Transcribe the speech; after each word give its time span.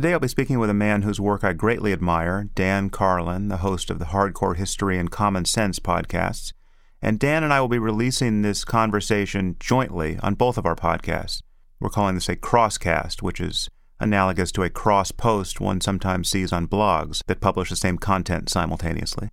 Today 0.00 0.14
I'll 0.14 0.18
be 0.18 0.28
speaking 0.28 0.58
with 0.58 0.70
a 0.70 0.72
man 0.72 1.02
whose 1.02 1.20
work 1.20 1.44
I 1.44 1.52
greatly 1.52 1.92
admire, 1.92 2.48
Dan 2.54 2.88
Carlin, 2.88 3.48
the 3.48 3.58
host 3.58 3.90
of 3.90 3.98
the 3.98 4.06
Hardcore 4.06 4.56
History 4.56 4.96
and 4.96 5.10
Common 5.10 5.44
Sense 5.44 5.78
podcasts. 5.78 6.54
And 7.02 7.18
Dan 7.18 7.44
and 7.44 7.52
I 7.52 7.60
will 7.60 7.68
be 7.68 7.78
releasing 7.78 8.40
this 8.40 8.64
conversation 8.64 9.56
jointly 9.60 10.18
on 10.22 10.36
both 10.36 10.56
of 10.56 10.64
our 10.64 10.74
podcasts. 10.74 11.42
We're 11.80 11.90
calling 11.90 12.14
this 12.14 12.30
a 12.30 12.36
crosscast, 12.36 13.20
which 13.20 13.42
is 13.42 13.68
analogous 14.00 14.50
to 14.52 14.62
a 14.62 14.70
cross 14.70 15.12
post 15.12 15.60
one 15.60 15.82
sometimes 15.82 16.30
sees 16.30 16.50
on 16.50 16.66
blogs 16.66 17.22
that 17.26 17.42
publish 17.42 17.68
the 17.68 17.76
same 17.76 17.98
content 17.98 18.48
simultaneously. 18.48 19.28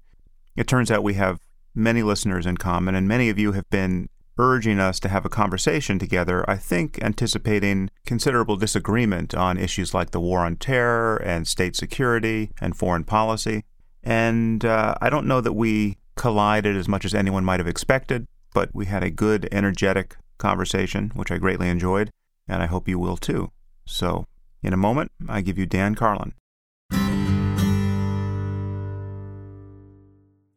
It 0.58 0.68
turns 0.68 0.92
out 0.92 1.02
we 1.02 1.14
have 1.14 1.40
many 1.76 2.04
listeners 2.04 2.46
in 2.46 2.58
common, 2.58 2.94
and 2.94 3.08
many 3.08 3.30
of 3.30 3.40
you 3.40 3.54
have 3.54 3.70
been 3.70 4.10
urging 4.38 4.80
us 4.80 5.00
to 5.00 5.10
have 5.10 5.26
a 5.26 5.30
conversation 5.30 6.00
together, 6.00 6.48
I 6.50 6.58
think 6.58 7.02
anticipating 7.02 7.90
considerable 8.06 8.58
disagreement 8.58 9.34
on 9.34 9.58
issues 9.58 9.94
like 9.94 10.12
the 10.12 10.20
war 10.20 10.40
on 10.40 10.56
terror 10.58 11.18
and 11.18 11.48
state 11.48 11.76
security 11.76 12.52
and 12.62 12.78
foreign 12.78 13.04
policy. 13.04 13.64
And 14.04 14.64
uh, 14.64 14.96
I 15.02 15.10
don't 15.10 15.28
know 15.28 15.42
that 15.42 15.54
we 15.54 15.98
collided 16.16 16.76
as 16.76 16.88
much 16.88 17.06
as 17.06 17.14
anyone 17.14 17.46
might 17.46 17.60
have 17.60 17.68
expected, 17.68 18.28
but 18.54 18.70
we 18.74 18.86
had 18.86 19.04
a 19.04 19.10
good, 19.10 19.48
energetic 19.52 20.18
conversation, 20.38 21.12
which 21.16 21.32
I 21.32 21.38
greatly 21.38 21.70
enjoyed, 21.70 22.12
and 22.48 22.62
I 22.62 22.68
hope 22.68 22.88
you 22.88 23.00
will 23.00 23.18
too. 23.18 23.52
So 23.86 24.26
in 24.64 24.74
a 24.74 24.78
moment, 24.78 25.12
I 25.28 25.42
give 25.42 25.58
you 25.58 25.66
Dan 25.66 25.96
Carlin. 25.96 26.34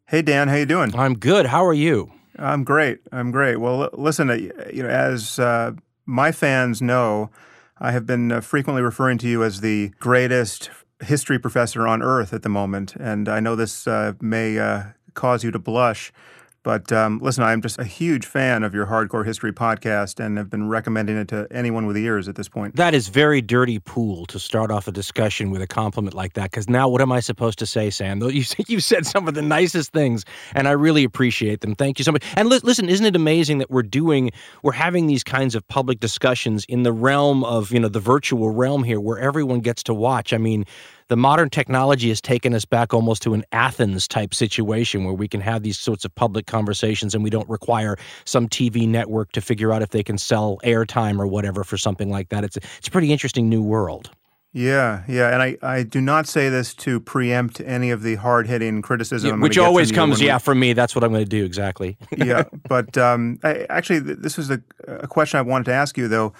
Hey 0.06 0.22
Dan, 0.22 0.48
how 0.48 0.56
you 0.56 0.66
doing? 0.66 0.94
I'm 0.96 1.16
good. 1.16 1.46
How 1.46 1.64
are 1.64 1.74
you? 1.74 2.10
I'm 2.40 2.64
great. 2.64 3.00
I'm 3.12 3.30
great. 3.30 3.56
Well, 3.56 3.90
listen, 3.92 4.30
uh, 4.30 4.34
you 4.72 4.82
know, 4.82 4.88
as 4.88 5.38
uh, 5.38 5.72
my 6.06 6.32
fans 6.32 6.80
know, 6.80 7.30
I 7.78 7.92
have 7.92 8.06
been 8.06 8.32
uh, 8.32 8.40
frequently 8.40 8.82
referring 8.82 9.18
to 9.18 9.28
you 9.28 9.44
as 9.44 9.60
the 9.60 9.92
greatest 10.00 10.70
history 11.02 11.38
professor 11.38 11.86
on 11.86 12.02
earth 12.02 12.32
at 12.32 12.42
the 12.42 12.48
moment, 12.48 12.96
and 12.96 13.28
I 13.28 13.40
know 13.40 13.56
this 13.56 13.86
uh, 13.86 14.14
may 14.20 14.58
uh, 14.58 14.84
cause 15.14 15.44
you 15.44 15.50
to 15.50 15.58
blush. 15.58 16.12
But 16.62 16.92
um, 16.92 17.20
listen, 17.22 17.42
I'm 17.42 17.62
just 17.62 17.78
a 17.78 17.84
huge 17.84 18.26
fan 18.26 18.62
of 18.62 18.74
your 18.74 18.86
Hardcore 18.86 19.24
History 19.24 19.50
podcast 19.52 20.22
and 20.22 20.36
have 20.36 20.50
been 20.50 20.68
recommending 20.68 21.16
it 21.16 21.28
to 21.28 21.46
anyone 21.50 21.86
with 21.86 21.96
ears 21.96 22.28
at 22.28 22.34
this 22.34 22.50
point. 22.50 22.76
That 22.76 22.92
is 22.92 23.08
very 23.08 23.40
dirty 23.40 23.78
pool 23.78 24.26
to 24.26 24.38
start 24.38 24.70
off 24.70 24.86
a 24.86 24.92
discussion 24.92 25.50
with 25.50 25.62
a 25.62 25.66
compliment 25.66 26.14
like 26.14 26.34
that. 26.34 26.50
Because 26.50 26.68
now, 26.68 26.86
what 26.86 27.00
am 27.00 27.12
I 27.12 27.20
supposed 27.20 27.58
to 27.60 27.66
say, 27.66 27.88
Sam? 27.90 28.20
You 28.30 28.44
you 28.68 28.80
said 28.80 29.06
some 29.06 29.26
of 29.26 29.34
the 29.34 29.42
nicest 29.42 29.92
things, 29.92 30.24
and 30.54 30.68
I 30.68 30.72
really 30.72 31.04
appreciate 31.04 31.62
them. 31.62 31.74
Thank 31.74 31.98
you 31.98 32.04
so 32.04 32.12
much. 32.12 32.22
And 32.36 32.48
li- 32.48 32.60
listen, 32.62 32.88
isn't 32.88 33.04
it 33.04 33.16
amazing 33.16 33.58
that 33.58 33.70
we're 33.70 33.82
doing, 33.82 34.30
we're 34.62 34.72
having 34.72 35.06
these 35.06 35.24
kinds 35.24 35.54
of 35.54 35.66
public 35.68 36.00
discussions 36.00 36.64
in 36.66 36.82
the 36.82 36.92
realm 36.92 37.42
of 37.44 37.72
you 37.72 37.80
know 37.80 37.88
the 37.88 38.00
virtual 38.00 38.50
realm 38.50 38.84
here, 38.84 39.00
where 39.00 39.18
everyone 39.18 39.60
gets 39.60 39.82
to 39.84 39.94
watch. 39.94 40.32
I 40.32 40.38
mean 40.38 40.64
the 41.10 41.16
modern 41.16 41.50
technology 41.50 42.08
has 42.08 42.20
taken 42.20 42.54
us 42.54 42.64
back 42.64 42.94
almost 42.94 43.20
to 43.22 43.34
an 43.34 43.44
Athens 43.50 44.06
type 44.06 44.32
situation 44.32 45.04
where 45.04 45.12
we 45.12 45.26
can 45.26 45.40
have 45.40 45.64
these 45.64 45.76
sorts 45.76 46.04
of 46.04 46.14
public 46.14 46.46
conversations 46.46 47.16
and 47.16 47.24
we 47.24 47.30
don't 47.30 47.48
require 47.50 47.96
some 48.24 48.48
TV 48.48 48.86
network 48.86 49.32
to 49.32 49.40
figure 49.40 49.72
out 49.72 49.82
if 49.82 49.90
they 49.90 50.04
can 50.04 50.16
sell 50.16 50.58
airtime 50.62 51.18
or 51.18 51.26
whatever 51.26 51.64
for 51.64 51.76
something 51.76 52.10
like 52.10 52.28
that. 52.28 52.44
It's 52.44 52.56
a, 52.56 52.60
it's 52.78 52.86
a 52.86 52.90
pretty 52.92 53.12
interesting 53.12 53.48
new 53.48 53.60
world. 53.60 54.10
Yeah, 54.52 55.02
yeah, 55.08 55.32
and 55.32 55.42
I, 55.42 55.56
I 55.62 55.82
do 55.82 56.00
not 56.00 56.28
say 56.28 56.48
this 56.48 56.74
to 56.74 57.00
preempt 57.00 57.60
any 57.60 57.90
of 57.90 58.02
the 58.02 58.16
hard 58.16 58.46
hitting 58.46 58.80
criticism, 58.80 59.30
yeah, 59.30 59.42
which 59.42 59.58
always 59.58 59.90
comes, 59.92 60.20
yeah, 60.20 60.38
from 60.38 60.58
me. 60.58 60.72
That's 60.72 60.94
what 60.94 61.04
I'm 61.04 61.12
going 61.12 61.24
to 61.24 61.28
do 61.28 61.44
exactly. 61.44 61.96
yeah, 62.16 62.44
but 62.68 62.96
um, 62.98 63.38
I, 63.44 63.66
actually, 63.68 64.00
this 64.00 64.36
was 64.36 64.50
a, 64.50 64.60
a, 64.88 65.06
question 65.06 65.38
I 65.38 65.42
wanted 65.42 65.66
to 65.66 65.72
ask 65.72 65.96
you 65.96 66.08
though. 66.08 66.32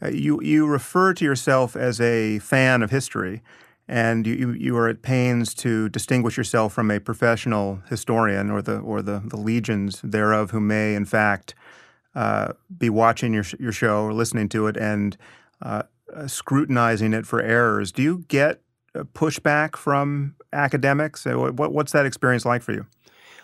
Uh, 0.00 0.08
you 0.08 0.40
you 0.42 0.66
refer 0.66 1.12
to 1.14 1.24
yourself 1.24 1.74
as 1.74 2.00
a 2.00 2.38
fan 2.38 2.82
of 2.82 2.92
history, 2.92 3.42
and 3.88 4.26
you, 4.26 4.52
you 4.52 4.76
are 4.76 4.88
at 4.88 5.02
pains 5.02 5.54
to 5.54 5.88
distinguish 5.90 6.36
yourself 6.36 6.72
from 6.72 6.90
a 6.90 6.98
professional 6.98 7.80
historian 7.88 8.50
or 8.50 8.60
the 8.60 8.78
or 8.78 9.00
the, 9.02 9.22
the 9.24 9.36
legions 9.36 10.00
thereof 10.02 10.50
who 10.50 10.60
may 10.60 10.94
in 10.94 11.04
fact 11.04 11.54
uh, 12.14 12.52
be 12.76 12.90
watching 12.90 13.32
your 13.32 13.44
your 13.60 13.72
show 13.72 14.04
or 14.04 14.12
listening 14.12 14.48
to 14.48 14.66
it 14.66 14.76
and 14.76 15.16
uh, 15.62 15.82
uh 16.14 16.26
scrutinizing 16.26 17.12
it 17.12 17.26
for 17.26 17.40
errors. 17.40 17.92
Do 17.92 18.02
you 18.02 18.24
get 18.28 18.60
pushback 19.14 19.76
from 19.76 20.34
academics? 20.52 21.26
Uh, 21.26 21.34
what, 21.34 21.72
what's 21.72 21.92
that 21.92 22.06
experience 22.06 22.44
like 22.44 22.62
for 22.62 22.72
you? 22.72 22.86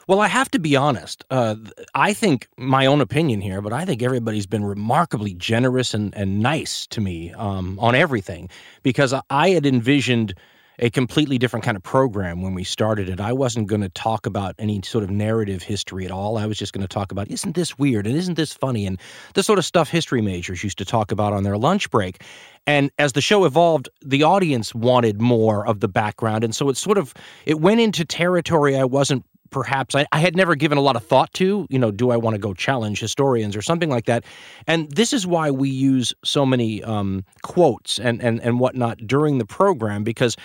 Well, 0.09 0.21
I 0.21 0.29
have 0.29 0.51
to 0.51 0.59
be 0.59 0.75
honest. 0.75 1.25
Uh, 1.31 1.57
I 1.95 2.13
think 2.13 2.49
my 2.57 2.87
own 2.87 3.01
opinion 3.01 3.41
here, 3.41 3.61
but 3.61 3.73
I 3.73 3.85
think 3.85 4.03
everybody's 4.03 4.47
been 4.47 4.65
remarkably 4.65 5.35
generous 5.35 5.95
and, 5.95 6.15
and 6.17 6.41
nice 6.41 6.87
to 6.89 7.01
me 7.01 7.33
um, 7.35 7.79
on 7.79 7.95
everything 7.95 8.49
because 8.83 9.15
I 9.31 9.51
had 9.51 9.65
envisioned 9.65 10.35
a 10.79 10.91
completely 10.91 11.39
different 11.39 11.65
kind 11.65 11.77
of 11.77 11.83
program 11.83 12.43
when 12.43 12.55
we 12.55 12.65
started 12.65 13.09
it. 13.09 13.21
I 13.21 13.33
wasn't 13.33 13.69
going 13.69 13.83
to 13.83 13.89
talk 13.91 14.27
about 14.27 14.55
any 14.59 14.81
sort 14.83 15.05
of 15.05 15.11
narrative 15.11 15.63
history 15.63 16.05
at 16.05 16.11
all. 16.11 16.39
I 16.39 16.47
was 16.47 16.59
just 16.59 16.73
going 16.73 16.83
to 16.83 16.89
talk 16.89 17.13
about, 17.13 17.31
isn't 17.31 17.55
this 17.55 17.79
weird 17.79 18.07
and 18.07 18.17
isn't 18.17 18.35
this 18.35 18.53
funny? 18.53 18.87
And 18.87 18.99
the 19.35 19.43
sort 19.43 19.59
of 19.59 19.65
stuff 19.65 19.89
history 19.89 20.23
majors 20.23 20.65
used 20.65 20.79
to 20.79 20.85
talk 20.85 21.13
about 21.13 21.33
on 21.35 21.45
their 21.45 21.59
lunch 21.59 21.91
break. 21.91 22.25
And 22.67 22.91
as 22.99 23.13
the 23.13 23.21
show 23.21 23.45
evolved, 23.45 23.89
the 24.01 24.23
audience 24.23 24.75
wanted 24.75 25.21
more 25.21 25.67
of 25.67 25.81
the 25.81 25.89
background. 25.89 26.43
And 26.43 26.55
so 26.55 26.69
it 26.69 26.77
sort 26.77 26.99
of 26.99 27.15
it 27.45 27.61
went 27.61 27.81
into 27.81 28.05
territory 28.05 28.77
I 28.77 28.85
wasn't 28.85 29.25
perhaps 29.53 29.95
I, 29.95 30.07
I, 30.11 30.19
had 30.19 30.35
never 30.35 30.57
given 30.57 30.79
a 30.79 30.81
lot 30.81 30.97
of 30.97 31.05
thought 31.05 31.33
to. 31.35 31.67
You 31.71 31.79
know, 31.79 31.91
do 31.93 32.11
I 32.11 32.17
want 32.17 32.35
to 32.35 32.39
go 32.39 32.55
challenge 32.55 32.99
historians 32.99 33.55
or 33.55 33.63
something 33.63 33.91
like 33.91 34.07
that? 34.07 34.25
And 34.67 34.91
this 34.91 35.13
is 35.13 35.27
why 35.27 35.51
we 35.51 35.69
use 35.69 36.13
so 36.25 36.45
many 36.45 36.83
um, 36.83 37.25
quotes 37.43 38.01
and, 38.01 38.21
and 38.23 38.41
and 38.41 38.59
whatnot 38.59 38.99
during 39.07 39.39
the 39.39 39.45
program 39.45 40.03
because 40.03 40.37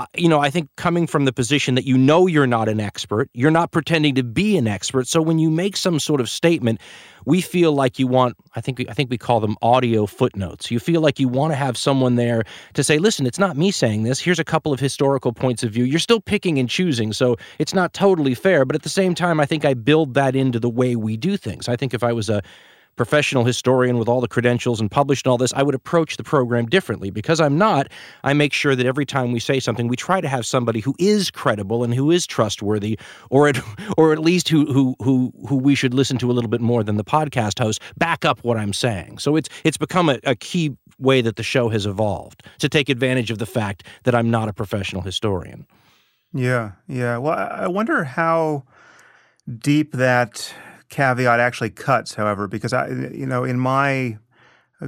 Uh, 0.00 0.06
you 0.16 0.30
know, 0.30 0.40
I 0.40 0.48
think 0.48 0.70
coming 0.76 1.06
from 1.06 1.26
the 1.26 1.32
position 1.32 1.74
that 1.74 1.84
you 1.84 1.98
know 1.98 2.26
you're 2.26 2.46
not 2.46 2.70
an 2.70 2.80
expert, 2.80 3.28
you're 3.34 3.50
not 3.50 3.70
pretending 3.70 4.14
to 4.14 4.22
be 4.22 4.56
an 4.56 4.66
expert. 4.66 5.06
So 5.06 5.20
when 5.20 5.38
you 5.38 5.50
make 5.50 5.76
some 5.76 6.00
sort 6.00 6.22
of 6.22 6.30
statement, 6.30 6.80
we 7.26 7.42
feel 7.42 7.74
like 7.74 7.98
you 7.98 8.06
want 8.06 8.34
I 8.56 8.62
think 8.62 8.82
I 8.88 8.94
think 8.94 9.10
we 9.10 9.18
call 9.18 9.40
them 9.40 9.58
audio 9.60 10.06
footnotes. 10.06 10.70
You 10.70 10.78
feel 10.80 11.02
like 11.02 11.20
you 11.20 11.28
want 11.28 11.52
to 11.52 11.56
have 11.56 11.76
someone 11.76 12.16
there 12.16 12.44
to 12.72 12.82
say, 12.82 12.96
"Listen, 12.96 13.26
it's 13.26 13.38
not 13.38 13.58
me 13.58 13.70
saying 13.70 14.04
this. 14.04 14.20
Here's 14.20 14.38
a 14.38 14.44
couple 14.44 14.72
of 14.72 14.80
historical 14.80 15.34
points 15.34 15.62
of 15.62 15.70
view." 15.70 15.84
You're 15.84 15.98
still 15.98 16.22
picking 16.22 16.58
and 16.58 16.66
choosing, 16.66 17.12
so 17.12 17.36
it's 17.58 17.74
not 17.74 17.92
totally 17.92 18.34
fair, 18.34 18.64
but 18.64 18.74
at 18.74 18.82
the 18.82 18.88
same 18.88 19.14
time, 19.14 19.38
I 19.38 19.44
think 19.44 19.66
I 19.66 19.74
build 19.74 20.14
that 20.14 20.34
into 20.34 20.58
the 20.58 20.70
way 20.70 20.96
we 20.96 21.18
do 21.18 21.36
things. 21.36 21.68
I 21.68 21.76
think 21.76 21.92
if 21.92 22.02
I 22.02 22.14
was 22.14 22.30
a 22.30 22.40
professional 22.96 23.44
historian 23.44 23.98
with 23.98 24.08
all 24.08 24.20
the 24.20 24.28
credentials 24.28 24.80
and 24.80 24.90
published 24.90 25.26
and 25.26 25.30
all 25.30 25.38
this, 25.38 25.52
I 25.54 25.62
would 25.62 25.74
approach 25.74 26.16
the 26.16 26.24
program 26.24 26.66
differently. 26.66 27.10
Because 27.10 27.40
I'm 27.40 27.56
not, 27.56 27.88
I 28.24 28.32
make 28.32 28.52
sure 28.52 28.74
that 28.74 28.86
every 28.86 29.06
time 29.06 29.32
we 29.32 29.40
say 29.40 29.60
something, 29.60 29.88
we 29.88 29.96
try 29.96 30.20
to 30.20 30.28
have 30.28 30.44
somebody 30.44 30.80
who 30.80 30.94
is 30.98 31.30
credible 31.30 31.82
and 31.82 31.94
who 31.94 32.10
is 32.10 32.26
trustworthy, 32.26 32.98
or 33.30 33.48
at, 33.48 33.60
or 33.96 34.12
at 34.12 34.18
least 34.18 34.48
who 34.48 34.70
who 34.72 34.94
who 35.02 35.32
who 35.48 35.56
we 35.56 35.74
should 35.74 35.94
listen 35.94 36.18
to 36.18 36.30
a 36.30 36.34
little 36.34 36.50
bit 36.50 36.60
more 36.60 36.84
than 36.84 36.96
the 36.96 37.04
podcast 37.04 37.58
host 37.58 37.80
back 37.96 38.24
up 38.24 38.42
what 38.44 38.56
I'm 38.56 38.72
saying. 38.72 39.18
So 39.18 39.36
it's 39.36 39.48
it's 39.64 39.76
become 39.76 40.08
a, 40.08 40.18
a 40.24 40.34
key 40.34 40.76
way 40.98 41.20
that 41.22 41.36
the 41.36 41.42
show 41.42 41.68
has 41.70 41.86
evolved 41.86 42.42
to 42.58 42.68
take 42.68 42.88
advantage 42.88 43.30
of 43.30 43.38
the 43.38 43.46
fact 43.46 43.84
that 44.04 44.14
I'm 44.14 44.30
not 44.30 44.48
a 44.48 44.52
professional 44.52 45.02
historian. 45.02 45.66
Yeah, 46.32 46.72
yeah. 46.86 47.16
Well, 47.16 47.36
I 47.36 47.66
wonder 47.66 48.04
how 48.04 48.64
deep 49.58 49.92
that 49.92 50.52
caveat 50.90 51.40
actually 51.40 51.70
cuts, 51.70 52.14
however, 52.14 52.46
because 52.46 52.72
I, 52.72 52.88
you 52.88 53.26
know, 53.26 53.44
in 53.44 53.58
my 53.58 54.18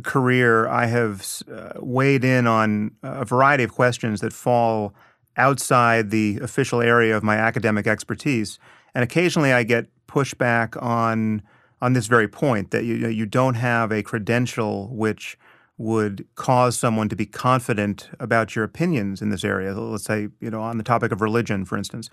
career, 0.03 0.69
I 0.69 0.87
have 0.87 1.43
uh, 1.53 1.73
weighed 1.77 2.25
in 2.25 2.47
on 2.47 2.93
a 3.03 3.25
variety 3.25 3.65
of 3.65 3.73
questions 3.73 4.21
that 4.21 4.33
fall 4.33 4.95
outside 5.37 6.11
the 6.11 6.39
official 6.43 6.83
area 6.83 7.17
of 7.17 7.23
my 7.23 7.37
academic 7.37 7.87
expertise, 7.87 8.59
and 8.95 9.03
occasionally 9.03 9.53
I 9.53 9.63
get 9.63 9.87
pushback 10.07 10.81
on 10.83 11.43
on 11.81 11.95
this 11.95 12.07
very 12.07 12.29
point 12.29 12.71
that 12.71 12.85
you 12.85 13.09
you 13.09 13.27
don't 13.27 13.55
have 13.55 13.93
a 13.93 14.03
credential 14.03 14.89
which 14.95 15.39
would 15.79 16.25
cause 16.35 16.79
someone 16.79 17.09
to 17.09 17.17
be 17.17 17.27
confident 17.27 18.09
about 18.21 18.55
your 18.55 18.65
opinions 18.65 19.23
in 19.23 19.31
this 19.31 19.43
area. 19.43 19.75
Let's 19.75 20.05
say, 20.05 20.29
you 20.41 20.51
know, 20.51 20.63
on 20.63 20.79
the 20.79 20.85
topic 20.85 21.11
of 21.13 21.21
religion, 21.21 21.65
for 21.65 21.77
instance. 21.77 22.09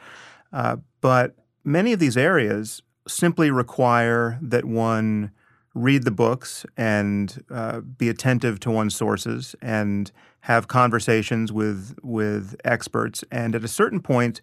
Uh, 0.52 0.78
but 1.02 1.36
many 1.64 1.94
of 1.94 2.00
these 2.00 2.18
areas 2.18 2.82
simply 3.10 3.52
require 3.52 4.38
that 4.42 4.66
one 4.66 5.32
read 5.74 6.04
the 6.04 6.12
books 6.12 6.66
and 6.78 7.44
uh, 7.50 7.80
be 7.80 8.10
attentive 8.10 8.60
to 8.60 8.72
one's 8.72 8.96
sources 8.96 9.56
and 9.62 10.12
have 10.42 10.68
conversations 10.68 11.52
with 11.52 11.96
with 12.02 12.56
experts. 12.64 13.24
And 13.32 13.56
at 13.56 13.64
a 13.64 13.68
certain 13.68 14.02
point, 14.02 14.42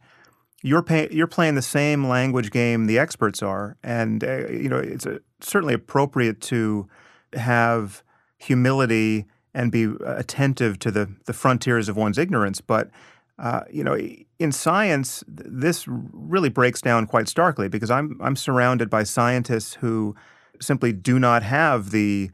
you're 0.63 0.83
pay, 0.83 1.09
you're 1.11 1.27
playing 1.27 1.55
the 1.55 1.63
same 1.63 2.07
language 2.07 2.51
game 2.51 2.87
the 2.87 2.99
experts 2.99 3.43
are, 3.43 3.77
and 3.83 4.23
uh, 4.23 4.49
you 4.49 4.69
know 4.69 4.79
it's 4.79 5.07
a, 5.07 5.21
certainly 5.41 5.75
appropriate 5.75 6.41
to 6.43 6.89
have 7.35 8.03
humility 8.39 9.27
and 9.55 9.73
be 9.73 9.89
attentive 10.05 10.79
to 10.81 10.91
the 10.91 11.15
the 11.27 11.33
frontiers 11.33 11.89
of 11.89 11.97
one's 11.97 12.19
ignorance, 12.19 12.61
but 12.61 12.91
uh, 13.39 13.63
you 13.71 13.85
know, 13.85 13.99
in 14.39 14.53
science, 14.53 15.23
this 15.29 15.85
really 15.87 16.49
breaks 16.49 16.81
down 16.81 17.07
quite 17.07 17.29
starkly 17.29 17.69
because 17.69 17.91
I'm 17.91 18.19
I'm 18.23 18.37
surrounded 18.37 18.89
by 18.89 19.03
scientists 19.03 19.75
who 19.75 20.17
simply 20.61 20.93
do 20.93 21.19
not 21.19 21.43
have 21.43 21.91
the 21.91 22.31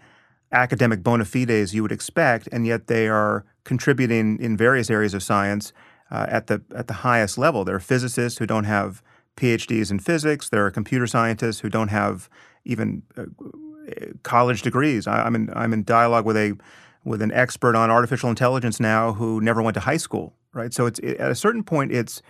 academic 0.52 1.02
bona 1.02 1.25
fides 1.25 1.75
you 1.75 1.82
would 1.82 1.93
expect, 1.93 2.49
and 2.52 2.66
yet 2.66 2.87
they 2.87 3.08
are 3.08 3.44
contributing 3.64 4.38
in 4.40 4.56
various 4.56 4.90
areas 4.90 5.14
of 5.14 5.22
science 5.22 5.72
uh, 6.10 6.26
at 6.28 6.46
the 6.46 6.62
at 6.75 6.87
the 6.87 6.94
highest 6.94 7.37
level. 7.37 7.64
There 7.64 7.76
are 7.76 7.81
physicists 7.81 8.38
who 8.38 8.46
don't 8.46 8.64
have 8.64 9.02
PhDs 9.37 9.90
in 9.90 9.98
physics. 9.98 10.48
There 10.50 10.64
are 10.64 10.70
computer 10.70 11.08
scientists 11.08 11.60
who 11.60 11.69
don't 11.69 11.88
have 11.88 12.28
even 12.64 13.02
uh, 13.16 13.25
college 14.22 14.62
degrees. 14.62 15.08
I, 15.08 15.26
am 15.26 15.34
in 15.34 15.50
I'm 15.55 15.72
in 15.72 15.82
dialogue 15.82 16.26
with 16.26 16.37
a 16.37 16.56
with 17.05 17.22
an 17.22 17.32
expert 17.32 17.75
on 17.75 17.90
artificial 17.90 18.31
intelligence 18.31 18.78
now 18.78 19.14
who 19.14 19.40
never 19.40 19.60
went 19.60 19.75
to 19.75 19.81
high 19.81 19.96
school. 19.96 20.34
Right. 20.54 20.72
So 20.75 20.87
it's 20.87 20.99
it, 21.00 21.16
at 21.19 21.31
a 21.31 21.34
certain 21.34 21.64
point 21.64 21.93
it's 21.93 22.22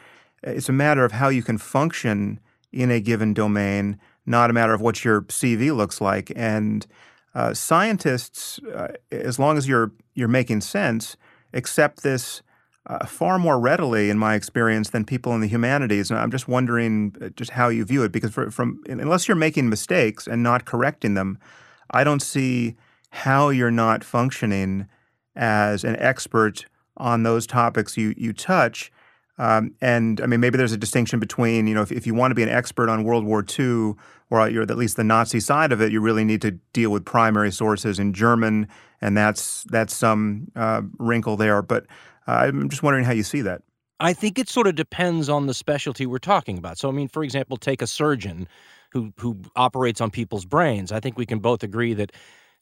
it's 0.43 0.69
a 0.69 0.73
matter 0.73 1.05
of 1.05 1.13
how 1.13 1.29
you 1.29 1.43
can 1.43 1.59
function 1.59 2.41
in 2.73 2.91
a 2.91 3.01
given 3.01 3.35
domain, 3.35 3.99
not 4.27 4.51
a 4.51 4.53
matter 4.53 4.73
of 4.73 4.81
what 4.81 5.05
your 5.05 5.23
CV 5.23 5.75
looks 5.75 6.01
like. 6.01 6.33
And 6.35 6.87
uh, 7.35 7.55
scientists, 7.55 8.61
uh, 8.75 8.89
as 9.11 9.39
long 9.39 9.57
as 9.57 9.69
you're 9.69 9.93
you're 10.15 10.29
making 10.29 10.61
sense, 10.61 11.17
accept 11.53 12.03
this 12.03 12.43
uh, 12.87 13.07
far 13.07 13.39
more 13.39 13.61
readily, 13.61 14.11
in 14.11 14.19
my 14.19 14.35
experience, 14.35 14.91
than 14.91 15.05
people 15.05 15.33
in 15.35 15.41
the 15.41 15.49
humanities. 15.49 16.11
And 16.11 16.19
I'm 16.19 16.31
just 16.31 16.49
wondering 16.49 17.15
uh, 17.21 17.29
just 17.31 17.53
how 17.53 17.69
you 17.69 17.85
view 17.85 18.03
it, 18.03 18.13
because 18.13 18.33
for, 18.33 18.51
from 18.51 18.83
unless 18.89 19.29
you're 19.29 19.37
making 19.37 19.69
mistakes 19.69 20.27
and 20.27 20.43
not 20.43 20.65
correcting 20.65 21.15
them, 21.15 21.39
I 21.91 22.05
don't 22.05 22.23
see 22.23 22.77
how 23.11 23.51
you're 23.51 23.71
not 23.71 24.03
functioning 24.05 24.89
as 25.37 25.85
an 25.85 25.97
expert 25.97 26.67
on 26.97 27.23
those 27.23 27.47
topics 27.47 27.97
you 27.97 28.15
you 28.17 28.33
touch. 28.33 28.93
Um, 29.39 29.75
and 29.81 30.21
I 30.21 30.27
mean, 30.27 30.41
maybe 30.41 30.59
there's 30.59 30.73
a 30.73 30.77
distinction 30.77 31.19
between, 31.19 31.67
you 31.67 31.75
know, 31.75 31.83
if, 31.83 31.91
if 31.91 32.07
you 32.07 32.15
want 32.15 32.31
to 32.31 32.35
be 32.35 32.43
an 32.43 32.51
expert 32.51 32.89
on 32.89 33.03
World 33.03 33.25
War 33.25 33.45
II 33.59 33.95
or 34.31 34.49
you're 34.49 34.63
at 34.63 34.77
least 34.77 34.97
the 34.97 35.05
Nazi 35.05 35.41
side 35.41 35.73
of 35.73 35.81
it, 35.81 35.91
you 35.91 36.01
really 36.01 36.25
need 36.25 36.43
to 36.43 36.53
deal 36.73 36.91
with 36.91 37.05
primary 37.05 37.51
sources 37.51 37.99
in 37.99 38.13
German, 38.13 38.69
and 39.01 39.17
that's 39.17 39.65
that's 39.65 39.95
some 39.95 40.51
uh, 40.55 40.83
wrinkle 40.99 41.37
there. 41.37 41.63
But 41.63 41.87
uh, 42.29 42.33
I'm 42.33 42.69
just 42.69 42.83
wondering 42.83 43.05
how 43.05 43.13
you 43.13 43.23
see 43.23 43.43
that. 43.43 43.63
I 44.01 44.13
think 44.13 44.39
it 44.39 44.49
sort 44.49 44.67
of 44.67 44.75
depends 44.75 45.29
on 45.29 45.47
the 45.47 45.55
specialty 45.55 46.07
we're 46.07 46.19
talking 46.19 46.59
about. 46.59 46.79
So, 46.79 46.89
I 46.89 46.93
mean, 46.93 47.09
for 47.09 47.23
example, 47.23 47.57
take 47.57 47.83
a 47.83 47.87
surgeon 47.87 48.49
who 48.91 49.13
who 49.19 49.41
operates 49.57 50.01
on 50.01 50.11
people's 50.11 50.45
brains. 50.45 50.93
I 50.93 51.01
think 51.01 51.17
we 51.17 51.27
can 51.27 51.39
both 51.39 51.63
agree 51.63 51.95
that 51.95 52.13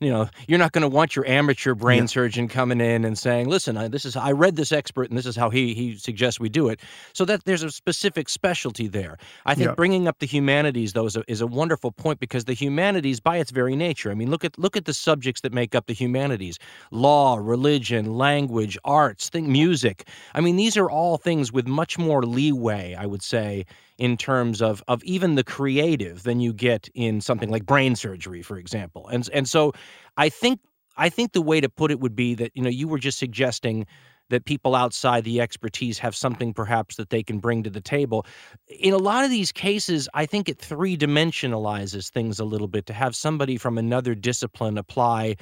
you 0.00 0.10
know, 0.10 0.28
you're 0.48 0.58
not 0.58 0.72
going 0.72 0.82
to 0.82 0.88
want 0.88 1.14
your 1.14 1.26
amateur 1.26 1.74
brain 1.74 2.00
yeah. 2.02 2.06
surgeon 2.06 2.48
coming 2.48 2.80
in 2.80 3.04
and 3.04 3.18
saying, 3.18 3.48
"Listen, 3.48 3.76
I, 3.76 3.86
this 3.88 4.06
is 4.06 4.16
I 4.16 4.32
read 4.32 4.56
this 4.56 4.72
expert 4.72 5.10
and 5.10 5.18
this 5.18 5.26
is 5.26 5.36
how 5.36 5.50
he 5.50 5.74
he 5.74 5.96
suggests 5.96 6.40
we 6.40 6.48
do 6.48 6.68
it." 6.68 6.80
So 7.12 7.26
that 7.26 7.44
there's 7.44 7.62
a 7.62 7.70
specific 7.70 8.30
specialty 8.30 8.88
there. 8.88 9.18
I 9.44 9.54
think 9.54 9.68
yeah. 9.68 9.74
bringing 9.74 10.08
up 10.08 10.18
the 10.18 10.26
humanities 10.26 10.94
though 10.94 11.04
is 11.04 11.16
a, 11.16 11.24
is 11.30 11.42
a 11.42 11.46
wonderful 11.46 11.92
point 11.92 12.18
because 12.18 12.46
the 12.46 12.54
humanities, 12.54 13.20
by 13.20 13.36
its 13.36 13.50
very 13.50 13.76
nature, 13.76 14.10
I 14.10 14.14
mean, 14.14 14.30
look 14.30 14.44
at 14.44 14.58
look 14.58 14.74
at 14.74 14.86
the 14.86 14.94
subjects 14.94 15.42
that 15.42 15.52
make 15.52 15.74
up 15.74 15.86
the 15.86 15.92
humanities: 15.92 16.58
law, 16.90 17.36
religion, 17.36 18.16
language, 18.16 18.78
arts, 18.84 19.28
think 19.28 19.48
music. 19.48 20.08
I 20.34 20.40
mean, 20.40 20.56
these 20.56 20.78
are 20.78 20.90
all 20.90 21.18
things 21.18 21.52
with 21.52 21.66
much 21.66 21.98
more 21.98 22.22
leeway, 22.22 22.94
I 22.94 23.04
would 23.04 23.22
say, 23.22 23.66
in 24.00 24.16
terms 24.16 24.62
of 24.62 24.82
of 24.88 25.04
even 25.04 25.34
the 25.36 25.44
creative 25.44 26.24
than 26.24 26.40
you 26.40 26.52
get 26.52 26.88
in 26.94 27.20
something 27.20 27.50
like 27.50 27.66
brain 27.66 27.94
surgery, 27.94 28.42
for 28.42 28.56
example. 28.56 29.06
And 29.08 29.28
and 29.32 29.48
so 29.48 29.72
I 30.16 30.30
think 30.30 30.58
I 30.96 31.10
think 31.10 31.32
the 31.32 31.42
way 31.42 31.60
to 31.60 31.68
put 31.68 31.92
it 31.92 32.00
would 32.00 32.16
be 32.16 32.34
that 32.34 32.50
you 32.54 32.62
know 32.62 32.70
you 32.70 32.88
were 32.88 32.98
just 32.98 33.18
suggesting 33.18 33.86
that 34.30 34.46
people 34.46 34.74
outside 34.74 35.24
the 35.24 35.40
expertise 35.40 35.98
have 35.98 36.16
something 36.16 36.54
perhaps 36.54 36.96
that 36.96 37.10
they 37.10 37.22
can 37.22 37.40
bring 37.40 37.64
to 37.64 37.70
the 37.70 37.80
table. 37.80 38.24
In 38.68 38.94
a 38.94 38.98
lot 38.98 39.24
of 39.24 39.30
these 39.30 39.52
cases, 39.52 40.08
I 40.14 40.24
think 40.24 40.48
it 40.48 40.58
three 40.58 40.96
dimensionalizes 40.96 42.10
things 42.10 42.38
a 42.38 42.44
little 42.44 42.68
bit 42.68 42.86
to 42.86 42.92
have 42.92 43.14
somebody 43.14 43.58
from 43.58 43.76
another 43.76 44.14
discipline 44.14 44.78
apply 44.78 45.36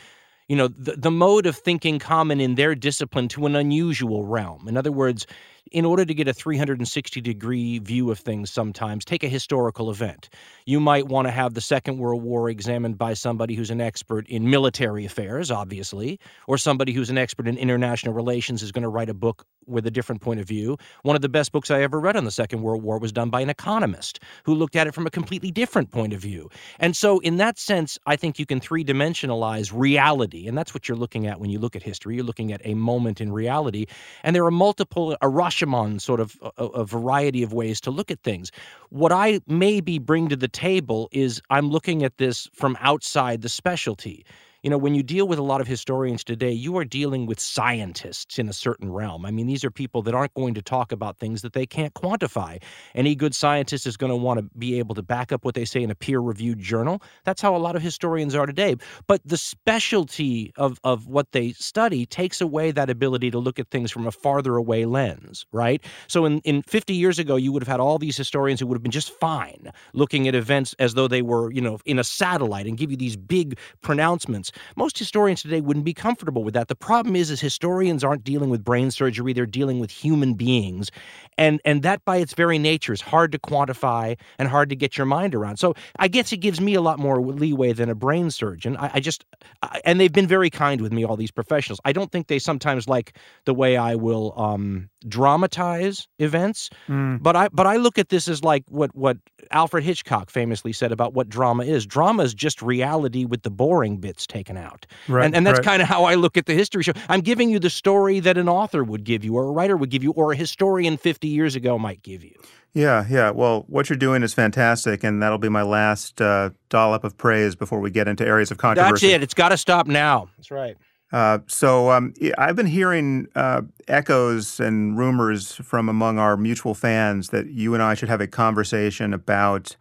you 0.49 0.57
know 0.57 0.69
the, 0.69 0.93
the 0.93 1.11
mode 1.11 1.47
of 1.47 1.57
thinking 1.57 1.99
common 1.99 2.41
in 2.41 2.57
their 2.57 2.75
discipline 2.75 3.29
to 3.29 3.47
an 3.47 3.55
unusual 3.55 4.25
realm 4.25 4.67
in 4.67 4.77
other 4.77 4.91
words 4.91 5.27
in 5.73 5.85
order 5.85 6.05
to 6.05 6.15
get 6.15 6.29
a 6.29 6.35
360 6.35 7.21
degree 7.21 7.79
view 7.79 8.11
of 8.11 8.19
things 8.19 8.51
sometimes 8.51 9.05
take 9.05 9.23
a 9.23 9.29
historical 9.29 9.91
event. 9.91 10.29
You 10.67 10.81
might 10.81 11.09
want 11.09 11.27
to 11.27 11.31
have 11.33 11.55
the 11.55 11.61
second 11.61 11.99
world 11.99 12.23
war 12.23 12.51
examined 12.51 12.99
by 12.99 13.15
somebody 13.15 13.55
who's 13.55 13.71
an 13.71 13.81
expert 13.81 14.29
in 14.29 14.51
military 14.51 15.05
affairs 15.05 15.51
obviously 15.51 16.19
or 16.47 16.59
somebody 16.59 16.93
who's 16.93 17.11
an 17.11 17.19
expert 17.19 17.47
in 17.49 17.57
international 17.57 18.15
relations 18.15 18.63
is 18.63 18.73
going 18.73 18.83
to 18.83 18.89
write 18.89 19.09
a 19.09 19.15
book 19.15 19.45
with 19.67 19.87
a 19.87 19.91
different 19.91 20.23
point 20.23 20.41
of 20.41 20.49
view. 20.49 20.77
One 21.03 21.17
of 21.17 21.23
the 21.23 21.29
best 21.29 21.53
books 21.53 21.71
i 21.71 21.83
ever 21.83 22.01
read 22.01 22.17
on 22.17 22.25
the 22.25 22.31
second 22.31 22.63
world 22.63 22.83
war 22.83 22.99
was 22.99 23.13
done 23.13 23.31
by 23.31 23.41
an 23.41 23.51
economist 23.51 24.21
who 24.45 24.55
looked 24.55 24.77
at 24.77 24.87
it 24.87 24.95
from 24.95 25.07
a 25.07 25.11
completely 25.11 25.51
different 25.51 25.91
point 25.91 26.13
of 26.13 26.21
view. 26.21 26.49
And 26.79 26.97
so 26.97 27.19
in 27.21 27.37
that 27.37 27.59
sense 27.59 27.99
i 28.07 28.17
think 28.17 28.39
you 28.39 28.47
can 28.47 28.61
three 28.61 28.85
dimensionalize 28.85 29.73
reality 29.75 30.47
and 30.47 30.57
that's 30.57 30.75
what 30.75 30.89
you're 30.89 30.97
looking 30.97 31.27
at 31.27 31.41
when 31.41 31.51
you 31.51 31.59
look 31.59 31.77
at 31.77 31.83
history. 31.83 32.17
You're 32.17 32.25
looking 32.25 32.53
at 32.53 32.61
a 32.65 32.75
moment 32.75 33.21
in 33.21 33.31
reality 33.33 33.87
and 34.23 34.35
there 34.35 34.45
are 34.45 34.51
multiple 34.51 35.17
a 35.21 35.29
Rashomon 35.59 36.01
sort 36.01 36.21
of 36.21 36.39
a, 36.57 36.65
a, 36.65 36.85
variety 36.85 37.43
of 37.43 37.53
ways 37.53 37.81
to 37.83 37.91
look 37.91 38.11
at 38.11 38.23
things. 38.23 38.51
What 38.91 39.13
I 39.13 39.41
maybe 39.47 39.99
bring 39.99 40.29
to 40.29 40.37
the 40.37 40.49
table 40.49 41.09
is 41.13 41.41
I'm 41.51 41.71
looking 41.71 42.03
at 42.03 42.19
this 42.19 42.49
from 42.55 42.77
outside 42.81 43.43
the 43.43 43.49
specialty 43.49 44.25
you 44.69 44.71
know, 44.71 44.77
when 44.77 44.95
you 44.95 45.03
deal 45.03 45.27
with 45.27 45.39
a 45.39 45.43
lot 45.43 45.63
of 45.63 45.67
historians 45.67 46.23
today, 46.23 46.53
you 46.53 46.77
are 46.77 46.85
dealing 46.85 47.25
with 47.25 47.41
scientists 47.41 48.39
in 48.39 48.51
a 48.51 48.53
certain 48.53 48.93
realm. 48.93 49.25
I 49.25 49.31
mean, 49.31 49.47
these 49.47 49.65
are 49.65 49.71
people 49.71 50.03
that 50.03 50.15
aren't 50.15 50.35
going 50.35 50.53
to 50.53 50.61
talk 50.61 50.93
about 50.93 51.17
things 51.17 51.41
that 51.41 51.55
they 51.55 51.65
can't 51.65 51.95
quantify. 51.95 52.63
Any 52.95 53.15
good 53.15 53.35
scientist 53.35 53.87
is 53.87 53.97
going 53.97 54.11
to 54.11 54.17
want 54.17 54.41
to 54.41 54.51
be 54.59 54.79
able 54.79 54.95
to 54.97 55.03
back 55.03 55.33
up 55.33 55.43
what 55.43 55.55
they 55.55 55.65
say 55.65 55.83
in 55.83 55.91
a 55.91 55.95
peer 55.95 56.21
reviewed 56.21 56.59
journal. 56.59 57.01
That's 57.25 57.41
how 57.41 57.57
a 57.57 57.63
lot 57.67 57.77
of 57.77 57.81
historians 57.81 58.35
are 58.35 58.45
today. 58.45 58.77
But 59.07 59.23
the 59.25 59.39
specialty 59.39 60.53
of, 60.57 60.79
of 60.85 61.07
what 61.07 61.33
they 61.33 61.53
study 61.53 62.05
takes 62.05 62.43
away 62.43 62.71
that 62.71 62.91
ability 62.91 63.31
to 63.31 63.39
look 63.39 63.59
at 63.59 63.71
things 63.71 63.91
from 63.91 64.07
a 64.07 64.13
farther 64.13 64.57
away 64.57 64.85
lens, 64.85 65.47
right? 65.51 65.83
So 66.09 66.27
in, 66.27 66.41
in 66.41 66.61
50 66.61 66.93
years 66.93 67.19
ago, 67.19 67.37
you 67.37 67.53
would 67.53 67.63
have 67.63 67.69
had 67.69 67.81
all 67.81 67.99
these 67.99 68.19
historians 68.19 68.61
who 68.61 68.67
would 68.67 68.77
have 68.77 68.83
been 68.83 68.93
just 68.93 69.13
fine 69.13 69.73
looking 69.95 70.29
at 70.29 70.35
events 70.35 70.75
as 70.79 70.93
though 70.93 71.09
they 71.09 71.23
were, 71.23 71.51
you 71.53 71.63
know, 71.63 71.79
in 71.87 71.99
a 71.99 72.05
satellite 72.05 72.67
and 72.67 72.77
give 72.77 72.91
you 72.91 72.99
these 72.99 73.17
big 73.17 73.59
pronouncements 73.81 74.53
most 74.77 74.99
historians 74.99 75.43
today 75.43 75.61
wouldn't 75.61 75.85
be 75.85 75.95
comfortable 75.95 76.45
with 76.45 76.55
that. 76.55 76.69
The 76.69 76.77
problem 76.77 77.17
is, 77.17 77.31
is 77.31 77.41
historians 77.41 78.05
aren't 78.05 78.25
dealing 78.25 78.51
with 78.51 78.65
brain 78.65 78.91
surgery; 78.91 79.33
they're 79.33 79.47
dealing 79.47 79.81
with 79.81 79.91
human 79.91 80.35
beings, 80.35 80.91
and 81.37 81.61
and 81.65 81.83
that 81.83 82.05
by 82.05 82.17
its 82.17 82.35
very 82.35 82.59
nature 82.59 82.93
is 82.93 83.01
hard 83.01 83.33
to 83.33 83.39
quantify 83.39 84.17
and 84.39 84.49
hard 84.49 84.69
to 84.71 84.77
get 84.77 84.97
your 84.97 85.07
mind 85.07 85.35
around. 85.35 85.59
So 85.59 85.75
I 85.99 86.09
guess 86.09 86.33
it 86.33 86.39
gives 86.39 86.61
me 86.61 86.75
a 86.75 86.81
lot 86.81 86.99
more 86.99 87.21
leeway 87.21 87.73
than 87.73 87.89
a 87.89 87.95
brain 87.95 88.31
surgeon. 88.31 88.77
I, 88.77 88.91
I 88.95 89.01
just, 89.01 89.25
I, 89.63 89.81
and 89.85 90.01
they've 90.01 90.13
been 90.13 90.27
very 90.27 90.51
kind 90.51 90.81
with 90.81 90.93
me, 90.93 91.05
all 91.05 91.17
these 91.17 91.31
professionals. 91.31 91.81
I 91.85 91.93
don't 91.93 92.11
think 92.11 92.27
they 92.27 92.39
sometimes 92.39 92.89
like 92.89 93.17
the 93.45 93.55
way 93.55 93.77
I 93.77 93.95
will 93.95 94.35
um, 94.39 94.89
dramatize 95.07 96.09
events, 96.19 96.71
mm. 96.89 97.23
but 97.23 97.37
I 97.37 97.49
but 97.49 97.67
I 97.67 97.77
look 97.77 97.99
at 97.99 98.09
this 98.09 98.29
as 98.29 98.43
like 98.43 98.65
what 98.69 98.95
what 98.95 99.17
Alfred 99.51 99.85
Hitchcock 99.85 100.31
famously 100.31 100.73
said 100.73 100.93
about 100.93 101.15
what 101.15 101.29
drama 101.29 101.65
is. 101.65 101.87
Drama 101.87 102.23
is 102.23 102.35
just 102.35 102.63
reality 102.63 103.25
with 103.25 103.43
the 103.43 103.51
boring 103.51 103.99
bits 103.99 104.27
taken 104.27 104.38
out. 104.57 104.87
Right, 105.09 105.25
and, 105.25 105.35
and 105.35 105.47
that's 105.47 105.59
right. 105.59 105.65
kind 105.65 105.83
of 105.83 105.89
how 105.89 106.05
I 106.05 106.15
look 106.15 106.37
at 106.37 106.47
the 106.47 106.55
history 106.55 106.83
show. 106.83 106.93
I'm 107.09 107.21
giving 107.21 107.51
you 107.51 107.59
the 107.59 107.71
story 107.71 108.21
that 108.21 108.39
an 108.39 108.49
author 108.49 108.85
would 108.85 109.05
give 109.05 109.25
you, 109.25 109.35
or 109.35 109.45
a 109.45 109.51
writer 109.51 109.77
would 109.77 109.91
give 109.91 110.03
you, 110.03 110.13
or 110.13 110.33
a 110.33 110.37
historian 110.37 110.97
50 110.97 111.29
years 111.29 111.57
ago 111.57 111.79
might 111.79 112.03
give 112.03 112.23
you. 112.25 112.35
Yeah, 112.75 113.07
yeah. 113.09 113.31
Well, 113.31 113.65
what 113.69 113.89
you're 113.89 113.97
doing 113.97 114.23
is 114.23 114.35
fantastic, 114.35 115.03
and 115.03 115.23
that'll 115.23 115.39
be 115.39 115.49
my 115.49 115.63
last 115.63 116.21
uh, 116.21 116.51
dollop 116.69 117.05
of 117.05 117.17
praise 117.17 117.55
before 117.55 117.81
we 117.81 117.91
get 117.91 118.07
into 118.07 118.27
areas 118.27 118.51
of 118.51 118.59
controversy. 118.59 119.09
That's 119.09 119.17
it. 119.17 119.23
It's 119.23 119.35
got 119.35 119.49
to 119.49 119.57
stop 119.57 119.87
now. 119.87 120.29
That's 120.37 120.51
right. 120.51 120.77
Uh, 121.11 121.39
so 121.47 121.91
um, 121.91 122.13
I've 122.37 122.57
been 122.57 122.67
hearing 122.67 123.29
uh, 123.35 123.63
echoes 123.89 124.61
and 124.61 124.99
rumors 124.99 125.55
from 125.57 125.89
among 125.89 126.19
our 126.19 126.37
mutual 126.37 126.75
fans 126.75 127.31
that 127.31 127.47
you 127.47 127.73
and 127.73 127.83
I 127.83 127.95
should 127.95 128.11
have 128.11 128.21
a 128.21 128.27
conversation 128.27 129.15
about 129.15 129.75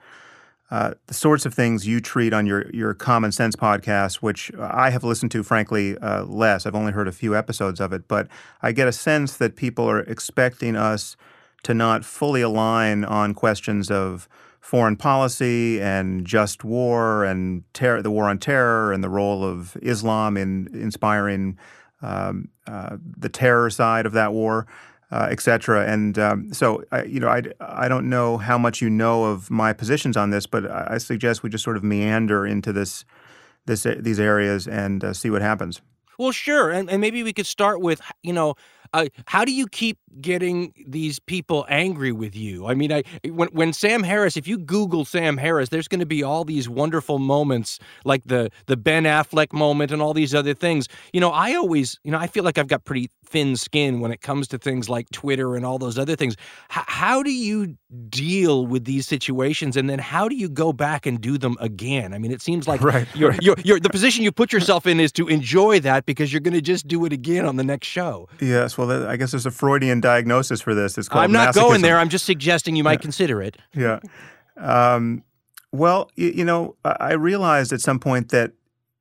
uh, 0.69 0.93
the 1.07 1.13
sorts 1.13 1.45
of 1.45 1.53
things 1.53 1.87
you 1.87 1.99
treat 1.99 2.33
on 2.33 2.45
your 2.45 2.69
your 2.71 2.93
Common 2.93 3.31
Sense 3.31 3.55
podcast, 3.55 4.15
which 4.15 4.51
I 4.59 4.89
have 4.89 5.03
listened 5.03 5.31
to, 5.31 5.43
frankly, 5.43 5.97
uh, 5.99 6.25
less. 6.25 6.65
I've 6.65 6.75
only 6.75 6.91
heard 6.91 7.07
a 7.07 7.13
few 7.13 7.35
episodes 7.35 7.79
of 7.79 7.93
it, 7.93 8.07
but 8.07 8.27
I 8.61 8.73
get 8.73 8.87
a 8.87 8.91
sense 8.91 9.37
that 9.37 9.55
people 9.55 9.89
are 9.89 10.01
expecting 10.01 10.75
us 10.75 11.15
to 11.63 11.73
not 11.73 12.03
fully 12.03 12.41
align 12.41 13.05
on 13.05 13.33
questions 13.33 13.89
of 13.89 14.27
foreign 14.59 14.97
policy 14.97 15.81
and 15.81 16.25
just 16.25 16.65
war 16.65 17.23
and 17.23 17.63
ter- 17.73 18.01
the 18.01 18.11
war 18.11 18.25
on 18.25 18.37
terror 18.37 18.91
and 18.91 19.01
the 19.01 19.09
role 19.09 19.45
of 19.45 19.77
Islam 19.81 20.35
in 20.35 20.67
inspiring 20.73 21.57
um, 22.01 22.49
uh, 22.67 22.97
the 23.17 23.29
terror 23.29 23.69
side 23.69 24.05
of 24.05 24.11
that 24.11 24.33
war 24.33 24.67
uh, 25.11 25.27
et 25.29 25.39
cetera. 25.41 25.85
And 25.85 26.17
um, 26.19 26.53
so, 26.53 26.83
I, 26.91 27.03
you 27.03 27.19
know, 27.19 27.29
I, 27.29 27.43
I 27.59 27.87
don't 27.87 28.09
know 28.09 28.37
how 28.37 28.57
much 28.57 28.81
you 28.81 28.89
know 28.89 29.25
of 29.25 29.49
my 29.49 29.73
positions 29.73 30.17
on 30.17 30.29
this, 30.29 30.45
but 30.45 30.69
I, 30.69 30.97
suggest 30.97 31.43
we 31.43 31.49
just 31.49 31.63
sort 31.63 31.77
of 31.77 31.83
meander 31.83 32.45
into 32.45 32.73
this, 32.73 33.05
this 33.65 33.85
these 33.99 34.19
areas 34.19 34.67
and 34.67 35.03
uh, 35.03 35.13
see 35.13 35.29
what 35.29 35.41
happens. 35.41 35.81
Well, 36.17 36.31
sure, 36.31 36.71
and, 36.71 36.89
and 36.89 36.99
maybe 36.99 37.21
we 37.23 37.31
could 37.31 37.45
start 37.45 37.79
with 37.79 38.01
you 38.23 38.33
know 38.33 38.55
uh, 38.93 39.07
how 39.25 39.45
do 39.45 39.51
you 39.51 39.67
keep 39.67 39.97
getting 40.21 40.73
these 40.87 41.19
people 41.19 41.65
angry 41.69 42.11
with 42.11 42.35
you? 42.35 42.67
I 42.67 42.73
mean, 42.73 42.91
I 42.91 43.03
when 43.25 43.49
when 43.49 43.73
Sam 43.73 44.03
Harris, 44.03 44.37
if 44.37 44.47
you 44.47 44.57
Google 44.57 45.05
Sam 45.05 45.37
Harris, 45.37 45.69
there's 45.69 45.87
going 45.87 45.99
to 45.99 46.05
be 46.05 46.23
all 46.23 46.43
these 46.43 46.67
wonderful 46.69 47.19
moments 47.19 47.79
like 48.05 48.23
the 48.25 48.49
the 48.65 48.77
Ben 48.77 49.03
Affleck 49.03 49.53
moment 49.53 49.91
and 49.91 50.01
all 50.01 50.13
these 50.13 50.33
other 50.33 50.53
things. 50.53 50.87
You 51.13 51.21
know, 51.21 51.31
I 51.31 51.55
always, 51.55 51.99
you 52.03 52.11
know, 52.11 52.19
I 52.19 52.27
feel 52.27 52.43
like 52.43 52.57
I've 52.57 52.67
got 52.67 52.85
pretty 52.85 53.09
thin 53.27 53.57
skin 53.57 53.99
when 53.99 54.11
it 54.11 54.21
comes 54.21 54.47
to 54.47 54.57
things 54.57 54.89
like 54.89 55.09
Twitter 55.11 55.55
and 55.55 55.65
all 55.65 55.77
those 55.77 55.97
other 55.97 56.15
things. 56.15 56.35
H- 56.71 56.83
how 56.87 57.21
do 57.21 57.31
you 57.31 57.77
deal 58.09 58.65
with 58.65 58.85
these 58.85 59.07
situations, 59.07 59.75
and 59.77 59.89
then 59.89 59.99
how 59.99 60.27
do 60.27 60.35
you 60.35 60.49
go 60.49 60.73
back 60.73 61.05
and 61.05 61.19
do 61.19 61.37
them 61.37 61.57
again? 61.59 62.13
I 62.13 62.17
mean, 62.17 62.31
it 62.31 62.41
seems 62.41 62.67
like 62.67 62.81
right. 62.93 63.07
you're, 63.15 63.35
you're, 63.41 63.57
you're, 63.63 63.79
the 63.79 63.89
position 63.89 64.23
you 64.23 64.31
put 64.31 64.53
yourself 64.53 64.87
in 64.87 64.99
is 64.99 65.11
to 65.13 65.27
enjoy 65.27 65.79
that 65.81 66.05
because 66.05 66.31
you're 66.31 66.41
going 66.41 66.53
to 66.53 66.61
just 66.61 66.87
do 66.87 67.05
it 67.05 67.13
again 67.13 67.45
on 67.45 67.57
the 67.57 67.63
next 67.63 67.87
show. 67.87 68.29
Yes, 68.39 68.76
well, 68.77 69.07
I 69.07 69.17
guess 69.17 69.31
there's 69.31 69.45
a 69.45 69.51
Freudian 69.51 69.99
diagnosis 70.01 70.61
for 70.61 70.73
this. 70.75 70.97
It's 70.97 71.09
called. 71.09 71.23
I'm 71.23 71.31
not 71.31 71.53
masochism. 71.53 71.61
going 71.61 71.81
there. 71.81 71.97
I'm 71.97 72.09
just 72.09 72.25
suggesting 72.25 72.75
you 72.75 72.83
might 72.83 72.99
yeah. 72.99 73.03
consider 73.03 73.41
it. 73.41 73.57
Yeah. 73.73 73.99
Um, 74.57 75.23
well, 75.71 76.09
you, 76.15 76.29
you 76.29 76.45
know, 76.45 76.75
I 76.83 77.13
realized 77.13 77.73
at 77.73 77.81
some 77.81 77.99
point 77.99 78.29
that 78.29 78.53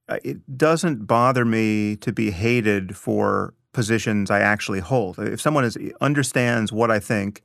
uh, 0.08 0.18
it 0.24 0.56
doesn't 0.56 1.06
bother 1.06 1.44
me 1.44 1.96
to 1.96 2.12
be 2.12 2.30
hated 2.30 2.96
for 2.96 3.54
positions 3.72 4.30
I 4.30 4.40
actually 4.40 4.80
hold. 4.80 5.18
If 5.18 5.40
someone 5.40 5.64
is, 5.64 5.76
understands 6.00 6.72
what 6.72 6.90
I 6.90 6.98
think 6.98 7.42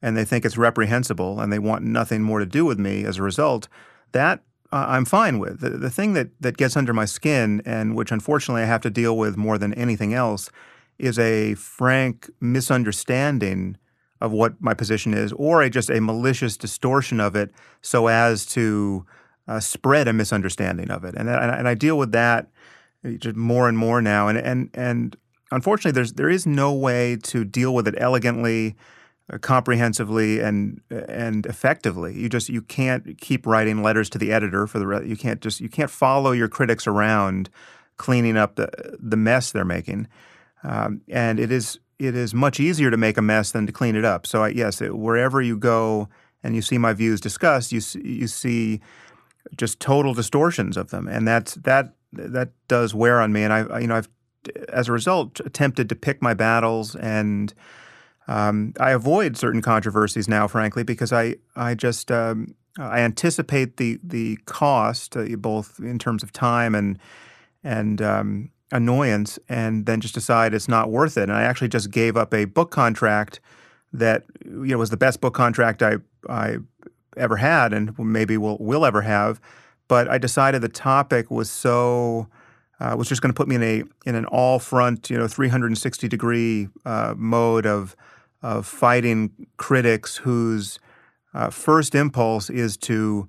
and 0.00 0.16
they 0.16 0.24
think 0.24 0.44
it's 0.44 0.56
reprehensible 0.56 1.40
and 1.40 1.52
they 1.52 1.58
want 1.58 1.84
nothing 1.84 2.22
more 2.22 2.38
to 2.38 2.46
do 2.46 2.64
with 2.64 2.78
me 2.78 3.04
as 3.04 3.18
a 3.18 3.22
result, 3.22 3.68
that 4.12 4.40
uh, 4.72 4.86
I'm 4.88 5.04
fine 5.04 5.38
with. 5.38 5.60
The, 5.60 5.70
the 5.70 5.90
thing 5.90 6.14
that, 6.14 6.28
that 6.40 6.56
gets 6.56 6.76
under 6.76 6.92
my 6.92 7.04
skin 7.04 7.62
and 7.64 7.94
which 7.94 8.12
unfortunately 8.12 8.62
I 8.62 8.66
have 8.66 8.80
to 8.82 8.90
deal 8.90 9.16
with 9.16 9.36
more 9.36 9.58
than 9.58 9.74
anything 9.74 10.14
else 10.14 10.50
is 10.98 11.18
a 11.18 11.54
frank 11.54 12.30
misunderstanding 12.40 13.76
of 14.20 14.32
what 14.32 14.60
my 14.60 14.74
position 14.74 15.12
is 15.12 15.32
or 15.34 15.62
a, 15.62 15.68
just 15.68 15.90
a 15.90 16.00
malicious 16.00 16.56
distortion 16.56 17.20
of 17.20 17.36
it 17.36 17.52
so 17.82 18.06
as 18.06 18.46
to 18.46 19.04
uh, 19.48 19.60
spread 19.60 20.08
a 20.08 20.12
misunderstanding 20.12 20.90
of 20.90 21.04
it. 21.04 21.14
And, 21.14 21.28
and, 21.28 21.50
and 21.50 21.68
I 21.68 21.74
deal 21.74 21.98
with 21.98 22.12
that 22.12 22.48
just 23.18 23.36
more 23.36 23.68
and 23.68 23.76
more 23.76 24.00
now. 24.00 24.28
And, 24.28 24.38
and, 24.38 24.70
and 24.72 25.16
unfortunately, 25.50 25.92
there's, 25.92 26.14
there 26.14 26.30
is 26.30 26.46
no 26.46 26.72
way 26.72 27.16
to 27.24 27.44
deal 27.44 27.74
with 27.74 27.86
it 27.86 27.94
elegantly, 27.98 28.76
uh, 29.32 29.38
comprehensively, 29.38 30.40
and, 30.40 30.80
and 30.90 31.44
effectively. 31.46 32.18
You 32.18 32.28
just 32.28 32.48
you 32.48 32.62
can't 32.62 33.18
keep 33.18 33.46
writing 33.46 33.82
letters 33.82 34.08
to 34.10 34.18
the 34.18 34.32
editor 34.32 34.66
for 34.66 34.78
the 34.78 34.86
re- 34.86 35.06
you 35.06 35.16
can't 35.16 35.40
just 35.40 35.60
you 35.60 35.68
can't 35.68 35.90
follow 35.90 36.32
your 36.32 36.48
critics 36.48 36.86
around 36.86 37.50
cleaning 37.96 38.36
up 38.36 38.56
the 38.56 38.98
the 38.98 39.16
mess 39.16 39.50
they're 39.52 39.64
making. 39.64 40.08
Um, 40.64 41.02
and 41.08 41.38
it 41.38 41.52
is 41.52 41.78
it 41.98 42.16
is 42.16 42.34
much 42.34 42.58
easier 42.58 42.90
to 42.90 42.96
make 42.96 43.16
a 43.16 43.22
mess 43.22 43.52
than 43.52 43.66
to 43.66 43.72
clean 43.72 43.94
it 43.94 44.04
up. 44.04 44.26
So 44.26 44.42
I, 44.42 44.48
yes, 44.48 44.80
it, 44.80 44.96
wherever 44.96 45.40
you 45.40 45.56
go 45.56 46.08
and 46.42 46.54
you 46.54 46.62
see 46.62 46.78
my 46.78 46.92
views 46.92 47.20
discussed, 47.20 47.70
you 47.70 47.80
see, 47.80 48.00
you 48.04 48.26
see 48.26 48.80
just 49.56 49.78
total 49.78 50.14
distortions 50.14 50.76
of 50.76 50.90
them, 50.90 51.06
and 51.06 51.28
that's 51.28 51.54
that 51.54 51.94
that 52.12 52.50
does 52.68 52.94
wear 52.94 53.20
on 53.20 53.32
me. 53.32 53.42
And 53.42 53.52
I 53.52 53.78
you 53.80 53.86
know 53.86 53.96
I've 53.96 54.08
as 54.68 54.88
a 54.88 54.92
result 54.92 55.40
attempted 55.40 55.88
to 55.90 55.94
pick 55.94 56.22
my 56.22 56.34
battles 56.34 56.94
and. 56.96 57.52
Um, 58.26 58.72
I 58.80 58.92
avoid 58.92 59.36
certain 59.36 59.60
controversies 59.60 60.28
now, 60.28 60.48
frankly, 60.48 60.82
because 60.82 61.12
I 61.12 61.34
I 61.56 61.74
just 61.74 62.10
um, 62.10 62.54
I 62.78 63.00
anticipate 63.00 63.76
the 63.76 64.00
the 64.02 64.38
cost, 64.46 65.14
uh, 65.14 65.26
both 65.36 65.78
in 65.78 65.98
terms 65.98 66.22
of 66.22 66.32
time 66.32 66.74
and 66.74 66.98
and 67.62 68.00
um, 68.00 68.50
annoyance 68.74 69.38
and 69.48 69.86
then 69.86 70.00
just 70.00 70.14
decide 70.14 70.52
it's 70.52 70.68
not 70.68 70.90
worth 70.90 71.16
it. 71.16 71.22
And 71.22 71.32
I 71.32 71.42
actually 71.42 71.68
just 71.68 71.90
gave 71.90 72.16
up 72.16 72.34
a 72.34 72.44
book 72.44 72.70
contract 72.70 73.40
that 73.92 74.24
you 74.44 74.66
know 74.66 74.78
was 74.78 74.90
the 74.90 74.96
best 74.96 75.20
book 75.20 75.32
contract 75.32 75.82
I 75.82 75.96
I 76.28 76.58
ever 77.16 77.36
had 77.36 77.72
and 77.72 77.96
maybe 77.98 78.36
will 78.36 78.58
will 78.58 78.84
ever 78.84 79.02
have. 79.02 79.40
But 79.86 80.08
I 80.10 80.18
decided 80.18 80.60
the 80.60 80.68
topic 80.68 81.30
was 81.30 81.48
so 81.48 82.28
uh, 82.80 82.96
was 82.98 83.08
just 83.08 83.22
going 83.22 83.32
to 83.32 83.36
put 83.36 83.48
me 83.48 83.54
in 83.54 83.62
a 83.62 83.82
in 84.04 84.16
an 84.16 84.26
all 84.26 84.58
front 84.58 85.08
you 85.08 85.16
know 85.16 85.28
360 85.28 86.08
degree 86.08 86.68
uh, 86.84 87.14
mode 87.16 87.64
of 87.64 87.94
of 88.42 88.66
fighting 88.66 89.30
critics 89.56 90.16
whose 90.16 90.78
uh, 91.32 91.48
first 91.48 91.94
impulse 91.94 92.50
is 92.50 92.76
to 92.76 93.28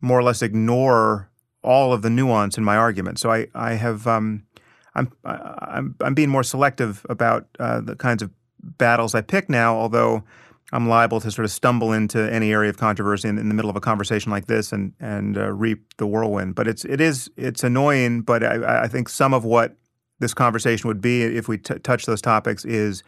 more 0.00 0.18
or 0.18 0.22
less 0.22 0.40
ignore 0.40 1.28
all 1.62 1.92
of 1.92 2.02
the 2.02 2.10
nuance 2.10 2.56
in 2.56 2.62
my 2.62 2.76
argument. 2.76 3.18
So 3.18 3.32
I 3.32 3.48
I 3.54 3.72
have 3.72 4.06
um, 4.06 4.44
I'm 4.94 5.12
I'm 5.24 5.94
I'm 6.00 6.14
being 6.14 6.30
more 6.30 6.42
selective 6.42 7.04
about 7.08 7.46
uh, 7.58 7.80
the 7.80 7.96
kinds 7.96 8.22
of 8.22 8.30
battles 8.62 9.14
I 9.14 9.20
pick 9.20 9.48
now. 9.48 9.76
Although 9.76 10.24
I'm 10.72 10.88
liable 10.88 11.20
to 11.20 11.30
sort 11.30 11.44
of 11.44 11.50
stumble 11.50 11.92
into 11.92 12.32
any 12.32 12.52
area 12.52 12.70
of 12.70 12.78
controversy 12.78 13.28
in, 13.28 13.38
in 13.38 13.48
the 13.48 13.54
middle 13.54 13.70
of 13.70 13.76
a 13.76 13.80
conversation 13.80 14.30
like 14.30 14.46
this 14.46 14.72
and 14.72 14.92
and 15.00 15.36
uh, 15.36 15.52
reap 15.52 15.96
the 15.98 16.06
whirlwind. 16.06 16.54
But 16.54 16.68
it's 16.68 16.84
it 16.84 17.00
is 17.00 17.30
it's 17.36 17.64
annoying. 17.64 18.22
But 18.22 18.44
I, 18.44 18.82
I 18.84 18.88
think 18.88 19.08
some 19.08 19.34
of 19.34 19.44
what 19.44 19.76
this 20.20 20.34
conversation 20.34 20.88
would 20.88 21.00
be 21.00 21.22
if 21.22 21.48
we 21.48 21.58
t- 21.58 21.78
touch 21.80 22.06
those 22.06 22.22
topics 22.22 22.64
is 22.64 23.02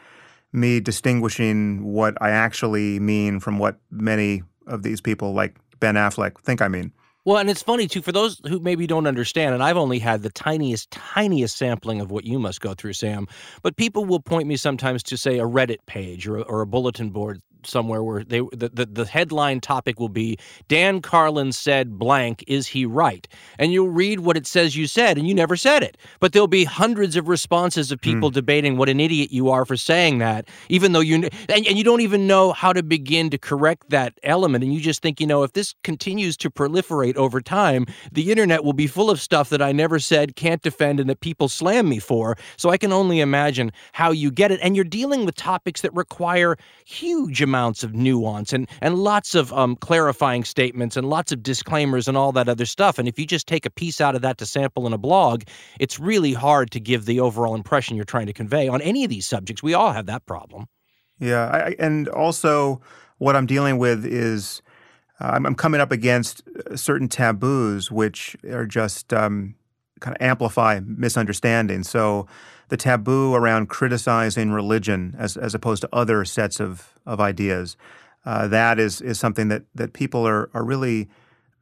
me 0.53 0.81
distinguishing 0.81 1.85
what 1.85 2.21
I 2.21 2.31
actually 2.31 2.99
mean 2.99 3.41
from 3.41 3.59
what 3.59 3.79
many 3.91 4.43
of 4.67 4.83
these 4.83 5.01
people 5.01 5.33
like 5.33 5.57
Ben 5.81 5.95
Affleck 5.95 6.39
think 6.41 6.61
I 6.61 6.69
mean. 6.69 6.93
Well, 7.27 7.39
and 7.39 7.51
it's 7.51 7.63
funny 7.63 7.89
too 7.89 8.03
for 8.03 8.13
those 8.13 8.41
who 8.47 8.61
maybe 8.61 8.87
don't 8.87 9.09
understand, 9.09 9.53
and 9.53 9.61
I've 9.61 9.77
only 9.77 9.99
had 9.99 10.23
the 10.23 10.31
tiniest, 10.31 10.93
tiniest 10.93 11.59
sampling 11.59 12.01
of 12.01 12.13
what 12.13 12.25
you 12.25 12.39
must 12.39 12.61
go 12.61 12.73
through, 12.73 12.93
Sam. 12.93 13.27
But 13.63 13.77
people 13.77 14.05
will 14.05 14.21
point 14.21 14.47
me 14.47 14.57
sometimes 14.57 15.03
to 15.03 15.17
say 15.17 15.41
a 15.41 15.45
Reddit 15.45 15.79
page 15.87 16.29
or, 16.29 16.41
or 16.45 16.61
a 16.61 16.67
bulletin 16.69 17.11
board 17.11 17.41
somewhere 17.67 18.03
where 18.03 18.25
they 18.25 18.41
the, 18.53 18.71
the, 18.73 18.87
the 18.87 19.05
headline 19.05 19.61
topic 19.61 19.99
will 19.99 20.09
be 20.09 20.39
Dan 20.69 21.01
Carlin 21.01 21.53
said 21.53 21.99
blank 21.99 22.45
is 22.47 22.67
he 22.67 22.87
right? 22.87 23.27
And 23.59 23.73
you'll 23.73 23.91
read 23.91 24.21
what 24.21 24.37
it 24.37 24.47
says 24.47 24.77
you 24.77 24.87
said 24.87 25.19
and 25.19 25.27
you 25.29 25.35
never 25.35 25.57
said 25.57 25.83
it. 25.83 25.97
But 26.21 26.33
there'll 26.33 26.49
be 26.49 26.65
hundreds 26.65 27.17
of 27.17 27.29
responses 27.29 27.93
of 27.93 28.01
people 28.01 28.31
mm. 28.31 28.35
debating 28.35 28.77
what 28.77 28.89
an 28.89 29.01
idiot 29.01 29.33
you 29.33 29.51
are 29.51 29.65
for 29.65 29.77
saying 29.77 30.19
that 30.19 30.49
even 30.69 30.93
though 30.93 31.01
you 31.01 31.17
and, 31.17 31.33
and 31.49 31.79
you 31.79 31.85
don't 31.85 32.01
even 32.01 32.27
know 32.27 32.53
how 32.53 32.73
to 32.73 32.83
begin 32.83 33.31
to 33.31 33.39
correct 33.39 33.91
that 33.91 34.15
element. 34.23 34.65
And 34.65 34.73
you 34.73 34.81
just 34.81 35.03
think 35.03 35.21
you 35.21 35.27
know 35.27 35.43
if 35.43 35.53
this 35.53 35.75
continues 35.83 36.37
to 36.39 36.51
proliferate 36.51 37.17
over 37.17 37.41
time 37.41 37.87
the 38.13 38.31
internet 38.31 38.65
will 38.65 38.73
be 38.73 38.87
full 38.87 39.11
of 39.11 39.21
stuff 39.21 39.51
that 39.51 39.63
I 39.63 39.73
never 39.73 39.99
said 39.99 40.37
can't 40.37 40.63
defend 40.63 41.01
and 41.01 41.11
that 41.11 41.21
people 41.21 41.49
slam 41.49 41.89
me 41.89 41.99
for. 41.99 42.37
So 42.57 42.71
I 42.71 42.77
can 42.77 42.93
only 42.93 43.21
imagine 43.21 43.73
how 43.93 44.11
you 44.11 44.31
get 44.31 44.51
it. 44.51 44.61
And 44.63 44.77
you're 44.77 44.85
dealing 44.85 45.25
with 45.25 45.35
topics 45.35 45.81
that 45.83 45.95
require 45.95 46.57
huge 46.85 47.43
amounts 47.43 47.56
amounts 47.57 47.83
of 47.83 47.95
nuance 47.95 48.53
and 48.53 48.69
and 48.83 48.99
lots 48.99 49.35
of 49.35 49.51
um, 49.55 49.77
clarifying 49.77 50.45
statements 50.45 50.95
and 50.95 51.09
lots 51.09 51.33
of 51.33 51.43
disclaimers 51.43 52.07
and 52.07 52.17
all 52.17 52.31
that 52.33 52.49
other 52.51 52.67
stuff. 52.67 52.99
And 52.99 53.09
if 53.09 53.19
you 53.19 53.27
just 53.27 53.47
take 53.47 53.65
a 53.65 53.71
piece 53.71 53.99
out 53.99 54.15
of 54.15 54.21
that 54.23 54.37
to 54.39 54.47
sample 54.47 54.87
in 54.87 54.93
a 54.93 54.99
blog, 54.99 55.45
it's 55.81 55.99
really 55.99 56.35
hard 56.35 56.71
to 56.73 56.81
give 56.81 57.07
the 57.07 57.19
overall 57.19 57.55
impression 57.55 57.97
you're 57.97 58.05
trying 58.05 58.27
to 58.27 58.35
convey 58.35 58.69
on 58.69 58.83
any 58.83 59.05
of 59.05 59.11
these 59.11 59.27
subjects. 59.27 59.63
We 59.63 59.73
all 59.73 59.93
have 59.93 60.05
that 60.07 60.27
problem. 60.27 60.67
Yeah, 61.19 61.47
I, 61.47 61.75
and 61.79 62.09
also 62.09 62.83
what 63.17 63.37
I'm 63.37 63.47
dealing 63.47 63.79
with 63.79 64.05
is 64.05 64.61
uh, 65.19 65.31
I'm, 65.33 65.47
I'm, 65.47 65.55
coming 65.55 65.81
up 65.81 65.91
against 65.91 66.43
uh, 66.47 66.77
certain 66.77 67.09
taboos 67.09 67.91
which 67.91 68.37
are 68.51 68.67
just 68.67 69.15
um, 69.15 69.55
kind 70.01 70.15
of 70.15 70.21
amplify 70.21 70.81
misunderstanding. 70.85 71.85
So 71.85 72.27
the 72.69 72.77
taboo 72.77 73.35
around 73.35 73.69
criticizing 73.69 74.51
religion 74.51 75.15
as, 75.19 75.37
as 75.37 75.55
opposed 75.55 75.83
to 75.83 75.89
other 75.93 76.25
sets 76.25 76.61
of, 76.61 76.95
of 77.05 77.21
ideas. 77.21 77.77
Uh, 78.25 78.49
that 78.49 78.79
is, 78.79 79.01
is 79.01 79.19
something 79.19 79.49
that, 79.49 79.63
that 79.75 79.93
people 79.93 80.27
are, 80.27 80.51
are 80.53 80.65
really 80.65 81.09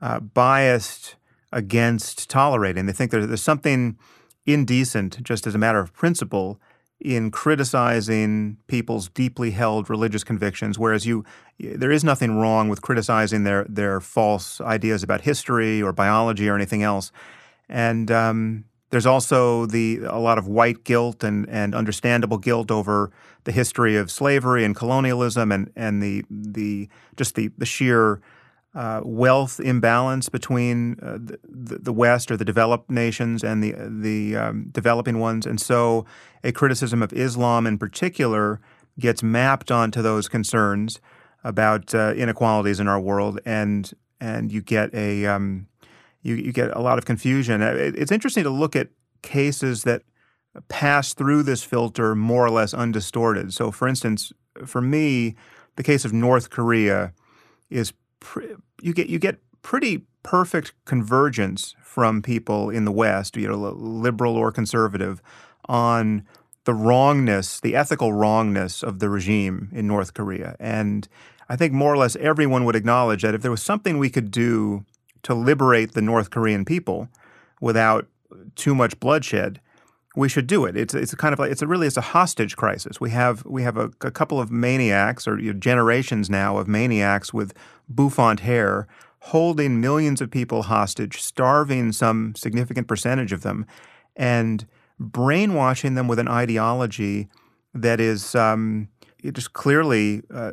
uh, 0.00 0.20
biased 0.20 1.16
against 1.52 2.28
tolerating. 2.30 2.87
They 2.87 2.92
think 2.92 3.11
there's, 3.11 3.26
there's 3.26 3.42
something 3.42 3.99
indecent, 4.46 5.23
just 5.23 5.46
as 5.46 5.54
a 5.54 5.58
matter 5.58 5.78
of 5.78 5.92
principle, 5.92 6.58
in 7.00 7.30
criticizing 7.30 8.56
people's 8.66 9.08
deeply 9.11 9.50
held 9.50 9.90
religious 9.90 10.25
convictions, 10.25 10.78
whereas 10.78 11.04
you, 11.04 11.25
there 11.58 11.90
is 11.90 12.02
nothing 12.02 12.38
wrong 12.38 12.68
with 12.68 12.80
criticizing 12.80 13.44
their, 13.44 13.64
their 13.68 14.00
false 14.00 14.61
ideas 14.61 15.02
about 15.02 15.20
history 15.20 15.82
or 15.82 15.92
biology 15.92 16.49
or 16.49 16.54
anything 16.54 16.82
else. 16.82 17.12
And 17.68 18.11
um, 18.11 18.64
there's 18.94 19.06
also 19.06 19.66
the 19.66 20.02
a 20.04 20.20
lot 20.20 20.38
of 20.38 20.46
white 20.46 20.84
guilt 20.84 21.24
and, 21.24 21.48
and 21.48 21.74
understandable 21.74 22.38
guilt 22.38 22.70
over 22.70 23.10
the 23.42 23.50
history 23.50 23.96
of 23.96 24.08
slavery 24.08 24.64
and 24.64 24.76
colonialism 24.76 25.50
and, 25.50 25.72
and 25.74 26.00
the 26.00 26.24
the 26.30 26.88
just 27.16 27.34
the, 27.34 27.50
the 27.58 27.66
sheer 27.66 28.20
uh, 28.76 29.00
wealth 29.02 29.58
imbalance 29.58 30.28
between 30.28 30.96
uh, 31.02 31.18
the, 31.18 31.78
the, 31.78 31.92
West 31.92 32.30
or 32.30 32.36
the 32.36 32.44
developed 32.44 32.88
nations 32.88 33.42
and 33.42 33.64
the 33.64 33.74
the 33.88 34.36
um, 34.36 34.68
developing 34.70 35.18
ones, 35.18 35.44
and 35.44 35.60
so 35.60 36.06
a 36.44 36.52
criticism 36.52 37.02
of 37.02 37.12
Islam 37.12 37.66
in 37.66 37.78
particular 37.78 38.60
gets 39.00 39.24
mapped 39.24 39.72
onto 39.72 40.02
those 40.02 40.28
concerns 40.28 41.00
about 41.42 41.92
uh, 41.96 42.12
inequalities 42.16 42.78
in 42.78 42.86
our 42.86 43.00
world, 43.00 43.40
and 43.44 43.92
and 44.20 44.52
you 44.52 44.62
get 44.62 44.94
a 44.94 45.26
um, 45.26 45.66
you, 46.25 46.35
you 46.35 46.52
get 46.52 46.75
a 46.76 46.81
lot 46.81 46.99
of 46.99 47.04
confusion. 47.04 47.62
Uh, 47.62 47.75
it's 47.76 48.11
interesting 48.11 48.43
to 48.43 48.50
look 48.50 48.75
at 48.75 48.88
cases 49.23 49.85
that 49.85 50.02
pass 50.69 51.14
through 51.14 51.45
this 51.45 51.62
filter 51.62 52.14
more 52.14 52.45
or 52.45 52.50
less 52.50 52.75
undistorted. 52.75 53.52
So, 53.52 53.71
for 53.71 53.87
instance, 53.87 54.33
for 54.64 54.81
me, 54.81 55.37
the 55.76 55.83
case 55.83 56.04
of 56.04 56.12
North 56.12 56.50
Korea 56.50 57.12
is 57.71 57.93
pre- 58.21 58.54
you 58.81 58.93
get 58.93 59.09
you 59.09 59.19
get 59.19 59.38
pretty 59.62 60.07
perfect 60.23 60.73
convergence 60.85 61.75
from 61.83 62.23
people 62.23 62.71
in 62.71 62.85
the 62.85 62.93
West, 62.93 63.37
you 63.37 63.47
know, 63.47 63.57
liberal 63.57 64.37
or 64.37 64.50
conservative, 64.50 65.23
on 65.69 66.25
the 66.64 66.75
wrongness, 66.75 67.61
the 67.61 67.76
ethical 67.76 68.12
wrongness 68.12 68.83
of 68.83 68.99
the 68.99 69.09
regime 69.09 69.69
in 69.73 69.87
North 69.87 70.14
Korea. 70.14 70.57
And 70.59 71.07
I 71.49 71.57
think 71.57 71.73
more 71.73 71.93
or 71.93 71.97
less 71.99 72.16
everyone 72.16 72.64
would 72.64 72.76
acknowledge 72.76 73.23
that 73.23 73.35
if 73.35 73.43
there 73.43 73.50
was 73.50 73.62
something 73.62 73.99
we 73.99 74.09
could 74.09 74.31
do 74.31 74.85
to 75.25 75.35
liberate 75.35 75.93
the 75.93 76.02
North 76.02 76.31
Korean 76.31 76.64
people 76.64 77.09
without 77.61 78.07
too 78.54 78.75
much 78.75 78.99
bloodshed, 79.00 79.61
we 80.16 80.28
should 80.28 80.47
do 80.47 80.64
it. 80.64 80.76
It's 80.76 80.95
it's 80.95 81.14
kind 81.14 81.33
of 81.33 81.38
like 81.38 81.50
it's 81.50 81.62
a 81.62 81.66
really 81.66 81.87
it's 81.87 81.97
a 81.97 82.12
hostage 82.12 82.57
crisis. 82.57 83.00
We 83.00 83.11
have 83.11 83.45
we 83.45 83.62
have 83.62 83.76
a, 83.76 83.90
a 84.00 84.11
couple 84.11 84.40
of 84.40 84.50
maniacs 84.50 85.26
or 85.26 85.38
you 85.38 85.52
know, 85.52 85.59
generations 85.59 86.31
now 86.31 86.57
of 86.59 86.69
maniacs 86.69 87.35
with 87.35 87.52
bouffant 87.88 88.40
hair 88.40 88.87
holding 89.19 89.81
millions 89.81 90.21
of 90.21 90.31
people 90.31 90.64
hostage, 90.64 91.23
starving 91.23 91.93
some 91.93 92.35
significant 92.37 92.87
percentage 92.87 93.33
of 93.33 93.40
them, 93.40 93.64
and 94.14 94.66
brainwashing 95.00 95.95
them 95.95 96.07
with 96.07 96.19
an 96.19 96.28
ideology 96.28 97.26
that 97.73 98.00
is 98.00 98.35
um, 98.35 98.87
just 99.33 99.52
clearly 99.52 100.23
uh, 100.33 100.52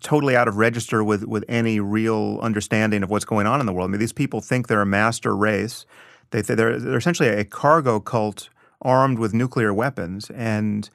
totally 0.00 0.36
out 0.36 0.48
of 0.48 0.56
register 0.56 1.04
with 1.04 1.24
with 1.24 1.44
any 1.48 1.80
real 1.80 2.38
understanding 2.42 3.02
of 3.02 3.10
what's 3.10 3.24
going 3.24 3.46
on 3.46 3.60
in 3.60 3.66
the 3.66 3.72
world. 3.72 3.90
I 3.90 3.92
mean, 3.92 4.00
these 4.00 4.12
people 4.12 4.40
think 4.40 4.68
they're 4.68 4.80
a 4.80 4.86
master 4.86 5.36
race. 5.36 5.86
They 6.30 6.42
they're 6.42 6.78
they're 6.78 6.98
essentially 6.98 7.28
a 7.28 7.44
cargo 7.44 8.00
cult 8.00 8.48
armed 8.82 9.18
with 9.18 9.32
nuclear 9.32 9.72
weapons, 9.72 10.30
and 10.30 10.88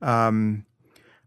um, 0.00 0.64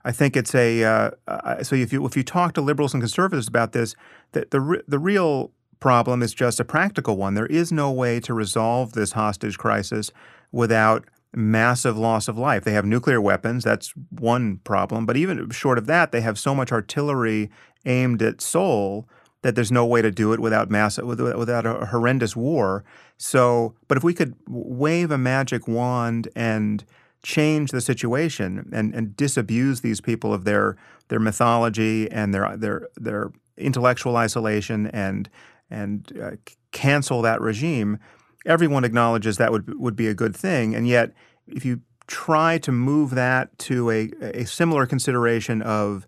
I 0.03 0.12
think 0.12 0.38
it's 0.38 0.55
a 0.55 0.84
uh, 0.84 1.63
so 1.63 1.75
if 1.75 1.91
you 1.91 2.05
if 2.05 2.15
you 2.15 2.24
talk 2.24 2.53
to 2.53 2.62
liberals 2.62 2.93
and 2.93 3.01
conservatives 3.01 3.48
about 3.48 3.74
this, 3.74 3.96
that 4.31 4.51
the 4.51 4.84
the 4.88 5.00
real 5.00 5.51
problem 5.79 6.24
is 6.24 6.34
just 6.34 6.60
a 6.60 6.65
practical 6.65 7.17
one. 7.17 7.34
There 7.36 7.46
is 7.46 7.72
no 7.72 7.91
way 7.91 8.19
to 8.22 8.34
resolve 8.34 8.93
this 8.93 9.12
hostage 9.12 9.57
crisis 9.57 10.12
without 10.51 11.05
massive 11.38 11.98
loss 11.98 12.27
of 12.27 12.38
life. 12.38 12.63
They 12.63 12.74
have 12.74 12.86
nuclear 12.86 13.22
weapons, 13.22 13.63
that's 13.63 13.94
one 14.10 14.58
problem, 14.63 15.06
but 15.06 15.15
even 15.17 15.50
short 15.51 15.77
of 15.77 15.86
that, 15.86 16.12
they 16.12 16.22
have 16.22 16.39
so 16.39 16.56
much 16.56 16.72
artillery 16.72 17.50
aimed 17.86 18.22
at 18.22 18.41
Seoul 18.41 19.08
that 19.44 19.56
there's 19.56 19.72
no 19.72 19.86
way 19.86 20.01
to 20.01 20.12
do 20.12 20.34
it 20.34 20.39
without 20.39 20.70
massive 20.70 21.06
without 21.06 21.65
a 21.65 21.86
horrendous 21.86 22.36
war. 22.36 22.84
So, 23.17 23.75
but 23.88 23.98
if 23.98 24.03
we 24.03 24.13
could 24.13 24.36
wave 24.48 25.12
a 25.12 25.17
magic 25.17 25.67
wand 25.67 26.27
and 26.36 26.84
change 27.24 27.72
the 27.72 27.82
situation 27.82 28.70
and, 28.74 28.94
and 28.94 29.15
disabuse 29.15 29.82
these 29.82 30.01
people 30.01 30.34
of 30.34 30.44
their 30.44 30.75
their 31.10 31.20
mythology 31.20 32.10
and 32.12 32.34
their 32.34 32.58
their 32.58 32.88
their 32.96 33.32
intellectual 33.58 34.17
isolation 34.17 34.88
and 34.88 35.29
and 35.70 36.17
uh, 36.22 36.32
cancel 36.72 37.22
that 37.22 37.41
regime, 37.41 38.00
everyone 38.46 38.84
acknowledges 38.84 39.38
that 39.38 39.51
would 39.51 39.79
would 39.79 39.96
be 39.96 40.08
a 40.08 40.13
good 40.13 40.36
thing. 40.36 40.75
And 40.75 40.88
yet, 40.88 41.13
if 41.47 41.65
you 41.65 41.81
try 42.07 42.57
to 42.59 42.71
move 42.71 43.11
that 43.11 43.57
to 43.59 43.89
a, 43.89 44.11
a 44.21 44.45
similar 44.45 44.85
consideration 44.85 45.61
of 45.61 46.07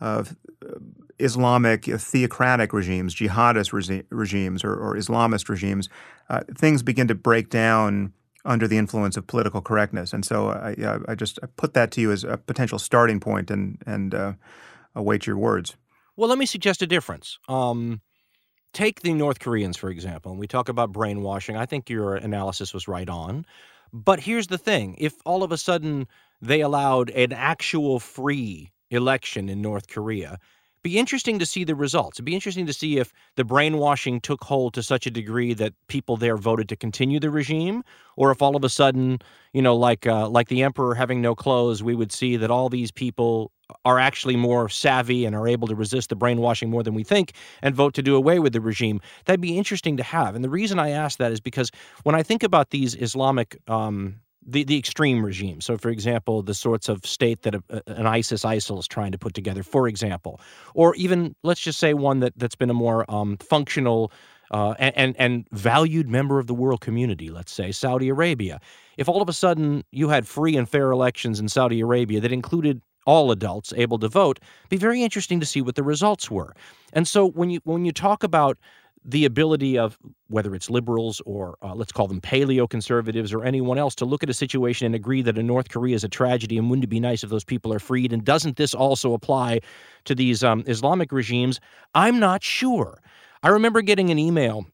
of 0.00 0.34
Islamic 1.18 1.84
theocratic 1.84 2.72
regimes, 2.72 3.14
jihadist 3.14 3.72
regi- 3.72 4.04
regimes, 4.10 4.64
or, 4.64 4.74
or, 4.74 4.94
Islamist 4.96 5.48
regimes, 5.48 5.88
uh, 6.30 6.40
things 6.56 6.82
begin 6.82 7.08
to 7.08 7.14
break 7.14 7.50
down 7.50 8.12
under 8.44 8.66
the 8.66 8.78
influence 8.78 9.16
of 9.18 9.26
political 9.26 9.60
correctness. 9.60 10.14
And 10.14 10.24
so 10.24 10.48
I, 10.48 10.74
I 11.06 11.14
just 11.14 11.38
put 11.56 11.74
that 11.74 11.90
to 11.92 12.00
you 12.00 12.10
as 12.10 12.24
a 12.24 12.38
potential 12.38 12.78
starting 12.78 13.20
point 13.20 13.50
and, 13.50 13.82
and 13.86 14.14
uh, 14.14 14.32
await 14.94 15.26
your 15.26 15.36
words. 15.36 15.76
Well, 16.16 16.28
let 16.28 16.38
me 16.38 16.46
suggest 16.46 16.80
a 16.80 16.86
difference. 16.86 17.38
Um, 17.48 18.00
take 18.72 19.02
the 19.02 19.12
North 19.12 19.40
Koreans, 19.40 19.76
for 19.76 19.90
example, 19.90 20.32
and 20.32 20.40
we 20.40 20.46
talk 20.46 20.68
about 20.68 20.92
brainwashing. 20.92 21.56
I 21.56 21.66
think 21.66 21.90
your 21.90 22.16
analysis 22.16 22.72
was 22.72 22.88
right 22.88 23.08
on. 23.08 23.44
But 23.92 24.20
here's 24.20 24.46
the 24.48 24.58
thing 24.58 24.96
if 24.98 25.14
all 25.24 25.42
of 25.42 25.52
a 25.52 25.58
sudden 25.58 26.06
they 26.40 26.60
allowed 26.60 27.10
an 27.10 27.32
actual 27.32 28.00
free 28.00 28.72
election 28.90 29.48
in 29.48 29.60
North 29.60 29.88
Korea, 29.88 30.38
be 30.82 30.98
interesting 30.98 31.38
to 31.38 31.46
see 31.46 31.64
the 31.64 31.74
results. 31.74 32.16
It'd 32.16 32.24
be 32.24 32.34
interesting 32.34 32.66
to 32.66 32.72
see 32.72 32.98
if 32.98 33.12
the 33.36 33.44
brainwashing 33.44 34.20
took 34.20 34.42
hold 34.44 34.74
to 34.74 34.82
such 34.82 35.06
a 35.06 35.10
degree 35.10 35.52
that 35.54 35.74
people 35.88 36.16
there 36.16 36.36
voted 36.36 36.68
to 36.70 36.76
continue 36.76 37.20
the 37.20 37.30
regime, 37.30 37.82
or 38.16 38.30
if 38.30 38.40
all 38.40 38.56
of 38.56 38.64
a 38.64 38.68
sudden, 38.68 39.18
you 39.52 39.62
know, 39.62 39.76
like 39.76 40.06
uh, 40.06 40.28
like 40.28 40.48
the 40.48 40.62
emperor 40.62 40.94
having 40.94 41.20
no 41.20 41.34
clothes, 41.34 41.82
we 41.82 41.94
would 41.94 42.12
see 42.12 42.36
that 42.36 42.50
all 42.50 42.68
these 42.68 42.90
people 42.90 43.52
are 43.84 43.98
actually 43.98 44.36
more 44.36 44.68
savvy 44.68 45.24
and 45.24 45.36
are 45.36 45.46
able 45.46 45.68
to 45.68 45.74
resist 45.74 46.08
the 46.08 46.16
brainwashing 46.16 46.70
more 46.70 46.82
than 46.82 46.94
we 46.94 47.04
think 47.04 47.34
and 47.62 47.74
vote 47.74 47.94
to 47.94 48.02
do 48.02 48.16
away 48.16 48.38
with 48.38 48.52
the 48.52 48.60
regime. 48.60 49.00
That'd 49.26 49.40
be 49.40 49.56
interesting 49.56 49.96
to 49.96 50.02
have. 50.02 50.34
And 50.34 50.44
the 50.44 50.50
reason 50.50 50.78
I 50.78 50.90
ask 50.90 51.18
that 51.18 51.30
is 51.30 51.40
because 51.40 51.70
when 52.02 52.14
I 52.14 52.22
think 52.22 52.42
about 52.42 52.70
these 52.70 52.96
Islamic 52.96 53.58
um, 53.68 54.16
the, 54.46 54.64
the 54.64 54.78
extreme 54.78 55.24
regime. 55.24 55.60
So, 55.60 55.76
for 55.76 55.90
example, 55.90 56.42
the 56.42 56.54
sorts 56.54 56.88
of 56.88 57.04
state 57.04 57.42
that 57.42 57.54
a, 57.54 57.62
an 57.86 58.06
ISIS 58.06 58.44
ISIL 58.44 58.78
is 58.78 58.88
trying 58.88 59.12
to 59.12 59.18
put 59.18 59.34
together, 59.34 59.62
for 59.62 59.86
example, 59.86 60.40
or 60.74 60.94
even 60.96 61.34
let's 61.42 61.60
just 61.60 61.78
say 61.78 61.94
one 61.94 62.20
that 62.20 62.32
that's 62.36 62.54
been 62.54 62.70
a 62.70 62.74
more 62.74 63.10
um, 63.10 63.36
functional 63.38 64.12
uh, 64.50 64.74
and, 64.80 65.14
and, 65.16 65.46
valued 65.52 66.08
member 66.08 66.40
of 66.40 66.48
the 66.48 66.54
world 66.54 66.80
community. 66.80 67.30
Let's 67.30 67.52
say 67.52 67.70
Saudi 67.70 68.08
Arabia. 68.08 68.60
If 68.96 69.08
all 69.08 69.22
of 69.22 69.28
a 69.28 69.32
sudden 69.32 69.84
you 69.92 70.08
had 70.08 70.26
free 70.26 70.56
and 70.56 70.68
fair 70.68 70.90
elections 70.90 71.38
in 71.38 71.48
Saudi 71.48 71.80
Arabia 71.80 72.20
that 72.20 72.32
included 72.32 72.82
all 73.06 73.30
adults 73.30 73.72
able 73.76 73.98
to 74.00 74.08
vote, 74.08 74.40
be 74.68 74.76
very 74.76 75.02
interesting 75.02 75.38
to 75.38 75.46
see 75.46 75.62
what 75.62 75.76
the 75.76 75.84
results 75.84 76.30
were. 76.30 76.54
And 76.92 77.06
so 77.06 77.30
when 77.30 77.50
you 77.50 77.60
when 77.64 77.84
you 77.84 77.92
talk 77.92 78.24
about 78.24 78.58
the 79.04 79.24
ability 79.24 79.78
of 79.78 79.98
whether 80.28 80.54
it's 80.54 80.68
liberals 80.68 81.22
or 81.24 81.56
uh, 81.62 81.74
let's 81.74 81.92
call 81.92 82.06
them 82.06 82.20
paleo 82.20 82.68
conservatives 82.68 83.32
or 83.32 83.44
anyone 83.44 83.78
else 83.78 83.94
to 83.94 84.04
look 84.04 84.22
at 84.22 84.30
a 84.30 84.34
situation 84.34 84.86
and 84.86 84.94
agree 84.94 85.22
that 85.22 85.38
a 85.38 85.42
North 85.42 85.70
Korea 85.70 85.94
is 85.94 86.04
a 86.04 86.08
tragedy 86.08 86.58
and 86.58 86.68
wouldn't 86.68 86.84
it 86.84 86.88
be 86.88 87.00
nice 87.00 87.24
if 87.24 87.30
those 87.30 87.44
people 87.44 87.72
are 87.72 87.78
freed? 87.78 88.12
And 88.12 88.24
doesn't 88.24 88.56
this 88.56 88.74
also 88.74 89.14
apply 89.14 89.60
to 90.04 90.14
these 90.14 90.44
um, 90.44 90.64
Islamic 90.66 91.12
regimes? 91.12 91.60
I'm 91.94 92.20
not 92.20 92.42
sure. 92.42 93.00
I 93.42 93.48
remember 93.48 93.80
getting 93.80 94.10
an 94.10 94.18
email 94.18 94.66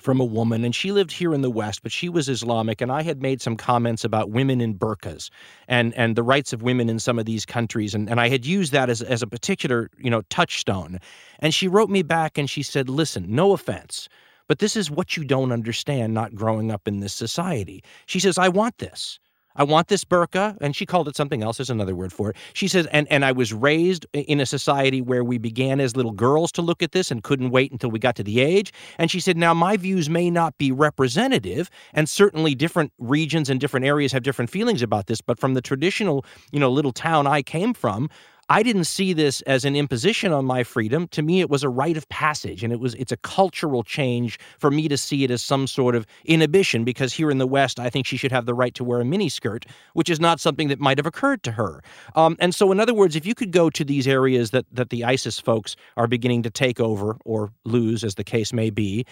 from 0.00 0.20
a 0.20 0.24
woman, 0.24 0.64
and 0.64 0.74
she 0.74 0.92
lived 0.92 1.12
here 1.12 1.34
in 1.34 1.42
the 1.42 1.50
West, 1.50 1.82
but 1.82 1.92
she 1.92 2.08
was 2.08 2.28
Islamic, 2.28 2.80
and 2.80 2.90
I 2.90 3.02
had 3.02 3.22
made 3.22 3.40
some 3.40 3.56
comments 3.56 4.04
about 4.04 4.30
women 4.30 4.60
in 4.60 4.74
burqas 4.74 5.30
and 5.68 5.94
and 5.94 6.16
the 6.16 6.22
rights 6.22 6.52
of 6.52 6.62
women 6.62 6.88
in 6.88 6.98
some 6.98 7.18
of 7.18 7.26
these 7.26 7.44
countries, 7.44 7.94
and, 7.94 8.08
and 8.08 8.20
I 8.20 8.28
had 8.28 8.46
used 8.46 8.72
that 8.72 8.90
as 8.90 9.02
as 9.02 9.22
a 9.22 9.26
particular 9.26 9.90
you 9.98 10.10
know 10.10 10.22
touchstone. 10.30 10.98
And 11.40 11.54
she 11.54 11.68
wrote 11.68 11.90
me 11.90 12.02
back 12.02 12.38
and 12.38 12.48
she 12.48 12.62
said, 12.62 12.88
"Listen, 12.88 13.26
no 13.28 13.52
offense." 13.52 14.08
But 14.48 14.60
this 14.60 14.76
is 14.76 14.90
what 14.90 15.16
you 15.16 15.24
don't 15.24 15.52
understand 15.52 16.14
not 16.14 16.34
growing 16.34 16.72
up 16.72 16.88
in 16.88 17.00
this 17.00 17.12
society. 17.12 17.84
She 18.06 18.18
says, 18.18 18.38
I 18.38 18.48
want 18.48 18.78
this. 18.78 19.20
I 19.58 19.64
want 19.64 19.88
this 19.88 20.04
burqa, 20.04 20.56
and 20.60 20.74
she 20.74 20.86
called 20.86 21.08
it 21.08 21.16
something 21.16 21.42
else. 21.42 21.58
There's 21.58 21.68
another 21.68 21.94
word 21.94 22.12
for 22.12 22.30
it. 22.30 22.36
She 22.54 22.68
says, 22.68 22.86
and 22.92 23.06
and 23.10 23.24
I 23.24 23.32
was 23.32 23.52
raised 23.52 24.06
in 24.14 24.40
a 24.40 24.46
society 24.46 25.02
where 25.02 25.24
we 25.24 25.36
began 25.36 25.80
as 25.80 25.96
little 25.96 26.12
girls 26.12 26.50
to 26.52 26.62
look 26.62 26.82
at 26.82 26.92
this 26.92 27.10
and 27.10 27.22
couldn't 27.22 27.50
wait 27.50 27.72
until 27.72 27.90
we 27.90 27.98
got 27.98 28.16
to 28.16 28.22
the 28.22 28.40
age. 28.40 28.72
And 28.96 29.10
she 29.10 29.20
said, 29.20 29.36
now 29.36 29.52
my 29.52 29.76
views 29.76 30.08
may 30.08 30.30
not 30.30 30.56
be 30.56 30.72
representative, 30.72 31.68
and 31.92 32.08
certainly 32.08 32.54
different 32.54 32.92
regions 32.98 33.50
and 33.50 33.60
different 33.60 33.84
areas 33.84 34.12
have 34.12 34.22
different 34.22 34.50
feelings 34.50 34.80
about 34.80 35.06
this. 35.06 35.20
But 35.20 35.38
from 35.38 35.54
the 35.54 35.60
traditional, 35.60 36.24
you 36.52 36.60
know, 36.60 36.70
little 36.70 36.92
town 36.92 37.26
I 37.26 37.42
came 37.42 37.74
from, 37.74 38.08
I 38.50 38.62
didn't 38.62 38.84
see 38.84 39.12
this 39.12 39.42
as 39.42 39.64
an 39.64 39.76
imposition 39.76 40.32
on 40.32 40.44
my 40.44 40.64
freedom. 40.64 41.06
To 41.08 41.22
me, 41.22 41.40
it 41.40 41.50
was 41.50 41.62
a 41.62 41.68
rite 41.68 41.96
of 41.96 42.08
passage, 42.08 42.64
and 42.64 42.72
it 42.72 42.80
was 42.80 42.94
it's 42.94 43.12
a 43.12 43.16
cultural 43.18 43.82
change 43.82 44.38
for 44.58 44.70
me 44.70 44.88
to 44.88 44.96
see 44.96 45.24
it 45.24 45.30
as 45.30 45.42
some 45.42 45.66
sort 45.66 45.94
of 45.94 46.06
inhibition. 46.24 46.84
Because 46.84 47.12
here 47.12 47.30
in 47.30 47.38
the 47.38 47.46
West, 47.46 47.78
I 47.78 47.90
think 47.90 48.06
she 48.06 48.16
should 48.16 48.32
have 48.32 48.46
the 48.46 48.54
right 48.54 48.74
to 48.74 48.84
wear 48.84 49.00
a 49.00 49.04
miniskirt, 49.04 49.64
which 49.92 50.08
is 50.08 50.18
not 50.18 50.40
something 50.40 50.68
that 50.68 50.80
might 50.80 50.98
have 50.98 51.06
occurred 51.06 51.42
to 51.42 51.52
her. 51.52 51.82
Um, 52.14 52.36
and 52.38 52.54
so, 52.54 52.72
in 52.72 52.80
other 52.80 52.94
words, 52.94 53.16
if 53.16 53.26
you 53.26 53.34
could 53.34 53.50
go 53.50 53.68
to 53.70 53.84
these 53.84 54.08
areas 54.08 54.50
that 54.50 54.64
that 54.72 54.90
the 54.90 55.04
ISIS 55.04 55.38
folks 55.38 55.76
are 55.96 56.06
beginning 56.06 56.42
to 56.44 56.50
take 56.50 56.80
over 56.80 57.18
or 57.24 57.50
lose, 57.64 58.02
as 58.02 58.14
the 58.14 58.24
case 58.24 58.52
may 58.52 58.70
be, 58.70 59.04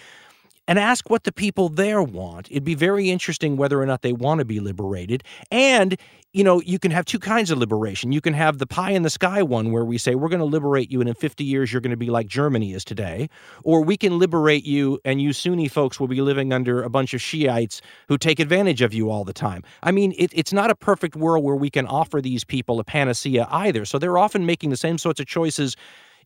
and 0.67 0.77
ask 0.77 1.09
what 1.09 1.23
the 1.23 1.31
people 1.31 1.69
there 1.69 2.03
want. 2.03 2.49
It'd 2.51 2.63
be 2.63 2.75
very 2.75 3.09
interesting 3.09 3.57
whether 3.57 3.81
or 3.81 3.85
not 3.85 4.01
they 4.01 4.13
want 4.13 4.39
to 4.39 4.45
be 4.45 4.59
liberated. 4.59 5.23
And, 5.49 5.97
you 6.33 6.43
know, 6.43 6.61
you 6.61 6.77
can 6.77 6.91
have 6.91 7.05
two 7.05 7.19
kinds 7.19 7.51
of 7.51 7.57
liberation. 7.57 8.11
You 8.11 8.21
can 8.21 8.33
have 8.33 8.57
the 8.57 8.67
pie 8.67 8.91
in 8.91 9.03
the 9.03 9.09
sky 9.09 9.41
one 9.41 9.71
where 9.71 9.85
we 9.85 9.97
say, 9.97 10.15
we're 10.15 10.29
going 10.29 10.39
to 10.39 10.45
liberate 10.45 10.91
you, 10.91 10.99
and 10.99 11.07
in 11.07 11.15
50 11.15 11.43
years, 11.43 11.71
you're 11.71 11.81
going 11.81 11.91
to 11.91 11.97
be 11.97 12.09
like 12.09 12.27
Germany 12.27 12.73
is 12.73 12.83
today. 12.83 13.29
Or 13.63 13.81
we 13.81 13.97
can 13.97 14.19
liberate 14.19 14.65
you, 14.65 14.99
and 15.05 15.21
you 15.21 15.33
Sunni 15.33 15.67
folks 15.67 15.99
will 15.99 16.07
be 16.07 16.21
living 16.21 16.51
under 16.51 16.83
a 16.83 16.89
bunch 16.89 17.13
of 17.13 17.21
Shiites 17.21 17.81
who 18.07 18.17
take 18.17 18.39
advantage 18.39 18.81
of 18.81 18.93
you 18.93 19.09
all 19.09 19.23
the 19.23 19.33
time. 19.33 19.63
I 19.83 19.91
mean, 19.91 20.13
it, 20.17 20.31
it's 20.33 20.53
not 20.53 20.69
a 20.69 20.75
perfect 20.75 21.15
world 21.15 21.43
where 21.43 21.55
we 21.55 21.69
can 21.69 21.87
offer 21.87 22.21
these 22.21 22.43
people 22.43 22.79
a 22.79 22.83
panacea 22.83 23.47
either. 23.51 23.85
So 23.85 23.97
they're 23.97 24.17
often 24.17 24.45
making 24.45 24.69
the 24.69 24.77
same 24.77 24.97
sorts 24.97 25.19
of 25.19 25.27
choices 25.27 25.75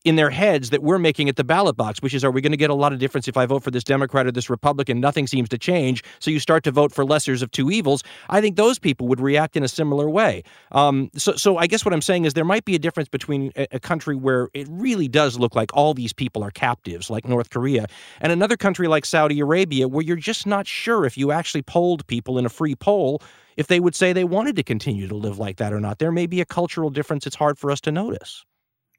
in 0.03 0.15
their 0.15 0.29
heads 0.29 0.71
that 0.71 0.81
we're 0.81 0.97
making 0.97 1.29
at 1.29 1.35
the 1.35 1.43
ballot 1.43 1.77
box, 1.77 2.01
which 2.01 2.13
is, 2.13 2.23
are 2.23 2.31
we 2.31 2.41
going 2.41 2.51
to 2.51 2.57
get 2.57 2.69
a 2.69 2.75
lot 2.75 2.91
of 2.91 2.99
difference 2.99 3.27
if 3.27 3.37
I 3.37 3.45
vote 3.45 3.63
for 3.63 3.71
this 3.71 3.83
Democrat 3.83 4.25
or 4.25 4.31
this 4.31 4.49
Republican? 4.49 4.99
Nothing 4.99 5.27
seems 5.27 5.49
to 5.49 5.57
change. 5.57 6.03
So 6.19 6.31
you 6.31 6.39
start 6.39 6.63
to 6.63 6.71
vote 6.71 6.91
for 6.91 7.05
lessers 7.05 7.41
of 7.41 7.51
two 7.51 7.69
evils. 7.69 8.03
I 8.29 8.41
think 8.41 8.55
those 8.55 8.79
people 8.79 9.07
would 9.07 9.21
react 9.21 9.55
in 9.55 9.63
a 9.63 9.67
similar 9.67 10.09
way. 10.09 10.43
Um, 10.71 11.09
so, 11.15 11.33
so 11.33 11.57
I 11.57 11.67
guess 11.67 11.85
what 11.85 11.93
I'm 11.93 12.01
saying 12.01 12.25
is 12.25 12.33
there 12.33 12.45
might 12.45 12.65
be 12.65 12.75
a 12.75 12.79
difference 12.79 13.09
between 13.09 13.51
a, 13.55 13.67
a 13.73 13.79
country 13.79 14.15
where 14.15 14.49
it 14.53 14.67
really 14.69 15.07
does 15.07 15.37
look 15.37 15.55
like 15.55 15.75
all 15.75 15.93
these 15.93 16.13
people 16.13 16.43
are 16.43 16.51
captives, 16.51 17.09
like 17.09 17.27
North 17.27 17.49
Korea, 17.49 17.85
and 18.19 18.31
another 18.31 18.57
country 18.57 18.87
like 18.87 19.05
Saudi 19.05 19.39
Arabia, 19.39 19.87
where 19.87 20.03
you're 20.03 20.15
just 20.15 20.47
not 20.47 20.65
sure 20.65 21.05
if 21.05 21.17
you 21.17 21.31
actually 21.31 21.61
polled 21.61 22.05
people 22.07 22.37
in 22.37 22.45
a 22.45 22.49
free 22.49 22.75
poll 22.75 23.21
if 23.57 23.67
they 23.67 23.79
would 23.79 23.95
say 23.95 24.13
they 24.13 24.23
wanted 24.23 24.55
to 24.55 24.63
continue 24.63 25.07
to 25.07 25.15
live 25.15 25.37
like 25.37 25.57
that 25.57 25.73
or 25.73 25.79
not. 25.79 25.99
There 25.99 26.11
may 26.11 26.25
be 26.25 26.41
a 26.41 26.45
cultural 26.45 26.89
difference 26.89 27.27
it's 27.27 27.35
hard 27.35 27.59
for 27.59 27.69
us 27.69 27.81
to 27.81 27.91
notice. 27.91 28.45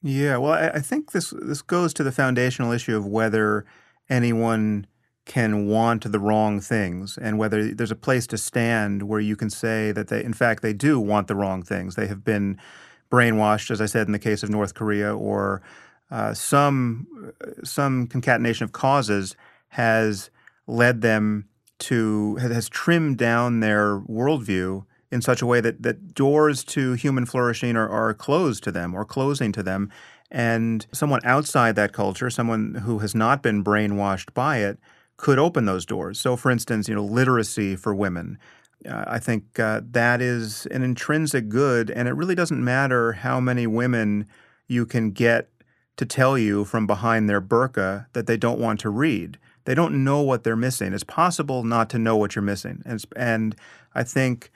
Yeah, 0.03 0.37
well, 0.39 0.53
I, 0.53 0.69
I 0.69 0.81
think 0.81 1.13
this 1.13 1.31
this 1.31 1.63
goes 1.63 1.95
to 1.95 2.03
the 2.03 2.13
foundational 2.13 2.73
issue 2.73 2.97
of 2.97 3.07
whether 3.07 3.65
anyone 4.09 4.87
can 5.25 5.67
want 5.69 6.11
the 6.11 6.19
wrong 6.19 6.61
things 6.61 7.17
and 7.17 7.39
whether 7.39 7.73
there's 7.73 7.93
a 7.93 7.97
place 7.97 8.27
to 8.27 8.37
stand 8.37 9.05
where 9.05 9.21
you 9.21 9.37
can 9.37 9.49
say 9.49 9.93
that 9.93 10.09
they 10.09 10.23
in 10.25 10.33
fact 10.33 10.63
they 10.63 10.73
do 10.73 10.99
want 10.99 11.29
the 11.29 11.37
wrong 11.37 11.63
things. 11.63 11.95
They 11.95 12.09
have 12.09 12.25
been 12.25 12.59
brainwashed 13.11 13.71
as 13.71 13.81
i 13.81 13.87
said 13.87 14.07
in 14.07 14.13
the 14.13 14.19
case 14.19 14.43
of 14.43 14.49
north 14.49 14.73
korea 14.75 15.15
or 15.15 15.61
uh, 16.11 16.33
some 16.33 17.07
some 17.63 18.07
concatenation 18.07 18.65
of 18.65 18.73
causes 18.73 19.37
has 19.69 20.31
led 20.67 21.03
them 21.03 21.47
to 21.79 22.37
has 22.37 22.69
trimmed 22.71 23.19
down 23.19 23.61
their 23.61 23.99
worldview 24.01 24.85
in 25.13 25.21
such 25.21 25.43
a 25.43 25.47
way 25.47 25.61
that, 25.61 25.83
that 25.83 26.15
doors 26.15 26.65
to 26.65 26.95
human 26.95 27.27
flourishing 27.27 27.77
are, 27.77 27.89
are 27.89 28.15
closed 28.15 28.65
to 28.65 28.73
them 28.73 28.95
or 28.95 29.05
closing 29.05 29.53
to 29.53 29.63
them. 29.63 29.91
And 30.31 30.87
someone 30.93 31.21
outside 31.23 31.77
that 31.77 31.93
culture, 31.93 32.31
someone 32.31 32.77
who 32.77 33.01
has 33.01 33.15
not 33.15 33.43
been 33.43 33.63
brainwashed 33.63 34.33
by 34.33 34.59
it, 34.59 34.79
could 35.19 35.39
open 35.39 35.67
those 35.67 35.85
doors. 35.85 36.19
So, 36.19 36.35
for 36.37 36.51
instance, 36.51 36.89
you 36.89 36.95
know, 36.95 37.05
literacy 37.05 37.77
for 37.77 37.95
women. 37.95 38.39
Uh, 38.89 39.05
I 39.07 39.19
think 39.19 39.61
uh, 39.61 39.83
that 39.91 40.21
is 40.21 40.67
an 40.67 40.83
intrinsic 40.83 41.49
good, 41.49 41.91
and 41.91 42.09
it 42.09 42.13
really 42.13 42.35
doesn't 42.35 42.65
matter 42.65 43.13
how 43.13 43.39
many 43.39 43.67
women 43.67 44.27
you 44.67 44.87
can 44.87 45.11
get 45.11 45.51
to 45.99 46.07
tell 46.07 46.39
you 46.39 46.65
from 46.65 46.87
behind 46.87 47.29
their 47.29 47.41
burqa 47.41 48.07
that 48.15 48.27
they 48.27 48.37
don't 48.37 48.59
want 48.59 48.81
to 48.81 48.91
read. 48.91 49.39
They 49.65 49.75
don't 49.75 50.03
know 50.03 50.23
what 50.23 50.43
they're 50.43 50.57
missing. 50.57 50.93
It's 50.93 51.05
possible 51.05 51.63
not 51.63 51.91
to 51.91 51.99
know 51.99 52.17
what 52.17 52.35
you're 52.35 52.43
missing. 52.43 52.83
And, 52.85 53.05
and 53.15 53.55
I 53.95 54.03
think 54.03 54.51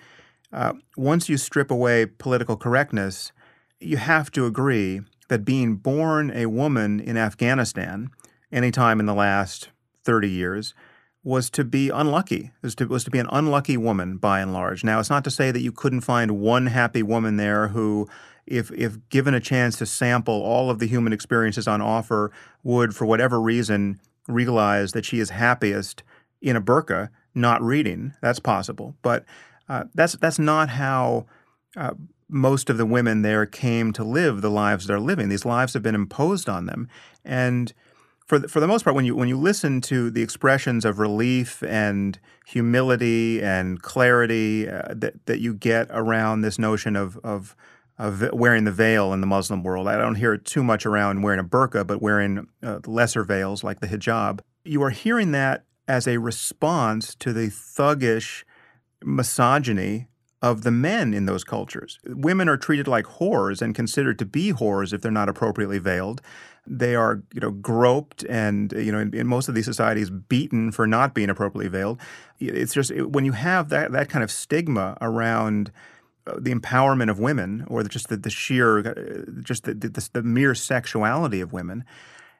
uh, 0.56 0.72
once 0.96 1.28
you 1.28 1.36
strip 1.36 1.70
away 1.70 2.06
political 2.06 2.56
correctness, 2.56 3.30
you 3.78 3.98
have 3.98 4.30
to 4.32 4.46
agree 4.46 5.02
that 5.28 5.44
being 5.44 5.76
born 5.76 6.30
a 6.34 6.46
woman 6.46 6.98
in 6.98 7.18
Afghanistan 7.18 8.10
any 8.50 8.70
time 8.70 8.98
in 8.98 9.04
the 9.04 9.14
last 9.14 9.68
30 10.04 10.30
years 10.30 10.74
was 11.22 11.50
to 11.50 11.62
be 11.62 11.90
unlucky, 11.90 12.52
was 12.62 12.74
to, 12.76 12.86
was 12.86 13.04
to 13.04 13.10
be 13.10 13.18
an 13.18 13.28
unlucky 13.30 13.76
woman 13.76 14.16
by 14.16 14.40
and 14.40 14.54
large. 14.54 14.82
Now, 14.82 14.98
it's 14.98 15.10
not 15.10 15.24
to 15.24 15.30
say 15.30 15.50
that 15.50 15.60
you 15.60 15.72
couldn't 15.72 16.02
find 16.02 16.40
one 16.40 16.66
happy 16.66 17.02
woman 17.02 17.36
there 17.36 17.68
who, 17.68 18.08
if, 18.46 18.70
if 18.70 18.96
given 19.10 19.34
a 19.34 19.40
chance 19.40 19.76
to 19.78 19.86
sample 19.86 20.40
all 20.40 20.70
of 20.70 20.78
the 20.78 20.86
human 20.86 21.12
experiences 21.12 21.68
on 21.68 21.82
offer, 21.82 22.32
would, 22.62 22.94
for 22.94 23.04
whatever 23.04 23.40
reason, 23.40 24.00
realize 24.26 24.92
that 24.92 25.04
she 25.04 25.18
is 25.18 25.30
happiest 25.30 26.02
in 26.40 26.56
a 26.56 26.62
burqa, 26.62 27.10
not 27.34 27.60
reading. 27.60 28.14
That's 28.22 28.40
possible. 28.40 28.94
But 29.02 29.26
uh, 29.68 29.84
that's 29.94 30.14
that's 30.16 30.38
not 30.38 30.70
how 30.70 31.26
uh, 31.76 31.94
most 32.28 32.70
of 32.70 32.78
the 32.78 32.86
women 32.86 33.22
there 33.22 33.46
came 33.46 33.92
to 33.92 34.04
live 34.04 34.40
the 34.40 34.50
lives 34.50 34.86
they're 34.86 35.00
living. 35.00 35.28
These 35.28 35.44
lives 35.44 35.74
have 35.74 35.82
been 35.82 35.94
imposed 35.94 36.48
on 36.48 36.66
them, 36.66 36.88
and 37.24 37.72
for 38.26 38.40
the, 38.40 38.48
for 38.48 38.58
the 38.58 38.66
most 38.66 38.82
part, 38.82 38.96
when 38.96 39.04
you 39.04 39.14
when 39.14 39.28
you 39.28 39.38
listen 39.38 39.80
to 39.82 40.10
the 40.10 40.22
expressions 40.22 40.84
of 40.84 40.98
relief 40.98 41.62
and 41.62 42.18
humility 42.44 43.40
and 43.40 43.80
clarity 43.80 44.68
uh, 44.68 44.94
that 44.94 45.24
that 45.26 45.40
you 45.40 45.54
get 45.54 45.86
around 45.90 46.40
this 46.40 46.58
notion 46.58 46.96
of 46.96 47.16
of 47.18 47.56
of 47.98 48.28
wearing 48.32 48.64
the 48.64 48.72
veil 48.72 49.12
in 49.12 49.20
the 49.20 49.26
Muslim 49.26 49.62
world, 49.62 49.86
I 49.88 49.96
don't 49.96 50.16
hear 50.16 50.34
it 50.34 50.44
too 50.44 50.64
much 50.64 50.84
around 50.84 51.22
wearing 51.22 51.40
a 51.40 51.44
burqa, 51.44 51.86
but 51.86 52.02
wearing 52.02 52.48
uh, 52.62 52.80
lesser 52.84 53.22
veils 53.22 53.62
like 53.62 53.80
the 53.80 53.86
hijab. 53.86 54.40
You 54.64 54.82
are 54.82 54.90
hearing 54.90 55.30
that 55.32 55.64
as 55.86 56.08
a 56.08 56.18
response 56.18 57.14
to 57.14 57.32
the 57.32 57.46
thuggish 57.46 58.42
misogyny 59.06 60.08
of 60.42 60.62
the 60.62 60.70
men 60.70 61.14
in 61.14 61.24
those 61.26 61.44
cultures. 61.44 61.98
Women 62.06 62.48
are 62.48 62.58
treated 62.58 62.86
like 62.86 63.06
whores 63.06 63.62
and 63.62 63.74
considered 63.74 64.18
to 64.18 64.26
be 64.26 64.52
whores 64.52 64.92
if 64.92 65.00
they're 65.00 65.10
not 65.10 65.28
appropriately 65.28 65.78
veiled. 65.78 66.20
They 66.66 66.94
are, 66.94 67.22
you 67.32 67.40
know, 67.40 67.52
groped 67.52 68.24
and, 68.24 68.72
you 68.72 68.92
know, 68.92 68.98
in, 68.98 69.14
in 69.14 69.26
most 69.26 69.48
of 69.48 69.54
these 69.54 69.64
societies, 69.64 70.10
beaten 70.10 70.72
for 70.72 70.86
not 70.86 71.14
being 71.14 71.30
appropriately 71.30 71.68
veiled. 71.68 72.00
It's 72.40 72.74
just 72.74 72.90
it, 72.90 73.12
when 73.12 73.24
you 73.24 73.32
have 73.32 73.70
that 73.70 73.92
that 73.92 74.08
kind 74.08 74.24
of 74.24 74.30
stigma 74.30 74.98
around 75.00 75.70
uh, 76.26 76.34
the 76.38 76.52
empowerment 76.52 77.08
of 77.08 77.18
women, 77.20 77.64
or 77.68 77.82
just 77.84 78.08
the, 78.08 78.16
the 78.16 78.30
sheer, 78.30 78.78
uh, 78.78 79.40
just 79.42 79.64
the, 79.64 79.74
the, 79.74 80.08
the 80.12 80.22
mere 80.22 80.54
sexuality 80.54 81.40
of 81.40 81.52
women, 81.52 81.84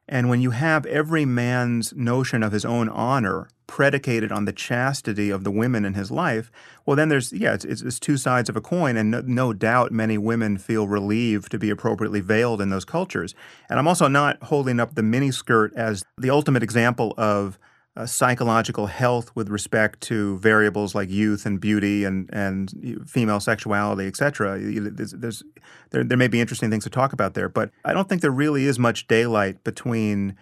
and 0.09 0.29
when 0.29 0.41
you 0.41 0.51
have 0.51 0.87
every 0.87 1.25
man's 1.25 1.93
notion 1.95 2.43
of 2.43 2.53
his 2.53 2.65
own 2.65 2.89
honor 2.89 3.49
predicated 3.67 4.31
on 4.31 4.45
the 4.45 4.53
chastity 4.53 5.31
of 5.31 5.43
the 5.43 5.51
women 5.51 5.85
in 5.85 5.95
his 5.95 6.11
life, 6.11 6.51
well, 6.85 6.97
then 6.97 7.09
there's, 7.09 7.33
yeah, 7.33 7.55
it's, 7.55 7.65
it's, 7.65 7.99
two 7.99 8.17
sides 8.17 8.49
of 8.49 8.57
a 8.57 8.61
coin. 8.61 8.97
And 8.97 9.11
no, 9.11 9.21
no, 9.23 9.53
doubt 9.53 9.91
many 9.91 10.17
women 10.17 10.59
feel 10.59 10.87
relieved 10.87 11.51
to 11.51 11.59
be 11.59 11.71
appropriately 11.71 12.21
veiled 12.21 12.61
in 12.61 12.71
those 12.71 12.85
cultures. 12.85 13.35
And 13.69 13.79
I'm 13.79 13.89
also 13.89 14.07
not 14.07 14.41
holding 14.45 14.79
up 14.79 14.95
the 14.95 15.03
miniskirt 15.03 15.73
as 15.75 16.05
the 16.17 16.31
ultimate 16.31 16.63
example 16.63 17.13
of 17.17 17.59
uh, 17.97 18.07
psychological 18.07 18.87
health 18.87 19.31
with 19.35 19.49
respect 19.49 20.01
to 20.03 20.39
variables 20.39 20.95
like 20.95 21.09
youth 21.09 21.47
and 21.47 21.61
beauty 21.61 22.05
and 22.05 22.29
and 22.33 23.05
female 23.07 23.41
sexuality, 23.41 24.07
et 24.07 24.17
cetera. 24.17 24.59
There's, 24.59 25.13
there's, 25.13 25.43
there, 25.91 26.05
there 26.05 26.19
may 26.19 26.29
be 26.29 26.41
interesting 26.41 26.71
things 26.71 26.85
to 26.85 26.91
talk 26.91 27.13
about 27.13 27.35
there, 27.35 27.49
but 27.49 27.71
I 27.85 27.93
don't 27.93 28.09
think 28.09 28.21
there 28.23 28.31
really 28.31 28.67
is 28.67 28.79
much 28.79 29.07
daylight 29.07 29.65
between 29.65 30.37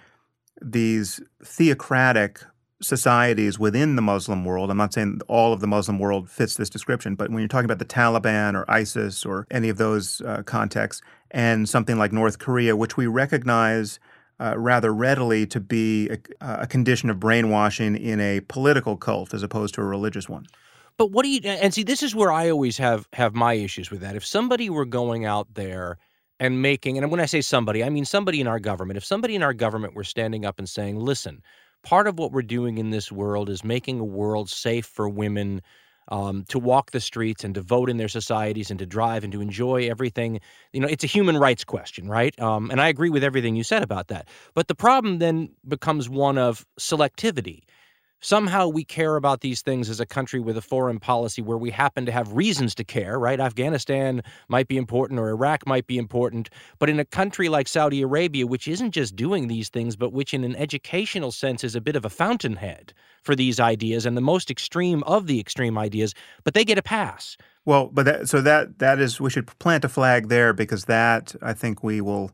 these 0.61 1.21
theocratic 1.45 2.41
societies 2.83 3.59
within 3.59 3.97
the 3.97 4.03
Muslim 4.03 4.45
world. 4.45 4.71
I'm 4.71 4.77
not 4.77 4.93
saying 4.93 5.21
all 5.29 5.53
of 5.53 5.61
the 5.61 5.67
Muslim 5.67 5.99
world 5.99 6.29
fits 6.29 6.57
this 6.57 6.69
description, 6.69 7.15
but 7.15 7.31
when 7.31 7.39
you're 7.39 7.49
talking 7.49 7.71
about 7.71 7.79
the 7.79 7.85
Taliban 7.85 8.55
or 8.55 8.71
ISIS 8.71 9.25
or 9.25 9.47
any 9.51 9.69
of 9.69 9.79
those 9.79 10.21
uh, 10.23 10.43
contexts, 10.43 11.03
and 11.31 11.69
something 11.69 11.99
like 11.99 12.13
North 12.13 12.39
Korea, 12.39 12.77
which 12.77 12.97
we 12.97 13.07
recognize– 13.07 14.01
uh, 14.41 14.55
rather 14.57 14.93
readily 14.93 15.47
to 15.47 15.61
be 15.61 16.09
a, 16.09 16.19
a, 16.41 16.67
condition 16.67 17.09
of 17.11 17.21
brainwashing 17.21 17.97
in 17.97 18.21
a 18.21 18.41
political 18.41 18.97
cult 18.97 19.33
as 19.33 19.43
opposed 19.43 19.75
to 19.75 19.81
a 19.81 19.85
religious 19.85 20.29
one. 20.29 20.47
But 20.97 21.11
what 21.11 21.23
do 21.23 21.29
you 21.29 21.41
and 21.45 21.73
see? 21.73 21.83
This 21.83 22.03
is 22.03 22.15
where 22.15 22.33
I 22.33 22.51
always 22.51 22.79
have 22.79 23.09
have 23.13 23.35
my 23.35 23.55
issues 23.55 23.91
with 23.91 24.01
that. 24.01 24.17
If 24.17 24.25
somebody 24.25 24.71
were 24.71 24.85
going 24.85 25.25
out 25.25 25.55
there 25.55 25.99
and 26.39 26.63
making, 26.63 26.99
and 26.99 27.11
when 27.11 27.21
I 27.21 27.27
say 27.27 27.41
somebody, 27.41 27.83
I 27.83 27.91
mean 27.91 28.05
somebody 28.05 28.41
in 28.41 28.47
our 28.47 28.61
government. 28.61 28.97
If 28.97 29.05
somebody 29.05 29.35
in 29.35 29.43
our 29.43 29.55
government 29.55 29.95
were 29.95 30.05
standing 30.05 30.45
up 30.45 30.59
and 30.59 30.69
saying, 30.69 30.97
"Listen, 30.97 31.43
part 31.83 32.07
of 32.07 32.19
what 32.19 32.31
we're 32.31 32.43
doing 32.43 32.79
in 32.79 32.91
this 32.91 33.11
world 33.11 33.49
is 33.49 33.65
making 33.65 33.99
a 33.99 34.05
world 34.05 34.49
safe 34.49 34.87
for 34.87 35.09
women." 35.09 35.63
Um, 36.09 36.45
to 36.49 36.59
walk 36.59 36.91
the 36.91 37.01
streets 37.01 37.45
and 37.45 37.55
to 37.55 37.61
vote 37.61 37.91
in 37.91 37.97
their 37.97 38.09
societies 38.09 38.71
and 38.71 38.79
to 38.79 38.87
drive 38.87 39.25
and 39.25 39.33
to 39.33 39.41
enjoy 39.41 39.89
everything. 39.89 40.41
You 40.73 40.81
know, 40.81 40.89
it's 40.89 41.05
a 41.05 41.09
human 41.09 41.37
rights 41.37 41.65
question, 41.65 42.09
right? 42.09 42.39
Um, 42.41 42.71
and 42.71 42.81
I 42.81 42.89
agree 42.89 43.11
with 43.11 43.25
everything 43.25 43.57
you 43.57 43.65
said 43.65 43.83
about 43.83 44.09
that. 44.09 44.29
But 44.55 44.69
the 44.69 44.75
problem 44.75 45.19
then 45.19 45.51
becomes 45.67 46.09
one 46.09 46.39
of 46.39 46.67
selectivity 46.79 47.63
somehow 48.25 48.67
we 48.67 48.85
care 48.85 49.17
about 49.17 49.43
these 49.43 49.61
things 49.61 49.91
as 49.91 50.01
a 50.01 50.07
country 50.07 50.41
with 50.41 50.57
a 50.57 50.63
foreign 50.63 50.99
policy 50.99 51.43
where 51.43 51.59
we 51.59 51.71
happen 51.71 52.07
to 52.07 52.13
have 52.13 52.33
reasons 52.33 52.75
to 52.75 52.83
care, 52.83 53.19
right? 53.19 53.39
Afghanistan 53.39 54.23
might 54.49 54.67
be 54.67 54.79
important 54.79 55.21
or 55.21 55.29
Iraq 55.29 55.67
might 55.67 55.87
be 55.87 55.99
important. 55.99 56.49
But 56.79 56.89
in 56.89 56.99
a 56.99 57.05
country 57.05 57.51
like 57.51 57.69
Saudi 57.69 58.01
Arabia, 58.01 58.47
which 58.47 58.67
isn't 58.67 58.93
just 58.93 59.15
doing 59.15 59.49
these 59.49 59.69
things, 59.69 59.95
but 59.95 60.15
which 60.15 60.33
in 60.33 60.43
an 60.43 60.57
educational 60.57 61.33
sense 61.33 61.63
is 61.63 61.75
a 61.75 61.83
bit 61.83 61.97
of 61.97 62.07
a 62.07 62.11
fountainhead 62.11 62.95
for 63.23 63.37
these 63.37 63.61
ideas 63.61 64.07
and 64.07 64.17
the 64.17 64.23
most 64.23 64.51
extreme 64.51 65.03
of 65.03 65.27
the 65.27 65.39
extreme 65.39 65.77
ideas, 65.77 66.15
but 66.45 66.55
they 66.55 66.65
get 66.65 66.79
a 66.79 66.83
pass. 66.83 67.37
Well, 67.67 67.91
but 67.93 68.07
that, 68.07 68.29
so 68.31 68.41
that 68.41 68.79
that 68.79 69.01
is 69.01 69.21
we 69.21 69.29
should 69.29 69.47
plant 69.59 69.85
a 69.85 69.89
flag 69.89 70.29
there 70.29 70.55
because 70.55 70.87
that 70.87 71.35
I 71.43 71.53
think 71.53 71.83
we 71.83 72.01
will 72.01 72.31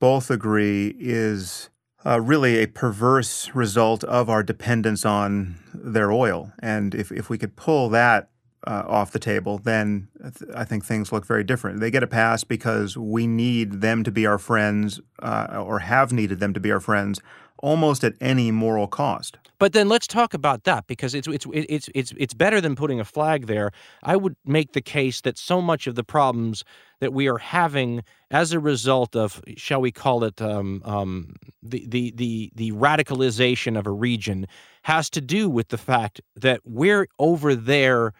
both 0.00 0.30
agree 0.30 0.94
is 0.98 1.70
uh, 2.06 2.20
really 2.20 2.62
a 2.62 2.66
perverse 2.66 3.54
result 3.54 4.04
of 4.04 4.28
our 4.28 4.42
dependence 4.42 5.04
on 5.04 5.56
their 5.72 6.12
oil. 6.12 6.52
And 6.60 6.94
if, 6.94 7.10
if 7.10 7.30
we 7.30 7.38
could 7.38 7.56
pull 7.56 7.88
that 7.90 8.28
uh, 8.66 8.84
off 8.86 9.12
the 9.12 9.18
table, 9.18 9.58
then 9.58 10.08
I 10.54 10.64
think 10.64 10.84
things 10.84 11.12
look 11.12 11.26
very 11.26 11.44
different. 11.44 11.80
They 11.80 11.90
get 11.90 12.02
a 12.02 12.06
pass 12.06 12.44
because 12.44 12.96
we 12.96 13.26
need 13.26 13.80
them 13.80 14.04
to 14.04 14.10
be 14.10 14.26
our 14.26 14.38
friends 14.38 15.00
uh, 15.22 15.62
or 15.66 15.80
have 15.80 16.12
needed 16.12 16.40
them 16.40 16.54
to 16.54 16.60
be 16.60 16.72
our 16.72 16.80
friends 16.80 17.20
almost 17.58 18.04
at 18.04 18.14
any 18.20 18.50
moral 18.50 18.86
cost. 18.86 19.38
But 19.64 19.72
then 19.72 19.88
let's 19.88 20.06
talk 20.06 20.34
about 20.34 20.64
that 20.64 20.86
because 20.88 21.14
it's 21.14 21.26
it's 21.26 21.46
it's 21.50 21.88
it's 21.94 22.12
it's 22.18 22.34
better 22.34 22.60
than 22.60 22.76
putting 22.76 23.00
a 23.00 23.04
flag 23.06 23.46
there. 23.46 23.70
I 24.02 24.14
would 24.14 24.36
make 24.44 24.74
the 24.74 24.82
case 24.82 25.22
that 25.22 25.38
so 25.38 25.62
much 25.62 25.86
of 25.86 25.94
the 25.94 26.04
problems 26.04 26.64
that 27.00 27.14
we 27.14 27.28
are 27.28 27.38
having 27.38 28.04
as 28.30 28.52
a 28.52 28.60
result 28.60 29.16
of, 29.16 29.42
shall 29.56 29.80
we 29.80 29.90
call 29.90 30.22
it, 30.22 30.42
um, 30.42 30.82
um, 30.84 31.36
the 31.62 31.86
the 31.88 32.12
the 32.14 32.52
the 32.54 32.72
radicalization 32.72 33.78
of 33.78 33.86
a 33.86 33.90
region, 33.90 34.46
has 34.82 35.08
to 35.08 35.22
do 35.22 35.48
with 35.48 35.68
the 35.68 35.78
fact 35.78 36.20
that 36.36 36.60
we're 36.66 37.08
over 37.18 37.54
there 37.54 38.12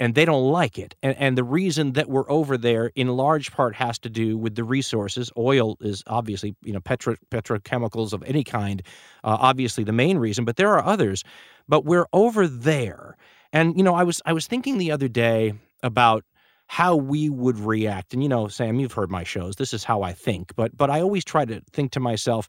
and 0.00 0.14
they 0.14 0.24
don't 0.24 0.44
like 0.50 0.78
it. 0.78 0.94
And, 1.02 1.16
and 1.16 1.38
the 1.38 1.44
reason 1.44 1.92
that 1.92 2.08
we're 2.08 2.30
over 2.30 2.56
there, 2.56 2.92
in 2.94 3.08
large 3.08 3.52
part, 3.52 3.74
has 3.76 3.98
to 4.00 4.08
do 4.08 4.38
with 4.38 4.54
the 4.54 4.64
resources. 4.64 5.30
Oil 5.36 5.76
is 5.80 6.02
obviously, 6.06 6.54
you 6.62 6.72
know, 6.72 6.80
petro, 6.80 7.16
petrochemicals 7.30 8.12
of 8.12 8.22
any 8.24 8.44
kind, 8.44 8.82
uh, 9.24 9.36
obviously 9.40 9.84
the 9.84 9.92
main 9.92 10.18
reason, 10.18 10.44
but 10.44 10.56
there 10.56 10.72
are 10.72 10.84
others. 10.84 11.24
But 11.68 11.84
we're 11.84 12.06
over 12.12 12.46
there, 12.46 13.16
and 13.52 13.76
you 13.76 13.82
know, 13.82 13.94
I 13.94 14.02
was 14.04 14.22
I 14.24 14.32
was 14.32 14.46
thinking 14.46 14.78
the 14.78 14.90
other 14.90 15.08
day 15.08 15.52
about 15.82 16.24
how 16.66 16.96
we 16.96 17.28
would 17.28 17.58
react. 17.58 18.14
And 18.14 18.22
you 18.22 18.28
know, 18.28 18.48
Sam, 18.48 18.80
you've 18.80 18.92
heard 18.92 19.10
my 19.10 19.24
shows. 19.24 19.56
This 19.56 19.74
is 19.74 19.84
how 19.84 20.02
I 20.02 20.12
think, 20.12 20.54
but 20.56 20.76
but 20.76 20.88
I 20.88 21.00
always 21.00 21.24
try 21.24 21.44
to 21.44 21.60
think 21.72 21.92
to 21.92 22.00
myself. 22.00 22.48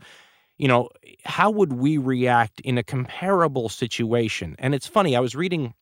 You 0.57 0.67
know, 0.67 0.89
how 1.23 1.49
would 1.51 1.71
we 1.71 1.97
react 1.97 2.59
in 2.62 2.77
a 2.77 2.83
comparable 2.83 3.69
situation? 3.69 4.57
And 4.59 4.75
it's 4.75 4.88
funny, 4.88 5.15
I 5.15 5.21
was 5.21 5.33
reading 5.33 5.73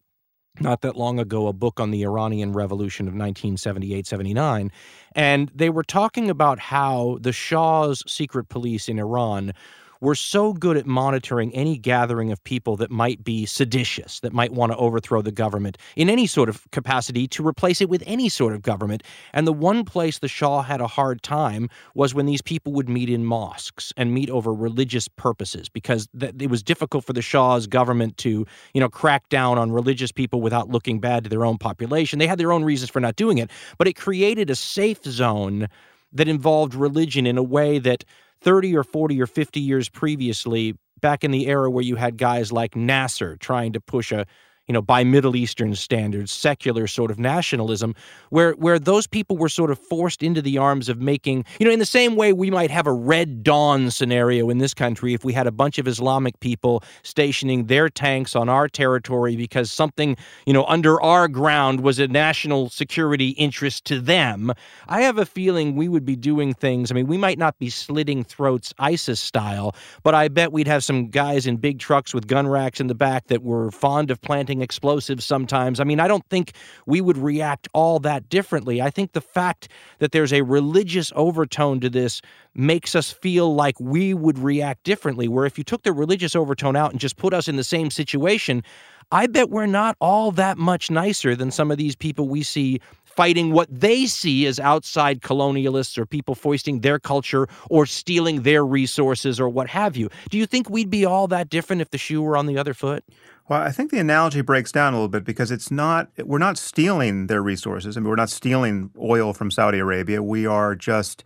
not 0.59 0.81
that 0.81 0.95
long 0.95 1.19
ago 1.19 1.47
a 1.47 1.53
book 1.53 1.79
on 1.79 1.91
the 1.91 2.03
Iranian 2.03 2.53
Revolution 2.53 3.07
of 3.07 3.13
1978 3.13 4.07
79. 4.07 4.71
And 5.13 5.51
they 5.53 5.69
were 5.69 5.83
talking 5.83 6.29
about 6.29 6.59
how 6.59 7.17
the 7.21 7.33
Shah's 7.33 8.03
secret 8.07 8.49
police 8.49 8.89
in 8.89 8.99
Iran 8.99 9.53
we're 10.01 10.15
so 10.15 10.53
good 10.53 10.77
at 10.77 10.85
monitoring 10.85 11.53
any 11.53 11.77
gathering 11.77 12.31
of 12.31 12.43
people 12.43 12.75
that 12.77 12.91
might 12.91 13.23
be 13.23 13.45
seditious, 13.45 14.19
that 14.21 14.33
might 14.33 14.53
want 14.53 14.71
to 14.71 14.77
overthrow 14.77 15.21
the 15.21 15.31
government 15.31 15.77
in 15.95 16.09
any 16.09 16.27
sort 16.27 16.49
of 16.49 16.69
capacity 16.71 17.27
to 17.27 17.45
replace 17.45 17.81
it 17.81 17.89
with 17.89 18.03
any 18.05 18.29
sort 18.29 18.53
of 18.53 18.61
government. 18.61 19.03
And 19.33 19.47
the 19.47 19.53
one 19.53 19.83
place 19.85 20.19
the 20.19 20.27
Shah 20.27 20.61
had 20.61 20.81
a 20.81 20.87
hard 20.87 21.23
time 21.23 21.69
was 21.95 22.13
when 22.13 22.25
these 22.25 22.41
people 22.41 22.73
would 22.73 22.89
meet 22.89 23.09
in 23.09 23.25
mosques 23.25 23.93
and 23.97 24.13
meet 24.13 24.29
over 24.29 24.53
religious 24.53 25.07
purposes, 25.07 25.69
because 25.69 26.07
th- 26.19 26.33
it 26.39 26.49
was 26.49 26.63
difficult 26.63 27.03
for 27.03 27.13
the 27.13 27.21
Shah's 27.21 27.67
government 27.67 28.17
to, 28.17 28.45
you 28.73 28.81
know, 28.81 28.89
crack 28.89 29.29
down 29.29 29.57
on 29.57 29.71
religious 29.71 30.11
people 30.11 30.41
without 30.41 30.69
looking 30.69 30.99
bad 30.99 31.23
to 31.23 31.29
their 31.29 31.45
own 31.45 31.57
population. 31.57 32.19
They 32.19 32.27
had 32.27 32.39
their 32.39 32.51
own 32.51 32.63
reasons 32.63 32.89
for 32.89 32.99
not 32.99 33.15
doing 33.15 33.37
it, 33.37 33.51
but 33.77 33.87
it 33.87 33.95
created 33.95 34.49
a 34.49 34.55
safe 34.55 35.03
zone 35.03 35.67
that 36.13 36.27
involved 36.27 36.73
religion 36.73 37.25
in 37.25 37.37
a 37.37 37.43
way 37.43 37.79
that 37.79 38.03
30 38.41 38.75
or 38.75 38.83
40 38.83 39.21
or 39.21 39.27
50 39.27 39.59
years 39.59 39.89
previously, 39.89 40.75
back 40.99 41.23
in 41.23 41.31
the 41.31 41.47
era 41.47 41.69
where 41.69 41.83
you 41.83 41.95
had 41.95 42.17
guys 42.17 42.51
like 42.51 42.75
Nasser 42.75 43.35
trying 43.37 43.73
to 43.73 43.81
push 43.81 44.11
a 44.11 44.25
you 44.67 44.73
know, 44.73 44.81
by 44.81 45.03
Middle 45.03 45.35
Eastern 45.35 45.75
standards, 45.75 46.31
secular 46.31 46.87
sort 46.87 47.09
of 47.09 47.17
nationalism, 47.17 47.95
where 48.29 48.53
where 48.53 48.77
those 48.77 49.07
people 49.07 49.37
were 49.37 49.49
sort 49.49 49.71
of 49.71 49.79
forced 49.79 50.21
into 50.21 50.41
the 50.41 50.57
arms 50.57 50.89
of 50.89 50.99
making, 50.99 51.45
you 51.59 51.65
know, 51.65 51.71
in 51.71 51.79
the 51.79 51.85
same 51.85 52.15
way 52.15 52.33
we 52.33 52.51
might 52.51 52.69
have 52.69 52.85
a 52.85 52.91
Red 52.91 53.43
Dawn 53.43 53.89
scenario 53.91 54.49
in 54.49 54.57
this 54.57 54.73
country 54.73 55.13
if 55.13 55.23
we 55.23 55.31
had 55.31 55.47
a 55.47 55.51
bunch 55.51 55.77
of 55.77 55.87
Islamic 55.87 56.39
people 56.41 56.83
stationing 57.03 57.67
their 57.67 57.87
tanks 57.87 58.35
on 58.35 58.49
our 58.49 58.67
territory 58.67 59.37
because 59.37 59.71
something, 59.71 60.17
you 60.45 60.53
know, 60.53 60.65
under 60.65 61.01
our 61.01 61.29
ground 61.29 61.81
was 61.81 61.97
a 61.97 62.07
national 62.07 62.69
security 62.69 63.29
interest 63.29 63.85
to 63.85 64.01
them. 64.01 64.53
I 64.89 65.01
have 65.01 65.17
a 65.17 65.25
feeling 65.25 65.75
we 65.75 65.87
would 65.87 66.05
be 66.05 66.17
doing 66.17 66.53
things. 66.53 66.91
I 66.91 66.95
mean, 66.95 67.07
we 67.07 67.17
might 67.17 67.37
not 67.37 67.57
be 67.57 67.69
slitting 67.69 68.25
throats 68.25 68.73
ISIS 68.79 69.19
style, 69.19 69.73
but 70.03 70.13
I 70.13 70.27
bet 70.27 70.51
we'd 70.51 70.67
have 70.67 70.83
some 70.83 71.07
guys 71.07 71.47
in 71.47 71.55
big 71.55 71.79
trucks 71.79 72.13
with 72.13 72.27
gun 72.27 72.47
racks 72.47 72.81
in 72.81 72.87
the 72.87 72.95
back 72.95 73.27
that 73.27 73.43
were 73.43 73.71
fond 73.71 74.11
of 74.11 74.21
planting 74.21 74.56
explosives 74.61 75.25
sometimes. 75.25 75.79
I 75.79 75.83
mean, 75.83 75.99
I 75.99 76.07
don't 76.07 76.25
think 76.29 76.53
we 76.85 77.01
would 77.01 77.17
react 77.17 77.67
all 77.73 77.99
that 77.99 78.29
differently. 78.29 78.81
I 78.81 78.89
think 78.89 79.13
the 79.13 79.21
fact 79.21 79.69
that 79.99 80.11
there's 80.11 80.33
a 80.33 80.41
religious 80.41 81.11
overtone 81.15 81.79
to 81.81 81.89
this 81.89 82.21
makes 82.55 82.95
us 82.95 83.11
feel 83.11 83.53
like 83.53 83.79
we 83.79 84.13
would 84.13 84.39
react 84.39 84.83
differently. 84.83 85.27
Where 85.27 85.45
if 85.45 85.57
you 85.57 85.63
took 85.63 85.83
the 85.83 85.93
religious 85.93 86.35
overtone 86.35 86.75
out 86.75 86.91
and 86.91 86.99
just 86.99 87.17
put 87.17 87.33
us 87.33 87.47
in 87.47 87.55
the 87.55 87.63
same 87.63 87.91
situation, 87.91 88.63
I 89.11 89.27
bet 89.27 89.49
we're 89.49 89.67
not 89.67 89.95
all 90.01 90.31
that 90.31 90.57
much 90.57 90.91
nicer 90.91 91.35
than 91.35 91.51
some 91.51 91.71
of 91.71 91.77
these 91.77 91.95
people 91.95 92.27
we 92.27 92.43
see 92.43 92.81
fighting 93.05 93.51
what 93.51 93.67
they 93.71 94.05
see 94.05 94.45
as 94.45 94.59
outside 94.59 95.21
colonialists 95.21 95.97
or 95.97 96.05
people 96.05 96.35
foisting 96.35 96.81
their 96.81 96.99
culture 96.99 97.47
or 97.69 97.87
stealing 97.87 98.43
their 98.43 98.63
resources 98.63 99.39
or 99.39 99.49
what 99.49 99.67
have 99.67 99.97
you. 99.97 100.07
Do 100.29 100.37
you 100.37 100.45
think 100.45 100.69
we'd 100.69 100.91
be 100.91 101.03
all 101.03 101.27
that 101.29 101.49
different 101.49 101.81
if 101.81 101.89
the 101.89 101.97
shoe 101.97 102.21
were 102.21 102.37
on 102.37 102.45
the 102.45 102.59
other 102.59 102.75
foot? 102.75 103.03
Well, 103.49 103.61
I 103.61 103.71
think 103.71 103.91
the 103.91 103.99
analogy 103.99 104.41
breaks 104.41 104.73
down 104.73 104.93
a 104.93 104.97
little 104.97 105.07
bit 105.07 105.23
because 105.23 105.51
it's 105.51 105.71
not 105.71 106.09
we're 106.25 106.37
not 106.37 106.57
stealing 106.57 107.27
their 107.27 107.41
resources. 107.41 107.95
I 107.95 108.01
mean, 108.01 108.09
we're 108.09 108.15
not 108.15 108.29
stealing 108.29 108.91
oil 108.99 109.33
from 109.33 109.51
Saudi 109.51 109.79
Arabia. 109.79 110.21
We 110.21 110.45
are 110.45 110.75
just 110.75 111.23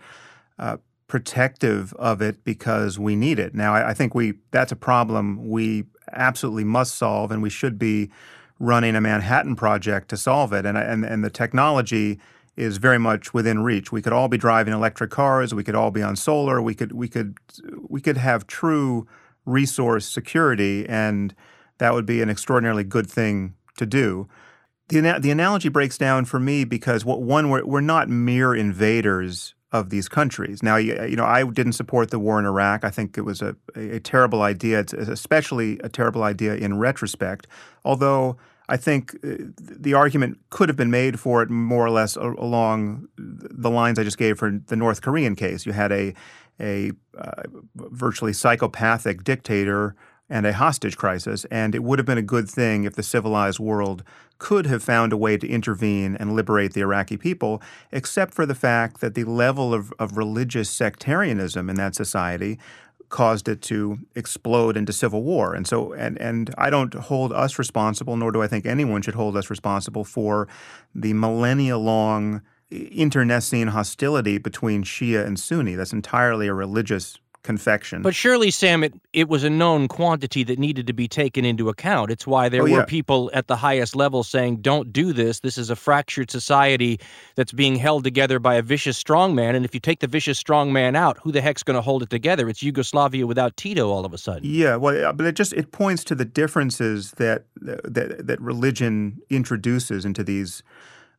uh, 0.59 0.77
protective 1.07 1.93
of 1.95 2.21
it 2.21 2.43
because 2.43 2.99
we 2.99 3.15
need 3.15 3.39
it. 3.39 3.55
Now, 3.55 3.73
I, 3.73 3.89
I 3.89 3.93
think 3.93 4.13
we 4.13 4.35
that's 4.51 4.71
a 4.71 4.75
problem 4.75 5.49
we 5.49 5.85
absolutely 6.11 6.63
must 6.63 6.95
solve, 6.95 7.31
and 7.31 7.41
we 7.41 7.49
should 7.49 7.79
be 7.79 8.11
running 8.59 8.95
a 8.95 9.01
Manhattan 9.01 9.55
project 9.55 10.09
to 10.09 10.17
solve 10.17 10.53
it. 10.53 10.67
And, 10.67 10.77
and, 10.77 11.03
and 11.03 11.23
the 11.23 11.31
technology 11.31 12.19
is 12.55 12.77
very 12.77 12.99
much 12.99 13.33
within 13.33 13.63
reach. 13.63 13.91
We 13.91 14.03
could 14.03 14.13
all 14.13 14.27
be 14.27 14.37
driving 14.37 14.73
electric 14.73 15.09
cars. 15.09 15.53
We 15.55 15.63
could 15.63 15.73
all 15.73 15.89
be 15.89 16.03
on 16.03 16.15
solar. 16.15 16.61
We 16.61 16.75
could 16.75 16.91
we 16.91 17.07
could 17.07 17.37
we 17.89 17.99
could 17.99 18.17
have 18.17 18.45
true 18.45 19.07
resource 19.45 20.07
security, 20.07 20.87
and 20.87 21.33
that 21.81 21.95
would 21.95 22.05
be 22.05 22.21
an 22.21 22.29
extraordinarily 22.29 22.83
good 22.83 23.09
thing 23.09 23.55
to 23.75 23.87
do. 23.87 24.29
The, 24.89 25.17
the 25.19 25.31
analogy 25.31 25.67
breaks 25.67 25.97
down 25.97 26.25
for 26.25 26.39
me 26.39 26.63
because 26.63 27.03
what, 27.03 27.23
one 27.23 27.49
we're, 27.49 27.65
we're 27.65 27.81
not 27.81 28.07
mere 28.07 28.53
invaders 28.53 29.55
of 29.71 29.89
these 29.89 30.07
countries. 30.07 30.61
Now, 30.61 30.75
you, 30.75 31.15
know, 31.15 31.25
I 31.25 31.43
didn't 31.43 31.73
support 31.73 32.11
the 32.11 32.19
war 32.19 32.37
in 32.37 32.45
Iraq. 32.45 32.83
I 32.83 32.91
think 32.91 33.17
it 33.17 33.21
was 33.21 33.41
a, 33.41 33.55
a, 33.75 33.95
a 33.95 33.99
terrible 33.99 34.43
idea. 34.43 34.79
It's 34.81 34.93
especially 34.93 35.79
a 35.79 35.89
terrible 35.89 36.21
idea 36.21 36.53
in 36.53 36.77
retrospect. 36.77 37.47
Although 37.83 38.37
I 38.69 38.77
think 38.77 39.15
uh, 39.23 39.37
the 39.57 39.95
argument 39.95 40.37
could 40.51 40.69
have 40.69 40.77
been 40.77 40.91
made 40.91 41.19
for 41.19 41.41
it 41.41 41.49
more 41.49 41.83
or 41.83 41.89
less 41.89 42.15
along 42.15 43.07
the 43.17 43.71
lines 43.71 43.97
I 43.97 44.03
just 44.03 44.19
gave 44.19 44.37
for 44.37 44.51
the 44.67 44.75
North 44.75 45.01
Korean 45.01 45.35
case. 45.35 45.65
You 45.65 45.71
had 45.71 45.91
a 45.91 46.13
a 46.59 46.91
uh, 47.17 47.41
virtually 47.75 48.33
psychopathic 48.33 49.23
dictator 49.23 49.95
and 50.31 50.45
a 50.45 50.53
hostage 50.53 50.95
crisis, 50.95 51.45
and 51.51 51.75
it 51.75 51.83
would 51.83 51.99
have 51.99 52.05
been 52.05 52.17
a 52.17 52.23
good 52.23 52.49
thing 52.49 52.85
if 52.85 52.95
the 52.95 53.03
civilized 53.03 53.59
world 53.59 54.01
could 54.39 54.65
have 54.65 54.81
found 54.81 55.11
a 55.11 55.17
way 55.17 55.35
to 55.35 55.47
intervene 55.47 56.15
and 56.15 56.33
liberate 56.33 56.73
the 56.73 56.79
Iraqi 56.79 57.17
people, 57.17 57.61
except 57.91 58.33
for 58.33 58.45
the 58.45 58.55
fact 58.55 59.01
that 59.01 59.13
the 59.13 59.25
level 59.25 59.73
of, 59.73 59.93
of 59.99 60.17
religious 60.17 60.69
sectarianism 60.69 61.69
in 61.69 61.75
that 61.75 61.95
society 61.95 62.57
caused 63.09 63.49
it 63.49 63.61
to 63.61 63.99
explode 64.15 64.77
into 64.77 64.93
civil 64.93 65.21
war. 65.21 65.53
And 65.53 65.67
so, 65.67 65.91
and, 65.91 66.17
and 66.21 66.55
I 66.57 66.69
don't 66.69 66.93
hold 66.93 67.33
us 67.33 67.59
responsible, 67.59 68.15
nor 68.15 68.31
do 68.31 68.41
I 68.41 68.47
think 68.47 68.65
anyone 68.65 69.01
should 69.01 69.15
hold 69.15 69.35
us 69.35 69.49
responsible 69.49 70.05
for 70.05 70.47
the 70.95 71.11
millennia 71.11 71.77
long 71.77 72.41
internecine 72.71 73.67
hostility 73.67 74.37
between 74.37 74.83
Shia 74.83 75.25
and 75.25 75.37
Sunni. 75.37 75.75
That's 75.75 75.91
entirely 75.91 76.47
a 76.47 76.53
religious 76.53 77.17
confection. 77.43 78.01
But 78.01 78.15
surely, 78.15 78.51
Sam, 78.51 78.83
it, 78.83 78.93
it 79.13 79.29
was 79.29 79.43
a 79.43 79.49
known 79.49 79.87
quantity 79.87 80.43
that 80.43 80.59
needed 80.59 80.87
to 80.87 80.93
be 80.93 81.07
taken 81.07 81.45
into 81.45 81.69
account. 81.69 82.11
It's 82.11 82.27
why 82.27 82.49
there 82.49 82.61
oh, 82.61 82.65
were 82.65 82.69
yeah. 82.69 82.85
people 82.85 83.31
at 83.33 83.47
the 83.47 83.55
highest 83.55 83.95
level 83.95 84.23
saying, 84.23 84.57
don't 84.57 84.93
do 84.93 85.13
this. 85.13 85.39
This 85.39 85.57
is 85.57 85.69
a 85.69 85.75
fractured 85.75 86.29
society 86.31 86.99
that's 87.35 87.51
being 87.51 87.75
held 87.75 88.03
together 88.03 88.39
by 88.39 88.55
a 88.55 88.61
vicious 88.61 89.01
strongman. 89.01 89.55
And 89.55 89.65
if 89.65 89.73
you 89.73 89.79
take 89.79 89.99
the 89.99 90.07
vicious 90.07 90.41
strongman 90.41 90.95
out, 90.95 91.17
who 91.19 91.31
the 91.31 91.41
heck's 91.41 91.63
going 91.63 91.75
to 91.75 91.81
hold 91.81 92.03
it 92.03 92.09
together? 92.09 92.47
It's 92.49 92.61
Yugoslavia 92.61 93.25
without 93.25 93.57
Tito 93.57 93.89
all 93.89 94.05
of 94.05 94.13
a 94.13 94.17
sudden. 94.17 94.41
Yeah, 94.43 94.75
well, 94.75 95.13
but 95.13 95.25
it 95.25 95.35
just 95.35 95.53
it 95.53 95.71
points 95.71 96.03
to 96.05 96.15
the 96.15 96.25
differences 96.25 97.11
that 97.13 97.45
that 97.55 98.27
that 98.27 98.41
religion 98.41 99.21
introduces 99.29 100.05
into 100.05 100.23
these 100.23 100.63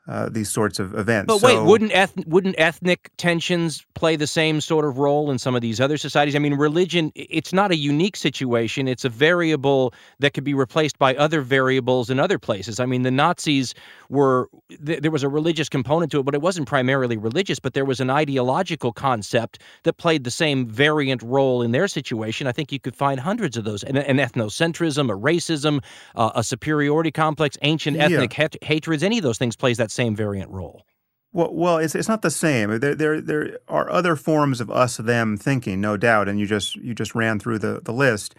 uh, 0.08 0.28
these 0.28 0.50
sorts 0.50 0.80
of 0.80 0.94
events. 0.94 1.28
But 1.28 1.42
wait, 1.42 1.62
wouldn't 1.62 1.92
eth- 1.92 2.26
wouldn't 2.26 2.56
ethnic 2.58 3.10
tensions 3.18 3.86
play 3.94 4.16
the 4.16 4.26
same 4.26 4.60
sort 4.60 4.84
of 4.84 4.98
role 4.98 5.30
in 5.30 5.38
some 5.38 5.54
of 5.54 5.60
these 5.60 5.80
other 5.80 5.96
societies? 5.96 6.34
I 6.34 6.40
mean, 6.40 6.54
religion 6.54 7.12
it's 7.14 7.52
not 7.52 7.70
a 7.70 7.76
unique 7.76 8.16
situation; 8.16 8.88
it's 8.88 9.04
a 9.04 9.08
variable 9.08 9.94
that 10.18 10.34
could 10.34 10.42
be 10.42 10.54
replaced 10.54 10.98
by 10.98 11.14
other 11.14 11.40
variables 11.40 12.10
in 12.10 12.18
other 12.18 12.36
places. 12.36 12.80
I 12.80 12.86
mean, 12.86 13.02
the 13.02 13.12
Nazis 13.12 13.74
were 14.08 14.48
th- 14.84 15.02
there 15.02 15.12
was 15.12 15.22
a 15.22 15.28
religious 15.28 15.68
component 15.68 16.10
to 16.12 16.18
it, 16.18 16.24
but 16.24 16.34
it 16.34 16.42
wasn't 16.42 16.66
primarily 16.66 17.16
religious. 17.16 17.60
But 17.60 17.74
there 17.74 17.84
was 17.84 18.00
an 18.00 18.10
ideological 18.10 18.92
concept 18.92 19.60
that 19.84 19.98
played 19.98 20.24
the 20.24 20.32
same 20.32 20.66
variant 20.66 21.22
role 21.22 21.62
in 21.62 21.70
their 21.70 21.86
situation. 21.86 22.48
I 22.48 22.52
think 22.52 22.72
you 22.72 22.80
could 22.80 22.96
find 22.96 23.20
hundreds 23.20 23.56
of 23.56 23.62
those: 23.62 23.84
an, 23.84 23.96
an 23.96 24.16
ethnocentrism, 24.16 25.12
a 25.12 25.16
racism, 25.16 25.80
uh, 26.16 26.32
a 26.34 26.42
superiority 26.42 27.12
complex, 27.12 27.56
ancient 27.62 27.98
ethnic 27.98 28.36
yeah. 28.36 28.42
het- 28.42 28.64
hatreds. 28.64 29.04
Any 29.04 29.18
of 29.18 29.22
those 29.22 29.38
things 29.38 29.54
plays 29.54 29.76
that 29.76 29.91
same 29.92 30.16
variant 30.16 30.50
role. 30.50 30.84
Well, 31.32 31.54
well, 31.54 31.78
it's 31.78 31.94
it's 31.94 32.08
not 32.08 32.22
the 32.22 32.30
same. 32.30 32.78
There 32.78 32.94
there 32.94 33.20
there 33.20 33.58
are 33.68 33.90
other 33.90 34.16
forms 34.16 34.60
of 34.60 34.70
us 34.70 34.98
them 34.98 35.36
thinking, 35.36 35.80
no 35.80 35.96
doubt, 35.96 36.28
and 36.28 36.38
you 36.38 36.46
just 36.46 36.76
you 36.76 36.94
just 36.94 37.14
ran 37.14 37.38
through 37.38 37.58
the 37.58 37.80
the 37.82 37.92
list. 37.92 38.34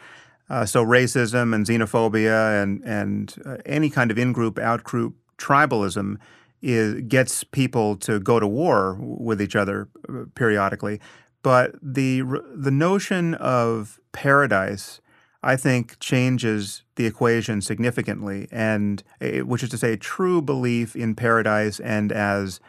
Uh, 0.49 0.65
so 0.65 0.85
racism 0.85 1.55
and 1.55 1.65
xenophobia 1.65 2.61
and 2.61 2.83
and 2.83 3.35
uh, 3.45 3.57
any 3.65 3.89
kind 3.89 4.11
of 4.11 4.19
in 4.19 4.31
group 4.31 4.59
out 4.59 4.83
group 4.83 5.15
tribalism 5.37 6.17
is 6.61 7.01
gets 7.07 7.43
people 7.43 7.95
to 7.97 8.19
go 8.19 8.39
to 8.39 8.47
war 8.47 8.97
with 8.99 9.41
each 9.41 9.55
other 9.55 9.89
uh, 10.07 10.25
periodically. 10.35 10.99
But 11.41 11.75
the 11.81 12.21
the 12.55 12.71
notion 12.71 13.33
of 13.35 13.99
paradise 14.11 15.01
I 15.43 15.57
think 15.57 15.99
changes 15.99 16.83
the 16.95 17.05
equation 17.05 17.61
significantly, 17.61 18.47
and 18.51 19.03
which 19.19 19.63
is 19.63 19.69
to 19.69 19.77
say, 19.77 19.95
true 19.97 20.41
belief 20.41 20.95
in 20.95 21.15
paradise 21.15 21.79
and 21.79 22.11
as 22.11 22.59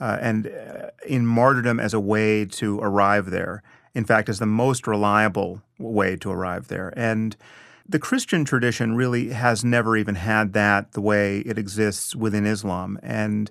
uh, 0.00 0.18
and 0.20 0.48
uh, 0.48 0.90
in 1.06 1.26
martyrdom 1.26 1.78
as 1.78 1.94
a 1.94 2.00
way 2.00 2.44
to 2.44 2.80
arrive 2.80 3.30
there. 3.30 3.62
In 3.94 4.04
fact, 4.04 4.28
as 4.28 4.38
the 4.38 4.46
most 4.46 4.86
reliable 4.86 5.62
way 5.78 6.16
to 6.16 6.30
arrive 6.30 6.68
there. 6.68 6.92
And 6.96 7.36
the 7.86 7.98
Christian 7.98 8.44
tradition 8.44 8.96
really 8.96 9.28
has 9.28 9.64
never 9.64 9.96
even 9.96 10.14
had 10.14 10.54
that 10.54 10.92
the 10.92 11.00
way 11.00 11.40
it 11.40 11.58
exists 11.58 12.16
within 12.16 12.46
Islam. 12.46 12.98
And 13.02 13.50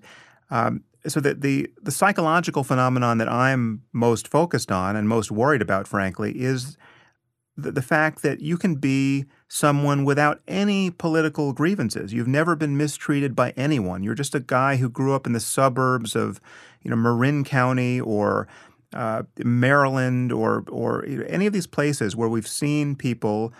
um, 0.50 0.84
so 1.08 1.20
the, 1.20 1.36
the 1.36 1.70
the 1.82 1.92
psychological 1.92 2.64
phenomenon 2.64 3.18
that 3.20 3.30
I'm 3.30 3.84
most 3.94 4.28
focused 4.28 4.72
on 4.72 4.96
and 4.96 5.08
most 5.08 5.32
worried 5.32 5.62
about, 5.62 5.88
frankly, 5.88 6.32
is 6.32 6.78
the, 7.64 7.72
the 7.72 7.82
fact 7.82 8.22
that 8.22 8.42
you 8.42 8.58
can 8.58 8.76
be 8.76 9.26
someone 9.48 10.06
without 10.06 10.42
any 10.48 10.90
political 10.90 11.54
grievances. 11.54 12.14
You've 12.14 12.28
never 12.28 12.56
been 12.56 12.78
mistreated 12.78 13.36
by 13.36 13.52
anyone. 13.58 14.04
You're 14.04 14.16
just 14.16 14.36
a 14.36 14.40
guy 14.40 14.78
who 14.78 14.90
grew 14.90 15.14
up 15.14 15.28
in 15.28 15.34
the 15.34 15.40
suburbs 15.40 16.16
of, 16.16 16.40
you 16.82 16.90
know, 16.90 16.96
Marin 16.96 17.44
County 17.44 18.00
or 18.00 18.48
uh, 18.94 19.24
Maryland 19.44 20.32
or 20.32 20.64
or 20.70 21.06
any 21.06 21.46
of 21.48 21.54
these 21.54 21.68
places 21.68 22.16
where 22.16 22.30
we've 22.30 22.48
seen 22.48 22.96
people 22.96 23.54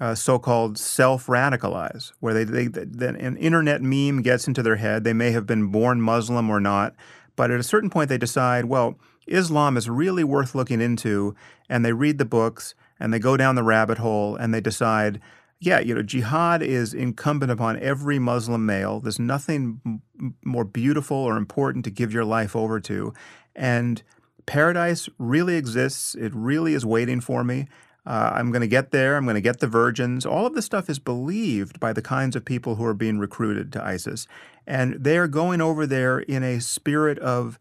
uh, 0.00 0.14
so-called 0.14 0.78
self-radicalize, 0.78 2.12
where 2.20 2.32
they, 2.32 2.44
they, 2.44 2.68
they 2.68 3.08
an 3.08 3.36
internet 3.36 3.82
meme 3.82 4.22
gets 4.22 4.46
into 4.46 4.62
their 4.62 4.76
head. 4.76 5.04
They 5.04 5.12
may 5.12 5.32
have 5.32 5.46
been 5.46 5.66
born 5.72 6.00
Muslim 6.00 6.48
or 6.50 6.60
not, 6.60 6.94
but 7.36 7.50
at 7.50 7.60
a 7.60 7.64
certain 7.64 7.90
point 7.90 8.08
they 8.08 8.18
decide, 8.18 8.66
well, 8.66 8.96
Islam 9.26 9.76
is 9.76 9.90
really 9.90 10.24
worth 10.24 10.54
looking 10.54 10.80
into, 10.80 11.34
and 11.68 11.84
they 11.84 11.92
read 11.92 12.18
the 12.18 12.24
books 12.24 12.74
and 13.00 13.12
they 13.12 13.18
go 13.18 13.36
down 13.36 13.54
the 13.54 13.62
rabbit 13.62 13.98
hole 13.98 14.36
and 14.36 14.52
they 14.52 14.60
decide, 14.60 15.20
yeah, 15.60 15.80
you 15.80 15.94
know, 15.94 16.02
jihad 16.02 16.62
is 16.62 16.94
incumbent 16.94 17.50
upon 17.50 17.78
every 17.80 18.18
Muslim 18.18 18.64
male. 18.64 19.00
There's 19.00 19.18
nothing 19.18 19.80
m- 19.84 20.34
more 20.44 20.64
beautiful 20.64 21.16
or 21.16 21.36
important 21.36 21.84
to 21.84 21.90
give 21.90 22.12
your 22.12 22.24
life 22.24 22.54
over 22.54 22.80
to. 22.80 23.12
And 23.56 24.02
paradise 24.46 25.08
really 25.18 25.56
exists. 25.56 26.14
It 26.14 26.32
really 26.34 26.74
is 26.74 26.86
waiting 26.86 27.20
for 27.20 27.44
me. 27.44 27.66
Uh, 28.06 28.30
I'm 28.32 28.50
going 28.50 28.62
to 28.62 28.68
get 28.68 28.90
there. 28.90 29.16
I'm 29.16 29.24
going 29.24 29.34
to 29.34 29.40
get 29.42 29.60
the 29.60 29.66
virgins. 29.66 30.24
All 30.24 30.46
of 30.46 30.54
this 30.54 30.64
stuff 30.64 30.88
is 30.88 30.98
believed 30.98 31.78
by 31.78 31.92
the 31.92 32.00
kinds 32.00 32.34
of 32.36 32.44
people 32.44 32.76
who 32.76 32.84
are 32.84 32.94
being 32.94 33.18
recruited 33.18 33.70
to 33.72 33.84
ISIS. 33.84 34.26
And 34.66 34.94
they 34.94 35.18
are 35.18 35.28
going 35.28 35.60
over 35.60 35.86
there 35.86 36.20
in 36.20 36.42
a 36.42 36.60
spirit 36.60 37.18
of 37.18 37.58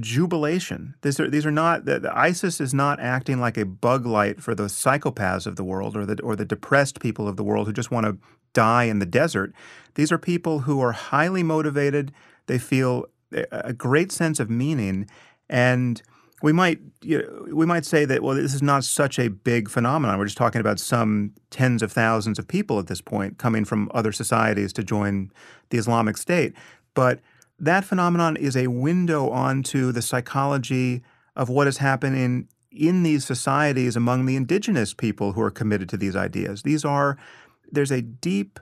jubilation. 0.00 0.94
These 1.02 1.20
are 1.20 1.28
these 1.28 1.46
are 1.46 1.50
not 1.50 1.84
the, 1.84 2.00
the, 2.00 2.16
ISIS 2.16 2.60
is 2.60 2.72
not 2.72 3.00
acting 3.00 3.40
like 3.40 3.56
a 3.56 3.66
bug 3.66 4.06
light 4.06 4.40
for 4.40 4.54
the 4.54 4.64
psychopaths 4.64 5.46
of 5.46 5.56
the 5.56 5.64
world 5.64 5.96
or 5.96 6.06
the 6.06 6.20
or 6.22 6.36
the 6.36 6.44
depressed 6.44 7.00
people 7.00 7.28
of 7.28 7.36
the 7.36 7.44
world 7.44 7.66
who 7.66 7.72
just 7.72 7.90
want 7.90 8.06
to 8.06 8.18
die 8.52 8.84
in 8.84 8.98
the 8.98 9.06
desert. 9.06 9.52
These 9.94 10.10
are 10.10 10.18
people 10.18 10.60
who 10.60 10.80
are 10.80 10.92
highly 10.92 11.42
motivated. 11.42 12.12
They 12.46 12.58
feel 12.58 13.06
a 13.50 13.72
great 13.72 14.12
sense 14.12 14.40
of 14.40 14.48
meaning, 14.48 15.08
and 15.48 16.00
we 16.42 16.52
might 16.52 16.78
you 17.02 17.18
know, 17.18 17.54
we 17.54 17.66
might 17.66 17.84
say 17.84 18.04
that 18.04 18.22
well 18.22 18.34
this 18.34 18.54
is 18.54 18.62
not 18.62 18.84
such 18.84 19.18
a 19.18 19.28
big 19.28 19.68
phenomenon. 19.68 20.18
We're 20.18 20.26
just 20.26 20.38
talking 20.38 20.60
about 20.60 20.78
some 20.78 21.32
tens 21.50 21.82
of 21.82 21.92
thousands 21.92 22.38
of 22.38 22.48
people 22.48 22.78
at 22.78 22.86
this 22.86 23.00
point 23.00 23.38
coming 23.38 23.64
from 23.64 23.90
other 23.94 24.12
societies 24.12 24.72
to 24.74 24.82
join 24.82 25.30
the 25.70 25.78
Islamic 25.78 26.16
State, 26.16 26.54
but 26.94 27.20
that 27.64 27.84
phenomenon 27.84 28.36
is 28.36 28.56
a 28.56 28.66
window 28.66 29.30
onto 29.30 29.92
the 29.92 30.02
psychology 30.02 31.02
of 31.36 31.48
what 31.48 31.66
is 31.66 31.78
happening 31.78 32.48
in 32.70 33.02
these 33.02 33.24
societies 33.24 33.96
among 33.96 34.26
the 34.26 34.36
indigenous 34.36 34.92
people 34.92 35.32
who 35.32 35.40
are 35.40 35.50
committed 35.50 35.88
to 35.88 35.96
these 35.96 36.16
ideas. 36.16 36.62
These 36.62 36.84
are, 36.84 37.16
there's 37.70 37.92
a 37.92 38.02
deep 38.02 38.60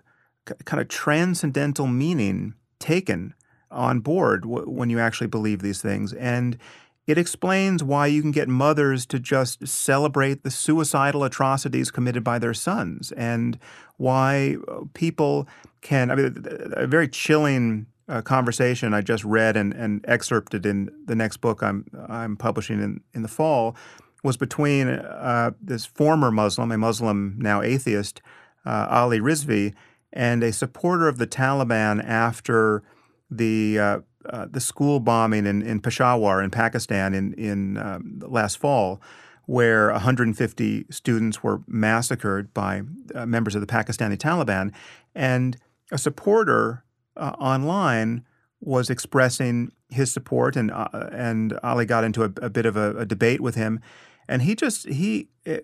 kind 0.64 0.80
of 0.80 0.88
transcendental 0.88 1.86
meaning 1.86 2.54
taken 2.78 3.34
on 3.70 4.00
board 4.00 4.42
w- 4.42 4.68
when 4.68 4.90
you 4.90 4.98
actually 4.98 5.28
believe 5.28 5.62
these 5.62 5.80
things. 5.80 6.12
And 6.12 6.58
it 7.06 7.18
explains 7.18 7.82
why 7.82 8.06
you 8.06 8.22
can 8.22 8.30
get 8.30 8.48
mothers 8.48 9.06
to 9.06 9.18
just 9.18 9.66
celebrate 9.66 10.42
the 10.42 10.50
suicidal 10.50 11.24
atrocities 11.24 11.90
committed 11.90 12.22
by 12.22 12.38
their 12.38 12.54
sons 12.54 13.12
and 13.12 13.58
why 13.96 14.56
uh, 14.68 14.80
people 14.94 15.48
can, 15.80 16.10
I 16.10 16.14
mean, 16.14 16.44
a 16.72 16.86
very 16.86 17.08
chilling 17.08 17.86
uh, 18.08 18.22
conversation 18.22 18.94
I 18.94 19.00
just 19.00 19.24
read 19.24 19.56
and, 19.56 19.72
and 19.72 20.04
excerpted 20.08 20.66
in 20.66 20.90
the 21.04 21.14
next 21.14 21.38
book 21.38 21.62
I'm 21.62 21.86
I'm 22.08 22.36
publishing 22.36 22.80
in, 22.80 23.00
in 23.14 23.22
the 23.22 23.28
fall 23.28 23.76
was 24.22 24.36
between 24.36 24.88
uh, 24.88 25.50
this 25.60 25.84
former 25.84 26.30
Muslim, 26.30 26.70
a 26.70 26.78
Muslim 26.78 27.36
now 27.38 27.60
atheist, 27.60 28.22
uh, 28.64 28.86
Ali 28.88 29.18
Rizvi, 29.18 29.74
and 30.12 30.42
a 30.42 30.52
supporter 30.52 31.08
of 31.08 31.18
the 31.18 31.26
Taliban 31.26 32.04
after 32.04 32.82
the 33.30 33.78
uh, 33.78 33.98
uh, 34.26 34.46
the 34.48 34.60
school 34.60 35.00
bombing 35.00 35.46
in, 35.46 35.62
in 35.62 35.80
Peshawar 35.80 36.42
in 36.42 36.50
Pakistan 36.50 37.14
in 37.14 37.32
in 37.34 37.76
um, 37.78 38.20
last 38.22 38.58
fall, 38.58 39.00
where 39.46 39.90
150 39.90 40.86
students 40.90 41.42
were 41.42 41.62
massacred 41.66 42.54
by 42.54 42.82
uh, 43.14 43.26
members 43.26 43.54
of 43.54 43.60
the 43.60 43.66
Pakistani 43.66 44.16
Taliban, 44.16 44.72
and 45.14 45.56
a 45.90 45.98
supporter 45.98 46.84
uh, 47.16 47.34
online 47.38 48.24
was 48.60 48.90
expressing 48.90 49.72
his 49.90 50.12
support, 50.12 50.56
and 50.56 50.70
uh, 50.70 50.88
and 51.12 51.58
Ali 51.62 51.84
got 51.84 52.04
into 52.04 52.22
a, 52.22 52.32
a 52.40 52.50
bit 52.50 52.66
of 52.66 52.76
a, 52.76 52.96
a, 52.98 53.06
debate 53.06 53.40
with 53.40 53.54
him, 53.54 53.80
and 54.28 54.42
he 54.42 54.54
just 54.54 54.88
he 54.88 55.28
eh, 55.46 55.60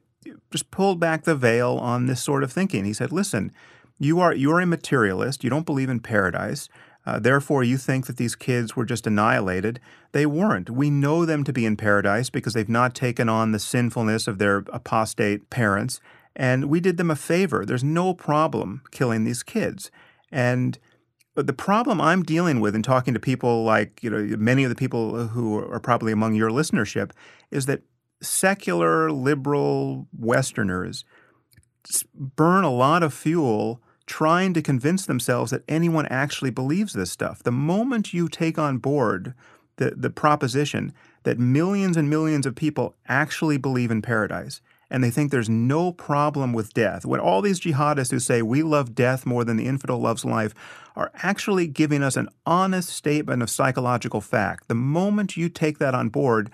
just 0.51 0.71
pulled 0.71 1.01
back 1.01 1.25
the 1.25 1.35
veil 1.35 1.77
on 1.77 2.07
this 2.07 2.23
sort 2.23 2.43
of 2.43 2.53
thinking. 2.53 2.85
He 2.85 2.93
said, 2.93 3.13
"Listen, 3.13 3.53
you 3.99 4.21
are 4.21 4.35
you 4.35 4.53
are 4.53 4.61
a 4.61 4.67
materialist. 4.67 5.45
You 5.45 5.51
don't 5.51 5.67
believe 5.67 5.89
in 5.89 6.01
paradise." 6.01 6.69
Uh, 7.07 7.19
therefore, 7.19 7.65
you 7.65 7.79
think 7.79 8.07
that 8.07 8.19
these 8.19 8.35
kids 8.35 8.77
were 8.77 8.85
just 8.85 9.07
annihilated. 9.07 9.81
They 10.13 10.27
weren't. 10.27 10.69
We 10.69 10.91
know 10.91 11.25
them 11.25 11.43
to 11.45 11.55
be 11.55 11.65
in 11.65 11.75
paradise 11.75 12.29
because 12.29 12.53
they've 12.53 12.69
not 12.69 12.95
taken 12.95 13.31
on 13.31 13.53
the 13.53 13.59
sinfulness 13.59 14.29
of 14.29 14.37
their 14.37 14.59
apostate 14.75 15.49
parents. 15.49 16.01
And 16.37 16.67
we 16.67 16.81
did 16.81 16.99
them 16.99 17.11
a 17.11 17.17
favor. 17.17 17.65
There's 17.65 17.83
no 17.83 18.13
problem 18.13 18.83
killing 18.91 19.25
these 19.25 19.43
kids. 19.43 19.91
And 20.31 20.79
but 21.39 21.47
the 21.47 21.53
problem 21.53 22.01
I'm 22.01 22.25
dealing 22.25 22.59
with 22.59 22.75
in 22.75 22.83
talking 22.83 23.15
to 23.15 23.21
people 23.21 23.63
like, 23.63 24.03
you 24.03 24.11
know, 24.11 24.37
many 24.39 24.65
of 24.65 24.71
the 24.71 24.75
people 24.75 25.29
who 25.29 25.57
are 25.57 25.79
probably 25.79 26.11
among 26.11 26.35
your 26.35 26.51
listenership 26.51 27.13
is 27.53 27.67
that 27.67 27.83
secular 28.21 29.13
liberal 29.13 30.09
Westerners 30.19 31.05
burn 32.13 32.65
a 32.65 32.73
lot 32.73 33.05
of 33.05 33.15
fuel 33.15 33.81
trying 34.05 34.53
to 34.55 34.61
convince 34.61 35.07
themselves 35.07 35.53
that 35.53 35.63
anyone 35.69 36.07
actually 36.07 36.51
believes 36.51 36.93
this 36.93 37.13
stuff. 37.13 37.41
The 37.41 37.53
moment 37.53 38.13
you 38.13 38.29
take 38.29 38.59
on 38.59 38.79
board 38.79 39.33
the, 39.77 39.93
the 39.93 40.11
proposition 40.11 40.93
that 41.23 41.39
millions 41.39 41.97
and 41.97 42.11
millions 42.11 42.47
of 42.47 42.57
people 42.57 42.97
actually 43.07 43.59
believe 43.59 43.93
in 43.93 44.03
paradise, 44.03 44.61
and 44.91 45.05
they 45.05 45.11
think 45.11 45.31
there's 45.31 45.49
no 45.49 45.93
problem 45.93 46.53
with 46.53 46.73
death. 46.73 47.05
When 47.05 47.21
all 47.21 47.43
these 47.43 47.61
jihadists 47.61 48.11
who 48.11 48.19
say 48.19 48.43
we 48.43 48.63
love 48.63 48.95
death 48.95 49.27
more 49.27 49.45
than 49.45 49.57
the 49.57 49.67
infidel 49.67 49.99
loves 49.99 50.25
life 50.25 50.55
are 50.97 51.11
actually 51.23 51.67
giving 51.67 52.03
us 52.03 52.17
an 52.17 52.29
honest 52.47 52.89
statement 52.89 53.43
of 53.43 53.51
psychological 53.51 54.21
fact. 54.21 54.69
The 54.69 54.75
moment 54.75 55.37
you 55.37 55.49
take 55.49 55.79
that 55.79 55.95
on 55.95 56.09
board, 56.09 56.51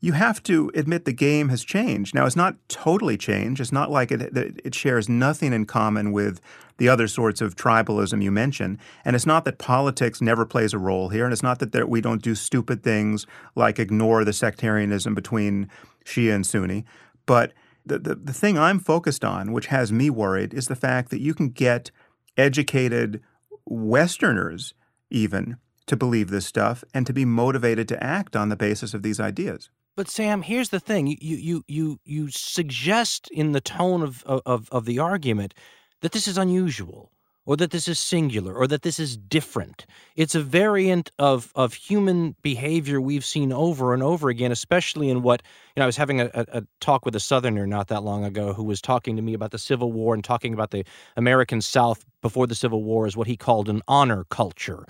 you 0.00 0.12
have 0.12 0.42
to 0.44 0.70
admit 0.74 1.04
the 1.04 1.12
game 1.12 1.48
has 1.48 1.64
changed. 1.64 2.14
Now, 2.14 2.26
it's 2.26 2.36
not 2.36 2.56
totally 2.68 3.16
changed. 3.16 3.60
It's 3.60 3.72
not 3.72 3.90
like 3.90 4.10
it, 4.12 4.36
it 4.36 4.74
shares 4.74 5.08
nothing 5.08 5.52
in 5.52 5.64
common 5.64 6.12
with 6.12 6.40
the 6.78 6.88
other 6.88 7.08
sorts 7.08 7.40
of 7.40 7.56
tribalism 7.56 8.22
you 8.22 8.30
mentioned. 8.30 8.78
And 9.04 9.16
it's 9.16 9.24
not 9.24 9.44
that 9.46 9.58
politics 9.58 10.20
never 10.20 10.44
plays 10.44 10.74
a 10.74 10.78
role 10.78 11.08
here. 11.08 11.24
And 11.24 11.32
it's 11.32 11.42
not 11.42 11.60
that 11.60 11.72
there, 11.72 11.86
we 11.86 12.00
don't 12.00 12.22
do 12.22 12.34
stupid 12.34 12.82
things 12.82 13.26
like 13.54 13.78
ignore 13.78 14.24
the 14.24 14.32
sectarianism 14.32 15.14
between 15.14 15.70
Shia 16.04 16.34
and 16.34 16.46
Sunni. 16.46 16.84
But 17.24 17.52
the, 17.86 17.98
the, 17.98 18.14
the 18.16 18.32
thing 18.32 18.58
I'm 18.58 18.80
focused 18.80 19.24
on, 19.24 19.52
which 19.52 19.66
has 19.66 19.92
me 19.92 20.10
worried, 20.10 20.52
is 20.52 20.68
the 20.68 20.76
fact 20.76 21.10
that 21.10 21.20
you 21.20 21.34
can 21.34 21.50
get 21.50 21.90
educated 22.36 23.22
Westerners 23.64 24.74
even 25.10 25.56
to 25.86 25.96
believe 25.96 26.30
this 26.30 26.46
stuff 26.46 26.82
and 26.92 27.06
to 27.06 27.12
be 27.12 27.24
motivated 27.24 27.88
to 27.88 28.02
act 28.02 28.34
on 28.34 28.48
the 28.48 28.56
basis 28.56 28.92
of 28.92 29.02
these 29.02 29.20
ideas. 29.20 29.70
But 29.94 30.08
Sam, 30.08 30.42
here's 30.42 30.68
the 30.68 30.80
thing: 30.80 31.06
you 31.06 31.16
you 31.20 31.64
you 31.66 32.00
you 32.04 32.28
suggest 32.28 33.30
in 33.30 33.52
the 33.52 33.60
tone 33.62 34.02
of 34.02 34.22
of 34.24 34.68
of 34.70 34.84
the 34.84 34.98
argument 34.98 35.54
that 36.02 36.12
this 36.12 36.28
is 36.28 36.36
unusual. 36.36 37.12
Or 37.46 37.56
that 37.56 37.70
this 37.70 37.88
is 37.88 37.98
singular 37.98 38.52
or 38.52 38.66
that 38.66 38.82
this 38.82 38.98
is 38.98 39.16
different. 39.16 39.86
It's 40.16 40.34
a 40.34 40.42
variant 40.42 41.10
of 41.18 41.52
of 41.54 41.72
human 41.72 42.36
behavior 42.42 43.00
we've 43.00 43.24
seen 43.24 43.52
over 43.52 43.94
and 43.94 44.02
over 44.02 44.28
again, 44.28 44.52
especially 44.52 45.08
in 45.08 45.22
what 45.22 45.42
you 45.74 45.80
know. 45.80 45.84
I 45.84 45.86
was 45.86 45.96
having 45.96 46.20
a, 46.20 46.30
a, 46.34 46.62
talk 46.80 47.04
with 47.06 47.14
a 47.14 47.20
Southerner 47.20 47.66
not 47.66 47.88
that 47.88 48.02
long 48.02 48.24
ago 48.24 48.52
who 48.52 48.64
was 48.64 48.82
talking 48.82 49.16
to 49.16 49.22
me 49.22 49.32
about 49.32 49.52
the 49.52 49.58
Civil 49.58 49.92
War 49.92 50.12
and 50.12 50.24
talking 50.24 50.52
about 50.52 50.72
the 50.72 50.84
American 51.16 51.62
South 51.62 52.04
before 52.20 52.46
the 52.46 52.56
Civil 52.56 52.82
War 52.82 53.06
as 53.06 53.16
what 53.16 53.28
he 53.28 53.36
called 53.36 53.68
an 53.68 53.82
honor 53.86 54.24
culture. 54.24 54.84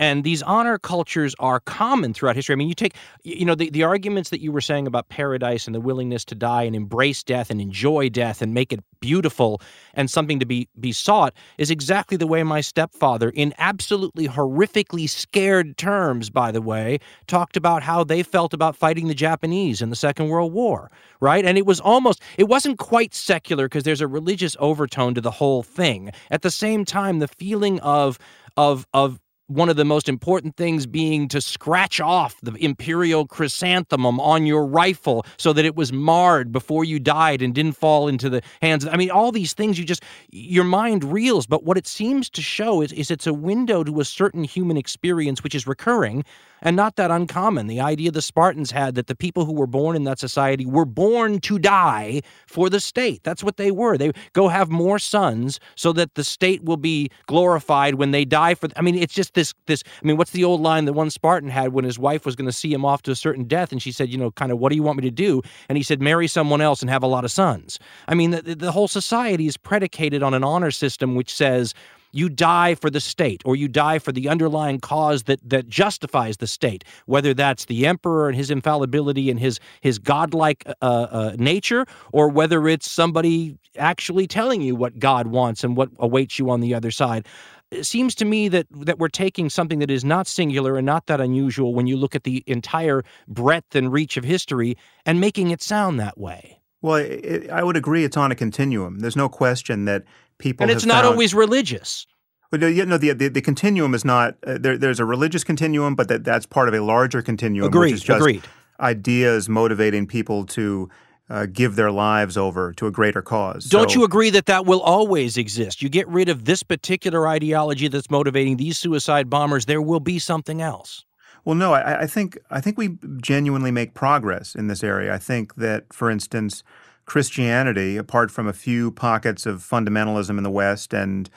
And 0.00 0.24
these 0.24 0.42
honor 0.42 0.78
cultures 0.78 1.36
are 1.38 1.60
common 1.60 2.14
throughout 2.14 2.34
history. 2.34 2.54
I 2.54 2.56
mean, 2.56 2.68
you 2.68 2.74
take, 2.74 2.96
you 3.22 3.44
know, 3.44 3.54
the, 3.54 3.68
the 3.70 3.84
arguments 3.84 4.30
that 4.30 4.40
you 4.40 4.50
were 4.50 4.62
saying 4.62 4.86
about 4.86 5.10
paradise 5.10 5.66
and 5.66 5.74
the 5.74 5.80
willingness 5.80 6.24
to 6.24 6.34
die 6.34 6.62
and 6.62 6.74
embrace 6.74 7.22
death 7.22 7.50
and 7.50 7.60
enjoy 7.60 8.08
death 8.08 8.40
and 8.40 8.54
make 8.54 8.72
it 8.72 8.80
beautiful 9.00 9.60
and 9.94 10.10
something 10.10 10.40
to 10.40 10.46
be 10.46 10.68
be 10.80 10.92
sought 10.92 11.34
is 11.58 11.70
exactly 11.70 12.16
the 12.16 12.26
way 12.26 12.42
my 12.42 12.62
stepfather, 12.62 13.30
in 13.30 13.52
absolutely 13.58 14.26
horrifically 14.26 15.08
scared 15.08 15.76
terms, 15.76 16.30
by 16.30 16.50
the 16.50 16.62
way, 16.62 16.98
talked 17.26 17.56
about 17.56 17.82
how 17.82 18.02
they 18.02 18.22
felt 18.22 18.54
about 18.54 18.74
fighting 18.74 19.08
the 19.08 19.14
Japanese 19.14 19.82
in 19.82 19.90
the 19.90 19.96
Second 19.96 20.28
World 20.28 20.52
War, 20.52 20.90
right? 21.20 21.44
And 21.44 21.58
it 21.58 21.66
was 21.66 21.78
almost, 21.78 22.22
it 22.38 22.48
wasn't 22.48 22.78
quite 22.78 23.14
secular 23.14 23.66
because 23.66 23.84
there's 23.84 24.00
a 24.00 24.08
religious 24.08 24.56
overtone 24.60 25.14
to 25.14 25.20
the 25.20 25.30
whole 25.30 25.62
thing. 25.62 26.10
At 26.30 26.40
the 26.40 26.50
same 26.50 26.86
time, 26.86 27.18
the 27.18 27.28
feeling 27.28 27.80
of 27.80 28.18
of 28.56 28.86
of 28.94 29.20
one 29.50 29.68
of 29.68 29.74
the 29.74 29.84
most 29.84 30.08
important 30.08 30.56
things 30.56 30.86
being 30.86 31.26
to 31.26 31.40
scratch 31.40 32.00
off 32.00 32.40
the 32.40 32.52
imperial 32.64 33.26
chrysanthemum 33.26 34.20
on 34.20 34.46
your 34.46 34.64
rifle 34.64 35.26
so 35.38 35.52
that 35.52 35.64
it 35.64 35.74
was 35.74 35.92
marred 35.92 36.52
before 36.52 36.84
you 36.84 37.00
died 37.00 37.42
and 37.42 37.52
didn't 37.52 37.72
fall 37.72 38.06
into 38.06 38.30
the 38.30 38.42
hands. 38.62 38.84
Of 38.84 38.94
I 38.94 38.96
mean, 38.96 39.10
all 39.10 39.32
these 39.32 39.52
things 39.52 39.76
you 39.76 39.84
just, 39.84 40.04
your 40.30 40.62
mind 40.62 41.02
reels. 41.02 41.46
But 41.46 41.64
what 41.64 41.76
it 41.76 41.88
seems 41.88 42.30
to 42.30 42.42
show 42.42 42.80
is, 42.80 42.92
is 42.92 43.10
it's 43.10 43.26
a 43.26 43.34
window 43.34 43.82
to 43.82 43.98
a 43.98 44.04
certain 44.04 44.44
human 44.44 44.76
experience 44.76 45.42
which 45.42 45.56
is 45.56 45.66
recurring 45.66 46.24
and 46.62 46.76
not 46.76 46.96
that 46.96 47.10
uncommon. 47.10 47.66
The 47.66 47.80
idea 47.80 48.10
the 48.10 48.22
Spartans 48.22 48.70
had 48.70 48.94
that 48.94 49.06
the 49.06 49.14
people 49.14 49.44
who 49.44 49.52
were 49.52 49.66
born 49.66 49.96
in 49.96 50.04
that 50.04 50.18
society 50.18 50.66
were 50.66 50.84
born 50.84 51.40
to 51.40 51.58
die 51.58 52.22
for 52.46 52.68
the 52.68 52.80
state. 52.80 53.22
That's 53.22 53.42
what 53.42 53.56
they 53.56 53.70
were. 53.70 53.96
They 53.96 54.12
go 54.32 54.48
have 54.48 54.70
more 54.70 54.98
sons 54.98 55.60
so 55.74 55.92
that 55.92 56.14
the 56.14 56.24
state 56.24 56.64
will 56.64 56.76
be 56.76 57.10
glorified 57.26 57.94
when 57.94 58.10
they 58.10 58.24
die 58.24 58.54
for 58.54 58.68
I 58.76 58.82
mean 58.82 58.96
it's 58.96 59.14
just 59.14 59.34
this 59.34 59.54
this 59.66 59.82
I 60.02 60.06
mean 60.06 60.16
what's 60.16 60.32
the 60.32 60.44
old 60.44 60.60
line 60.60 60.84
that 60.84 60.92
one 60.92 61.10
Spartan 61.10 61.50
had 61.50 61.72
when 61.72 61.84
his 61.84 61.98
wife 61.98 62.24
was 62.24 62.36
going 62.36 62.46
to 62.46 62.52
see 62.52 62.72
him 62.72 62.84
off 62.84 63.02
to 63.02 63.10
a 63.10 63.16
certain 63.16 63.44
death 63.44 63.72
and 63.72 63.82
she 63.82 63.92
said, 63.92 64.08
you 64.08 64.18
know, 64.18 64.30
kind 64.30 64.52
of 64.52 64.58
what 64.58 64.70
do 64.70 64.76
you 64.76 64.82
want 64.82 64.98
me 64.98 65.02
to 65.02 65.10
do? 65.10 65.42
And 65.68 65.76
he 65.76 65.82
said 65.82 66.00
marry 66.00 66.26
someone 66.26 66.60
else 66.60 66.80
and 66.80 66.90
have 66.90 67.02
a 67.02 67.06
lot 67.06 67.24
of 67.24 67.30
sons. 67.30 67.78
I 68.08 68.14
mean 68.14 68.30
the, 68.30 68.42
the 68.42 68.72
whole 68.72 68.88
society 68.88 69.46
is 69.46 69.56
predicated 69.56 70.22
on 70.22 70.34
an 70.34 70.44
honor 70.44 70.70
system 70.70 71.14
which 71.14 71.32
says 71.34 71.74
you 72.12 72.28
die 72.28 72.74
for 72.74 72.90
the 72.90 73.00
state 73.00 73.42
or 73.44 73.56
you 73.56 73.68
die 73.68 73.98
for 73.98 74.12
the 74.12 74.28
underlying 74.28 74.80
cause 74.80 75.24
that 75.24 75.40
that 75.48 75.68
justifies 75.68 76.38
the 76.38 76.46
state 76.46 76.84
whether 77.06 77.34
that's 77.34 77.66
the 77.66 77.86
emperor 77.86 78.28
and 78.28 78.36
his 78.36 78.50
infallibility 78.50 79.30
and 79.30 79.40
his 79.40 79.60
his 79.80 79.98
godlike 79.98 80.64
uh, 80.66 80.72
uh, 80.84 81.36
nature 81.38 81.86
or 82.12 82.28
whether 82.28 82.68
it's 82.68 82.90
somebody 82.90 83.56
actually 83.76 84.26
telling 84.26 84.60
you 84.60 84.74
what 84.74 84.98
god 84.98 85.28
wants 85.28 85.64
and 85.64 85.76
what 85.76 85.88
awaits 85.98 86.38
you 86.38 86.50
on 86.50 86.60
the 86.60 86.74
other 86.74 86.90
side 86.90 87.26
it 87.70 87.84
seems 87.84 88.14
to 88.16 88.24
me 88.24 88.48
that 88.48 88.66
that 88.72 88.98
we're 88.98 89.08
taking 89.08 89.48
something 89.48 89.78
that 89.78 89.90
is 89.90 90.04
not 90.04 90.26
singular 90.26 90.76
and 90.76 90.86
not 90.86 91.06
that 91.06 91.20
unusual 91.20 91.74
when 91.74 91.86
you 91.86 91.96
look 91.96 92.14
at 92.14 92.24
the 92.24 92.42
entire 92.46 93.04
breadth 93.28 93.74
and 93.74 93.92
reach 93.92 94.16
of 94.16 94.24
history 94.24 94.76
and 95.06 95.20
making 95.20 95.50
it 95.50 95.62
sound 95.62 96.00
that 96.00 96.18
way 96.18 96.56
well, 96.82 96.96
it, 96.96 97.50
I 97.50 97.62
would 97.62 97.76
agree. 97.76 98.04
It's 98.04 98.16
on 98.16 98.32
a 98.32 98.34
continuum. 98.34 99.00
There's 99.00 99.16
no 99.16 99.28
question 99.28 99.84
that 99.84 100.04
people 100.40 100.64
and 100.64 100.70
it's 100.70 100.84
not 100.84 101.04
found, 101.04 101.12
always 101.12 101.34
religious. 101.34 102.06
But 102.50 102.62
you 102.62 102.84
know, 102.84 102.98
the, 102.98 103.12
the, 103.12 103.28
the 103.28 103.40
continuum 103.40 103.94
is 103.94 104.04
not 104.04 104.36
uh, 104.46 104.58
there. 104.58 104.76
There's 104.76 104.98
a 104.98 105.04
religious 105.04 105.44
continuum, 105.44 105.94
but 105.94 106.08
that, 106.08 106.24
that's 106.24 106.46
part 106.46 106.68
of 106.68 106.74
a 106.74 106.80
larger 106.80 107.22
continuum, 107.22 107.68
agreed, 107.68 107.92
which 107.92 107.94
is 107.94 108.02
just 108.02 108.20
agreed. 108.20 108.42
ideas 108.80 109.48
motivating 109.48 110.06
people 110.06 110.44
to 110.46 110.90
uh, 111.30 111.46
give 111.46 111.76
their 111.76 111.92
lives 111.92 112.36
over 112.36 112.72
to 112.72 112.86
a 112.88 112.90
greater 112.90 113.22
cause. 113.22 113.66
Don't 113.66 113.90
so, 113.90 114.00
you 114.00 114.04
agree 114.04 114.30
that 114.30 114.46
that 114.46 114.66
will 114.66 114.80
always 114.80 115.36
exist? 115.36 115.80
You 115.80 115.88
get 115.88 116.08
rid 116.08 116.28
of 116.28 116.44
this 116.44 116.64
particular 116.64 117.28
ideology 117.28 117.86
that's 117.86 118.10
motivating 118.10 118.56
these 118.56 118.76
suicide 118.76 119.30
bombers, 119.30 119.66
there 119.66 119.80
will 119.80 120.00
be 120.00 120.18
something 120.18 120.60
else. 120.60 121.04
Well, 121.44 121.54
no, 121.54 121.72
I, 121.72 122.02
I 122.02 122.06
think 122.06 122.36
I 122.50 122.60
think 122.60 122.76
we 122.76 122.98
genuinely 123.18 123.70
make 123.70 123.94
progress 123.94 124.54
in 124.54 124.66
this 124.66 124.82
area. 124.82 125.14
I 125.14 125.18
think 125.18 125.54
that, 125.54 125.92
for 125.92 126.10
instance, 126.10 126.62
Christianity, 127.10 127.96
apart 127.96 128.30
from 128.30 128.46
a 128.46 128.52
few 128.52 128.92
pockets 128.92 129.44
of 129.44 129.68
fundamentalism 129.68 130.38
in 130.38 130.44
the 130.44 130.50
West 130.50 130.94
and 130.94 131.28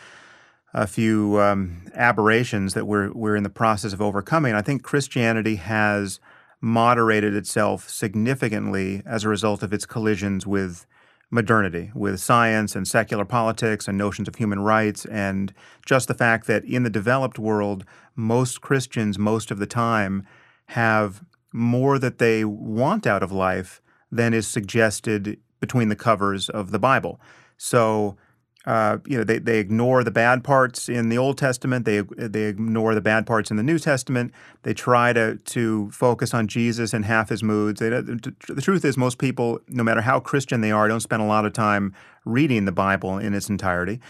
a 0.72 0.86
few 0.86 1.42
um, 1.42 1.88
aberrations 1.96 2.76
that 2.76 2.86
we're 2.86 3.12
we're 3.12 3.36
in 3.36 3.42
the 3.42 3.50
process 3.50 3.92
of 3.92 4.00
overcoming, 4.00 4.54
I 4.54 4.62
think 4.62 4.84
Christianity 4.84 5.56
has 5.56 6.20
moderated 6.62 7.36
itself 7.36 7.90
significantly 7.90 9.02
as 9.04 9.24
a 9.24 9.30
result 9.30 9.64
of 9.64 9.74
its 9.74 9.88
collisions 9.88 10.46
with 10.46 10.86
modernity, 11.32 11.90
with 11.96 12.20
science 12.20 12.76
and 12.76 12.88
secular 12.88 13.26
politics 13.26 13.88
and 13.88 13.98
notions 13.98 14.28
of 14.28 14.36
human 14.36 14.60
rights, 14.60 15.06
and 15.06 15.56
just 15.88 16.08
the 16.08 16.14
fact 16.14 16.46
that 16.46 16.64
in 16.66 16.84
the 16.84 16.90
developed 16.92 17.40
world, 17.40 17.84
most 18.16 18.62
Christians, 18.62 19.18
most 19.18 19.50
of 19.50 19.58
the 19.58 19.66
time, 19.66 20.24
have 20.68 21.24
more 21.52 21.98
that 21.98 22.20
they 22.20 22.46
want 22.46 23.08
out 23.08 23.24
of 23.24 23.32
life 23.32 23.82
than 24.12 24.36
is 24.36 24.48
suggested 24.48 25.40
between 25.64 25.88
the 25.88 25.96
covers 25.96 26.50
of 26.50 26.72
the 26.72 26.78
Bible. 26.78 27.22
So, 27.56 28.18
uh, 28.66 28.98
you 29.08 29.18
know, 29.18 29.24
they, 29.24 29.40
they 29.40 29.60
ignore 29.60 30.04
the 30.04 30.12
bad 30.12 30.44
parts 30.44 30.90
in 30.90 31.08
the 31.08 31.18
Old 31.18 31.38
Testament. 31.38 31.86
They 31.86 32.02
they 32.02 32.44
ignore 32.44 32.94
the 32.94 33.00
bad 33.00 33.26
parts 33.26 33.50
in 33.50 33.56
the 33.56 33.64
New 33.64 33.80
Testament. 33.80 34.34
They 34.64 34.74
try 34.74 35.14
to 35.14 35.38
to 35.38 35.90
focus 35.92 36.34
on 36.34 36.50
Jesus 36.50 36.94
and 36.94 37.06
half 37.06 37.30
his 37.30 37.42
moods. 37.42 37.80
They, 37.80 37.88
the 37.88 38.62
truth 38.62 38.84
is, 38.84 38.98
most 38.98 39.20
people, 39.20 39.62
no 39.70 39.84
matter 39.84 40.02
how 40.02 40.20
Christian 40.20 40.60
they 40.60 40.72
are, 40.72 40.90
don't 40.90 41.00
spend 41.00 41.22
a 41.22 41.26
lot 41.26 41.46
of 41.46 41.54
time 41.54 41.94
reading 42.26 42.66
the 42.66 42.74
Bible 42.74 43.18
in 43.18 43.34
its 43.34 43.48
entirety, 43.48 44.02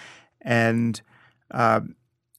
and 0.41 0.99
uh, 1.51 1.81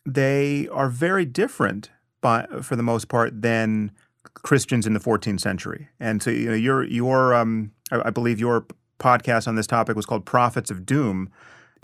they 0.05 0.67
are 0.73 0.89
very 0.89 1.25
different, 1.25 1.91
by 2.21 2.49
for 2.63 2.75
the 2.75 2.83
most 2.83 3.07
part, 3.07 3.43
than 3.43 3.93
Christians 4.35 4.89
in 4.89 4.93
the 4.93 5.01
14th 5.01 5.41
century. 5.41 5.89
And 6.01 6.21
so, 6.21 6.31
you 6.31 6.49
know, 6.49 6.57
your 6.57 6.83
your 6.83 7.33
um, 7.33 7.71
I, 7.93 8.09
I 8.09 8.11
believe 8.11 8.41
your 8.41 8.67
podcast 8.99 9.47
on 9.49 9.57
this 9.57 9.67
topic 9.67 9.97
was 9.97 10.07
called 10.07 10.25
"Prophets 10.25 10.71
of 10.71 10.85
Doom." 10.87 11.31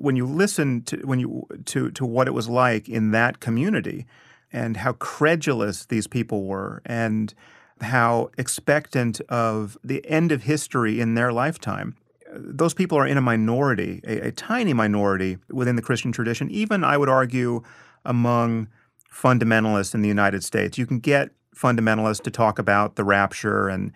when 0.01 0.17
you 0.17 0.25
listen 0.25 0.83
to 0.83 0.97
when 1.05 1.21
you 1.21 1.47
to 1.67 1.91
to 1.91 2.07
what 2.07 2.27
it 2.27 2.33
was 2.33 2.49
like 2.49 2.89
in 2.89 3.11
that 3.11 3.39
community 3.41 4.07
and 4.53 4.79
how 4.79 4.93
credulous 4.95 5.87
these 5.87 6.07
people 6.07 6.45
were 6.45 6.83
and 6.87 7.35
how 7.83 8.31
expectant 8.39 9.21
of 9.29 9.77
the 9.85 10.05
end 10.09 10.33
of 10.33 10.43
history 10.43 11.01
in 11.01 11.15
their 11.15 11.33
lifetime 11.33 11.95
those 12.33 12.73
people 12.73 12.97
are 12.97 13.07
in 13.07 13.19
a 13.19 13.21
minority 13.21 14.01
a, 14.05 14.29
a 14.29 14.33
tiny 14.33 14.73
minority 14.73 15.37
within 15.51 15.77
the 15.77 15.83
christian 15.83 16.13
tradition 16.13 16.51
even 16.51 16.83
i 16.83 16.97
would 16.97 17.09
argue 17.09 17.63
among 18.05 18.69
fundamentalists 19.13 19.95
in 19.95 20.01
the 20.01 20.09
united 20.09 20.43
states 20.43 20.79
you 20.79 20.87
can 20.87 20.99
get 20.99 21.31
fundamentalists 21.55 22.23
to 22.23 22.31
talk 22.31 22.59
about 22.59 22.97
the 22.97 23.05
rapture 23.05 23.69
and 23.69 23.93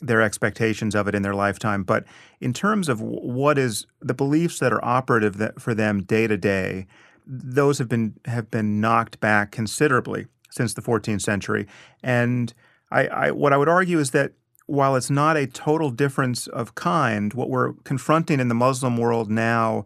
their 0.00 0.22
expectations 0.22 0.94
of 0.94 1.08
it 1.08 1.14
in 1.14 1.22
their 1.22 1.34
lifetime. 1.34 1.82
But 1.82 2.04
in 2.40 2.52
terms 2.52 2.88
of 2.88 3.00
what 3.00 3.58
is 3.58 3.86
the 4.00 4.14
beliefs 4.14 4.58
that 4.60 4.72
are 4.72 4.84
operative 4.84 5.40
for 5.58 5.74
them 5.74 6.02
day 6.02 6.26
to 6.26 6.36
day, 6.36 6.86
those 7.26 7.78
have 7.78 7.88
been 7.88 8.14
have 8.24 8.50
been 8.50 8.80
knocked 8.80 9.20
back 9.20 9.50
considerably 9.50 10.26
since 10.50 10.74
the 10.74 10.82
14th 10.82 11.20
century. 11.20 11.66
And 12.02 12.54
I, 12.90 13.06
I, 13.08 13.30
what 13.32 13.52
I 13.52 13.56
would 13.56 13.68
argue 13.68 13.98
is 13.98 14.12
that 14.12 14.32
while 14.66 14.96
it's 14.96 15.10
not 15.10 15.36
a 15.36 15.46
total 15.46 15.90
difference 15.90 16.46
of 16.46 16.74
kind, 16.74 17.32
what 17.34 17.50
we're 17.50 17.72
confronting 17.84 18.40
in 18.40 18.48
the 18.48 18.54
Muslim 18.54 18.96
world 18.96 19.30
now 19.30 19.84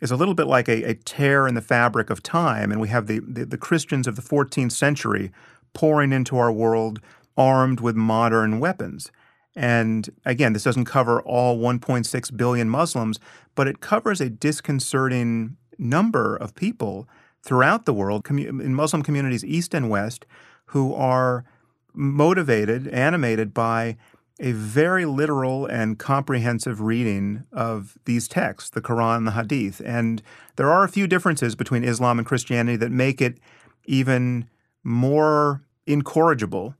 is 0.00 0.10
a 0.10 0.16
little 0.16 0.34
bit 0.34 0.46
like 0.46 0.68
a, 0.68 0.82
a 0.84 0.94
tear 0.94 1.46
in 1.46 1.54
the 1.54 1.60
fabric 1.60 2.10
of 2.10 2.22
time. 2.22 2.70
And 2.70 2.80
we 2.80 2.88
have 2.88 3.06
the, 3.06 3.20
the, 3.20 3.44
the 3.44 3.58
Christians 3.58 4.06
of 4.06 4.16
the 4.16 4.22
14th 4.22 4.72
century 4.72 5.32
pouring 5.72 6.12
into 6.12 6.36
our 6.36 6.52
world 6.52 7.00
armed 7.36 7.80
with 7.80 7.96
modern 7.96 8.60
weapons. 8.60 9.10
And 9.56 10.10
again, 10.24 10.52
this 10.52 10.64
doesn't 10.64 10.86
cover 10.86 11.22
all 11.22 11.58
1.6 11.58 12.36
billion 12.36 12.68
Muslims, 12.68 13.20
but 13.54 13.68
it 13.68 13.80
covers 13.80 14.20
a 14.20 14.28
disconcerting 14.28 15.56
number 15.78 16.36
of 16.36 16.54
people 16.54 17.08
throughout 17.42 17.84
the 17.84 17.92
world, 17.92 18.26
in 18.30 18.74
Muslim 18.74 19.02
communities, 19.02 19.44
East 19.44 19.74
and 19.74 19.90
West, 19.90 20.24
who 20.66 20.94
are 20.94 21.44
motivated, 21.92 22.88
animated 22.88 23.54
by 23.54 23.96
a 24.40 24.50
very 24.52 25.04
literal 25.04 25.66
and 25.66 25.98
comprehensive 25.98 26.80
reading 26.80 27.44
of 27.52 27.96
these 28.04 28.26
texts, 28.26 28.70
the 28.70 28.80
Quran 28.80 29.18
and 29.18 29.26
the 29.28 29.32
Hadith. 29.32 29.80
And 29.84 30.22
there 30.56 30.70
are 30.70 30.82
a 30.82 30.88
few 30.88 31.06
differences 31.06 31.54
between 31.54 31.84
Islam 31.84 32.18
and 32.18 32.26
Christianity 32.26 32.76
that 32.78 32.90
make 32.90 33.20
it 33.20 33.38
even 33.84 34.48
more 34.82 35.62
incorrigible 35.86 36.74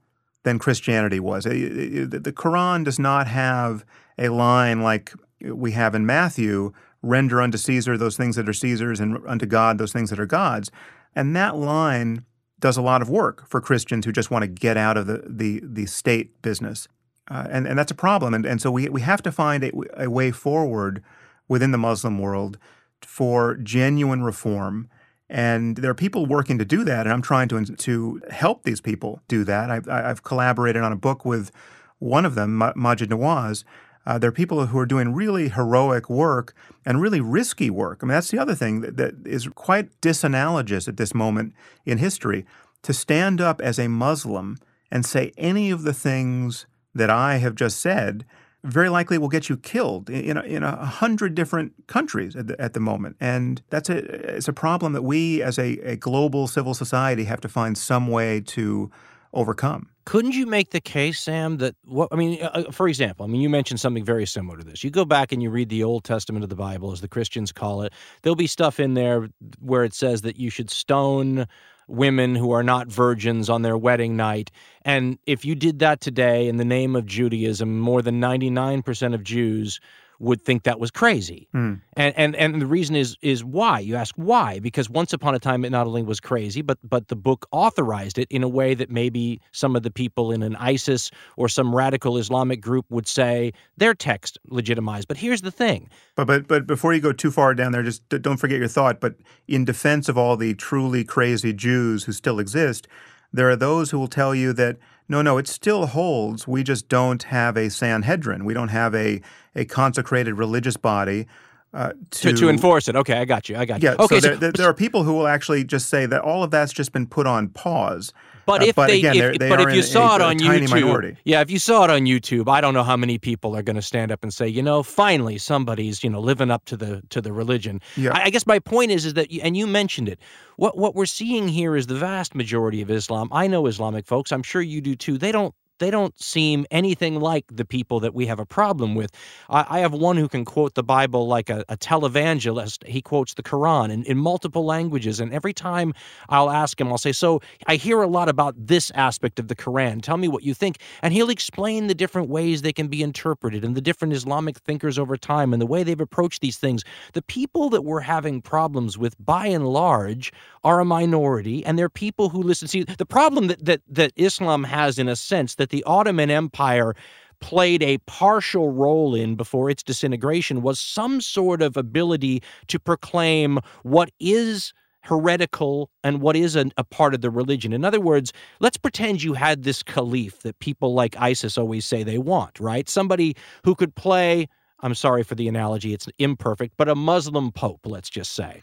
than 0.45 0.59
Christianity 0.59 1.21
was. 1.21 1.45
The 1.45 2.33
Quran 2.35 2.85
does 2.85 2.99
not 2.99 3.27
have 3.27 3.85
a 4.19 4.29
line 4.29 4.83
like 4.83 5.13
we 5.43 5.73
have 5.73 5.95
in 5.95 6.07
Matthew 6.07 6.73
render 7.03 7.43
unto 7.43 7.59
Caesar 7.59 7.99
those 7.99 8.17
things 8.17 8.37
that 8.37 8.49
are 8.49 8.55
Caesar's 8.55 9.01
and 9.01 9.19
unto 9.27 9.47
God 9.47 9.79
those 9.79 9.93
things 9.93 10.11
that 10.11 10.21
are 10.21 10.27
God's. 10.27 10.71
And 11.15 11.35
that 11.37 11.57
line 11.57 12.25
does 12.61 12.77
a 12.77 12.83
lot 12.83 13.03
of 13.03 13.11
work 13.11 13.47
for 13.49 13.61
Christians 13.61 14.07
who 14.07 14.13
just 14.13 14.31
want 14.31 14.43
to 14.43 14.49
get 14.49 14.77
out 14.77 14.97
of 14.97 15.07
the, 15.07 15.23
the, 15.27 15.61
the 15.63 15.87
state 15.87 16.41
business. 16.41 16.89
Uh, 17.31 17.47
and, 17.51 17.67
and 17.67 17.79
that's 17.79 17.91
a 17.91 17.97
problem. 17.97 18.33
And, 18.33 18.47
and 18.47 18.61
so 18.61 18.71
we, 18.71 18.89
we 18.89 19.01
have 19.01 19.23
to 19.23 19.33
find 19.33 19.65
a, 19.65 19.73
a 19.97 20.11
way 20.11 20.31
forward 20.31 21.03
within 21.49 21.73
the 21.73 21.79
Muslim 21.79 22.19
world 22.19 22.59
for 23.03 23.57
genuine 23.57 24.23
reform. 24.23 24.89
And 25.29 25.77
there 25.77 25.91
are 25.91 25.95
people 25.95 26.27
working 26.27 26.59
to 26.59 26.65
do 26.65 26.85
that, 26.85 27.07
and 27.07 27.13
I'm 27.13 27.23
trying 27.23 27.49
to, 27.49 27.65
to 27.65 28.21
help 28.31 28.63
these 28.63 28.81
people 28.81 29.21
do 29.27 29.43
that. 29.45 29.71
I've, 29.71 29.89
I've 29.89 30.23
collaborated 30.23 30.83
on 30.83 30.93
a 30.93 30.97
book 30.97 31.25
with 31.25 31.51
one 31.99 32.27
of 32.27 32.35
them, 32.35 32.59
Maajid 32.59 33.09
Nawaz. 33.09 33.65
Uh, 34.07 34.19
there 34.19 34.29
are 34.29 34.33
people 34.33 34.67
who 34.67 34.79
are 34.79 34.85
doing 34.85 35.15
really 35.15 35.49
heroic 35.49 36.11
work 36.11 36.55
and 36.85 37.01
really 37.01 37.21
risky 37.21 37.71
work. 37.71 38.01
I 38.03 38.07
mean, 38.07 38.13
that's 38.13 38.31
the 38.31 38.39
other 38.39 38.55
thing 38.55 38.83
that, 38.83 38.99
that 38.99 39.15
is 39.27 39.49
quite 39.55 39.99
disanalogous 40.03 40.89
at 40.89 40.99
this 40.99 41.15
moment 41.15 41.55
in 41.87 41.99
history. 41.99 42.45
To 42.83 42.93
stand 42.93 43.41
up 43.41 43.63
as 43.63 43.79
a 43.79 43.89
Muslim 43.89 44.59
and 44.91 45.07
say 45.07 45.33
any 45.39 45.71
of 45.71 45.85
the 45.85 45.95
things 45.95 46.67
that 46.95 47.09
I 47.09 47.39
have 47.39 47.55
just 47.55 47.81
said 47.81 48.27
very 48.65 48.89
likely 48.89 49.19
will 49.19 49.29
get 49.29 49.49
you 49.49 49.57
killed 49.57 50.11
in 50.11 50.37
a, 50.37 50.43
in 50.43 50.63
a 50.63 50.85
hundred 50.85 51.35
different 51.35 51.73
countries 51.87 52.35
at 52.35 52.49
the, 52.49 52.61
at 52.61 52.73
the 52.73 52.81
moment. 52.81 53.17
And 53.21 53.63
that's 53.71 53.91
a, 53.91 53.99
it's 54.37 54.49
a 54.49 54.53
problem 54.53 54.95
that 54.95 55.03
we 55.03 55.43
as 55.43 55.59
a, 55.59 55.79
a 55.81 55.97
global 55.97 56.47
civil 56.47 56.75
society 56.75 57.25
have 57.25 57.41
to 57.43 57.49
find 57.49 57.77
some 57.77 58.09
way 58.09 58.41
to 58.41 58.91
overcome. 59.35 59.89
Couldn't 60.07 60.35
you 60.35 60.47
make 60.47 60.71
the 60.71 60.81
case, 60.81 61.21
Sam, 61.21 61.59
that 61.59 61.77
what 61.85 62.09
I 62.13 62.17
mean, 62.17 62.43
uh, 62.43 62.51
uh, 62.55 62.71
for 62.71 62.89
example, 62.89 63.25
I 63.25 63.29
mean, 63.29 63.41
you 63.41 63.49
mentioned 63.49 63.81
something 63.81 64.05
very 64.05 64.27
similar 64.27 64.59
to 64.59 64.65
this. 64.65 64.85
You 64.85 64.91
go 64.91 65.05
back 65.05 65.33
and 65.33 65.43
you 65.43 65.51
read 65.51 65.71
the 65.71 65.83
Old 65.83 66.05
Testament 66.05 66.43
of 66.43 66.51
the 66.51 66.57
Bible, 66.57 66.93
as 66.93 67.01
the 67.01 67.09
Christians 67.09 67.53
call 67.53 67.83
it. 67.83 67.93
There'll 68.23 68.37
be 68.37 68.47
stuff 68.47 68.79
in 68.79 68.95
there 68.95 69.29
where 69.61 69.83
it 69.83 69.95
says 69.95 70.23
that 70.23 70.39
you 70.39 70.51
should 70.51 70.71
stone 70.71 71.47
women 71.89 72.35
who 72.35 72.53
are 72.53 72.63
not 72.63 72.89
virgins 72.89 73.51
on 73.51 73.63
their 73.63 73.77
wedding 73.77 74.17
night. 74.17 74.51
And 74.83 75.19
if 75.27 75.45
you 75.45 75.55
did 75.55 75.79
that 75.81 76.01
today 76.01 76.49
in 76.49 76.57
the 76.57 76.65
name 76.65 76.97
of 76.97 77.07
Judaism, 77.07 77.79
more 77.79 78.03
than 78.03 78.21
99% 78.21 79.15
of 79.15 79.23
Jews 79.23 79.81
would 80.19 80.45
think 80.45 80.63
that 80.65 80.81
was 80.81 80.91
crazy. 80.91 81.49
Mm. 81.55 81.81
And, 81.97 82.15
and 82.17 82.37
and 82.37 82.61
the 82.63 82.67
reason 82.67 82.97
is 82.97 83.17
is 83.23 83.45
why 83.45 83.81
you 83.81 83.97
ask 83.97 84.15
why 84.17 84.59
because 84.59 84.89
once 84.89 85.13
upon 85.13 85.35
a 85.35 85.39
time 85.39 85.65
it 85.65 85.71
not 85.71 85.87
only 85.87 86.03
was 86.03 86.21
crazy 86.21 86.63
but 86.63 86.79
but 86.83 87.09
the 87.09 87.17
book 87.17 87.47
authorized 87.53 88.19
it 88.19 88.29
in 88.31 88.43
a 88.43 88.49
way 88.49 88.75
that 88.75 88.91
maybe 88.91 89.41
some 89.53 89.77
of 89.77 89.83
the 89.83 89.91
people 89.91 90.33
in 90.33 90.43
an 90.43 90.57
ISIS 90.57 91.11
or 91.37 91.49
some 91.49 91.75
radical 91.75 92.17
Islamic 92.19 92.61
group 92.61 92.87
would 92.91 93.07
say 93.07 93.53
their 93.77 93.95
text 93.95 94.39
legitimized. 94.49 95.09
But 95.09 95.17
here's 95.17 95.43
the 95.43 95.51
thing. 95.51 95.89
But 96.17 96.27
but 96.27 96.49
but 96.49 96.67
before 96.67 96.95
you 96.95 97.01
go 97.01 97.13
too 97.13 97.31
far 97.31 97.55
down 97.55 97.73
there, 97.73 97.83
just 97.83 98.09
don't 98.09 98.39
forget 98.39 98.59
your 98.59 98.69
thought. 98.69 99.01
But 99.01 99.17
in 99.49 99.65
defense 99.65 100.09
of 100.09 100.19
all 100.19 100.37
the 100.37 100.55
truly 100.55 101.05
crazy 101.05 101.53
Jews 101.53 102.05
who 102.05 102.13
still 102.13 102.39
exist, 102.39 102.87
there 103.33 103.49
are 103.51 103.57
those 103.57 103.91
who 103.91 103.99
will 103.99 104.09
tell 104.09 104.35
you 104.35 104.53
that 104.53 104.79
no, 105.09 105.23
no, 105.23 105.39
it 105.39 105.47
still 105.49 105.87
holds. 105.87 106.49
We 106.49 106.63
just 106.63 106.89
don't 106.89 107.23
have 107.25 107.57
a 107.57 107.69
Sanhedrin. 107.69 108.45
We 108.45 108.55
don't 108.55 108.69
have 108.69 108.95
a, 108.95 109.21
a 109.55 109.65
consecrated 109.65 110.35
religious 110.35 110.77
body 110.77 111.27
uh, 111.75 111.93
to, 112.11 112.33
to, 112.33 112.33
to 112.33 112.49
enforce 112.49 112.89
it. 112.89 112.97
Okay, 112.97 113.19
I 113.19 113.25
got 113.25 113.49
you. 113.49 113.57
I 113.57 113.65
got 113.65 113.83
you. 113.83 113.89
Yeah. 113.89 113.97
Okay, 113.99 114.21
so 114.21 114.29
there, 114.29 114.37
there, 114.37 114.53
there, 114.53 114.67
are 114.69 114.75
people 114.75 115.03
who 115.03 115.13
will 115.13 115.27
actually 115.27 115.65
just 115.65 115.89
say 115.89 116.07
that 116.07 116.23
all 116.23 116.43
of 116.43 116.51
that's 116.51 116.73
just 116.73 116.93
been 116.93 117.07
put 117.07 117.27
on 117.27 117.49
pause. 117.49 118.13
But 118.47 118.63
uh, 118.63 118.67
if 118.67 118.77
but 118.77 118.89
they, 118.89 118.99
again, 118.99 119.17
if, 119.17 119.39
they 119.39 119.49
but 119.49 119.61
if 119.61 119.75
you 119.75 119.83
saw 119.83 120.13
a, 120.13 120.17
it 120.17 120.23
on 120.23 120.39
YouTube, 120.39 120.71
minority. 120.71 121.17
yeah, 121.25 121.41
if 121.41 121.51
you 121.51 121.59
saw 121.59 121.85
it 121.85 121.91
on 121.91 122.03
YouTube, 122.03 122.49
I 122.49 122.61
don't 122.61 122.75
know 122.75 122.83
how 122.83 122.97
many 122.97 123.19
people 123.19 123.57
are 123.57 123.63
going 123.63 123.77
to 123.77 123.83
stand 123.83 124.13
up 124.13 124.23
and 124.23 124.33
say, 124.33 124.49
you 124.49 124.63
know, 124.63 124.83
finally 124.83 125.39
somebody's 125.39 126.05
you 126.05 126.11
know 126.11 126.21
living 126.21 126.51
up 126.51 126.65
to 126.67 126.77
the 126.77 127.03
to 127.11 127.21
the 127.21 127.33
religion. 127.33 127.81
Yeah. 127.97 128.13
I, 128.15 128.25
I 128.25 128.31
guess 128.31 128.47
my 128.47 128.59
point 128.59 128.91
is 128.91 129.05
is 129.07 129.15
that, 129.15 129.29
and 129.43 129.57
you 129.57 129.67
mentioned 129.67 130.09
it. 130.09 130.19
What 130.57 130.77
what 130.77 130.95
we're 130.95 131.07
seeing 131.07 131.49
here 131.49 131.77
is 131.77 131.87
the 131.87 131.97
vast 131.97 132.35
majority 132.35 132.83
of 132.83 132.91
Islam. 132.91 133.29
I 133.33 133.47
know 133.47 133.67
Islamic 133.67 134.07
folks. 134.07 134.33
I'm 134.33 134.43
sure 134.43 134.63
you 134.63 134.81
do 134.81 134.95
too. 134.95 135.19
They 135.19 135.33
don't 135.33 135.55
they 135.79 135.91
don't 135.91 136.19
seem 136.21 136.67
anything 136.71 137.21
like 137.21 137.45
the 137.51 137.65
people 137.65 138.01
that 138.01 138.15
we 138.15 138.27
have 138.27 138.39
a 138.39 138.47
problem 138.47 138.95
with. 138.95 139.11
I, 139.49 139.67
I 139.69 139.79
have 139.81 139.93
one 139.93 140.17
who 140.17 140.29
can 140.29 140.45
quote 140.45 140.75
the 140.75 140.83
Bible 140.83 141.27
like 141.27 141.51
a, 141.51 141.65
a 141.69 141.77
televangelist. 141.77 142.87
He 142.87 143.03
quotes 143.03 143.35
the 143.35 143.43
Quran 143.43 143.91
in, 143.91 144.05
in 144.05 144.19
multiple 144.19 144.65
languages. 144.65 145.21
And 145.21 145.33
every 145.33 145.53
time 145.53 145.93
I'll 146.29 146.51
ask 146.51 146.81
him, 146.81 146.89
I'll 146.89 146.99
say, 146.99 147.13
So 147.13 147.41
I 147.67 147.77
hear 147.77 148.03
a 148.03 148.07
lot 148.07 148.29
about 148.29 148.55
this 148.57 148.91
aspect 148.95 149.39
of 149.39 149.49
the 149.49 149.57
Quran. 149.57 150.03
Tell 150.03 150.17
me 150.17 150.29
what 150.29 150.43
you 150.43 150.55
think. 150.55 150.79
And 151.03 151.13
he'll 151.13 151.31
explain 151.31 151.87
the 151.87 151.95
different 151.95 152.29
ways 152.29 152.63
they 152.63 152.73
can 152.73 152.89
be 152.89 153.03
interpreted 153.03 153.65
and 153.65 153.75
the 153.75 153.81
different 153.81 154.15
Islamic 154.15 154.59
thinkers 154.59 154.99
over 154.99 155.17
time 155.17 155.53
and 155.53 155.61
the 155.61 155.67
way 155.67 155.83
they've 155.83 156.01
approached 156.01 156.41
these 156.41 156.59
things. 156.59 156.85
The 157.13 157.23
people 157.23 157.69
that 157.71 157.83
we're 157.83 158.01
having 158.01 158.41
problems 158.41 158.97
with, 158.97 159.15
by 159.25 159.47
and 159.47 159.67
large, 159.67 160.33
are 160.63 160.81
a 160.81 160.85
minority, 160.85 161.65
and 161.65 161.79
they're 161.79 161.89
people 161.89 162.29
who 162.29 162.43
listen. 162.43 162.69
See, 162.69 162.85
the 162.85 163.07
problem 163.07 163.49
that, 163.49 163.65
that, 163.65 163.81
that 163.89 164.13
Islam 164.17 164.65
has, 164.65 164.99
in 164.99 165.09
a 165.09 165.17
sense, 165.17 165.57
that 165.57 165.64
that 165.65 165.71
the 165.71 165.83
Ottoman 165.85 166.31
Empire 166.31 166.95
played 167.41 167.83
a 167.83 167.97
partial 168.07 168.71
role 168.71 169.15
in 169.15 169.35
before 169.35 169.71
its 169.71 169.83
disintegration 169.83 170.61
was 170.61 170.79
some 170.79 171.23
sort 171.23 171.63
of 171.63 171.75
ability 171.79 172.43
to 172.67 172.79
proclaim 172.79 173.59
what 173.83 174.11
is 174.21 174.75
heretical 175.01 175.89
and 176.03 176.21
what 176.21 176.37
is 176.37 176.55
a, 176.55 176.67
a, 176.77 176.85
part 176.85 177.15
of 177.15 177.23
the 177.23 177.31
religion. 177.31 177.73
In 177.73 177.83
other 177.83 177.99
words, 177.99 178.31
let's 178.61 178.77
pretend 178.77 179.23
you 179.23 179.33
had 179.33 179.63
this 179.63 179.83
caliph 179.83 180.43
that 180.43 180.59
people 180.59 180.93
like 180.93 181.17
ISIS 181.19 181.57
always 181.57 181.87
say 181.87 182.03
they 182.03 182.19
want, 182.19 182.61
right? 182.61 182.87
Somebody 182.87 183.35
who 183.65 183.75
could 183.75 183.95
play, 183.95 184.47
I'm 184.81 184.95
sorry 184.95 185.23
for 185.23 185.35
the 185.35 185.49
analogy, 185.49 185.95
it's 185.95 186.09
imperfect, 186.19 186.75
but 186.77 186.91
a 186.91 186.95
Muslim 186.95 187.53
pope, 187.53 187.81
let's 187.87 188.11
just 188.11 188.33
say. 188.33 188.61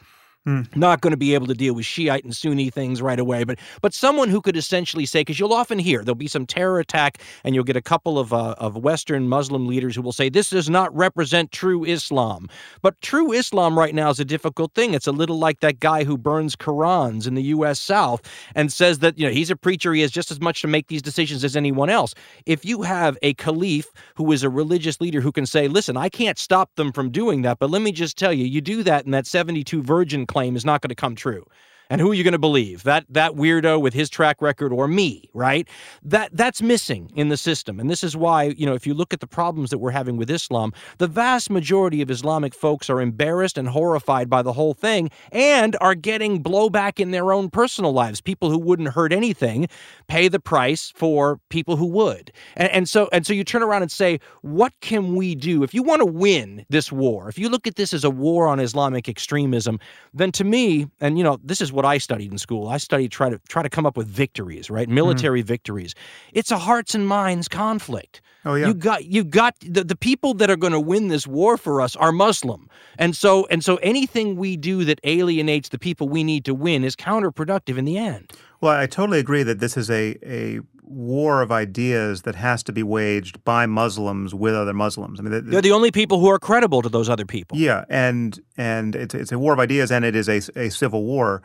Mm. 0.48 0.76
Not 0.76 1.02
going 1.02 1.12
to 1.12 1.18
be 1.18 1.36
able 1.36 1.46
to 1.46 1.54
deal 1.54 1.76
with 1.76 1.86
Shiite 1.86 2.24
and 2.24 2.36
Sunni 2.36 2.72
things 2.72 3.00
right 3.00 3.20
away, 3.20 3.44
but 3.44 3.60
but 3.80 3.94
someone 3.94 4.28
who 4.28 4.42
could 4.42 4.58
essentially 4.58 5.06
say, 5.06 5.20
because 5.20 5.40
you'll 5.40 5.54
often 5.54 5.78
hear 5.78 6.04
there'll 6.04 6.16
be 6.16 6.28
some 6.28 6.48
terror 6.48 6.80
attack, 6.80 7.20
and 7.44 7.54
you'll 7.54 7.64
get 7.64 7.76
a 7.76 7.82
couple 7.82 8.18
of 8.18 8.34
uh, 8.34 8.56
of 8.58 8.76
Western 8.76 9.28
Muslim 9.28 9.68
leaders 9.68 9.96
who 9.96 10.02
will 10.02 10.12
say 10.12 10.30
this 10.30 10.50
does 10.50 10.68
not 10.68 10.96
represent 10.96 11.52
true 11.52 11.86
Islam. 11.86 12.50
But 12.82 13.00
true 13.02 13.32
Islam 13.32 13.78
right 13.78 13.94
now 13.94 14.10
is 14.10 14.20
a 14.20 14.26
difficult 14.26 14.74
thing. 14.74 14.96
It's 14.96 15.06
a 15.06 15.12
little 15.12 15.38
like 15.38 15.60
that 15.60 15.80
guy 15.80 16.04
who 16.04 16.18
burns 16.18 16.56
Qurans 16.56 17.28
in 17.28 17.36
the 17.36 17.44
U.S. 17.44 17.80
South 17.80 18.24
and 18.56 18.74
says 18.74 18.98
that 18.98 19.20
you 19.20 19.28
know 19.28 19.32
he's 19.32 19.52
a 19.52 19.56
preacher, 19.56 19.94
he 19.94 20.02
has 20.02 20.10
just 20.10 20.32
as 20.32 20.42
much 20.42 20.62
to 20.62 20.68
make 20.68 20.88
these 20.88 21.04
decisions 21.04 21.44
as 21.44 21.56
anyone 21.56 21.92
else. 21.92 22.16
If 22.48 22.66
you 22.66 22.82
have 22.82 23.16
a 23.22 23.36
caliph 23.36 23.92
who 24.16 24.32
is 24.32 24.42
a 24.42 24.50
religious 24.50 25.00
leader 25.00 25.22
who 25.22 25.32
can 25.32 25.46
say, 25.46 25.68
listen, 25.68 25.98
I 25.98 26.10
can't 26.10 26.40
stop 26.40 26.74
them 26.78 26.92
from 26.92 27.12
doing 27.12 27.44
that, 27.44 27.60
but 27.60 27.70
let 27.70 27.84
me 27.84 27.92
just 27.92 28.18
tell 28.18 28.34
you, 28.34 28.46
you 28.46 28.60
do 28.60 28.82
that, 28.82 29.06
and 29.06 29.14
that 29.14 29.28
seventy-two 29.28 29.84
virgin 29.84 30.26
claim 30.32 30.56
is 30.56 30.66
not 30.66 30.82
going 30.82 30.90
to 30.90 30.96
come 30.96 31.16
true. 31.16 31.46
And 31.92 32.00
who 32.00 32.10
are 32.10 32.14
you 32.14 32.24
going 32.24 32.32
to 32.32 32.40
believe? 32.40 32.84
That 32.84 33.06
that 33.10 33.34
weirdo 33.34 33.82
with 33.82 33.94
his 33.94 34.10
track 34.10 34.42
record 34.42 34.72
or 34.72 34.88
me, 34.88 35.30
right? 35.34 35.68
That 36.02 36.30
that's 36.32 36.62
missing 36.62 37.12
in 37.16 37.28
the 37.28 37.36
system. 37.36 37.82
And 37.82 37.90
this 37.90 38.02
is 38.02 38.16
why, 38.16 38.44
you 38.44 38.66
know, 38.66 38.74
if 38.74 38.88
you 38.88 38.94
look 38.94 39.14
at 39.14 39.20
the 39.20 39.28
problems 39.28 39.72
that 39.72 39.80
we're 39.80 39.92
having 39.92 40.16
with 40.16 40.32
Islam, 40.32 40.72
the 41.00 41.08
vast 41.08 41.50
majority 41.50 42.02
of 42.02 42.10
Islamic 42.10 42.56
folks 42.56 42.90
are 42.90 43.02
embarrassed 43.02 43.58
and 43.58 43.68
horrified 43.68 44.30
by 44.30 44.42
the 44.42 44.54
whole 44.54 44.74
thing 44.74 45.12
and 45.34 45.76
are 45.82 45.94
getting 45.94 46.42
blowback 46.42 46.98
in 46.98 47.12
their 47.12 47.34
own 47.34 47.50
personal 47.50 47.92
lives. 47.92 48.22
People 48.22 48.50
who 48.50 48.58
wouldn't 48.58 48.88
hurt 48.88 49.12
anything 49.12 49.68
pay 50.08 50.30
the 50.30 50.40
price 50.40 50.94
for 50.96 51.42
people 51.50 51.76
who 51.76 51.88
would. 51.88 52.32
And, 52.56 52.72
and 52.72 52.90
so 52.90 53.10
and 53.12 53.28
so 53.28 53.34
you 53.34 53.44
turn 53.44 53.64
around 53.64 53.82
and 53.82 53.92
say, 53.92 54.22
what 54.44 54.72
can 54.80 55.14
we 55.18 55.36
do? 55.36 55.62
If 55.62 55.74
you 55.74 55.84
want 55.84 56.00
to 56.00 56.06
win 56.06 56.66
this 56.70 56.90
war, 56.90 57.28
if 57.28 57.38
you 57.38 57.50
look 57.50 57.68
at 57.68 57.76
this 57.76 57.92
as 57.92 58.06
a 58.06 58.10
war 58.10 58.48
on 58.48 58.62
Islamic 58.62 59.10
extremism, 59.10 59.78
then 60.14 60.32
to 60.32 60.46
me, 60.46 60.88
and 61.02 61.18
you 61.18 61.24
know, 61.26 61.38
this 61.44 61.60
is 61.60 61.74
what 61.74 61.81
what 61.82 61.94
I 61.94 61.98
studied 61.98 62.32
in 62.32 62.38
school. 62.38 62.68
I 62.68 62.78
studied 62.78 63.12
try 63.12 63.30
to 63.30 63.40
try 63.48 63.64
to 63.64 63.70
come 63.70 63.86
up 63.88 63.98
with 63.98 64.08
victories, 64.08 64.70
right? 64.70 64.88
Mm-hmm. 64.88 64.96
Military 64.96 65.42
mm. 65.42 65.46
victories. 65.46 65.96
It's 66.34 66.52
a 66.52 66.58
hearts 66.58 66.94
and 66.94 67.08
minds 67.08 67.48
conflict. 67.48 68.22
Oh 68.46 68.56
yeah. 68.56 68.68
You 68.68 68.74
got 68.74 69.06
you 69.06 69.24
got 69.24 69.56
the, 69.62 69.84
the 69.84 69.96
people 69.96 70.36
that 70.36 70.50
are 70.50 70.56
going 70.56 70.74
to 70.74 70.80
win 70.80 71.08
this 71.08 71.26
war 71.26 71.58
for 71.58 71.82
us 71.82 71.96
are 71.96 72.12
Muslim. 72.12 72.70
And 73.00 73.16
so 73.16 73.48
and 73.50 73.64
so 73.64 73.78
anything 73.78 74.36
we 74.36 74.58
do 74.58 74.86
that 74.86 75.00
alienates 75.04 75.70
the 75.70 75.80
people 75.80 76.08
we 76.08 76.24
need 76.24 76.46
to 76.46 76.54
win 76.54 76.84
is 76.84 76.96
counterproductive 76.96 77.78
in 77.78 77.86
the 77.86 77.98
end. 77.98 78.32
Well, 78.62 78.78
I 78.78 78.86
totally 78.86 79.20
agree 79.20 79.44
that 79.44 79.60
this 79.60 79.76
is 79.76 79.90
a 79.90 80.18
a 80.24 80.60
war 80.84 81.42
of 81.42 81.52
ideas 81.52 82.24
that 82.24 82.36
has 82.36 82.62
to 82.64 82.74
be 82.74 82.84
waged 82.84 83.44
by 83.46 83.66
Muslims 83.66 84.36
with 84.36 84.54
other 84.54 84.74
Muslims. 84.74 85.20
I 85.20 85.24
mean, 85.24 85.32
the, 85.32 85.42
they're 85.42 85.62
the 85.62 85.72
only 85.72 85.90
people 85.90 86.20
who 86.20 86.30
are 86.30 86.38
credible 86.38 86.82
to 86.82 86.90
those 86.90 87.10
other 87.10 87.26
people. 87.26 87.58
Yeah, 87.58 87.86
and 87.90 88.40
and 88.58 88.96
it's 88.96 89.16
it's 89.16 89.32
a 89.32 89.40
war 89.40 89.54
of 89.54 89.60
ideas, 89.60 89.92
and 89.92 90.06
it 90.06 90.16
is 90.16 90.30
a 90.30 90.42
a 90.56 90.70
civil 90.70 91.04
war. 91.04 91.42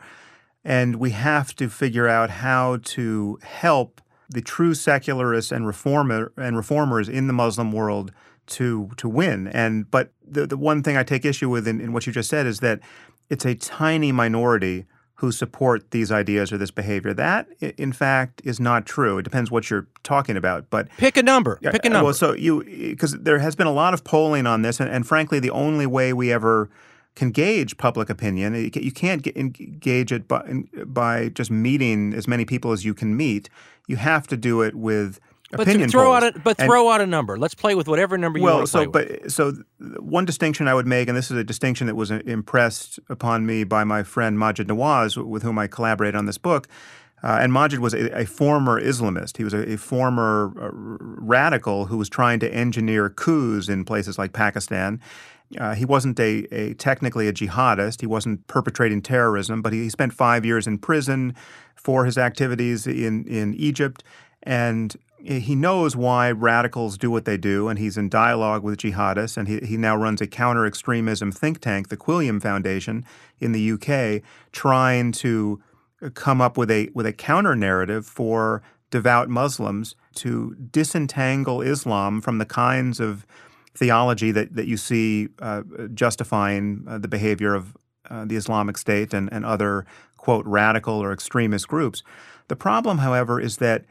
And 0.67 0.97
we 0.97 1.11
have 1.11 1.55
to 1.55 1.69
figure 1.69 2.09
out 2.09 2.29
how 2.29 2.79
to 2.83 3.39
help 3.41 4.01
the 4.29 4.41
true 4.41 4.73
secularists 4.73 5.49
and 5.49 5.65
reformer 5.65 6.33
and 6.35 6.57
reformers 6.57 7.07
in 7.07 7.27
the 7.27 7.33
Muslim 7.33 7.71
world 7.71 8.11
to 8.47 8.89
to 8.97 9.07
win. 9.07 9.47
And 9.47 9.89
but 9.89 10.11
the, 10.29 10.45
the 10.45 10.57
one 10.57 10.83
thing 10.83 10.97
I 10.97 11.03
take 11.03 11.23
issue 11.23 11.49
with 11.49 11.69
in, 11.69 11.79
in 11.79 11.93
what 11.93 12.05
you 12.05 12.11
just 12.11 12.29
said 12.29 12.45
is 12.45 12.59
that 12.59 12.81
it's 13.29 13.45
a 13.45 13.55
tiny 13.55 14.11
minority 14.11 14.85
who 15.15 15.31
support 15.31 15.91
these 15.91 16.11
ideas 16.11 16.51
or 16.51 16.57
this 16.57 16.69
behavior. 16.69 17.13
That, 17.13 17.47
in 17.61 17.93
fact, 17.93 18.41
is 18.43 18.59
not 18.59 18.85
true. 18.85 19.19
It 19.19 19.23
depends 19.23 19.49
what 19.49 19.69
you're 19.69 19.87
talking 20.03 20.35
about. 20.35 20.69
But 20.69 20.89
pick 20.97 21.15
a 21.15 21.23
number. 21.23 21.59
Pick 21.63 21.85
a 21.85 21.87
uh, 21.87 21.93
number. 21.93 22.03
Well, 22.03 22.13
so 22.13 22.33
you 22.33 22.65
because 22.65 23.13
there 23.13 23.39
has 23.39 23.55
been 23.55 23.67
a 23.67 23.73
lot 23.73 23.93
of 23.93 24.03
polling 24.03 24.45
on 24.45 24.63
this, 24.63 24.81
and, 24.81 24.89
and 24.89 25.07
frankly, 25.07 25.39
the 25.39 25.51
only 25.51 25.85
way 25.85 26.11
we 26.11 26.29
ever 26.33 26.69
can 27.17 27.31
gauge 27.31 27.77
public 27.77 28.09
opinion. 28.09 28.53
You 28.73 28.91
can't 28.91 29.25
engage 29.27 30.11
it 30.11 30.27
by, 30.27 30.63
by 30.85 31.29
just 31.29 31.51
meeting 31.51 32.13
as 32.13 32.27
many 32.27 32.45
people 32.45 32.71
as 32.71 32.85
you 32.85 32.93
can 32.93 33.17
meet. 33.17 33.49
You 33.87 33.97
have 33.97 34.27
to 34.27 34.37
do 34.37 34.61
it 34.61 34.75
with 34.75 35.19
but 35.51 35.61
opinion 35.61 35.89
throw 35.89 36.05
polls. 36.05 36.23
out 36.23 36.35
a, 36.35 36.39
but 36.39 36.57
throw 36.57 36.89
out 36.89 37.01
a 37.01 37.07
number. 37.07 37.37
Let's 37.37 37.55
play 37.55 37.73
with 37.73 37.87
whatever 37.87 38.17
number 38.17 38.37
you 38.37 38.45
well, 38.45 38.57
want 38.57 38.67
to 38.67 38.71
so, 38.71 38.91
play 38.91 39.19
but, 39.19 39.31
So 39.31 39.53
one 39.99 40.25
distinction 40.25 40.67
I 40.67 40.73
would 40.73 40.87
make, 40.87 41.07
and 41.07 41.17
this 41.17 41.31
is 41.31 41.37
a 41.37 41.43
distinction 41.43 41.87
that 41.87 41.95
was 41.95 42.11
impressed 42.11 42.99
upon 43.09 43.45
me 43.45 43.63
by 43.63 43.83
my 43.83 44.03
friend 44.03 44.37
Maajid 44.37 44.65
Nawaz, 44.65 45.17
with 45.17 45.43
whom 45.43 45.57
I 45.57 45.67
collaborated 45.67 46.15
on 46.15 46.25
this 46.25 46.37
book. 46.37 46.67
Uh, 47.23 47.39
and 47.41 47.51
Maajid 47.51 47.79
was 47.79 47.95
a, 47.95 48.19
a, 48.19 48.25
former 48.25 48.79
Islamist. 48.79 49.37
He 49.37 49.43
was 49.43 49.53
a, 49.53 49.73
a 49.73 49.77
former 49.77 50.53
uh, 50.61 50.69
radical 50.71 51.85
who 51.85 51.97
was 51.97 52.09
trying 52.09 52.39
to 52.41 52.53
engineer 52.53 53.09
coups 53.09 53.69
in 53.69 53.85
places 53.85 54.19
like 54.19 54.33
Pakistan. 54.33 55.01
Uh, 55.57 55.75
he 55.75 55.85
wasn't 55.85 56.19
a, 56.19 56.45
a, 56.51 56.73
technically 56.73 57.27
a 57.27 57.33
jihadist. 57.33 58.01
He 58.01 58.07
wasn't 58.07 58.45
perpetrating 58.47 59.01
terrorism, 59.01 59.61
but 59.61 59.71
he, 59.71 59.83
he, 59.83 59.89
spent 59.89 60.13
five 60.13 60.45
years 60.45 60.67
in 60.67 60.77
prison 60.77 61.33
for 61.75 62.05
his 62.05 62.17
activities 62.17 62.85
in 62.85 63.25
in 63.27 63.53
Egypt, 63.53 64.03
and 64.43 64.95
he 65.23 65.55
knows 65.55 65.95
why 65.95 66.31
radicals 66.31 66.97
do 66.97 67.09
what 67.09 67.25
they 67.25 67.37
do, 67.37 67.67
and 67.67 67.79
he's 67.79 67.97
in 67.97 68.07
dialogue 68.07 68.63
with 68.63 68.79
jihadists, 68.79 69.35
and 69.35 69.47
he, 69.47 69.59
he 69.59 69.77
now 69.77 69.95
runs 69.95 70.21
a 70.21 70.27
counter 70.27 70.65
extremism 70.65 71.31
think 71.31 71.59
tank, 71.59 71.89
the 71.89 71.97
Quilliam 71.97 72.41
Foundation, 72.41 73.05
in 73.39 73.51
the 73.51 73.71
UK, 73.71 74.21
trying 74.51 75.11
to 75.13 75.61
come 76.13 76.41
up 76.41 76.57
with 76.57 76.69
a 76.69 76.89
with 76.93 77.05
a 77.05 77.13
counter 77.13 77.55
narrative 77.55 78.05
for 78.05 78.61
devout 78.91 79.29
Muslims 79.29 79.95
to 80.15 80.55
disentangle 80.71 81.61
Islam 81.61 82.21
from 82.21 82.37
the 82.37 82.45
kinds 82.45 82.99
of 82.99 83.25
theology 83.77 84.31
that, 84.31 84.55
that 84.55 84.67
you 84.67 84.77
see 84.77 85.29
uh, 85.39 85.61
justifying 85.93 86.83
uh, 86.87 86.97
the 86.97 87.07
behavior 87.07 87.53
of 87.53 87.77
uh, 88.09 88.25
the 88.25 88.35
Islamic 88.35 88.77
State 88.77 89.13
and, 89.13 89.31
and 89.31 89.45
other, 89.45 89.85
quote, 90.17 90.45
radical 90.45 90.95
or 90.95 91.13
extremist 91.13 91.67
groups. 91.67 92.03
The 92.47 92.55
problem, 92.55 92.99
however, 92.99 93.39
is 93.39 93.57
that 93.57 93.85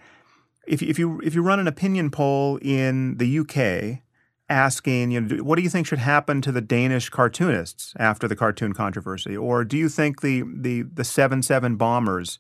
if, 0.67 0.83
if 0.83 0.99
you 0.99 1.21
if 1.21 1.35
you 1.35 1.43
run 1.43 1.61
an 1.61 1.69
opinion 1.69 2.11
poll 2.11 2.59
in 2.61 3.19
the 3.19 3.39
UK 3.39 4.03
asking, 4.49 5.11
you 5.11 5.21
know, 5.21 5.45
what 5.45 5.57
do 5.57 5.63
you 5.63 5.69
think 5.69 5.87
should 5.87 5.99
happen 5.99 6.41
to 6.43 6.51
the 6.51 6.61
Danish 6.61 7.09
cartoonists 7.09 7.95
after 7.99 8.27
the 8.27 8.37
cartoon 8.37 8.73
controversy, 8.73 9.37
or 9.37 9.65
do 9.65 9.77
you 9.77 9.89
think 9.89 10.23
the 10.23 10.43
the 10.53 10.83
the 10.83 11.05
seven 11.05 11.43
seven 11.43 11.77
bombers 11.77 12.39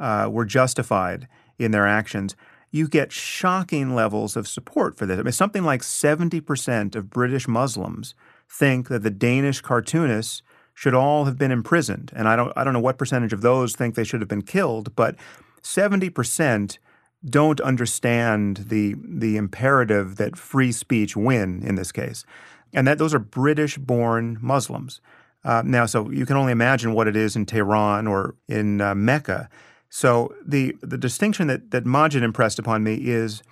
uh, 0.00 0.28
were 0.30 0.44
justified 0.44 1.28
in 1.58 1.70
their 1.70 1.86
actions? 1.86 2.34
You 2.70 2.88
get 2.88 3.12
shocking 3.12 3.94
levels 3.94 4.36
of 4.36 4.46
support 4.46 4.96
for 4.96 5.06
this. 5.06 5.18
I 5.18 5.22
mean, 5.22 5.32
something 5.32 5.64
like 5.64 5.82
seventy 5.82 6.40
percent 6.40 6.96
of 6.96 7.10
British 7.10 7.48
Muslims 7.48 8.14
think 8.48 8.88
that 8.88 9.02
the 9.02 9.10
Danish 9.10 9.60
cartoonists 9.60 10.42
should 10.74 10.94
all 10.94 11.24
have 11.24 11.36
been 11.36 11.50
imprisoned, 11.50 12.12
and 12.14 12.28
I 12.28 12.36
don't 12.36 12.52
I 12.56 12.64
don't 12.64 12.72
know 12.72 12.80
what 12.80 12.98
percentage 12.98 13.32
of 13.32 13.40
those 13.40 13.74
think 13.74 13.94
they 13.94 14.04
should 14.04 14.20
have 14.20 14.28
been 14.28 14.42
killed, 14.42 14.94
but 14.94 15.16
seventy 15.62 16.10
percent 16.10 16.78
don't 17.24 17.60
understand 17.60 18.66
the 18.68 18.94
the 19.02 19.36
imperative 19.36 20.16
that 20.16 20.36
free 20.36 20.70
speech 20.70 21.16
win 21.16 21.62
in 21.62 21.74
this 21.74 21.90
case, 21.90 22.24
and 22.72 22.86
that 22.86 22.98
those 22.98 23.12
are 23.12 23.18
British-born 23.18 24.38
Muslims. 24.40 25.00
Uh, 25.44 25.62
now, 25.64 25.86
so 25.86 26.10
you 26.10 26.26
can 26.26 26.36
only 26.36 26.52
imagine 26.52 26.92
what 26.92 27.08
it 27.08 27.16
is 27.16 27.34
in 27.34 27.46
Tehran 27.46 28.06
or 28.06 28.34
in 28.46 28.80
uh, 28.80 28.94
Mecca. 28.94 29.48
So 29.90 30.34
the 30.46 30.76
the 30.80 30.98
distinction 30.98 31.46
that 31.48 31.70
that 31.70 31.84
Maajid 31.84 32.22
impressed 32.22 32.58
upon 32.58 32.82
me 32.82 32.94
is 32.94 33.42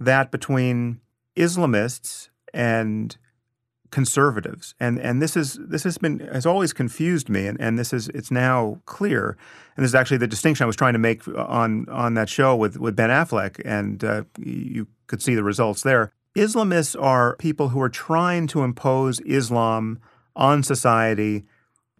that 0.00 0.30
between 0.30 1.00
Islamists 1.36 2.28
and 2.52 3.16
conservatives. 3.94 4.74
And 4.80 4.98
and 4.98 5.22
this 5.22 5.36
is 5.36 5.56
this 5.60 5.84
has 5.84 5.98
been 5.98 6.18
has 6.32 6.44
always 6.46 6.72
confused 6.72 7.28
me 7.28 7.46
and, 7.46 7.60
and 7.60 7.78
this 7.78 7.92
is 7.92 8.08
it's 8.08 8.30
now 8.30 8.80
clear. 8.86 9.36
And 9.76 9.84
this 9.84 9.90
is 9.92 9.94
actually 9.94 10.16
the 10.16 10.26
distinction 10.26 10.64
I 10.64 10.66
was 10.66 10.74
trying 10.74 10.94
to 10.94 10.98
make 10.98 11.26
on 11.28 11.88
on 11.88 12.14
that 12.14 12.28
show 12.28 12.56
with, 12.56 12.76
with 12.76 12.96
Ben 12.96 13.10
Affleck, 13.10 13.60
and 13.64 14.02
uh, 14.02 14.24
you 14.38 14.88
could 15.06 15.22
see 15.22 15.36
the 15.36 15.44
results 15.44 15.82
there. 15.82 16.12
Islamists 16.36 17.00
are 17.00 17.36
people 17.36 17.68
who 17.68 17.80
are 17.80 17.88
trying 17.88 18.48
to 18.48 18.64
impose 18.64 19.20
Islam 19.20 20.00
on 20.34 20.64
society 20.64 21.44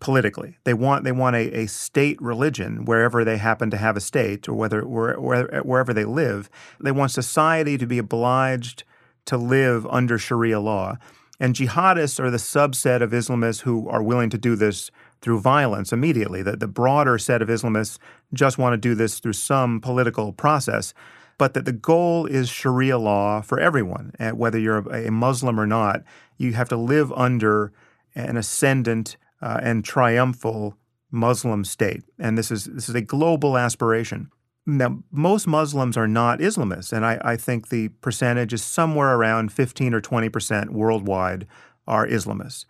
politically. 0.04 0.58
They 0.64 0.74
want 0.74 1.04
they 1.04 1.12
want 1.12 1.34
a, 1.34 1.60
a 1.60 1.66
state 1.66 2.20
religion 2.20 2.84
wherever 2.84 3.24
they 3.24 3.38
happen 3.38 3.70
to 3.70 3.78
have 3.78 3.96
a 3.96 4.02
state 4.02 4.46
or 4.46 4.52
whether 4.52 4.86
where, 4.86 5.18
where, 5.18 5.62
wherever 5.62 5.94
they 5.94 6.04
live. 6.04 6.50
They 6.78 6.92
want 6.92 7.10
society 7.10 7.78
to 7.78 7.86
be 7.86 7.96
obliged 7.96 8.84
to 9.24 9.38
live 9.38 9.86
under 9.86 10.18
Sharia 10.18 10.60
law. 10.60 10.98
And 11.40 11.54
jihadists 11.54 12.20
are 12.20 12.30
the 12.30 12.36
subset 12.36 13.00
of 13.00 13.12
Islamists 13.12 13.62
who 13.62 13.88
are 13.88 14.02
willing 14.02 14.28
to 14.28 14.36
do 14.36 14.56
this 14.56 14.90
through 15.22 15.40
violence 15.40 15.90
immediately. 15.90 16.42
The, 16.42 16.58
the 16.58 16.68
broader 16.68 17.16
set 17.16 17.40
of 17.40 17.48
Islamists 17.48 17.98
just 18.34 18.58
want 18.58 18.74
to 18.74 18.88
do 18.88 18.94
this 18.94 19.20
through 19.20 19.32
some 19.32 19.80
political 19.80 20.34
process, 20.34 20.92
but 21.38 21.54
that 21.54 21.64
the 21.64 21.72
goal 21.72 22.26
is 22.26 22.50
Sharia 22.50 22.98
law 22.98 23.40
for 23.40 23.58
everyone. 23.58 24.12
And 24.18 24.38
whether 24.38 24.58
you're 24.58 24.86
a 24.92 25.10
Muslim 25.10 25.58
or 25.58 25.66
not, 25.66 26.02
you 26.36 26.52
have 26.52 26.68
to 26.68 26.76
live 26.76 27.10
under 27.14 27.72
an 28.14 28.36
ascendant 28.36 29.16
uh, 29.42 29.60
and 29.62 29.84
triumphal 29.84 30.76
Muslim 31.10 31.64
state. 31.64 32.02
And 32.18 32.36
this 32.36 32.50
is 32.50 32.64
this 32.64 32.88
is 32.88 32.94
a 32.94 33.00
global 33.00 33.56
aspiration. 33.56 34.30
Now, 34.66 35.02
most 35.10 35.46
Muslims 35.46 35.96
are 35.96 36.08
not 36.08 36.38
Islamists, 36.38 36.92
and 36.92 37.04
I, 37.04 37.20
I, 37.22 37.36
think 37.36 37.68
the 37.68 37.88
percentage 37.88 38.54
is 38.54 38.64
somewhere 38.64 39.14
around 39.14 39.52
15 39.52 39.92
or 39.92 40.00
20 40.00 40.28
percent 40.30 40.72
worldwide 40.72 41.46
are 41.86 42.06
Islamists. 42.06 42.64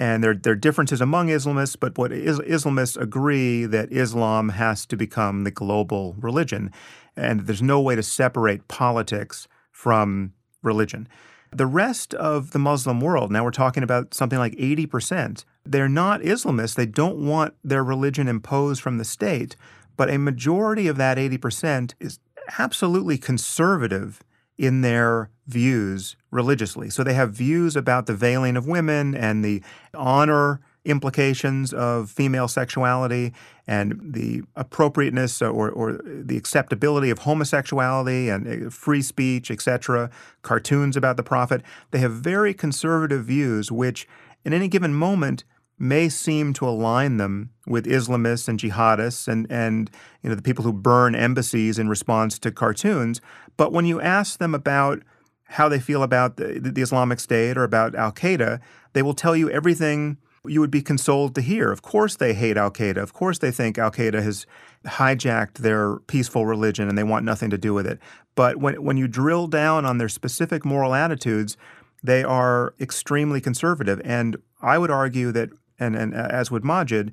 And 0.00 0.22
there, 0.22 0.34
there 0.34 0.52
are 0.52 0.56
differences 0.56 1.00
among 1.00 1.28
Islamists, 1.28 1.76
but 1.78 1.98
what 1.98 2.12
is, 2.12 2.38
Islamists 2.40 3.00
agree 3.00 3.66
that 3.66 3.92
Islam 3.92 4.50
has 4.50 4.86
to 4.86 4.96
become 4.96 5.44
the 5.44 5.50
global 5.50 6.14
religion, 6.18 6.72
and 7.16 7.46
there's 7.46 7.62
no 7.62 7.80
way 7.80 7.94
to 7.96 8.02
separate 8.02 8.68
politics 8.68 9.48
from 9.70 10.32
religion. 10.62 11.08
The 11.50 11.66
rest 11.66 12.14
of 12.14 12.50
the 12.52 12.58
Muslim 12.58 13.00
world, 13.00 13.30
now 13.32 13.44
we're 13.44 13.50
talking 13.50 13.82
about 13.82 14.14
something 14.14 14.38
like 14.38 14.52
80%, 14.54 15.44
they're 15.64 15.88
not 15.88 16.20
Islamists. 16.20 16.74
They 16.74 16.86
don't 16.86 17.18
want 17.18 17.54
their 17.62 17.84
religion 17.84 18.28
imposed 18.28 18.80
from 18.80 18.98
the 18.98 19.04
state 19.04 19.56
but 19.98 20.08
a 20.08 20.16
majority 20.16 20.86
of 20.86 20.96
that 20.96 21.18
80% 21.18 21.92
is 22.00 22.20
absolutely 22.56 23.18
conservative 23.18 24.22
in 24.56 24.80
their 24.80 25.28
views 25.46 26.16
religiously. 26.30 26.88
So 26.88 27.02
they 27.02 27.14
have 27.14 27.32
views 27.32 27.76
about 27.76 28.06
the 28.06 28.14
veiling 28.14 28.56
of 28.56 28.66
women 28.66 29.14
and 29.14 29.44
the 29.44 29.60
honor 29.92 30.60
implications 30.84 31.72
of 31.72 32.10
female 32.10 32.48
sexuality 32.48 33.32
and 33.66 34.00
the 34.02 34.42
appropriateness 34.56 35.42
or, 35.42 35.70
or 35.70 36.00
the 36.04 36.36
acceptability 36.36 37.10
of 37.10 37.20
homosexuality 37.20 38.28
and 38.28 38.66
uh, 38.66 38.70
free 38.70 39.02
speech, 39.02 39.50
etc., 39.50 40.10
cartoons 40.42 40.96
about 40.96 41.16
the 41.16 41.22
prophet. 41.22 41.62
They 41.90 41.98
have 41.98 42.12
very 42.12 42.54
conservative 42.54 43.24
views, 43.24 43.70
which 43.70 44.08
in 44.44 44.52
any 44.52 44.68
given 44.68 44.94
moment 44.94 45.44
may 45.78 46.08
seem 46.08 46.52
to 46.52 46.66
align 46.66 47.18
them 47.18 47.50
with 47.66 47.86
Islamists 47.86 48.48
and 48.48 48.58
jihadists 48.58 49.28
and, 49.28 49.46
and 49.50 49.90
you 50.22 50.28
know, 50.28 50.34
the 50.34 50.42
people 50.42 50.64
who 50.64 50.72
burn 50.72 51.14
embassies 51.14 51.78
in 51.78 51.88
response 51.88 52.38
to 52.40 52.50
cartoons. 52.50 53.20
But 53.56 53.72
when 53.72 53.84
you 53.84 54.00
ask 54.00 54.38
them 54.38 54.54
about 54.54 55.02
how 55.44 55.68
they 55.68 55.78
feel 55.78 56.02
about 56.02 56.36
the, 56.36 56.58
the 56.58 56.82
Islamic 56.82 57.20
State 57.20 57.56
or 57.56 57.64
about 57.64 57.94
Al 57.94 58.12
Qaeda, 58.12 58.60
they 58.92 59.02
will 59.02 59.14
tell 59.14 59.36
you 59.36 59.50
everything 59.50 60.18
you 60.44 60.60
would 60.60 60.70
be 60.70 60.82
consoled 60.82 61.34
to 61.34 61.40
hear. 61.40 61.70
Of 61.70 61.82
course, 61.82 62.16
they 62.16 62.34
hate 62.34 62.56
Al 62.56 62.70
Qaeda. 62.70 62.98
Of 62.98 63.12
course, 63.12 63.38
they 63.38 63.50
think 63.50 63.78
Al 63.78 63.90
Qaeda 63.90 64.22
has 64.22 64.46
hijacked 64.86 65.54
their 65.54 65.96
peaceful 66.00 66.46
religion 66.46 66.88
and 66.88 66.96
they 66.96 67.02
want 67.02 67.24
nothing 67.24 67.50
to 67.50 67.58
do 67.58 67.74
with 67.74 67.86
it. 67.86 67.98
But 68.34 68.58
when, 68.58 68.82
when 68.82 68.96
you 68.96 69.08
drill 69.08 69.48
down 69.48 69.84
on 69.84 69.98
their 69.98 70.08
specific 70.08 70.64
moral 70.64 70.94
attitudes, 70.94 71.56
they 72.02 72.22
are 72.22 72.74
extremely 72.80 73.40
conservative. 73.40 74.00
And 74.04 74.36
I 74.62 74.78
would 74.78 74.90
argue 74.90 75.32
that 75.32 75.50
and, 75.78 75.96
and 75.96 76.14
uh, 76.14 76.28
as 76.30 76.50
would 76.50 76.62
Maajid, 76.62 77.12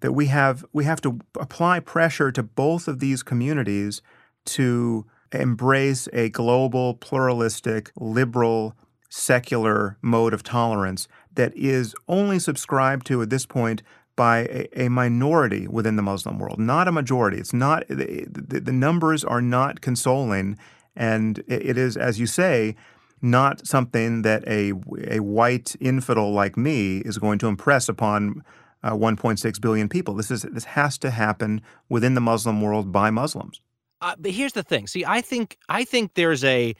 that 0.00 0.12
we 0.12 0.26
have 0.26 0.64
we 0.72 0.84
have 0.84 1.00
to 1.02 1.20
apply 1.38 1.80
pressure 1.80 2.30
to 2.32 2.42
both 2.42 2.88
of 2.88 3.00
these 3.00 3.22
communities 3.22 4.00
to 4.46 5.06
embrace 5.32 6.08
a 6.12 6.30
global, 6.30 6.94
pluralistic, 6.94 7.90
liberal, 7.96 8.74
secular 9.10 9.98
mode 10.00 10.32
of 10.32 10.42
tolerance 10.42 11.08
that 11.38 11.56
is 11.56 11.94
only 12.08 12.38
subscribed 12.38 13.06
to 13.06 13.22
at 13.22 13.30
this 13.30 13.46
point 13.46 13.82
by 14.16 14.38
a, 14.40 14.86
a 14.86 14.88
minority 14.88 15.68
within 15.68 15.94
the 15.94 16.02
Muslim 16.02 16.40
world, 16.40 16.58
not 16.58 16.88
a 16.88 16.92
majority. 16.92 17.38
It's 17.38 17.54
not 17.54 17.86
the, 17.88 18.26
the, 18.28 18.72
numbers 18.72 19.24
are 19.24 19.40
not 19.40 19.80
consoling, 19.80 20.58
and 20.96 21.38
it, 21.46 21.70
it 21.70 21.78
is, 21.78 21.96
as 21.96 22.18
you 22.18 22.26
say, 22.26 22.74
not 23.22 23.64
something 23.64 24.22
that 24.22 24.42
a, 24.48 24.72
a 25.06 25.20
white 25.20 25.76
infidel 25.80 26.32
like 26.32 26.56
me 26.56 26.98
is 26.98 27.18
going 27.18 27.38
to 27.38 27.46
impress 27.46 27.88
upon 27.88 28.42
uh, 28.82 28.90
1.6 28.90 29.60
billion 29.60 29.88
people. 29.88 30.14
This 30.14 30.32
is 30.32 30.42
this 30.42 30.64
has 30.64 30.98
to 30.98 31.10
happen 31.10 31.62
within 31.88 32.14
the 32.14 32.20
Muslim 32.20 32.60
world 32.60 32.90
by 32.90 33.10
Muslims. 33.10 33.60
Uh, 34.00 34.16
but 34.18 34.32
here's 34.32 34.52
the 34.52 34.64
thing. 34.64 34.88
See, 34.88 35.04
I 35.04 35.20
think 35.20 35.56
I 35.68 35.84
think 35.84 36.14
there's 36.14 36.42
a 36.42 36.74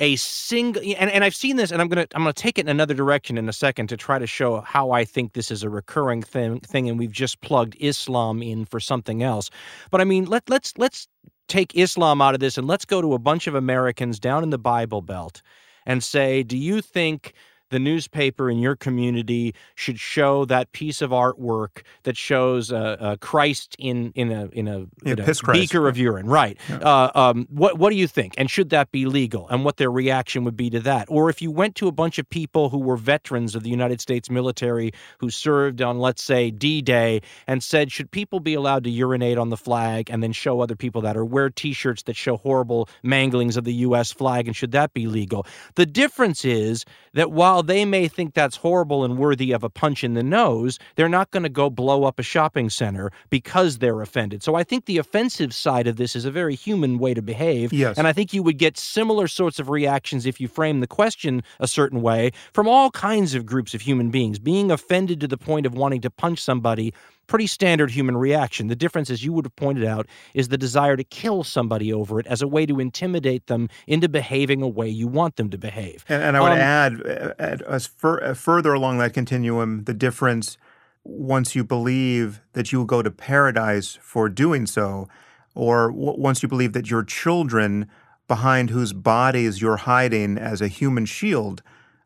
a 0.00 0.16
single 0.16 0.82
and, 0.82 1.10
and 1.10 1.24
I've 1.24 1.34
seen 1.34 1.56
this 1.56 1.70
and 1.70 1.80
I'm 1.80 1.88
gonna 1.88 2.06
I'm 2.14 2.22
gonna 2.22 2.32
take 2.32 2.58
it 2.58 2.62
in 2.62 2.68
another 2.68 2.94
direction 2.94 3.38
in 3.38 3.48
a 3.48 3.52
second 3.52 3.88
to 3.88 3.96
try 3.96 4.18
to 4.18 4.26
show 4.26 4.60
how 4.60 4.90
I 4.90 5.04
think 5.04 5.32
this 5.32 5.50
is 5.50 5.62
a 5.62 5.70
recurring 5.70 6.22
thing 6.22 6.60
thing 6.60 6.88
and 6.88 6.98
we've 6.98 7.12
just 7.12 7.40
plugged 7.40 7.76
Islam 7.80 8.42
in 8.42 8.64
for 8.64 8.80
something 8.80 9.22
else. 9.22 9.50
But 9.90 10.00
I 10.00 10.04
mean 10.04 10.24
let 10.24 10.48
let's 10.48 10.76
let's 10.78 11.08
take 11.48 11.74
Islam 11.76 12.22
out 12.22 12.34
of 12.34 12.40
this 12.40 12.56
and 12.56 12.66
let's 12.66 12.84
go 12.84 13.00
to 13.02 13.14
a 13.14 13.18
bunch 13.18 13.46
of 13.46 13.54
Americans 13.54 14.18
down 14.18 14.42
in 14.42 14.50
the 14.50 14.58
Bible 14.58 15.02
Belt 15.02 15.42
and 15.86 16.02
say, 16.02 16.42
do 16.42 16.56
you 16.56 16.80
think 16.80 17.34
the 17.72 17.78
newspaper 17.78 18.50
in 18.50 18.58
your 18.58 18.76
community 18.76 19.54
should 19.74 19.98
show 19.98 20.44
that 20.44 20.70
piece 20.72 21.02
of 21.02 21.10
artwork 21.10 21.82
that 22.04 22.16
shows 22.16 22.70
uh, 22.70 22.96
uh, 23.00 23.16
Christ 23.16 23.74
in 23.78 24.12
in 24.14 24.30
a 24.30 24.46
in 24.52 24.68
a, 24.68 24.80
Yeah, 25.04 25.12
in 25.12 25.20
a 25.20 25.24
beaker 25.52 25.88
of 25.88 25.96
urine, 25.96 26.26
right? 26.26 26.58
Uh, 26.70 27.10
um, 27.14 27.48
what 27.50 27.78
what 27.78 27.90
do 27.90 27.96
you 27.96 28.06
think? 28.06 28.34
And 28.36 28.50
should 28.50 28.70
that 28.70 28.92
be 28.92 29.06
legal? 29.06 29.48
And 29.48 29.64
what 29.64 29.78
their 29.78 29.90
reaction 29.90 30.44
would 30.44 30.56
be 30.56 30.68
to 30.70 30.80
that? 30.80 31.06
Or 31.08 31.30
if 31.30 31.40
you 31.40 31.50
went 31.50 31.74
to 31.76 31.88
a 31.88 31.92
bunch 31.92 32.18
of 32.18 32.28
people 32.28 32.68
who 32.68 32.78
were 32.78 32.96
veterans 32.96 33.54
of 33.54 33.62
the 33.62 33.70
United 33.70 34.00
States 34.00 34.28
military 34.30 34.92
who 35.18 35.30
served 35.30 35.80
on, 35.80 35.98
let's 35.98 36.22
say, 36.22 36.50
D-Day, 36.50 37.22
and 37.46 37.62
said, 37.62 37.90
should 37.90 38.10
people 38.10 38.40
be 38.40 38.54
allowed 38.54 38.84
to 38.84 38.90
urinate 38.90 39.38
on 39.38 39.48
the 39.48 39.56
flag 39.56 40.10
and 40.10 40.22
then 40.22 40.32
show 40.32 40.60
other 40.60 40.76
people 40.76 41.00
that, 41.02 41.16
or 41.16 41.24
wear 41.24 41.48
T-shirts 41.48 42.02
that 42.04 42.16
show 42.16 42.36
horrible 42.36 42.88
manglings 43.02 43.56
of 43.56 43.64
the 43.64 43.74
U.S. 43.86 44.12
flag, 44.12 44.46
and 44.46 44.54
should 44.54 44.72
that 44.72 44.92
be 44.92 45.06
legal? 45.06 45.46
The 45.76 45.86
difference 45.86 46.44
is 46.44 46.84
that 47.14 47.32
while 47.32 47.61
they 47.62 47.84
may 47.84 48.08
think 48.08 48.34
that's 48.34 48.56
horrible 48.56 49.04
and 49.04 49.18
worthy 49.18 49.52
of 49.52 49.64
a 49.64 49.70
punch 49.70 50.04
in 50.04 50.14
the 50.14 50.22
nose, 50.22 50.78
they're 50.96 51.08
not 51.08 51.30
going 51.30 51.42
to 51.42 51.48
go 51.48 51.70
blow 51.70 52.04
up 52.04 52.18
a 52.18 52.22
shopping 52.22 52.70
center 52.70 53.10
because 53.30 53.78
they're 53.78 54.00
offended. 54.00 54.42
So 54.42 54.54
I 54.54 54.64
think 54.64 54.86
the 54.86 54.98
offensive 54.98 55.54
side 55.54 55.86
of 55.86 55.96
this 55.96 56.14
is 56.14 56.24
a 56.24 56.30
very 56.30 56.54
human 56.54 56.98
way 56.98 57.14
to 57.14 57.22
behave. 57.22 57.72
Yes. 57.72 57.96
And 57.98 58.06
I 58.06 58.12
think 58.12 58.32
you 58.32 58.42
would 58.42 58.58
get 58.58 58.76
similar 58.76 59.28
sorts 59.28 59.58
of 59.58 59.68
reactions 59.68 60.26
if 60.26 60.40
you 60.40 60.48
frame 60.48 60.80
the 60.80 60.86
question 60.86 61.42
a 61.60 61.68
certain 61.68 62.02
way 62.02 62.32
from 62.52 62.68
all 62.68 62.90
kinds 62.90 63.34
of 63.34 63.46
groups 63.46 63.74
of 63.74 63.80
human 63.80 64.10
beings. 64.10 64.38
Being 64.38 64.70
offended 64.70 65.20
to 65.20 65.28
the 65.28 65.38
point 65.38 65.66
of 65.66 65.74
wanting 65.74 66.00
to 66.02 66.10
punch 66.10 66.40
somebody 66.40 66.92
pretty 67.26 67.46
standard 67.46 67.90
human 67.90 68.16
reaction. 68.16 68.68
The 68.68 68.76
difference, 68.76 69.10
as 69.10 69.24
you 69.24 69.32
would 69.32 69.44
have 69.44 69.56
pointed 69.56 69.84
out, 69.84 70.06
is 70.34 70.48
the 70.48 70.58
desire 70.58 70.96
to 70.96 71.04
kill 71.04 71.44
somebody 71.44 71.92
over 71.92 72.20
it 72.20 72.26
as 72.26 72.42
a 72.42 72.48
way 72.48 72.66
to 72.66 72.80
intimidate 72.80 73.46
them 73.46 73.68
into 73.86 74.08
behaving 74.08 74.62
a 74.62 74.68
way 74.68 74.88
you 74.88 75.06
want 75.08 75.36
them 75.36 75.50
to 75.50 75.58
behave. 75.58 76.04
And, 76.08 76.22
and 76.22 76.36
I 76.36 76.40
would 76.40 76.52
Um, 76.52 76.58
add, 76.58 77.06
uh, 77.06 77.34
add 77.38 77.62
as 77.62 77.86
fur, 77.86 78.22
uh, 78.22 78.34
further 78.34 78.72
along 78.74 78.98
that 78.98 79.14
continuum, 79.14 79.84
the 79.84 79.94
difference 79.94 80.58
once 81.04 81.56
you 81.56 81.64
believe 81.64 82.40
that 82.52 82.70
you 82.70 82.78
will 82.78 82.86
go 82.86 83.02
to 83.02 83.10
paradise 83.10 83.98
for 84.00 84.28
doing 84.28 84.66
so, 84.66 85.08
or 85.54 85.90
w- 85.90 86.14
once 86.16 86.42
you 86.42 86.48
believe 86.48 86.72
that 86.74 86.90
your 86.90 87.02
children, 87.02 87.88
behind 88.28 88.70
whose 88.70 88.92
bodies 88.92 89.60
you're 89.60 89.78
hiding 89.78 90.38
as 90.38 90.60
a 90.60 90.68
human 90.68 91.04
shield, 91.04 91.62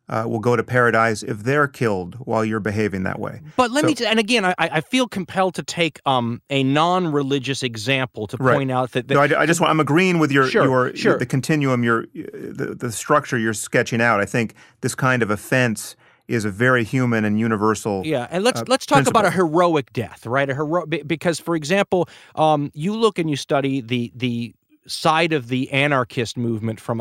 uh, 0.08 0.24
will 0.26 0.38
go 0.38 0.54
to 0.56 0.62
paradise 0.62 1.22
if 1.22 1.38
they're 1.42 1.66
killed 1.66 2.14
while 2.26 2.44
you're 2.44 2.60
behaving 2.60 3.02
that 3.02 3.18
way. 3.18 3.40
But 3.56 3.70
let 3.70 3.82
So- 3.82 3.86
me, 3.88 3.94
t- 3.94 4.06
and 4.06 4.18
again, 4.20 4.44
I, 4.44 4.54
I 4.58 4.80
feel 4.80 5.08
compelled 5.08 5.54
to 5.56 5.62
take 5.62 6.00
um, 6.06 6.40
a 6.50 6.62
non-religious 6.62 7.62
example 7.62 8.26
to 8.28 8.36
Right. 8.36 8.54
point 8.56 8.70
out 8.70 8.92
that, 8.92 9.08
that 9.08 9.14
No, 9.14 9.20
I, 9.20 9.42
I 9.42 9.46
just 9.46 9.60
want, 9.60 9.70
I'm 9.70 9.80
agreeing 9.80 10.18
with 10.18 10.30
your 10.30 10.46
Sure, 10.48 10.64
your, 10.64 10.94
sure. 10.96 11.18
the 11.18 11.26
continuum, 11.26 11.82
your 11.82 12.06
the, 12.14 12.76
the 12.78 12.92
structure 12.92 13.36
you're 13.38 13.54
sketching 13.54 14.00
out. 14.00 14.20
I 14.20 14.24
think 14.26 14.54
this 14.80 14.94
kind 14.94 15.22
of 15.22 15.30
offense 15.30 15.96
is 16.28 16.44
a 16.44 16.50
very 16.50 16.82
human 16.84 17.24
and 17.24 17.38
universal. 17.38 18.02
Yeah, 18.04 18.26
and 18.30 18.42
let's 18.44 18.60
uh, 18.60 18.64
let's 18.68 18.84
talk 18.86 19.06
about 19.06 19.24
a 19.24 19.30
heroic 19.30 19.92
death, 19.92 20.26
right? 20.26 20.48
A 20.50 20.54
hero 20.54 20.84
because, 20.86 21.38
for 21.40 21.54
example, 21.56 22.08
um, 22.34 22.70
you 22.74 22.94
look 22.96 23.18
and 23.18 23.30
you 23.30 23.36
study 23.36 23.80
the 23.80 24.12
the 24.14 24.52
side 24.88 25.32
of 25.32 25.48
the 25.48 25.70
anarchist 25.72 26.36
movement 26.36 26.80
from 26.80 27.00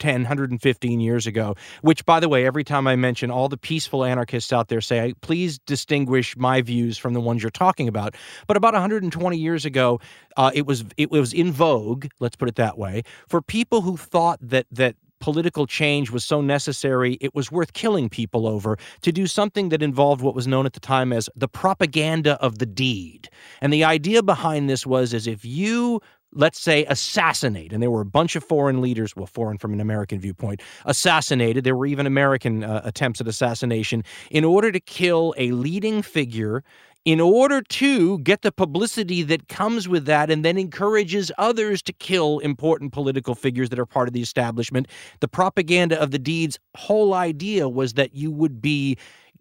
110 0.00 0.22
115 0.22 1.00
years 1.00 1.26
ago 1.26 1.54
which 1.82 2.04
by 2.04 2.18
the 2.18 2.28
way 2.28 2.46
every 2.46 2.64
time 2.64 2.86
i 2.86 2.96
mention 2.96 3.30
all 3.30 3.48
the 3.48 3.56
peaceful 3.56 4.04
anarchists 4.04 4.52
out 4.52 4.68
there 4.68 4.80
say 4.80 5.14
please 5.20 5.58
distinguish 5.60 6.36
my 6.36 6.60
views 6.60 6.98
from 6.98 7.14
the 7.14 7.20
ones 7.20 7.42
you're 7.42 7.50
talking 7.50 7.88
about. 7.88 8.14
But 8.46 8.56
about 8.56 8.74
120 8.74 9.36
years 9.36 9.64
ago 9.64 10.00
uh, 10.36 10.50
it 10.54 10.66
was 10.66 10.84
it 10.96 11.10
was 11.10 11.32
in 11.32 11.52
vogue 11.52 12.06
let's 12.20 12.36
put 12.36 12.48
it 12.48 12.56
that 12.56 12.76
way 12.78 13.02
for 13.28 13.40
people 13.40 13.82
who 13.82 13.96
thought 13.96 14.38
that 14.42 14.66
that 14.72 14.96
political 15.20 15.66
change 15.66 16.10
was 16.10 16.24
so 16.24 16.42
necessary 16.42 17.16
it 17.20 17.34
was 17.34 17.50
worth 17.50 17.72
killing 17.72 18.08
people 18.10 18.46
over 18.46 18.76
to 19.00 19.10
do 19.10 19.26
something 19.26 19.70
that 19.70 19.82
involved 19.82 20.20
what 20.20 20.34
was 20.34 20.46
known 20.46 20.66
at 20.66 20.74
the 20.74 20.80
time 20.80 21.12
as 21.12 21.30
the 21.34 21.48
propaganda 21.48 22.34
of 22.42 22.58
the 22.58 22.66
deed. 22.66 23.30
And 23.62 23.72
the 23.72 23.84
idea 23.84 24.22
behind 24.22 24.68
this 24.68 24.86
was 24.86 25.14
as 25.14 25.26
if 25.26 25.44
you 25.44 26.00
let's 26.34 26.60
say 26.60 26.84
assassinate 26.86 27.72
and 27.72 27.82
there 27.82 27.90
were 27.90 28.00
a 28.00 28.06
bunch 28.06 28.36
of 28.36 28.44
foreign 28.44 28.80
leaders 28.80 29.16
well 29.16 29.26
foreign 29.26 29.58
from 29.58 29.72
an 29.72 29.80
american 29.80 30.18
viewpoint 30.18 30.60
assassinated. 30.84 31.64
There 31.64 31.76
were 31.76 31.86
even 31.86 32.06
american 32.06 32.64
uh, 32.64 32.82
attempts 32.84 33.20
at 33.20 33.28
assassination 33.28 34.04
in 34.30 34.44
order 34.44 34.72
to 34.72 34.80
kill 34.80 35.34
a 35.36 35.50
leading 35.52 36.02
figure 36.02 36.62
in 37.04 37.20
order 37.20 37.60
to 37.60 38.18
get 38.20 38.42
the 38.42 38.52
publicity 38.52 39.22
that 39.22 39.48
comes 39.48 39.86
with 39.86 40.06
that 40.06 40.30
and 40.30 40.44
then 40.44 40.56
encourages 40.56 41.30
others 41.36 41.82
to 41.82 41.92
kill 41.92 42.38
important 42.38 42.92
political 42.92 43.34
figures 43.34 43.68
that 43.68 43.78
are 43.78 43.86
part 43.86 44.08
of 44.08 44.14
the 44.14 44.22
establishment. 44.22 44.88
The 45.20 45.28
propaganda 45.28 46.00
of 46.00 46.12
the 46.12 46.18
deed's 46.18 46.58
whole 46.76 47.12
idea 47.12 47.68
was 47.68 47.94
that 47.94 48.14
you 48.14 48.30
would 48.30 48.62
be 48.62 48.96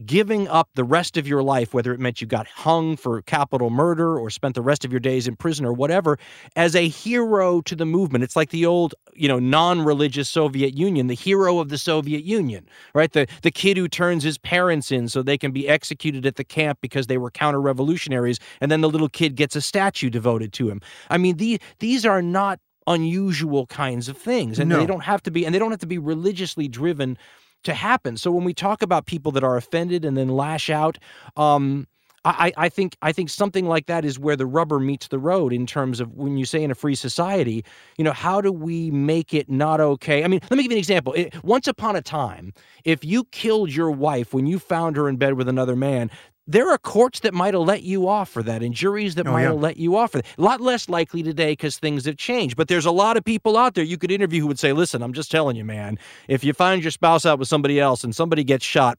giving 0.06 0.48
up 0.48 0.70
the 0.76 0.84
rest 0.84 1.18
of 1.18 1.28
your 1.28 1.44
life, 1.44 1.74
whether 1.74 1.94
it 1.94 2.00
meant 2.00 2.20
you 2.20 2.28
got 2.28 2.48
hung 2.48 2.98
for 2.98 3.22
capital 3.22 3.70
murder 3.70 4.18
or 4.18 4.30
spent 4.30 4.56
the 4.56 4.62
rest 4.62 4.84
of 4.84 4.92
your 4.92 5.00
days 5.00 5.28
in 5.28 5.36
prison 5.36 5.66
or 5.66 5.74
whatever, 5.74 6.18
as 6.56 6.76
a 6.76 6.88
hero 6.88 7.62
to 7.62 7.76
the 7.76 7.86
movement. 7.86 8.24
It's 8.24 8.36
like 8.36 8.50
the 8.50 8.66
old, 8.66 8.96
you 9.14 9.28
know, 9.28 9.40
non-religious 9.40 10.30
Soviet 10.30 10.76
Union, 10.76 11.08
the 11.08 11.14
hero 11.14 11.60
of 11.60 11.70
the 11.70 11.78
Soviet 11.78 12.24
Union, 12.24 12.68
right? 12.96 13.12
The 13.12 13.28
the 13.44 13.52
kid 13.52 13.78
who 13.78 13.88
turns 13.88 14.24
his 14.24 14.38
parents 14.38 14.92
in 14.92 15.08
so 15.08 15.22
they 15.22 15.38
can 15.38 15.52
be 15.52 15.70
executed 15.70 16.26
at 16.26 16.36
the 16.38 16.44
camp 16.44 16.80
because 16.82 17.08
they 17.08 17.18
were 17.18 17.30
counter-revolutionaries, 17.32 18.40
and 18.62 18.72
then 18.72 18.82
the 18.82 18.90
little 18.90 19.10
kid 19.10 19.36
gets 19.36 19.56
a 19.56 19.62
statue 19.62 20.10
devoted 20.10 20.54
to 20.54 20.70
him. 20.70 20.82
I 21.10 21.18
mean, 21.18 21.38
the, 21.38 21.62
these 21.80 22.06
are 22.06 22.22
not 22.22 22.60
unusual 22.88 23.66
kinds 23.68 24.10
of 24.10 24.18
things, 24.18 24.60
and 24.60 24.70
No. 24.70 24.78
they 24.78 24.86
don't 24.86 25.04
have 25.04 25.22
to 25.24 25.32
be, 25.32 25.46
and 25.46 25.54
they 25.54 25.60
don't 25.60 25.72
have 25.72 25.80
to 25.80 25.88
be 25.88 25.98
religiously 26.00 26.68
driven 26.68 27.18
to 27.64 27.74
happen. 27.74 28.18
So 28.18 28.32
when 28.32 28.44
we 28.44 28.54
talk 28.54 28.82
about 28.82 29.06
people 29.06 29.32
that 29.34 29.44
are 29.44 29.58
offended 29.58 30.06
and 30.06 30.16
then 30.18 30.30
lash 30.30 30.70
out, 30.70 30.98
um, 31.38 31.88
I, 32.26 32.54
I 32.56 32.70
think 32.70 32.96
I 33.02 33.12
think 33.12 33.30
something 33.30 33.66
like 33.66 33.88
that 33.88 34.06
is 34.06 34.18
where 34.18 34.38
the 34.38 34.46
rubber 34.46 34.80
meets 34.80 35.10
the 35.10 35.20
road 35.20 35.52
in 35.52 35.66
terms 35.66 36.00
of 36.00 36.14
when 36.14 36.38
you 36.38 36.46
say 36.46 36.64
in 36.64 36.72
a 36.72 36.76
free 36.76 36.96
society, 36.96 37.66
you 37.98 38.04
know, 38.04 38.14
how 38.14 38.40
do 38.40 38.52
we 38.52 38.92
make 38.92 39.34
it 39.34 39.50
not 39.50 39.82
okay? 39.82 40.24
I 40.24 40.28
mean, 40.30 40.40
let 40.50 40.56
me 40.56 40.64
give 40.64 40.72
you 40.72 40.78
an 40.78 40.80
example. 40.80 41.14
It, 41.14 41.44
once 41.44 41.68
upon 41.68 41.98
a 41.98 42.02
time, 42.02 42.54
if 42.86 43.04
you 43.04 43.26
killed 43.26 43.74
your 43.74 43.92
wife 43.92 44.34
when 44.34 44.46
you 44.46 44.58
found 44.58 44.96
her 44.96 45.10
in 45.10 45.18
bed 45.18 45.34
with 45.34 45.50
another 45.50 45.76
man, 45.76 46.10
there 46.46 46.70
are 46.70 46.78
courts 46.78 47.22
that 47.22 47.34
might 47.34 47.54
have 47.54 47.64
let 47.64 47.84
you 47.84 48.08
off 48.08 48.30
for 48.30 48.44
that 48.44 48.62
and 48.62 48.74
juries 48.74 49.16
that 49.16 49.28
Oh, 49.28 49.32
might 49.32 49.44
yeah. 49.44 49.50
have 49.52 49.60
let 49.62 49.78
you 49.78 49.96
off 49.96 50.12
for 50.12 50.18
that. 50.18 50.26
A 50.38 50.42
lot 50.42 50.60
less 50.60 50.90
likely 50.90 51.24
today 51.24 51.54
because 51.54 51.78
things 51.78 52.06
have 52.06 52.18
changed. 52.18 52.58
But 52.58 52.68
there's 52.68 52.86
a 52.86 52.92
lot 52.92 53.16
of 53.16 53.24
people 53.24 53.56
out 53.58 53.76
there 53.76 53.84
you 53.84 53.98
could 53.98 54.12
interview 54.12 54.42
who 54.42 54.48
would 54.48 54.60
say, 54.60 54.74
listen, 54.74 55.02
I'm 55.02 55.14
just 55.14 55.32
telling 55.32 55.56
you, 55.56 55.64
man, 55.64 55.98
if 56.28 56.44
you 56.44 56.54
find 56.54 56.84
your 56.84 56.92
spouse 56.92 57.26
out 57.26 57.40
with 57.40 57.48
somebody 57.48 57.80
else 57.80 58.04
and 58.04 58.14
somebody 58.14 58.44
gets 58.44 58.66
shot, 58.66 58.98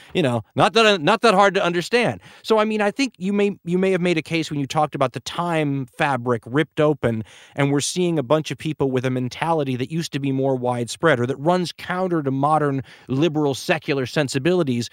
you 0.14 0.22
know, 0.22 0.42
not 0.54 0.72
that 0.72 1.00
not 1.02 1.20
that 1.20 1.34
hard 1.34 1.54
to 1.54 1.62
understand. 1.62 2.20
So 2.42 2.58
I 2.58 2.64
mean, 2.64 2.80
I 2.80 2.90
think 2.90 3.12
you 3.18 3.32
may 3.34 3.58
you 3.64 3.76
may 3.76 3.90
have 3.90 4.00
made 4.00 4.16
a 4.16 4.22
case 4.22 4.50
when 4.50 4.58
you 4.58 4.66
talked 4.66 4.94
about 4.94 5.12
the 5.12 5.20
time 5.20 5.86
fabric 5.98 6.42
ripped 6.46 6.80
open 6.80 7.22
and 7.54 7.70
we're 7.70 7.80
seeing 7.80 8.18
a 8.18 8.22
bunch 8.22 8.50
of 8.50 8.56
people 8.56 8.90
with 8.90 9.04
a 9.04 9.10
mentality 9.10 9.76
that 9.76 9.90
used 9.90 10.12
to 10.12 10.18
be 10.18 10.32
more 10.32 10.56
widespread 10.56 11.20
or 11.20 11.26
that 11.26 11.36
runs 11.36 11.70
counter 11.72 12.22
to 12.22 12.30
modern 12.30 12.82
liberal 13.08 13.54
secular 13.54 14.06
sensibilities 14.06 14.88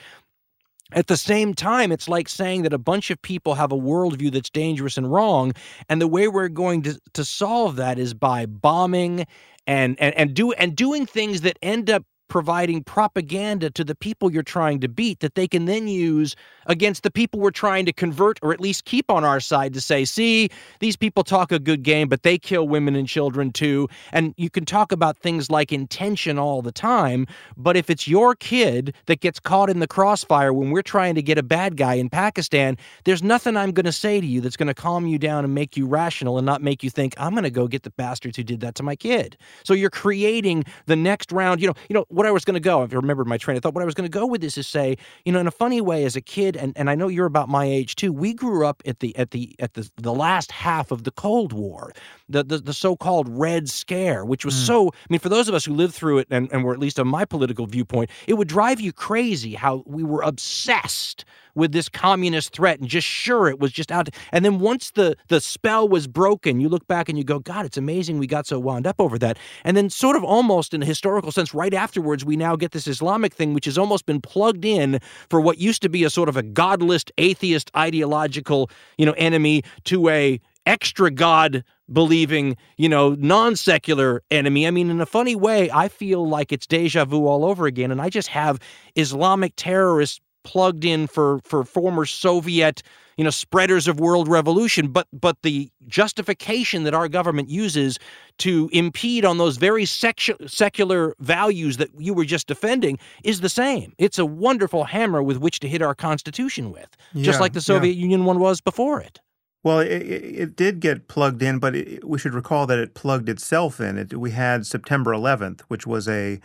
at 0.92 1.08
the 1.08 1.18
same 1.18 1.54
time, 1.54 1.92
it's 1.92 2.08
like 2.08 2.30
saying 2.30 2.62
that 2.64 2.74
a 2.74 2.78
bunch 2.78 3.10
of 3.10 3.22
people 3.22 3.56
have 3.56 3.72
a 3.72 3.78
worldview 3.78 4.32
that's 4.32 4.50
dangerous 4.50 4.98
and 4.98 5.12
wrong, 5.12 5.54
and 5.90 6.00
the 6.02 6.08
way 6.08 6.28
we're 6.28 6.48
going 6.48 6.84
to, 6.84 7.00
to 7.14 7.26
solve 7.26 7.76
that 7.78 7.98
is 7.98 8.14
by 8.14 8.46
bombing 8.46 9.26
and 9.68 10.00
and 10.00 10.14
and 10.16 10.34
do 10.36 10.52
and 10.54 10.76
doing 10.76 11.06
things 11.08 11.42
that 11.42 11.58
end 11.62 11.90
up 11.90 12.04
providing 12.28 12.84
propaganda 12.84 13.70
to 13.70 13.84
the 13.84 13.96
people 13.96 14.32
you're 14.32 14.44
trying 14.44 14.80
to 14.80 14.88
beat 14.88 15.20
that 15.20 15.36
they 15.36 15.48
can 15.48 15.66
then 15.66 15.88
use 15.88 16.36
against 16.68 17.04
the 17.04 17.12
people 17.12 17.40
we're 17.40 17.52
trying 17.52 17.86
to 17.86 17.94
convert 17.94 18.40
or 18.42 18.52
at 18.52 18.60
least 18.60 18.86
keep 18.86 19.10
on 19.10 19.24
our 19.24 19.40
side 19.40 19.74
to 19.74 19.82
say, 19.82 20.04
see, 20.06 20.50
these 20.80 20.96
people 20.96 21.24
talk 21.24 21.52
a 21.52 21.60
good 21.60 21.84
game, 21.84 22.08
but 22.08 22.24
they 22.24 22.38
kill 22.38 22.68
women 22.68 22.96
and 22.96 23.08
children 23.08 23.52
too. 23.52 23.88
And 24.12 24.34
you 24.38 24.50
can 24.50 24.66
talk 24.66 24.92
about 24.92 25.18
things 25.18 25.50
like 25.50 25.72
intention 25.72 26.40
all 26.40 26.62
the 26.62 26.72
time, 26.72 27.28
but 27.58 27.78
if 27.78 27.90
it's 27.90 28.08
your 28.08 28.36
kid 28.36 28.96
that 29.06 29.22
gets 29.22 29.40
caught 29.40 29.70
in 29.70 29.80
the 29.80 29.88
crossfire 29.88 30.54
when 30.54 30.72
we're 30.72 30.82
trying 30.82 31.16
to 31.16 31.22
get 31.22 31.38
a 31.38 31.44
bad 31.44 31.78
guy 31.78 31.96
in 31.96 32.10
Pakistan, 32.10 32.78
there's 33.04 33.24
nothing 33.24 33.56
I'm 33.56 33.72
going 33.72 33.86
to 33.86 33.92
say 33.92 34.20
to 34.20 34.28
you 34.28 34.42
that's 34.42 34.58
going 34.58 34.68
to 34.68 34.74
calm 34.74 35.08
you 35.08 35.20
down 35.20 35.44
and 35.44 35.54
make 35.54 35.78
you 35.78 35.86
rational 35.86 36.38
and 36.38 36.46
not 36.46 36.62
make 36.62 36.84
you 36.84 36.90
think 36.90 37.14
I'm 37.18 37.34
going 37.34 37.44
to 37.44 37.50
go 37.50 37.68
get 37.68 37.84
the 37.84 37.92
bastards 37.92 38.38
who 38.38 38.44
did 38.44 38.60
that 38.62 38.76
to 38.76 38.84
my 38.84 38.96
kid. 38.96 39.38
So 39.64 39.74
you're 39.74 39.90
creating 39.90 40.64
the 40.86 40.96
next 40.96 41.32
round. 41.32 41.62
You 41.62 41.68
know, 41.68 41.74
you 41.90 41.94
know, 41.94 42.06
what 42.16 42.26
I 42.26 42.32
was 42.32 42.46
going 42.46 42.56
to 42.56 42.62
go, 42.62 42.82
if 42.84 42.94
you 42.94 42.98
remembered 42.98 43.28
my 43.28 43.38
train 43.38 43.58
of 43.58 43.64
thought, 43.64 43.74
what 43.74 43.82
I 43.82 43.86
was 43.86 43.94
going 43.94 44.10
to 44.10 44.18
go 44.20 44.26
with 44.26 44.40
this 44.40 44.58
is 44.58 44.68
say, 44.68 44.98
you 45.26 45.34
know, 45.34 45.40
in 45.40 45.48
a 45.48 45.52
funny 45.52 45.82
way, 45.82 46.06
as 46.06 46.16
a 46.16 46.22
kid, 46.22 46.56
and, 46.56 46.72
and 46.78 46.90
I 46.90 46.96
know 46.96 47.10
you're 47.10 47.26
about 47.26 47.50
my 47.50 47.66
age 47.66 47.96
too. 47.96 48.14
We 48.14 48.34
grew 48.34 48.66
up 48.66 48.82
at 48.86 49.02
the 49.02 49.16
at 49.18 49.32
the 49.32 49.54
at 49.60 49.74
the 49.74 49.90
the 49.98 50.14
last 50.14 50.52
half 50.52 50.92
of 50.92 51.04
the 51.04 51.12
Cold 51.12 51.52
War, 51.52 51.92
the 52.30 52.44
the, 52.44 52.60
the 52.60 52.74
so-called 52.74 53.28
Red 53.30 53.70
Scare, 53.70 54.24
which 54.24 54.46
was 54.46 54.56
mm. 54.56 54.66
so. 54.66 54.88
I 54.90 55.08
mean, 55.10 55.20
for 55.20 55.30
those 55.30 55.50
of 55.50 55.56
us 55.56 55.66
who 55.66 55.74
lived 55.74 55.94
through 55.94 56.20
it, 56.20 56.28
and, 56.32 56.52
and 56.52 56.64
were 56.64 56.74
at 56.74 56.80
least 56.80 57.00
on 57.00 57.08
my 57.08 57.26
political 57.26 57.66
viewpoint, 57.66 58.10
it 58.28 58.36
would 58.36 58.48
drive 58.48 58.80
you 58.80 58.94
crazy 58.94 59.54
how 59.54 59.84
we 59.86 60.04
were 60.04 60.22
obsessed 60.22 61.26
with 61.56 61.72
this 61.72 61.90
communist 61.90 62.54
threat 62.54 62.80
and 62.80 62.88
just 62.88 63.08
sure 63.08 63.48
it 63.48 63.60
was 63.60 63.72
just 63.72 63.92
out. 63.92 64.10
And 64.32 64.46
then 64.46 64.60
once 64.60 64.92
the 64.92 65.16
the 65.28 65.42
spell 65.42 65.88
was 65.88 66.08
broken, 66.08 66.60
you 66.60 66.70
look 66.70 66.88
back 66.88 67.10
and 67.10 67.18
you 67.18 67.24
go, 67.24 67.40
God, 67.40 67.66
it's 67.66 67.78
amazing 67.78 68.20
we 68.20 68.28
got 68.28 68.46
so 68.46 68.60
wound 68.60 68.86
up 68.86 68.98
over 69.00 69.18
that. 69.20 69.38
And 69.64 69.76
then 69.76 69.90
sort 69.90 70.16
of 70.16 70.24
almost 70.24 70.74
in 70.74 70.84
a 70.84 70.86
historical 70.86 71.32
sense, 71.32 71.54
right 71.54 71.74
afterwards, 71.74 72.24
we 72.24 72.36
now 72.36 72.56
get 72.56 72.72
this 72.72 72.88
Islamic 72.88 73.34
thing, 73.34 73.54
which 73.54 73.66
has 73.66 73.78
almost 73.78 74.06
been 74.06 74.22
plugged 74.22 74.66
in 74.66 75.00
for 75.30 75.42
what 75.42 75.58
used 75.58 75.82
to 75.82 75.90
be 75.90 76.04
a 76.04 76.10
sort 76.10 76.30
of 76.30 76.38
a 76.38 76.44
godless, 76.44 77.06
atheist, 77.18 77.72
ideological, 77.76 78.70
you 78.98 79.06
know, 79.06 79.14
enemy 79.14 79.64
to 79.86 80.10
a 80.10 80.40
extra 80.66 81.12
God 81.12 81.64
believing, 81.92 82.58
you 82.78 82.90
know, 82.90 83.16
non 83.20 83.56
secular 83.56 84.24
enemy. 84.32 84.66
I 84.68 84.72
mean, 84.72 84.90
in 84.90 85.00
a 85.00 85.06
funny 85.06 85.36
way, 85.36 85.70
I 85.72 85.88
feel 85.88 86.28
like 86.28 86.52
it's 86.52 86.66
deja 86.66 87.06
vu 87.06 87.28
all 87.28 87.46
over 87.46 87.68
again. 87.68 87.92
And 87.92 88.02
I 88.02 88.10
just 88.10 88.28
have 88.30 88.60
Islamic 88.96 89.54
terrorists 89.56 90.20
plugged 90.46 90.86
in 90.86 91.08
for 91.08 91.40
for 91.44 91.66
former 91.66 92.06
Soviet 92.06 92.82
you 93.18 93.24
know 93.24 93.30
spreaders 93.30 93.88
of 93.88 94.00
world 94.00 94.28
revolution 94.28 94.88
but 94.88 95.08
but 95.12 95.42
the 95.42 95.70
justification 95.88 96.84
that 96.84 96.94
our 96.94 97.08
government 97.08 97.50
uses 97.50 97.98
to 98.38 98.70
impede 98.72 99.26
on 99.26 99.38
those 99.38 99.58
very 99.58 99.84
secu- 99.84 100.50
secular 100.50 101.16
values 101.20 101.78
that 101.78 101.90
you 101.98 102.14
were 102.14 102.26
just 102.26 102.48
defending 102.48 102.98
is 103.24 103.42
the 103.42 103.50
same 103.50 103.94
it's 103.98 104.20
a 104.20 104.26
wonderful 104.26 104.84
hammer 104.84 105.24
with 105.24 105.38
which 105.38 105.60
to 105.60 105.68
hit 105.68 105.82
our 105.82 105.96
constitution 105.96 106.72
with 106.72 106.96
yeah, 107.14 107.24
just 107.24 107.40
like 107.40 107.54
the 107.54 107.62
soviet 107.62 107.96
yeah. 107.96 108.02
union 108.02 108.26
one 108.26 108.40
was 108.40 108.62
before 108.62 109.00
it 109.00 109.20
well, 109.64 109.80
it, 109.80 109.88
it, 109.88 110.56
did 110.56 110.80
get 110.80 111.08
plugged 111.08 111.42
in, 111.42 111.58
but 111.58 111.76
it, 111.76 112.08
we 112.08 112.20
should 112.20 112.36
recall 112.36 112.68
that 112.68 112.78
it 112.78 112.94
plugged 112.94 113.28
itself 113.28 113.82
in. 113.82 113.98
It, 113.98 114.14
we 114.14 114.30
had 114.30 114.68
September 114.68 115.12
11th, 115.12 115.62
which 115.70 115.88
was 115.88 116.08
a 116.08 116.40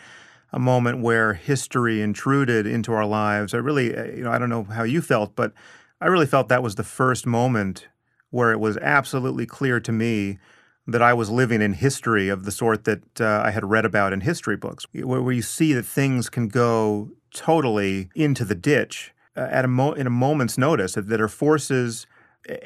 a 0.52 0.58
moment 0.58 1.00
where 1.00 1.34
history 1.34 2.00
intruded 2.02 2.66
into 2.66 2.92
our 2.92 3.06
lives. 3.06 3.54
I 3.54 3.58
really, 3.58 3.96
uh, 3.96 4.04
you 4.04 4.24
know, 4.24 4.30
I 4.30 4.38
don't 4.38 4.48
know 4.48 4.64
how 4.64 4.82
you 4.82 5.00
felt, 5.00 5.36
but 5.36 5.52
I 6.00 6.06
really 6.06 6.26
felt 6.26 6.48
that 6.48 6.62
was 6.62 6.74
the 6.74 6.84
first 6.84 7.26
moment 7.26 7.88
where 8.30 8.52
it 8.52 8.60
was 8.60 8.76
absolutely 8.78 9.46
clear 9.46 9.80
to 9.80 9.92
me 9.92 10.38
that 10.86 11.02
I 11.02 11.12
was 11.12 11.30
living 11.30 11.62
in 11.62 11.74
history 11.74 12.28
of 12.28 12.44
the 12.44 12.50
sort 12.50 12.84
that 12.84 13.20
uh, 13.20 13.42
I 13.44 13.50
had 13.50 13.64
read 13.64 13.84
about 13.84 14.12
in 14.12 14.22
history 14.22 14.56
books, 14.56 14.86
where, 14.92 15.32
you 15.32 15.42
see 15.42 15.72
that 15.74 15.84
things 15.84 16.28
can 16.28 16.48
go 16.48 17.10
totally 17.32 18.08
into 18.14 18.44
the 18.44 18.54
ditch 18.54 19.12
uh, 19.36 19.46
at 19.50 19.64
a 19.64 19.68
mo- 19.68 19.92
in 19.92 20.06
a 20.06 20.10
moment's 20.10 20.58
notice, 20.58 20.94
that, 20.94 21.08
that 21.08 21.20
are 21.20 21.28
forces 21.28 22.06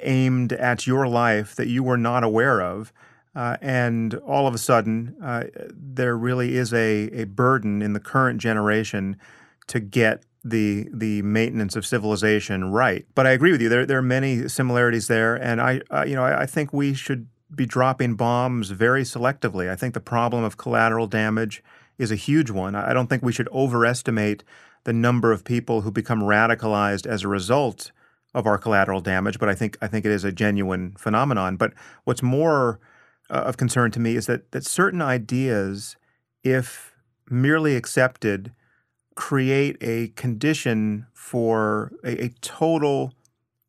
aimed 0.03 0.53
at 0.53 0.87
your 0.87 1.07
life 1.07 1.55
that 1.57 1.69
you 1.69 1.83
were 1.83 1.97
not 1.97 2.25
aware 2.25 2.63
of 2.63 2.93
uh, 3.35 3.57
and 3.61 4.15
all 4.15 4.47
of 4.47 4.55
a 4.55 4.59
sudden, 4.59 5.17
uh, 5.23 5.45
there 5.71 6.17
really 6.17 6.57
is 6.57 6.73
a, 6.73 7.09
a 7.13 7.25
burden 7.25 7.83
in 7.83 7.93
the 7.93 8.01
current 8.01 8.41
generation 8.41 9.17
to 9.67 9.81
get 9.81 10.25
the 10.45 10.89
the 10.93 11.23
maintenance 11.23 11.75
of 11.75 11.87
civilization 11.87 12.71
right. 12.71 13.07
But 13.15 13.27
I 13.27 13.31
agree 13.31 13.51
with 13.51 13.63
you. 13.63 13.69
There 13.69 13.87
there 13.87 13.99
are 13.99 14.03
many 14.03 14.49
similarities 14.49 15.09
there, 15.09 15.35
and 15.35 15.61
I 15.61 15.81
uh, 15.91 16.05
you 16.07 16.15
know 16.15 16.23
I, 16.23 16.43
I, 16.43 16.47
think 16.47 16.73
we 16.73 16.93
should 16.93 17.29
be 17.55 17.65
dropping 17.65 18.15
bombs 18.15 18.71
very 18.71 19.03
selectively. 19.03 19.71
I 19.71 19.77
think 19.77 19.95
the 19.95 20.01
problem 20.01 20.45
of 20.45 20.57
collateral 20.57 21.07
damage 21.07 21.63
is 21.99 22.11
a 22.11 22.17
huge 22.17 22.51
one. 22.51 22.75
I 22.75 22.93
don't 22.93 23.07
think 23.07 23.23
we 23.23 23.33
should 23.33 23.49
overestimate 23.49 24.45
the 24.85 24.93
number 24.93 25.33
of 25.33 25.45
people 25.45 25.81
who 25.81 25.91
become 25.91 26.21
radicalized 26.21 27.07
as 27.07 27.23
a 27.23 27.29
result 27.29 27.91
of 28.35 28.47
our 28.47 28.59
collateral 28.59 29.01
damage. 29.01 29.39
But 29.39 29.49
I 29.49 29.55
think 29.55 29.79
I 29.81 29.87
think 29.87 30.05
it 30.05 30.13
is 30.13 30.25
a 30.25 30.33
genuine 30.33 30.95
phenomenon. 30.99 31.57
But 31.57 31.73
what's 32.05 32.23
more 32.23 32.81
uh, 33.31 33.35
of 33.35 33.57
concern 33.57 33.91
to 33.93 34.01
me 34.01 34.17
is 34.17 34.27
that 34.27 34.53
that 34.53 34.65
certain 34.65 35.03
ideas, 35.03 35.97
if 36.43 36.95
merely 37.31 37.77
accepted, 37.77 38.53
create 39.15 39.77
a 39.81 40.09
condition 40.09 41.07
for 41.13 41.93
a, 42.05 42.25
a 42.25 42.29
total 42.41 43.13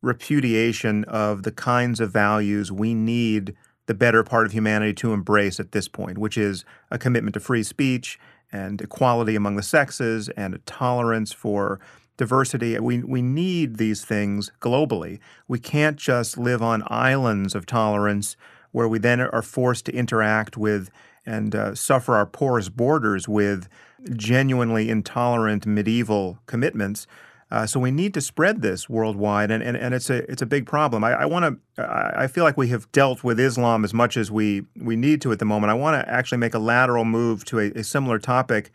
repudiation 0.02 1.04
of 1.04 1.42
the 1.42 1.52
kinds 1.52 2.00
of 2.00 2.12
values 2.12 2.70
we 2.70 2.94
need 2.94 3.54
the 3.86 3.94
better 3.94 4.22
part 4.22 4.46
of 4.46 4.52
humanity 4.52 4.92
to 4.92 5.12
embrace 5.12 5.58
at 5.60 5.72
this 5.72 5.88
point, 5.88 6.18
which 6.18 6.36
is 6.36 6.64
a 6.90 6.98
commitment 6.98 7.34
to 7.34 7.40
free 7.40 7.62
speech 7.62 8.18
and 8.52 8.80
equality 8.80 9.34
among 9.36 9.56
the 9.56 9.62
sexes 9.62 10.28
and 10.30 10.54
a 10.54 10.58
tolerance 10.58 11.32
for 11.32 11.80
diversity. 12.16 12.78
We, 12.78 13.02
we 13.02 13.22
need 13.22 13.76
these 13.76 14.04
things 14.04 14.50
globally. 14.60 15.18
We 15.46 15.58
can't 15.58 15.96
just 15.96 16.38
live 16.38 16.62
on 16.62 16.82
islands 16.86 17.54
of 17.54 17.66
tolerance 17.66 18.36
where 18.72 18.88
we 18.88 18.98
then 18.98 19.20
are 19.20 19.42
forced 19.42 19.86
to 19.86 19.92
interact 19.92 20.56
with 20.56 20.90
and 21.24 21.54
uh, 21.54 21.74
suffer 21.74 22.14
our 22.14 22.26
porous 22.26 22.68
borders 22.68 23.28
with 23.28 23.68
genuinely 24.14 24.88
intolerant 24.88 25.66
medieval 25.66 26.38
commitments. 26.46 27.06
Uh, 27.48 27.64
so 27.64 27.78
we 27.78 27.92
need 27.92 28.12
to 28.12 28.20
spread 28.20 28.60
this 28.60 28.88
worldwide, 28.88 29.52
and, 29.52 29.62
and, 29.62 29.76
and 29.76 29.94
it's 29.94 30.10
a 30.10 30.28
it's 30.30 30.42
a 30.42 30.46
big 30.46 30.66
problem. 30.66 31.04
I, 31.04 31.12
I 31.12 31.26
want 31.26 31.60
to 31.76 31.84
I 32.18 32.26
feel 32.26 32.42
like 32.42 32.56
we 32.56 32.68
have 32.68 32.90
dealt 32.90 33.22
with 33.22 33.38
Islam 33.38 33.84
as 33.84 33.94
much 33.94 34.16
as 34.16 34.32
we 34.32 34.64
we 34.76 34.96
need 34.96 35.20
to 35.22 35.32
at 35.32 35.38
the 35.38 35.44
moment. 35.44 35.70
I 35.70 35.74
want 35.74 35.94
to 36.00 36.12
actually 36.12 36.38
make 36.38 36.54
a 36.54 36.58
lateral 36.58 37.04
move 37.04 37.44
to 37.46 37.60
a, 37.60 37.70
a 37.70 37.84
similar 37.84 38.18
topic, 38.18 38.72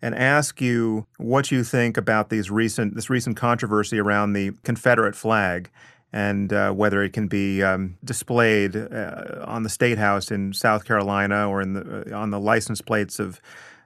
and 0.00 0.14
ask 0.14 0.60
you 0.60 1.06
what 1.18 1.50
you 1.50 1.64
think 1.64 1.98
about 1.98 2.30
these 2.30 2.50
recent 2.50 2.94
this 2.94 3.10
recent 3.10 3.36
controversy 3.36 3.98
around 3.98 4.32
the 4.32 4.52
Confederate 4.62 5.16
flag 5.16 5.70
and 6.14 6.52
uh, 6.52 6.70
whether 6.70 7.02
it 7.02 7.12
can 7.12 7.26
be 7.26 7.60
um, 7.60 7.96
displayed 8.04 8.76
uh, 8.76 9.44
on 9.48 9.64
the 9.64 9.68
state 9.68 9.98
house 9.98 10.30
in 10.30 10.52
South 10.52 10.84
Carolina 10.84 11.50
or 11.50 11.60
in 11.60 11.72
the, 11.72 12.14
uh, 12.14 12.16
on 12.16 12.30
the 12.30 12.38
license 12.38 12.80
plates 12.80 13.18
of 13.18 13.40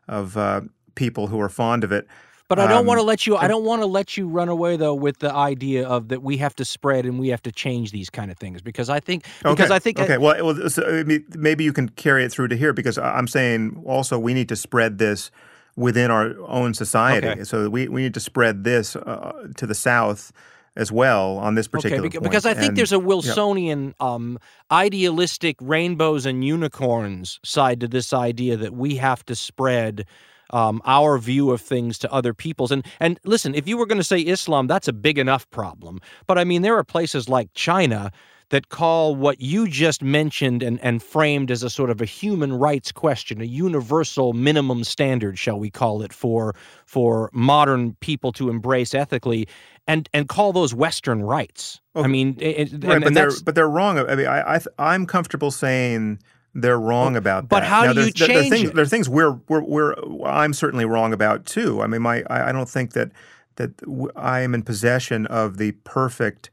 of 0.09 0.37
uh, 0.37 0.61
people 0.95 1.29
who 1.29 1.41
are 1.41 1.49
fond 1.49 1.85
of 1.85 1.91
it. 1.91 2.07
But 2.47 2.59
I 2.59 2.66
don't 2.66 2.81
um, 2.81 2.87
want 2.87 2.99
to 2.99 3.03
let 3.03 3.26
you. 3.26 3.37
I 3.37 3.49
don't 3.49 3.64
want 3.64 3.81
to 3.81 3.87
let 3.87 4.18
you 4.18 4.29
run 4.29 4.51
away 4.51 4.76
though 4.76 4.95
with 4.95 5.20
the 5.20 5.33
idea 5.33 5.89
of 5.89 6.09
that 6.09 6.22
we 6.22 6.37
have 6.37 6.55
to 6.57 6.66
spread 6.66 7.07
and 7.07 7.18
we 7.18 7.29
have 7.29 7.43
to 7.43 7.53
change 7.53 7.93
these 7.93 8.11
kind 8.11 8.31
of 8.31 8.37
things 8.37 8.61
because 8.61 8.91
I 8.91 9.01
think 9.01 9.24
because 9.43 9.66
okay, 9.66 9.74
I 9.74 9.79
think 9.79 9.99
okay. 9.99 10.14
I, 10.14 10.18
well, 10.18 10.45
well 10.45 10.68
so 10.68 11.05
maybe 11.35 11.64
you 11.64 11.72
can 11.72 11.89
carry 11.89 12.24
it 12.24 12.31
through 12.31 12.49
to 12.49 12.57
here 12.57 12.74
because 12.74 12.99
I'm 12.99 13.26
saying 13.26 13.83
also 13.87 14.18
we 14.18 14.35
need 14.35 14.51
to 14.51 14.57
spread 14.57 14.99
this 14.99 15.31
within 15.76 16.11
our 16.11 16.35
own 16.47 16.74
society. 16.74 17.29
Okay. 17.29 17.45
So 17.45 17.70
we 17.70 17.89
we 17.89 18.03
need 18.03 18.14
to 18.14 18.20
spread 18.20 18.64
this 18.64 18.97
uh, 18.97 19.49
to 19.57 19.66
the 19.66 19.74
South 19.74 20.31
as 20.79 20.93
well 20.93 21.39
on 21.39 21.57
this 21.57 21.66
particular 21.66 22.07
okay, 22.07 22.18
because, 22.18 22.47
I 22.47 22.55
think 22.55 22.68
and, 22.68 22.76
there's 22.79 22.93
a 22.93 23.01
Wilsonian, 23.01 23.95
yeah. 24.01 24.14
um, 24.14 24.39
idealistic 24.70 25.57
rainbows 25.61 26.24
and 26.24 26.45
unicorns 26.45 27.41
side 27.45 27.81
to 27.81 27.89
this 27.89 28.12
idea 28.12 28.57
that 28.57 28.72
we 28.72 28.95
have 28.97 29.26
to 29.26 29.35
spread 29.35 30.07
um, 30.51 30.81
our 30.85 31.18
view 31.18 31.51
of 31.51 31.61
things 31.61 31.99
to 31.99 32.12
other 32.12 32.33
people's. 32.33 32.70
And 32.70 32.87
and 33.01 33.18
listen, 33.24 33.57
if 33.57 33.66
you 33.66 33.76
were 33.76 33.87
going 33.87 33.99
to 33.99 34.05
say 34.05 34.20
Islam, 34.20 34.68
that's 34.68 34.89
a 34.89 34.93
big 34.93 35.18
enough 35.18 35.51
problem. 35.51 36.01
But 36.29 36.39
I 36.39 36.45
mean, 36.45 36.62
there 36.62 36.79
are 36.79 36.85
places 36.85 37.29
like 37.29 37.53
China 37.55 38.12
that 38.51 38.68
call 38.70 39.14
what 39.14 39.40
you 39.40 39.68
just 39.68 40.03
mentioned 40.03 40.62
and, 40.62 40.80
and 40.82 41.03
framed 41.03 41.51
as 41.51 41.62
a 41.62 41.70
sort 41.70 41.90
of 41.90 42.01
a 42.01 42.05
human 42.05 42.53
rights 42.53 42.92
question, 42.92 43.40
a 43.40 43.44
universal 43.44 44.32
minimum 44.32 44.84
standard, 44.84 45.38
shall 45.38 45.59
we 45.59 45.70
call 45.70 46.03
it, 46.03 46.12
for 46.12 46.55
for 46.86 47.30
modern 47.32 47.94
people 48.01 48.32
to 48.32 48.49
embrace 48.49 48.94
ethically, 48.94 49.46
and 49.86 50.09
and 50.14 50.28
call 50.28 50.53
those 50.53 50.74
Western 50.74 51.22
rights. 51.22 51.80
Okay. 51.94 52.05
I 52.05 52.09
mean, 52.09 52.36
it, 52.38 52.72
right, 52.84 52.96
and, 52.96 53.05
but 53.05 53.14
they're 53.14 53.32
but 53.44 53.55
they're 53.55 53.68
wrong. 53.68 53.99
I 53.99 54.14
mean, 54.14 54.26
I, 54.26 54.61
I 54.78 54.94
am 54.94 55.07
comfortable 55.07 55.51
saying 55.51 56.20
they're 56.55 56.80
wrong 56.80 57.16
about 57.16 57.49
but 57.49 57.61
that. 57.61 57.66
how 57.66 57.84
now, 57.84 57.92
do 57.92 58.07
you 58.07 58.12
change 58.12 58.32
there, 58.32 58.42
things, 58.51 58.68
it? 58.70 58.74
There 58.74 58.84
are 58.84 58.88
things 58.88 59.09
we're, 59.09 59.38
we're 59.49 59.62
we're 59.62 59.94
I'm 60.24 60.55
certainly 60.55 60.84
wrong 60.84 61.12
about 61.12 61.44
too. 61.44 61.82
I 61.82 61.86
mean, 61.86 62.03
my 62.03 62.22
I, 62.30 62.49
I 62.49 62.53
don't 62.53 62.68
think 62.68 62.92
that 62.94 63.12
that 63.57 63.72
I 64.16 64.40
am 64.40 64.55
in 64.55 64.62
possession 64.62 65.26
of 65.26 65.59
the 65.59 65.72
perfect 65.84 66.51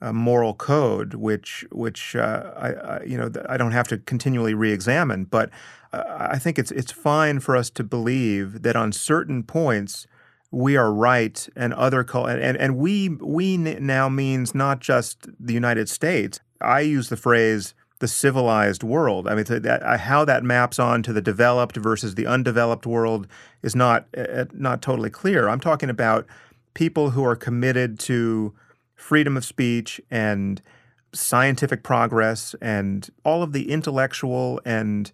uh, 0.00 0.12
moral 0.12 0.54
code, 0.54 1.14
which 1.14 1.64
which 1.72 2.14
uh, 2.14 2.52
I, 2.56 2.68
I, 2.72 3.02
you 3.04 3.16
know 3.16 3.30
I 3.48 3.56
don't 3.56 3.72
have 3.72 3.88
to 3.88 3.98
continually 3.98 4.54
re-examine. 4.54 5.24
But 5.24 5.50
uh, 5.92 6.04
I 6.32 6.38
think 6.38 6.58
it's 6.58 6.70
it's 6.70 6.92
fine 6.92 7.40
for 7.40 7.56
us 7.56 7.70
to 7.70 7.84
believe 7.84 8.62
that 8.62 8.76
on 8.76 8.92
certain 8.92 9.42
points 9.42 10.06
we 10.50 10.76
are 10.76 10.92
right, 10.92 11.48
and 11.56 11.74
other 11.74 12.06
and 12.14 12.56
and 12.56 12.76
we 12.76 13.08
we 13.08 13.56
now 13.56 14.08
means 14.08 14.54
not 14.54 14.80
just 14.80 15.28
the 15.40 15.54
United 15.54 15.88
States. 15.88 16.40
I 16.60 16.80
use 16.80 17.08
the 17.08 17.16
phrase 17.16 17.74
the 17.98 18.08
civilized 18.08 18.82
world. 18.82 19.26
I 19.26 19.34
mean, 19.34 19.44
that, 19.44 19.82
uh, 19.82 19.96
how 19.96 20.24
that 20.26 20.44
maps 20.44 20.78
on 20.78 21.02
to 21.04 21.12
the 21.12 21.22
developed 21.22 21.76
versus 21.76 22.14
the 22.14 22.26
undeveloped 22.26 22.86
world 22.86 23.26
is 23.62 23.74
not 23.74 24.06
uh, 24.16 24.44
not 24.52 24.82
totally 24.82 25.10
clear. 25.10 25.48
I'm 25.48 25.60
talking 25.60 25.88
about 25.88 26.26
people 26.74 27.10
who 27.10 27.24
are 27.24 27.36
committed 27.36 27.98
to 28.00 28.54
freedom 28.96 29.36
of 29.36 29.44
speech 29.44 30.00
and 30.10 30.60
scientific 31.14 31.82
progress 31.82 32.54
and 32.60 33.08
all 33.24 33.42
of 33.42 33.52
the 33.52 33.70
intellectual 33.70 34.60
and 34.64 35.12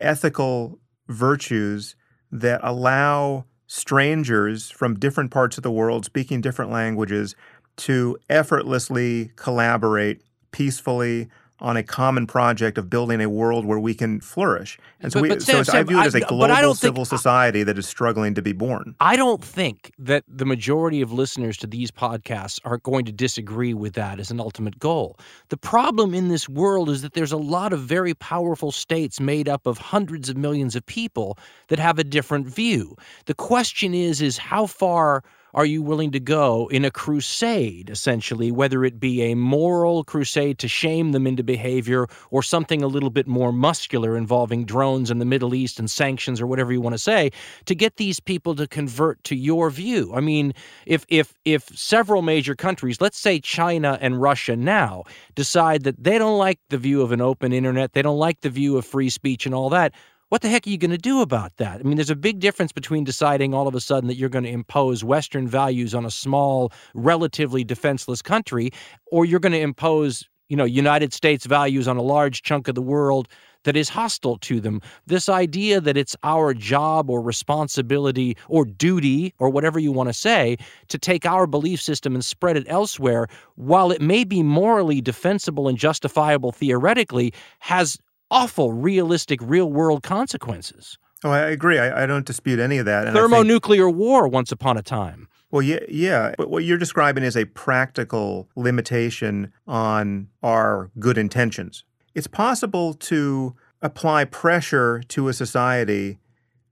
ethical 0.00 0.78
virtues 1.08 1.96
that 2.30 2.60
allow 2.62 3.44
strangers 3.66 4.70
from 4.70 4.98
different 4.98 5.30
parts 5.30 5.56
of 5.56 5.62
the 5.62 5.70
world 5.70 6.04
speaking 6.04 6.40
different 6.40 6.70
languages 6.70 7.34
to 7.76 8.16
effortlessly 8.28 9.30
collaborate 9.36 10.22
peacefully 10.50 11.28
on 11.60 11.76
a 11.76 11.82
common 11.82 12.26
project 12.26 12.78
of 12.78 12.88
building 12.88 13.20
a 13.20 13.28
world 13.28 13.64
where 13.64 13.78
we 13.78 13.94
can 13.94 14.20
flourish. 14.20 14.78
And 15.00 15.12
so, 15.12 15.18
But- 15.18 15.22
we, 15.22 15.28
but 15.30 15.42
so 15.42 15.62
Sam, 15.62 15.76
I 15.76 15.82
view 15.82 16.00
it 16.00 16.06
as 16.06 16.14
a 16.14 16.20
global 16.20 16.48
don't 16.48 16.62
think- 16.78 16.78
civil 16.78 17.04
society 17.04 17.62
that 17.62 17.78
is 17.78 17.86
struggling 17.86 18.34
to 18.34 18.42
be 18.42 18.52
born. 18.52 18.94
I 19.00 19.16
don't 19.16 19.44
think 19.44 19.92
that 19.98 20.24
the 20.28 20.46
majority 20.46 21.00
of 21.02 21.12
listeners 21.12 21.56
to 21.58 21.66
these 21.66 21.90
podcasts 21.90 22.58
are 22.64 22.78
going 22.78 23.04
to 23.06 23.12
disagree 23.12 23.74
with 23.74 23.94
that 23.94 24.20
as 24.20 24.30
an 24.30 24.40
ultimate 24.40 24.78
goal. 24.78 25.18
The 25.48 25.56
problem 25.56 26.14
in 26.14 26.28
this 26.28 26.48
world 26.48 26.88
is 26.88 27.02
that 27.02 27.14
there's 27.14 27.32
a 27.32 27.36
lot 27.36 27.72
of 27.72 27.80
very 27.80 28.14
powerful 28.14 28.72
states 28.72 29.20
made 29.20 29.48
up 29.48 29.66
of 29.66 29.78
hundreds 29.78 30.28
of 30.28 30.36
millions 30.36 30.76
of 30.76 30.84
people 30.86 31.38
that 31.68 31.78
have 31.78 31.98
a 31.98 32.04
different 32.04 32.46
view. 32.46 32.96
The 33.26 33.34
question 33.34 33.94
is 33.94 34.20
is 34.20 34.38
how 34.38 34.66
far 34.66 35.22
are 35.54 35.64
you 35.64 35.82
willing 35.82 36.10
to 36.12 36.20
go 36.20 36.68
in 36.70 36.84
a 36.84 36.90
crusade, 36.90 37.90
essentially, 37.90 38.50
whether 38.50 38.84
it 38.84 39.00
be 39.00 39.22
a 39.22 39.34
moral 39.34 40.04
crusade 40.04 40.58
to 40.58 40.68
shame 40.68 41.12
them 41.12 41.26
into 41.26 41.42
behavior 41.42 42.06
or 42.30 42.42
something 42.42 42.82
a 42.82 42.86
little 42.86 43.10
bit 43.10 43.26
more 43.26 43.52
muscular 43.52 44.16
involving 44.16 44.64
drones 44.64 45.10
in 45.10 45.18
the 45.18 45.24
Middle 45.24 45.54
East 45.54 45.78
and 45.78 45.90
sanctions 45.90 46.40
or 46.40 46.46
whatever 46.46 46.72
you 46.72 46.80
want 46.80 46.94
to 46.94 46.98
say, 46.98 47.30
to 47.66 47.74
get 47.74 47.96
these 47.96 48.20
people 48.20 48.54
to 48.54 48.66
convert 48.66 49.22
to 49.24 49.34
your 49.34 49.70
view? 49.70 50.12
I 50.14 50.20
mean, 50.20 50.52
if 50.86 51.04
if 51.08 51.34
if 51.44 51.68
several 51.76 52.22
major 52.22 52.54
countries, 52.54 53.00
let's 53.00 53.18
say 53.18 53.40
China 53.40 53.98
and 54.00 54.20
Russia 54.20 54.56
now, 54.56 55.04
decide 55.34 55.84
that 55.84 56.02
they 56.02 56.18
don't 56.18 56.38
like 56.38 56.60
the 56.68 56.78
view 56.78 57.02
of 57.02 57.12
an 57.12 57.20
open 57.20 57.52
internet, 57.52 57.92
they 57.92 58.02
don't 58.02 58.18
like 58.18 58.40
the 58.40 58.50
view 58.50 58.76
of 58.76 58.84
free 58.86 59.10
speech 59.10 59.46
and 59.46 59.54
all 59.54 59.70
that, 59.70 59.92
what 60.30 60.42
the 60.42 60.48
heck 60.48 60.66
are 60.66 60.70
you 60.70 60.78
going 60.78 60.92
to 60.92 60.98
do 60.98 61.20
about 61.20 61.56
that? 61.56 61.80
I 61.80 61.82
mean, 61.82 61.96
there's 61.96 62.08
a 62.08 62.16
big 62.16 62.38
difference 62.38 62.70
between 62.72 63.02
deciding 63.02 63.52
all 63.52 63.66
of 63.66 63.74
a 63.74 63.80
sudden 63.80 64.06
that 64.08 64.14
you're 64.14 64.28
going 64.28 64.44
to 64.44 64.50
impose 64.50 65.04
Western 65.04 65.48
values 65.48 65.92
on 65.92 66.06
a 66.06 66.10
small, 66.10 66.72
relatively 66.94 67.64
defenseless 67.64 68.22
country, 68.22 68.70
or 69.10 69.24
you're 69.24 69.40
going 69.40 69.52
to 69.52 69.60
impose, 69.60 70.28
you 70.48 70.56
know, 70.56 70.64
United 70.64 71.12
States 71.12 71.46
values 71.46 71.88
on 71.88 71.96
a 71.96 72.02
large 72.02 72.42
chunk 72.42 72.68
of 72.68 72.76
the 72.76 72.82
world 72.82 73.26
that 73.64 73.76
is 73.76 73.88
hostile 73.88 74.38
to 74.38 74.60
them. 74.60 74.80
This 75.04 75.28
idea 75.28 75.80
that 75.80 75.96
it's 75.96 76.16
our 76.22 76.54
job 76.54 77.10
or 77.10 77.20
responsibility 77.20 78.36
or 78.48 78.64
duty 78.64 79.34
or 79.38 79.50
whatever 79.50 79.80
you 79.80 79.90
want 79.90 80.08
to 80.08 80.14
say 80.14 80.56
to 80.88 80.96
take 80.96 81.26
our 81.26 81.48
belief 81.48 81.82
system 81.82 82.14
and 82.14 82.24
spread 82.24 82.56
it 82.56 82.66
elsewhere, 82.68 83.26
while 83.56 83.90
it 83.90 84.00
may 84.00 84.22
be 84.22 84.44
morally 84.44 85.00
defensible 85.00 85.66
and 85.66 85.76
justifiable 85.76 86.52
theoretically, 86.52 87.34
has 87.58 87.98
awful, 88.30 88.72
realistic, 88.72 89.40
real 89.42 89.70
world 89.70 90.02
consequences. 90.02 90.98
Oh, 91.22 91.30
I 91.30 91.40
agree. 91.50 91.78
I, 91.78 92.04
I 92.04 92.06
don't 92.06 92.24
dispute 92.24 92.58
any 92.58 92.78
of 92.78 92.86
that. 92.86 93.06
And 93.06 93.16
I 93.16 93.20
think- 93.20 93.30
Thermonuclear 93.30 93.90
war 93.90 94.26
once 94.28 94.50
upon 94.52 94.76
a 94.78 94.82
time. 94.82 95.28
Well, 95.50 95.62
yeah, 95.62 95.80
yeah. 95.88 96.34
But 96.38 96.48
what 96.48 96.62
you're 96.64 96.78
describing 96.78 97.24
is 97.24 97.36
a 97.36 97.44
practical 97.44 98.48
limitation 98.56 99.52
on 99.66 100.28
our 100.42 100.90
good 100.98 101.18
intentions. 101.18 101.84
It's 102.14 102.28
possible 102.28 102.94
to 102.94 103.54
apply 103.82 104.24
pressure 104.26 105.02
to 105.08 105.28
a 105.28 105.32
society 105.32 106.18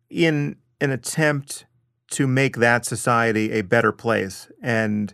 in 0.09 0.57
an 0.81 0.91
attempt 0.91 1.67
to 2.13 2.27
make 2.27 2.57
that 2.57 2.85
society 2.87 3.51
a 3.53 3.63
better 3.63 3.91
place. 3.93 4.49
And 4.63 5.13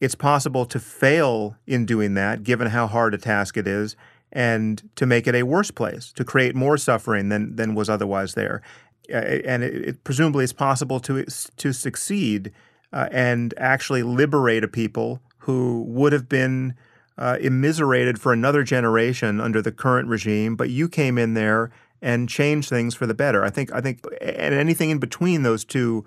it's 0.00 0.14
possible 0.16 0.66
to 0.66 0.78
fail 0.80 1.56
in 1.66 1.86
doing 1.86 2.14
that, 2.14 2.42
given 2.42 2.66
how 2.68 2.86
hard 2.88 3.14
a 3.14 3.18
task 3.18 3.56
it 3.56 3.66
is, 3.68 3.96
and 4.34 4.82
to 4.96 5.06
make 5.06 5.26
it 5.26 5.34
a 5.34 5.44
worse 5.44 5.70
place, 5.70 6.12
to 6.12 6.24
create 6.24 6.54
more 6.54 6.76
suffering 6.76 7.28
than, 7.28 7.56
than 7.56 7.74
was 7.74 7.88
otherwise 7.88 8.34
there. 8.34 8.60
Uh, 9.08 9.16
and 9.16 9.62
it, 9.62 9.88
it, 9.88 10.04
presumably 10.04 10.44
it's 10.44 10.52
possible 10.52 10.98
to, 10.98 11.24
to 11.56 11.72
succeed 11.72 12.52
uh, 12.92 13.08
and 13.12 13.54
actually 13.56 14.02
liberate 14.02 14.64
a 14.64 14.68
people 14.68 15.20
who 15.38 15.84
would 15.86 16.12
have 16.12 16.28
been 16.28 16.74
uh, 17.16 17.36
immiserated 17.40 18.20
for 18.20 18.32
another 18.32 18.64
generation 18.64 19.40
under 19.40 19.62
the 19.62 19.72
current 19.72 20.08
regime, 20.08 20.56
but 20.56 20.70
you 20.70 20.88
came 20.88 21.16
in 21.16 21.34
there 21.34 21.70
and 22.02 22.28
changed 22.28 22.68
things 22.68 22.94
for 22.94 23.06
the 23.06 23.14
better. 23.14 23.44
I 23.44 23.50
think 23.50 23.72
I 23.72 23.80
think 23.80 24.04
and 24.20 24.54
anything 24.54 24.90
in 24.90 24.98
between 24.98 25.42
those 25.42 25.64
two 25.64 26.04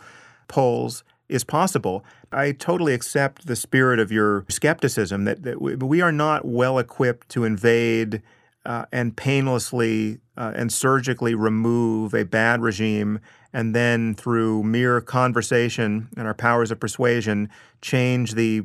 poles 0.48 1.04
is 1.30 1.44
possible. 1.44 2.06
I 2.32 2.52
totally 2.52 2.94
accept 2.94 3.48
the 3.48 3.56
spirit 3.56 4.00
of 4.00 4.12
your 4.12 4.46
skepticism 4.50 5.26
that, 5.26 5.44
that 5.44 5.62
we, 5.62 6.02
are 6.02 6.12
not 6.12 6.46
well 6.46 6.80
equipped 6.80 7.30
to 7.30 7.44
invade 7.44 8.22
uh, 8.66 8.86
and 8.92 9.16
painlessly 9.16 10.20
uh, 10.38 10.54
and 10.56 10.72
surgically 10.72 11.36
remove 11.36 12.14
a 12.14 12.26
bad 12.26 12.62
regime 12.62 13.20
and 13.54 13.74
then 13.74 14.14
through 14.14 14.64
mere 14.64 15.02
conversation 15.02 16.10
and 16.18 16.28
our 16.28 16.34
powers 16.34 16.70
of 16.70 16.80
persuasion 16.80 17.50
change 17.82 18.34
the 18.34 18.64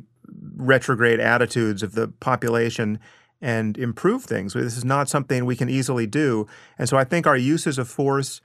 retrograde 0.55 1.19
attitudes 1.19 1.83
of 1.83 1.93
the 1.93 2.07
population 2.07 2.99
and 3.41 3.77
improve 3.77 4.23
things. 4.23 4.53
This 4.53 4.77
is 4.77 4.85
not 4.85 5.09
something 5.09 5.45
we 5.45 5.55
can 5.55 5.69
easily 5.69 6.07
do. 6.07 6.47
And 6.77 6.87
so 6.87 6.95
I 6.95 7.03
think 7.03 7.27
our 7.27 7.37
uses 7.37 7.77
of 7.77 7.89
force 7.89 8.41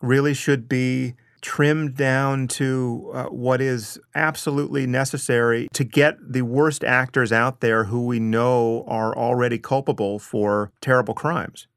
really 0.00 0.34
should 0.34 0.68
be 0.68 1.14
trimmed 1.46 1.94
down 1.94 2.48
to 2.48 3.08
uh, 3.14 3.24
what 3.26 3.60
is 3.60 4.00
absolutely 4.16 4.84
necessary 4.84 5.68
to 5.72 5.84
get 5.84 6.16
the 6.20 6.42
worst 6.42 6.82
actors 6.82 7.30
out 7.30 7.60
there 7.60 7.84
who 7.84 8.04
we 8.04 8.18
know 8.18 8.84
are 8.88 9.16
already 9.16 9.56
culpable 9.56 10.18
for 10.18 10.72
terrible 10.80 11.14
crimes. 11.14 11.68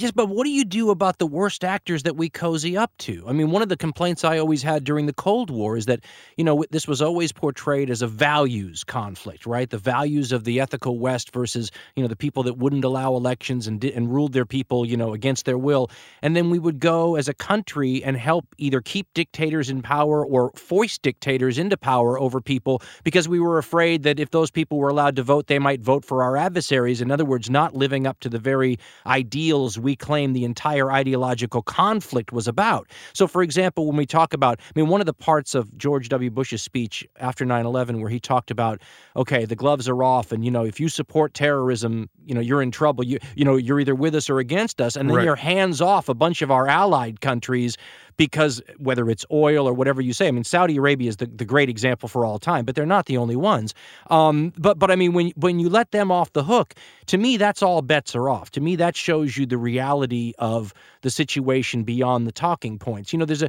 Yes, 0.00 0.12
but 0.12 0.28
what 0.28 0.44
do 0.44 0.50
you 0.50 0.64
do 0.64 0.90
about 0.90 1.18
the 1.18 1.26
worst 1.26 1.64
actors 1.64 2.04
that 2.04 2.14
we 2.16 2.30
cozy 2.30 2.76
up 2.76 2.96
to? 2.98 3.24
I 3.26 3.32
mean, 3.32 3.50
one 3.50 3.62
of 3.62 3.68
the 3.68 3.76
complaints 3.76 4.22
I 4.22 4.38
always 4.38 4.62
had 4.62 4.84
during 4.84 5.06
the 5.06 5.12
Cold 5.12 5.50
War 5.50 5.76
is 5.76 5.86
that, 5.86 6.04
you 6.36 6.44
know, 6.44 6.64
this 6.70 6.86
was 6.86 7.02
always 7.02 7.32
portrayed 7.32 7.90
as 7.90 8.00
a 8.00 8.06
values 8.06 8.84
conflict, 8.84 9.44
right? 9.44 9.68
The 9.68 9.76
values 9.76 10.30
of 10.30 10.44
the 10.44 10.60
ethical 10.60 11.00
West 11.00 11.32
versus, 11.32 11.72
you 11.96 12.04
know, 12.04 12.08
the 12.08 12.14
people 12.14 12.44
that 12.44 12.58
wouldn't 12.58 12.84
allow 12.84 13.16
elections 13.16 13.66
and 13.66 13.80
di- 13.80 13.92
and 13.92 14.08
ruled 14.08 14.34
their 14.34 14.46
people, 14.46 14.86
you 14.86 14.96
know, 14.96 15.14
against 15.14 15.46
their 15.46 15.58
will. 15.58 15.90
And 16.22 16.36
then 16.36 16.48
we 16.48 16.60
would 16.60 16.78
go 16.78 17.16
as 17.16 17.26
a 17.26 17.34
country 17.34 18.00
and 18.04 18.16
help 18.16 18.46
either 18.56 18.80
keep 18.80 19.08
dictators 19.14 19.68
in 19.68 19.82
power 19.82 20.24
or 20.24 20.52
foist 20.54 21.02
dictators 21.02 21.58
into 21.58 21.76
power 21.76 22.16
over 22.20 22.40
people 22.40 22.82
because 23.02 23.28
we 23.28 23.40
were 23.40 23.58
afraid 23.58 24.04
that 24.04 24.20
if 24.20 24.30
those 24.30 24.52
people 24.52 24.78
were 24.78 24.90
allowed 24.90 25.16
to 25.16 25.24
vote, 25.24 25.48
they 25.48 25.58
might 25.58 25.80
vote 25.80 26.04
for 26.04 26.22
our 26.22 26.36
adversaries. 26.36 27.00
In 27.00 27.10
other 27.10 27.24
words, 27.24 27.50
not 27.50 27.74
living 27.74 28.06
up 28.06 28.20
to 28.20 28.28
the 28.28 28.38
very 28.38 28.78
ideals 29.04 29.76
we 29.88 29.96
claim 29.96 30.34
the 30.34 30.44
entire 30.44 30.92
ideological 30.92 31.62
conflict 31.62 32.30
was 32.30 32.46
about. 32.46 32.90
So, 33.14 33.26
for 33.26 33.42
example, 33.42 33.86
when 33.86 33.96
we 33.96 34.04
talk 34.04 34.34
about, 34.34 34.60
I 34.60 34.78
mean, 34.78 34.88
one 34.88 35.00
of 35.00 35.06
the 35.06 35.14
parts 35.14 35.54
of 35.54 35.74
George 35.78 36.10
W. 36.10 36.30
Bush's 36.30 36.60
speech 36.60 37.06
after 37.18 37.46
9 37.46 37.64
11 37.64 38.02
where 38.02 38.10
he 38.10 38.20
talked 38.20 38.50
about, 38.50 38.82
okay, 39.16 39.46
the 39.46 39.56
gloves 39.56 39.88
are 39.88 40.02
off, 40.02 40.30
and, 40.30 40.44
you 40.44 40.50
know, 40.50 40.62
if 40.66 40.78
you 40.78 40.90
support 40.90 41.32
terrorism, 41.32 42.10
you 42.26 42.34
know, 42.34 42.42
you're 42.42 42.60
in 42.60 42.70
trouble. 42.70 43.02
You, 43.02 43.18
you 43.34 43.46
know, 43.46 43.56
you're 43.56 43.80
either 43.80 43.94
with 43.94 44.14
us 44.14 44.28
or 44.28 44.38
against 44.40 44.78
us. 44.82 44.94
And 44.94 45.08
then 45.08 45.16
Right. 45.16 45.24
you're 45.24 45.36
hands 45.36 45.80
off 45.80 46.10
a 46.10 46.14
bunch 46.14 46.42
of 46.42 46.50
our 46.50 46.68
allied 46.68 47.22
countries 47.22 47.78
because 48.18 48.60
whether 48.76 49.08
it's 49.08 49.24
oil 49.32 49.66
or 49.66 49.72
whatever 49.72 50.02
you 50.02 50.12
say, 50.12 50.28
I 50.28 50.30
mean, 50.30 50.44
Saudi 50.44 50.76
Arabia 50.76 51.08
is 51.08 51.16
the, 51.16 51.26
the 51.26 51.46
great 51.46 51.70
example 51.70 52.08
for 52.08 52.26
all 52.26 52.38
time, 52.38 52.66
but 52.66 52.74
they're 52.74 52.84
not 52.84 53.06
the 53.06 53.16
only 53.16 53.36
ones. 53.36 53.72
Um, 54.10 54.52
but 54.58 54.78
but 54.78 54.90
I 54.90 54.96
mean, 54.96 55.14
when 55.14 55.32
when 55.36 55.58
you 55.58 55.70
let 55.70 55.92
them 55.92 56.12
off 56.12 56.34
the 56.34 56.44
hook, 56.44 56.74
to 57.06 57.16
me, 57.16 57.38
that's 57.38 57.62
all 57.62 57.80
bets 57.80 58.14
are 58.14 58.28
off. 58.28 58.50
To 58.50 58.60
me, 58.60 58.76
that 58.76 58.96
shows 58.96 59.38
you 59.38 59.46
the 59.46 59.56
reality 59.56 60.34
of 60.38 60.74
the 61.00 61.10
situation 61.10 61.84
beyond 61.84 62.26
the 62.26 62.32
talking 62.32 62.78
points. 62.78 63.12
You 63.12 63.18
know, 63.18 63.24
there's 63.24 63.42
a 63.42 63.48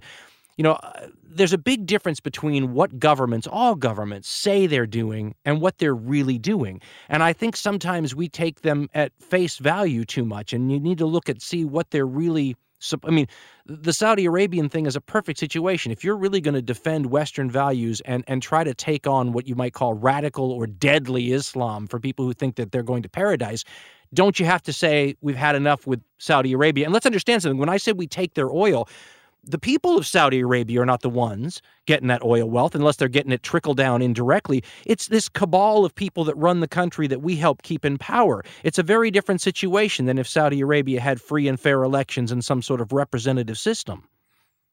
you 0.60 0.64
know, 0.64 0.74
uh, 0.74 1.08
there's 1.24 1.54
a 1.54 1.58
big 1.58 1.86
difference 1.86 2.20
between 2.20 2.74
what 2.74 3.00
governments, 3.00 3.48
all 3.48 3.76
governments, 3.76 4.28
say 4.28 4.68
they're 4.68 4.86
doing 4.86 5.34
and 5.46 5.62
what 5.62 5.78
they're 5.78 5.96
really 5.96 6.38
doing. 6.38 6.82
And 7.08 7.24
I 7.24 7.32
think 7.32 7.56
sometimes 7.56 8.14
we 8.14 8.28
take 8.28 8.60
them 8.60 8.90
at 8.94 9.14
face 9.22 9.58
value 9.58 10.04
too 10.04 10.26
much, 10.26 10.52
and 10.52 10.70
you 10.70 10.78
need 10.78 10.98
to 10.98 11.06
look 11.06 11.30
at 11.30 11.42
see 11.42 11.64
what 11.64 11.92
they're 11.92 12.06
really. 12.06 12.56
Sup- 12.80 13.06
I 13.06 13.12
mean, 13.12 13.28
the 13.66 13.94
Saudi 13.94 14.26
Arabian 14.26 14.70
thing 14.70 14.86
is 14.86 14.96
a 14.96 15.02
perfect 15.02 15.40
situation. 15.40 15.92
If 15.92 16.04
you're 16.04 16.18
really 16.18 16.42
going 16.42 16.56
to 16.56 16.62
defend 16.62 17.08
Western 17.08 17.50
values 17.50 18.02
and 18.02 18.24
and 18.28 18.42
try 18.42 18.64
to 18.64 18.74
take 18.74 19.08
on 19.08 19.32
what 19.34 19.48
you 19.48 19.56
might 19.56 19.74
call 19.74 19.94
radical 19.94 20.52
or 20.52 20.68
deadly 20.68 21.32
Islam 21.32 21.88
for 21.88 22.00
people 22.00 22.26
who 22.26 22.34
think 22.34 22.56
that 22.56 22.72
they're 22.72 22.84
going 22.84 23.04
to 23.04 23.10
paradise, 23.10 23.64
don't 24.14 24.40
you 24.40 24.46
have 24.46 24.64
to 24.64 24.74
say 24.74 25.16
we've 25.22 25.36
had 25.36 25.56
enough 25.56 25.86
with 25.86 26.02
Saudi 26.18 26.54
Arabia? 26.54 26.86
And 26.86 26.94
let's 26.94 27.06
understand 27.06 27.44
something. 27.44 27.60
When 27.60 27.70
I 27.70 27.78
said 27.78 27.98
we 27.98 28.08
take 28.08 28.34
their 28.34 28.50
oil, 28.50 28.88
the 29.44 29.58
people 29.58 29.98
of 29.98 30.06
Saudi 30.06 30.40
Arabia 30.42 30.82
are 30.82 30.86
not 30.86 31.02
the 31.02 31.10
ones 31.10 31.62
getting 31.86 32.08
that 32.10 32.24
oil 32.24 32.50
wealth 32.50 32.76
unless 32.76 32.98
they're 32.98 33.08
getting 33.08 33.32
it 33.32 33.42
trickle 33.42 33.74
down 33.74 34.02
indirectly. 34.02 34.64
It's 34.86 35.08
this 35.08 35.30
cabal 35.30 35.86
of 35.86 35.96
people 35.96 36.24
that 36.26 36.36
run 36.36 36.60
the 36.60 36.68
country 36.68 37.08
that 37.08 37.22
we 37.22 37.36
help 37.38 37.62
keep 37.64 37.86
in 37.86 37.98
power. 37.98 38.44
It's 38.64 38.78
a 38.78 38.84
very 38.84 39.10
different 39.12 39.42
situation 39.42 40.06
than 40.06 40.18
if 40.18 40.28
Saudi 40.28 40.60
Arabia 40.62 41.00
had 41.00 41.22
free 41.22 41.48
and 41.48 41.60
fair 41.60 41.84
elections 41.84 42.32
and 42.32 42.44
some 42.44 42.62
sort 42.62 42.82
of 42.82 42.92
representative 42.92 43.58
system. 43.58 44.08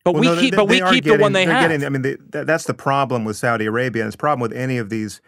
But 0.04 0.12
Well, 0.14 0.20
we 0.20 0.26
no, 0.28 0.34
they- 0.34 0.40
keep, 0.42 0.56
but 0.56 0.68
we 0.68 0.76
they 0.76 0.80
are 0.82 0.92
keep 0.92 1.04
the 1.04 1.10
one 1.12 1.32
getting- 1.32 1.32
they 1.32 1.44
have. 1.46 1.70
Getting, 1.70 1.84
I 1.86 1.88
mean, 1.88 2.02
they, 2.02 2.16
that, 2.30 2.46
that's 2.46 2.64
the 2.64 2.74
problem 2.74 3.24
with 3.24 3.36
Saudi 3.36 3.66
Arabia, 3.66 4.02
and 4.02 4.08
it's 4.08 4.14
a 4.14 4.18
problem 4.18 4.40
with 4.40 4.56
any 4.56 4.78
of 4.78 4.90
these 4.90 5.20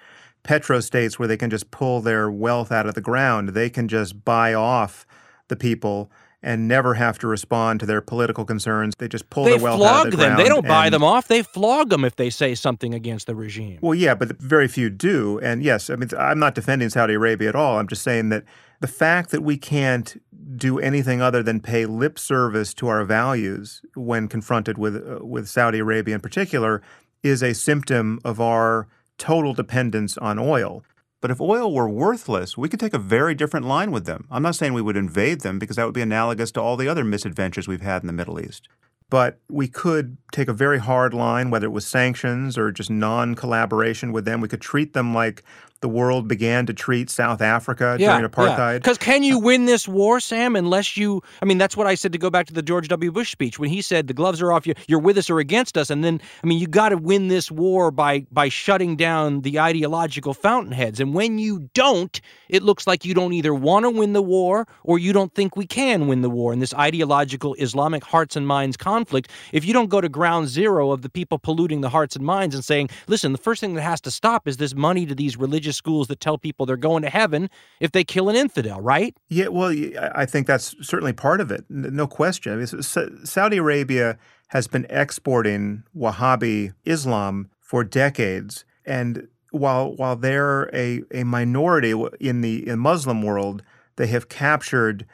petrostates 0.44 1.14
where 1.18 1.26
they 1.28 1.36
can 1.36 1.50
just 1.50 1.70
pull 1.70 2.00
their 2.00 2.30
wealth 2.30 2.70
out 2.70 2.86
of 2.86 2.94
the 2.94 3.00
ground. 3.00 3.50
They 3.50 3.70
can 3.70 3.88
just 3.88 4.24
buy 4.24 4.54
off 4.54 5.06
the 5.48 5.56
people 5.56 6.10
and 6.48 6.66
never 6.66 6.94
have 6.94 7.18
to 7.18 7.26
respond 7.26 7.78
to 7.78 7.84
their 7.84 8.00
political 8.00 8.46
concerns. 8.46 8.94
They 8.96 9.06
just 9.06 9.28
pull 9.28 9.44
they 9.44 9.50
their 9.50 9.60
wealth 9.60 9.82
out 9.82 10.06
of 10.06 10.12
the 10.12 10.16
them. 10.16 10.38
They 10.38 10.48
don't 10.48 10.66
buy 10.66 10.88
them 10.88 11.04
off. 11.04 11.28
They 11.28 11.42
flog 11.42 11.90
them 11.90 12.06
if 12.06 12.16
they 12.16 12.30
say 12.30 12.54
something 12.54 12.94
against 12.94 13.26
the 13.26 13.34
regime. 13.34 13.78
Well, 13.82 13.94
yeah, 13.94 14.14
but 14.14 14.40
very 14.40 14.66
few 14.66 14.88
do. 14.88 15.38
And 15.40 15.62
yes, 15.62 15.90
I 15.90 15.96
mean, 15.96 16.08
I'm 16.18 16.38
not 16.38 16.54
defending 16.54 16.88
Saudi 16.88 17.12
Arabia 17.12 17.50
at 17.50 17.54
all. 17.54 17.78
I'm 17.78 17.86
just 17.86 18.02
saying 18.02 18.30
that 18.30 18.44
the 18.80 18.88
fact 18.88 19.30
that 19.30 19.42
we 19.42 19.58
can't 19.58 20.16
do 20.56 20.78
anything 20.78 21.20
other 21.20 21.42
than 21.42 21.60
pay 21.60 21.84
lip 21.84 22.18
service 22.18 22.72
to 22.74 22.88
our 22.88 23.04
values 23.04 23.82
when 23.94 24.26
confronted 24.26 24.78
with 24.78 24.96
uh, 24.96 25.22
with 25.22 25.48
Saudi 25.48 25.80
Arabia 25.80 26.14
in 26.14 26.22
particular 26.22 26.80
is 27.22 27.42
a 27.42 27.52
symptom 27.52 28.20
of 28.24 28.40
our 28.40 28.88
total 29.18 29.52
dependence 29.52 30.16
on 30.16 30.38
oil. 30.38 30.82
But 31.20 31.30
if 31.30 31.40
oil 31.40 31.72
were 31.72 31.88
worthless, 31.88 32.56
we 32.56 32.68
could 32.68 32.78
take 32.78 32.94
a 32.94 32.98
very 32.98 33.34
different 33.34 33.66
line 33.66 33.90
with 33.90 34.06
them. 34.06 34.26
I'm 34.30 34.42
not 34.42 34.54
saying 34.54 34.72
we 34.72 34.82
would 34.82 34.96
invade 34.96 35.40
them 35.40 35.58
because 35.58 35.76
that 35.76 35.84
would 35.84 35.94
be 35.94 36.00
analogous 36.00 36.52
to 36.52 36.60
all 36.60 36.76
the 36.76 36.88
other 36.88 37.04
misadventures 37.04 37.66
we've 37.66 37.80
had 37.80 38.02
in 38.02 38.06
the 38.06 38.12
Middle 38.12 38.40
East. 38.40 38.68
But 39.10 39.40
we 39.48 39.68
could 39.68 40.18
take 40.32 40.48
a 40.48 40.52
very 40.52 40.78
hard 40.78 41.14
line, 41.14 41.50
whether 41.50 41.66
it 41.66 41.70
was 41.70 41.86
sanctions 41.86 42.58
or 42.58 42.70
just 42.70 42.90
non 42.90 43.34
collaboration 43.34 44.12
with 44.12 44.26
them. 44.26 44.40
We 44.40 44.48
could 44.48 44.60
treat 44.60 44.92
them 44.92 45.14
like 45.14 45.42
the 45.80 45.88
world 45.88 46.28
began 46.28 46.66
to 46.66 46.74
treat 46.74 47.10
South 47.10 47.40
Africa 47.40 47.96
during 47.98 48.24
apartheid. 48.24 48.76
Because 48.76 48.98
can 48.98 49.22
you 49.22 49.36
uh, 49.36 49.40
win 49.40 49.64
this 49.66 49.86
war, 49.86 50.20
Sam, 50.20 50.56
unless 50.56 50.96
you? 50.96 51.22
I 51.40 51.44
mean, 51.44 51.58
that's 51.58 51.76
what 51.76 51.86
I 51.86 51.94
said 51.94 52.12
to 52.12 52.18
go 52.18 52.30
back 52.30 52.46
to 52.46 52.52
the 52.54 52.62
George 52.62 52.88
W. 52.88 53.12
Bush 53.12 53.30
speech 53.30 53.58
when 53.58 53.70
he 53.70 53.80
said 53.82 54.06
the 54.08 54.14
gloves 54.14 54.42
are 54.42 54.52
off. 54.52 54.66
You're, 54.66 54.76
you're 54.88 54.98
with 54.98 55.18
us 55.18 55.30
or 55.30 55.38
against 55.38 55.78
us, 55.78 55.90
and 55.90 56.02
then 56.02 56.20
I 56.42 56.46
mean, 56.46 56.58
you 56.58 56.66
got 56.66 56.90
to 56.90 56.96
win 56.96 57.28
this 57.28 57.50
war 57.50 57.90
by 57.90 58.26
by 58.32 58.48
shutting 58.48 58.96
down 58.96 59.42
the 59.42 59.58
ideological 59.60 60.34
fountainheads. 60.34 61.00
And 61.00 61.14
when 61.14 61.38
you 61.38 61.68
don't, 61.74 62.20
it 62.48 62.62
looks 62.62 62.86
like 62.86 63.04
you 63.04 63.14
don't 63.14 63.32
either 63.32 63.54
want 63.54 63.84
to 63.84 63.90
win 63.90 64.12
the 64.12 64.22
war 64.22 64.66
or 64.82 64.98
you 64.98 65.12
don't 65.12 65.32
think 65.34 65.56
we 65.56 65.66
can 65.66 66.08
win 66.08 66.22
the 66.22 66.30
war. 66.30 66.52
In 66.52 66.58
this 66.58 66.74
ideological 66.74 67.54
Islamic 67.54 68.04
hearts 68.04 68.36
and 68.36 68.46
minds 68.46 68.76
conflict, 68.76 69.30
if 69.52 69.64
you 69.64 69.72
don't 69.72 69.88
go 69.88 70.00
to 70.00 70.08
ground 70.08 70.48
zero 70.48 70.90
of 70.90 71.02
the 71.02 71.08
people 71.10 71.38
polluting 71.38 71.80
the 71.80 71.88
hearts 71.88 72.16
and 72.16 72.24
minds 72.24 72.54
and 72.54 72.64
saying, 72.64 72.90
listen, 73.06 73.32
the 73.32 73.38
first 73.38 73.60
thing 73.60 73.74
that 73.74 73.82
has 73.82 74.00
to 74.00 74.10
stop 74.10 74.48
is 74.48 74.56
this 74.56 74.74
money 74.74 75.06
to 75.06 75.14
these 75.14 75.36
religious 75.36 75.67
schools 75.72 76.08
that 76.08 76.20
tell 76.20 76.38
people 76.38 76.66
they're 76.66 76.76
going 76.76 77.02
to 77.02 77.10
heaven 77.10 77.48
if 77.80 77.92
they 77.92 78.04
kill 78.04 78.28
an 78.28 78.36
infidel, 78.36 78.80
right? 78.80 79.16
Yeah, 79.28 79.48
well, 79.48 79.74
I 80.14 80.26
think 80.26 80.46
that's 80.46 80.74
certainly 80.86 81.12
part 81.12 81.40
of 81.40 81.50
it, 81.50 81.64
no 81.68 82.06
question. 82.06 82.52
I 82.52 82.56
mean, 82.56 82.66
Saudi 82.82 83.56
Arabia 83.58 84.18
has 84.48 84.66
been 84.66 84.86
exporting 84.88 85.82
Wahhabi 85.96 86.72
Islam 86.84 87.50
for 87.60 87.84
decades, 87.84 88.64
and 88.86 89.28
while 89.50 89.94
while 89.96 90.16
they're 90.16 90.70
a, 90.74 91.02
a 91.12 91.24
minority 91.24 91.92
in 92.20 92.40
the 92.40 92.66
in 92.68 92.78
Muslim 92.78 93.22
world, 93.22 93.62
they 93.96 94.06
have 94.06 94.28
captured 94.28 95.04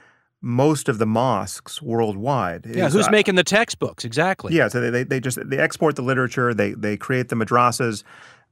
most 0.41 0.89
of 0.91 0.99
the 0.99 1.07
mosques 1.07 1.81
worldwide. 1.81 2.67
Yeah, 2.67 2.73
It's- 2.73 2.93
who's 2.93 3.09
I- 3.09 3.11
making 3.11 3.35
the 3.37 3.45
textbooks? 3.45 4.05
Exactly. 4.05 4.55
yeah, 4.55 4.69
so 4.69 4.81
they, 4.81 4.91
they, 4.91 5.03
they 5.03 5.19
just 5.21 5.39
they 5.49 5.57
export 5.59 5.97
the 5.97 6.03
literature, 6.03 6.53
they 6.55 6.73
they 6.75 6.97
create 6.97 7.29
the 7.31 7.35
madrasas, 7.37 8.05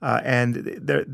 uh, 0.02 0.20
and 0.24 0.56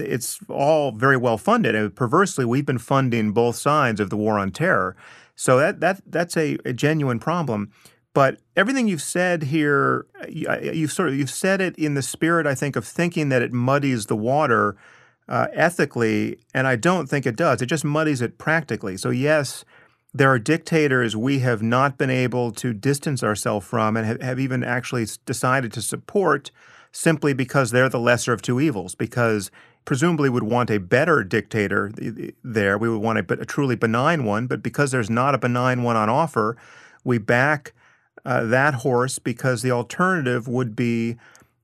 it's 0.00 0.40
all 0.48 0.92
very 0.92 1.16
well 1.16 1.36
funded. 1.36 1.74
And 1.74 1.94
perversely, 1.94 2.44
we've 2.44 2.66
been 2.66 2.78
funding 2.78 3.32
both 3.32 3.56
sides 3.56 4.00
of 4.00 4.08
the 4.08 4.16
war 4.16 4.38
on 4.38 4.50
terror. 4.50 4.96
So 5.36 5.58
that 5.58 5.80
that 5.80 6.00
that's 6.06 6.36
a, 6.36 6.58
a 6.64 6.72
genuine 6.72 7.18
problem. 7.18 7.70
But 8.14 8.40
everything 8.56 8.88
you've 8.88 9.02
said 9.02 9.44
here, 9.44 10.06
you, 10.28 10.48
you've 10.72 10.92
sort 10.92 11.10
of 11.10 11.16
you've 11.16 11.30
said 11.30 11.60
it 11.60 11.76
in 11.76 11.94
the 11.94 12.02
spirit, 12.02 12.46
I 12.46 12.54
think, 12.54 12.74
of 12.74 12.84
thinking 12.84 13.28
that 13.28 13.42
it 13.42 13.52
muddies 13.52 14.06
the 14.06 14.16
water 14.16 14.76
uh, 15.28 15.48
ethically, 15.52 16.40
and 16.54 16.66
I 16.66 16.76
don't 16.76 17.08
think 17.08 17.26
it 17.26 17.36
does. 17.36 17.60
It 17.60 17.66
just 17.66 17.84
muddies 17.84 18.22
it 18.22 18.38
practically. 18.38 18.96
So 18.96 19.10
yes, 19.10 19.64
there 20.14 20.30
are 20.30 20.38
dictators 20.38 21.14
we 21.14 21.40
have 21.40 21.62
not 21.62 21.98
been 21.98 22.10
able 22.10 22.50
to 22.52 22.72
distance 22.72 23.22
ourselves 23.22 23.66
from 23.66 23.96
and 23.96 24.06
have, 24.06 24.22
have 24.22 24.40
even 24.40 24.64
actually 24.64 25.06
decided 25.26 25.72
to 25.74 25.82
support 25.82 26.50
simply 26.92 27.32
because 27.32 27.70
they're 27.70 27.88
the 27.88 28.00
lesser 28.00 28.32
of 28.32 28.42
two 28.42 28.60
evils, 28.60 28.94
because 28.94 29.50
presumably 29.84 30.28
would 30.28 30.42
want 30.42 30.70
a 30.70 30.78
better 30.78 31.24
dictator 31.24 31.88
th- 31.90 32.14
th- 32.14 32.34
there. 32.44 32.76
We 32.76 32.88
would 32.88 33.00
want 33.00 33.18
a, 33.18 33.40
a 33.40 33.46
truly 33.46 33.76
benign 33.76 34.24
one, 34.24 34.46
but 34.46 34.62
because 34.62 34.90
there's 34.90 35.10
not 35.10 35.34
a 35.34 35.38
benign 35.38 35.82
one 35.82 35.96
on 35.96 36.08
offer, 36.08 36.56
we 37.04 37.18
back 37.18 37.72
uh, 38.24 38.44
that 38.44 38.74
horse 38.74 39.18
because 39.18 39.62
the 39.62 39.70
alternative 39.70 40.48
would 40.48 40.76
be 40.76 41.16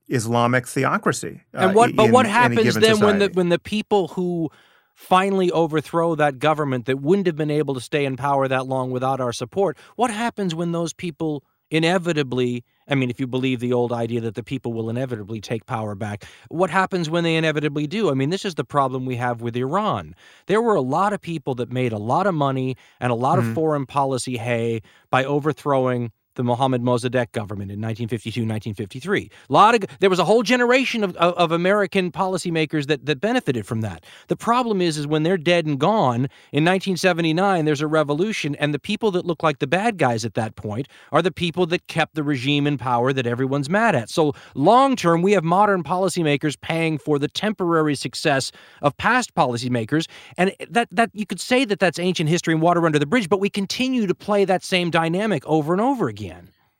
Islamic 0.07 0.67
theocracy. 0.67 1.41
uh, 1.53 1.67
And 1.67 1.75
what? 1.75 1.95
But 1.95 2.07
in 2.07 2.11
what 2.11 2.25
happens 2.25 2.75
then 2.75 2.99
when 2.99 3.19
the 3.19 3.29
when 3.33 3.49
the 3.49 3.59
people 3.59 4.09
who 4.09 4.49
finally 4.93 5.51
overthrow 5.51 6.15
that 6.15 6.39
government 6.39 6.85
that 6.85 6.99
wouldn't 7.01 7.27
have 7.27 7.35
been 7.35 7.51
able 7.51 7.73
to 7.73 7.81
stay 7.81 8.05
in 8.05 8.15
power 8.15 8.47
that 8.47 8.65
long 8.67 8.91
without 8.91 9.19
our 9.19 9.33
support? 9.33 9.77
What 9.95 10.11
happens 10.11 10.55
when 10.55 10.71
those 10.71 10.93
people 10.93 11.43
inevitably? 11.69 12.63
I 12.87 12.95
mean, 12.95 13.09
if 13.09 13.19
you 13.19 13.25
believe 13.27 13.59
the 13.59 13.73
old 13.73 13.91
idea 13.91 14.21
that 14.21 14.35
the 14.35 14.43
people 14.43 14.71
will 14.71 14.89
inevitably 14.89 15.41
take 15.41 15.65
power 15.65 15.95
back, 15.95 16.25
what 16.49 16.69
happens 16.69 17.09
when 17.09 17.23
they 17.23 17.35
inevitably 17.35 17.87
do? 17.87 18.11
I 18.11 18.13
mean, 18.13 18.29
this 18.29 18.45
is 18.45 18.55
the 18.55 18.63
problem 18.63 19.05
we 19.05 19.15
have 19.15 19.41
with 19.41 19.55
Iran. 19.55 20.15
There 20.45 20.61
were 20.61 20.75
a 20.75 20.81
lot 20.81 21.11
of 21.11 21.19
people 21.21 21.55
that 21.55 21.71
made 21.71 21.91
a 21.93 21.97
lot 21.97 22.27
of 22.27 22.35
money 22.35 22.77
and 22.99 23.11
a 23.11 23.15
lot 23.15 23.39
Mhm. 23.39 23.49
of 23.49 23.53
foreign 23.55 23.85
policy 23.87 24.37
hay 24.37 24.81
by 25.09 25.23
overthrowing 25.25 26.11
the 26.35 26.43
Mohammad 26.43 26.81
Mossadegh 26.81 27.31
government 27.31 27.71
in 27.71 27.79
1952, 27.81 28.41
1953. 28.41 29.29
A 29.49 29.53
lot 29.53 29.75
of 29.75 29.83
there 29.99 30.09
was 30.09 30.19
a 30.19 30.25
whole 30.25 30.43
generation 30.43 31.03
of, 31.03 31.15
of, 31.17 31.33
of 31.33 31.51
American 31.51 32.11
policymakers 32.11 32.87
that 32.87 33.05
that 33.05 33.19
benefited 33.19 33.65
from 33.65 33.81
that. 33.81 34.03
The 34.27 34.35
problem 34.35 34.81
is, 34.81 34.97
is 34.97 35.07
when 35.07 35.23
they're 35.23 35.37
dead 35.37 35.65
and 35.65 35.79
gone 35.79 36.27
in 36.51 36.63
1979, 36.63 37.65
there's 37.65 37.81
a 37.81 37.87
revolution, 37.87 38.55
and 38.55 38.73
the 38.73 38.79
people 38.79 39.11
that 39.11 39.25
look 39.25 39.43
like 39.43 39.59
the 39.59 39.67
bad 39.67 39.97
guys 39.97 40.25
at 40.25 40.33
that 40.35 40.55
point 40.55 40.87
are 41.11 41.21
the 41.21 41.31
people 41.31 41.65
that 41.67 41.87
kept 41.87 42.15
the 42.15 42.23
regime 42.23 42.67
in 42.67 42.77
power 42.77 43.13
that 43.13 43.25
everyone's 43.25 43.69
mad 43.69 43.95
at. 43.95 44.09
So 44.09 44.33
long 44.53 44.95
term, 44.95 45.21
we 45.21 45.31
have 45.33 45.43
modern 45.43 45.83
policymakers 45.83 46.59
paying 46.59 46.97
for 46.97 47.19
the 47.19 47.27
temporary 47.27 47.95
success 47.95 48.51
of 48.81 48.95
past 48.97 49.33
policymakers, 49.35 50.07
and 50.37 50.53
that 50.69 50.87
that 50.91 51.09
you 51.13 51.25
could 51.25 51.39
say 51.39 51.65
that 51.65 51.79
that's 51.79 51.99
ancient 51.99 52.29
history 52.29 52.53
and 52.53 52.61
water 52.61 52.85
under 52.85 52.99
the 52.99 53.05
bridge, 53.05 53.29
but 53.29 53.39
we 53.39 53.49
continue 53.49 54.07
to 54.07 54.15
play 54.15 54.45
that 54.45 54.63
same 54.63 54.89
dynamic 54.89 55.45
over 55.45 55.71
and 55.73 55.81
over 55.81 56.07
again. 56.07 56.24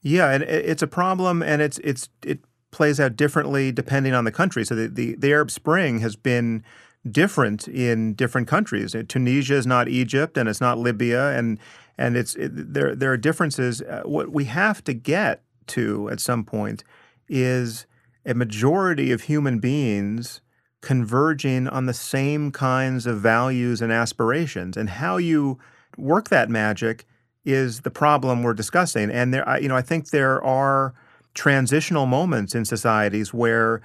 Yeah, 0.02 0.32
and 0.32 0.44
it's 0.44 0.84
a 0.84 0.88
problem, 0.88 1.42
and 1.42 1.62
it's 1.62 1.80
it's 1.80 2.10
it 2.24 2.40
plays 2.72 3.00
out 3.00 3.16
differently 3.16 3.72
depending 3.72 4.14
on 4.14 4.26
the 4.26 4.32
country. 4.32 4.66
So 4.66 4.76
the, 4.76 4.88
the, 4.90 5.16
the 5.16 5.32
Arab 5.32 5.50
Spring 5.50 6.00
has 6.00 6.18
been 6.18 6.62
different 7.10 7.68
in 7.68 8.14
different 8.14 8.48
countries. 8.48 8.94
Uh, 8.94 9.04
Tunisia 9.08 9.56
is 9.56 9.66
not 9.66 9.88
Egypt, 9.88 10.38
and 10.38 10.50
it's 10.50 10.62
not 10.62 10.78
Libya, 10.78 11.38
and 11.38 11.58
and 11.98 12.18
it's 12.18 12.36
it, 12.36 12.52
there 12.74 12.96
there 12.96 13.12
are 13.12 13.18
differences. 13.18 13.82
Uh, 13.82 14.02
what 14.06 14.32
we 14.32 14.46
have 14.46 14.84
to 14.84 14.94
get 14.94 15.42
to 15.68 16.10
at 16.10 16.20
some 16.20 16.44
point 16.44 16.84
is 17.28 17.86
a 18.26 18.34
majority 18.34 19.12
of 19.12 19.22
human 19.22 19.60
beings 19.60 20.42
converging 20.82 21.68
on 21.68 21.88
the 21.88 21.94
same 21.94 22.52
kinds 22.52 23.08
of 23.08 23.20
values 23.22 23.82
and 23.82 23.92
aspirations, 23.92 24.78
and 24.78 24.90
how 24.90 25.18
you 25.18 25.58
work 25.98 26.30
that 26.30 26.50
magic 26.50 27.06
is 27.46 27.82
the 27.82 27.92
problem 27.92 28.44
we're 28.44 28.54
discussing. 28.54 29.10
And 29.12 29.34
there, 29.34 29.48
I- 29.48 29.60
you 29.60 29.68
know, 29.68 29.76
I 29.76 29.82
think 29.82 30.10
there 30.10 30.44
are 30.44 30.94
transitional 31.34 32.06
moments 32.06 32.56
in 32.56 32.66
societies 32.66 33.34
where 33.34 33.82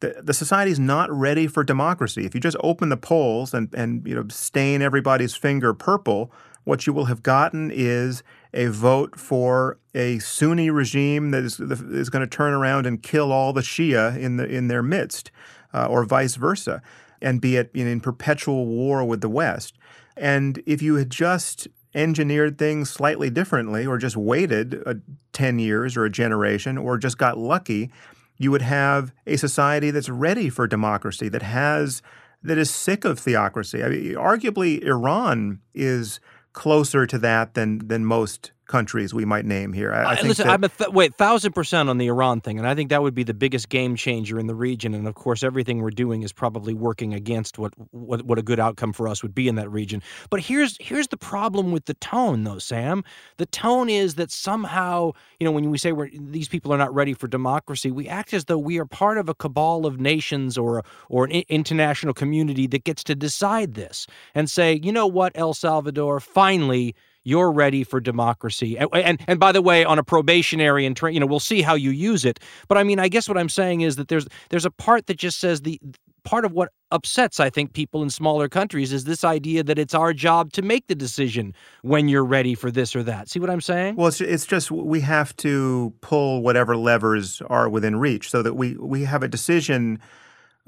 the, 0.00 0.20
the 0.22 0.34
society 0.34 0.70
is 0.70 0.80
not 0.80 1.10
ready 1.10 1.46
for 1.46 1.62
democracy. 1.62 2.24
If 2.26 2.34
you 2.34 2.40
just 2.40 2.56
open 2.60 2.88
the 2.88 2.96
polls 2.96 3.54
and, 3.54 3.68
and 3.74 4.06
you 4.06 4.14
know 4.14 4.24
stain 4.28 4.82
everybody's 4.82 5.34
finger 5.34 5.72
purple, 5.72 6.32
what 6.64 6.86
you 6.86 6.92
will 6.92 7.04
have 7.06 7.22
gotten 7.22 7.70
is 7.72 8.22
a 8.52 8.66
vote 8.66 9.18
for 9.18 9.78
a 9.94 10.18
Sunni 10.18 10.70
regime 10.70 11.30
that 11.30 11.44
is, 11.44 11.60
is 11.60 12.10
going 12.10 12.20
to 12.20 12.26
turn 12.26 12.52
around 12.52 12.86
and 12.86 13.02
kill 13.02 13.32
all 13.32 13.52
the 13.52 13.60
Shia 13.60 14.18
in 14.18 14.36
the 14.36 14.46
in 14.46 14.68
their 14.68 14.82
midst, 14.82 15.30
uh, 15.72 15.86
or 15.86 16.04
vice 16.04 16.36
versa, 16.36 16.82
and 17.22 17.40
be 17.40 17.56
in, 17.56 17.68
in 17.74 18.00
perpetual 18.00 18.66
war 18.66 19.04
with 19.04 19.20
the 19.20 19.28
West. 19.28 19.78
And 20.16 20.62
if 20.66 20.82
you 20.82 20.94
had 20.96 21.10
just 21.10 21.68
engineered 21.94 22.58
things 22.58 22.90
slightly 22.90 23.30
differently, 23.30 23.86
or 23.86 23.98
just 23.98 24.16
waited 24.16 24.82
uh, 24.86 24.94
ten 25.32 25.58
years 25.58 25.96
or 25.96 26.04
a 26.04 26.10
generation, 26.10 26.76
or 26.78 26.98
just 26.98 27.18
got 27.18 27.38
lucky, 27.38 27.90
you 28.36 28.50
would 28.50 28.62
have 28.62 29.12
a 29.26 29.36
society 29.36 29.90
that's 29.90 30.08
ready 30.08 30.48
for 30.48 30.66
democracy, 30.66 31.28
that 31.28 31.42
has 31.42 32.02
that 32.42 32.58
is 32.58 32.70
sick 32.70 33.04
of 33.04 33.18
theocracy. 33.18 33.82
I 33.82 33.88
mean, 33.88 34.14
arguably, 34.14 34.82
Iran 34.82 35.60
is 35.74 36.20
closer 36.52 37.06
to 37.06 37.18
that 37.18 37.54
than 37.54 37.86
than 37.88 38.04
most 38.04 38.52
countries 38.66 39.12
we 39.12 39.24
might 39.24 39.44
name 39.44 39.72
here. 39.72 39.92
I, 39.92 40.12
I 40.12 40.14
think 40.16 40.28
Listen, 40.28 40.46
that, 40.46 40.54
I'm 40.54 40.64
a 40.64 40.68
th- 40.68 40.90
wait 40.90 41.14
thousand 41.14 41.52
percent 41.52 41.88
on 41.88 41.98
the 41.98 42.06
Iran 42.06 42.40
thing, 42.40 42.58
and 42.58 42.66
I 42.66 42.74
think 42.74 42.90
that 42.90 43.02
would 43.02 43.14
be 43.14 43.22
the 43.22 43.34
biggest 43.34 43.68
game 43.68 43.96
changer 43.96 44.38
in 44.38 44.46
the 44.46 44.54
region. 44.54 44.94
And 44.94 45.06
of 45.06 45.14
course, 45.14 45.42
everything 45.42 45.82
we're 45.82 45.90
doing 45.90 46.22
is 46.22 46.32
probably 46.32 46.74
working 46.74 47.14
against 47.14 47.58
what 47.58 47.72
what, 47.92 48.22
what 48.22 48.38
a 48.38 48.42
good 48.42 48.60
outcome 48.60 48.92
for 48.92 49.08
us 49.08 49.22
would 49.22 49.34
be 49.34 49.48
in 49.48 49.54
that 49.56 49.70
region. 49.70 50.02
But 50.30 50.40
here's 50.40 50.76
here's 50.80 51.08
the 51.08 51.16
problem 51.16 51.72
with 51.72 51.84
the 51.86 51.94
tone, 51.94 52.44
though, 52.44 52.58
Sam. 52.58 53.04
The 53.36 53.46
tone 53.46 53.88
is 53.88 54.14
that 54.14 54.30
somehow, 54.30 55.12
you 55.38 55.44
know, 55.44 55.52
when 55.52 55.70
we 55.70 55.78
say 55.78 55.92
we're 55.92 56.10
these 56.12 56.48
people 56.48 56.72
are 56.72 56.78
not 56.78 56.94
ready 56.94 57.14
for 57.14 57.28
democracy, 57.28 57.90
we 57.90 58.08
act 58.08 58.32
as 58.32 58.46
though 58.46 58.58
we 58.58 58.78
are 58.78 58.86
part 58.86 59.18
of 59.18 59.28
a 59.28 59.34
cabal 59.34 59.86
of 59.86 60.00
nations 60.00 60.56
or 60.56 60.84
or 61.08 61.24
an 61.24 61.32
i- 61.32 61.44
international 61.48 62.14
community 62.14 62.66
that 62.68 62.84
gets 62.84 63.04
to 63.04 63.14
decide 63.14 63.74
this 63.74 64.06
and 64.34 64.50
say, 64.50 64.80
you 64.82 64.92
know 64.92 65.06
what, 65.06 65.32
El 65.34 65.54
Salvador, 65.54 66.20
finally 66.20 66.94
you're 67.24 67.50
ready 67.50 67.82
for 67.84 68.00
democracy. 68.00 68.78
And 68.78 68.88
and, 68.92 69.20
and 69.26 69.40
by 69.40 69.52
the 69.52 69.62
way, 69.62 69.84
on 69.84 69.98
a 69.98 70.04
probationary 70.04 70.86
and 70.86 70.98
you 71.02 71.20
know, 71.20 71.26
we'll 71.26 71.40
see 71.40 71.62
how 71.62 71.74
you 71.74 71.90
use 71.90 72.24
it. 72.24 72.38
But 72.68 72.78
I 72.78 72.84
mean, 72.84 73.00
I 73.00 73.08
guess 73.08 73.28
what 73.28 73.38
I'm 73.38 73.48
saying 73.48 73.80
is 73.80 73.96
that 73.96 74.08
there's 74.08 74.26
there's 74.50 74.66
a 74.66 74.70
part 74.70 75.06
that 75.06 75.16
just 75.16 75.40
says 75.40 75.62
the 75.62 75.80
part 76.24 76.44
of 76.44 76.52
what 76.52 76.70
upsets, 76.90 77.38
I 77.38 77.50
think, 77.50 77.74
people 77.74 78.02
in 78.02 78.10
smaller 78.10 78.48
countries 78.48 78.92
is 78.92 79.04
this 79.04 79.24
idea 79.24 79.62
that 79.62 79.78
it's 79.78 79.94
our 79.94 80.12
job 80.12 80.52
to 80.52 80.62
make 80.62 80.86
the 80.86 80.94
decision 80.94 81.54
when 81.82 82.08
you're 82.08 82.24
ready 82.24 82.54
for 82.54 82.70
this 82.70 82.96
or 82.96 83.02
that. 83.04 83.28
See 83.28 83.38
what 83.38 83.50
I'm 83.50 83.60
saying? 83.60 83.96
Well, 83.96 84.08
it's, 84.08 84.20
it's 84.20 84.46
just 84.46 84.70
we 84.70 85.00
have 85.00 85.36
to 85.36 85.92
pull 86.00 86.42
whatever 86.42 86.76
levers 86.76 87.42
are 87.48 87.68
within 87.68 87.96
reach 87.96 88.30
so 88.30 88.42
that 88.42 88.54
we, 88.54 88.74
we 88.76 89.04
have 89.04 89.22
a 89.22 89.28
decision 89.28 90.00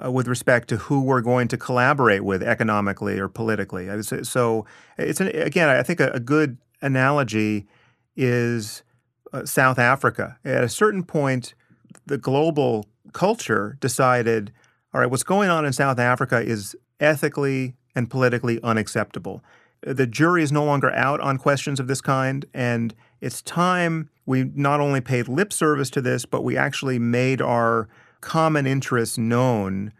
uh, 0.04 0.10
with 0.10 0.28
respect 0.28 0.68
to 0.68 0.76
who 0.76 1.00
we're 1.00 1.20
going 1.20 1.48
to 1.48 1.56
collaborate 1.56 2.24
with 2.24 2.42
economically 2.42 3.18
or 3.18 3.28
politically. 3.28 3.88
So 4.02 4.66
it's 4.98 5.20
an, 5.20 5.28
again, 5.28 5.68
I 5.68 5.82
think 5.82 6.00
a, 6.00 6.10
a 6.10 6.20
good 6.20 6.58
analogy 6.82 7.66
is 8.16 8.82
uh, 9.32 9.44
South 9.44 9.78
Africa. 9.78 10.38
At 10.44 10.64
a 10.64 10.68
certain 10.68 11.02
point, 11.02 11.54
the 12.06 12.18
global 12.18 12.86
culture 13.12 13.76
decided– 13.80 14.52
all 14.96 15.00
right, 15.00 15.10
what's 15.10 15.24
going 15.24 15.50
on 15.50 15.66
in 15.66 15.74
South 15.74 15.98
Africa 15.98 16.40
is 16.40 16.74
ethically 17.00 17.74
and 17.94 18.08
politically 18.08 18.58
unacceptable. 18.62 19.44
The 19.82 20.06
jury 20.06 20.42
is 20.42 20.50
no 20.50 20.64
longer 20.64 20.90
out 20.90 21.20
on 21.20 21.36
questions 21.36 21.78
of 21.78 21.86
this 21.86 22.00
kind, 22.00 22.46
and 22.54 22.94
it's 23.20 23.42
time 23.42 24.08
we 24.24 24.44
not 24.54 24.80
only 24.80 25.02
paid 25.02 25.28
lip 25.28 25.52
service 25.52 25.90
to 25.90 26.00
this, 26.00 26.24
but 26.24 26.44
we 26.44 26.56
actually 26.56 26.98
made 26.98 27.42
our 27.42 27.90
common 28.26 28.66
interests 28.66 29.16
known 29.16 29.92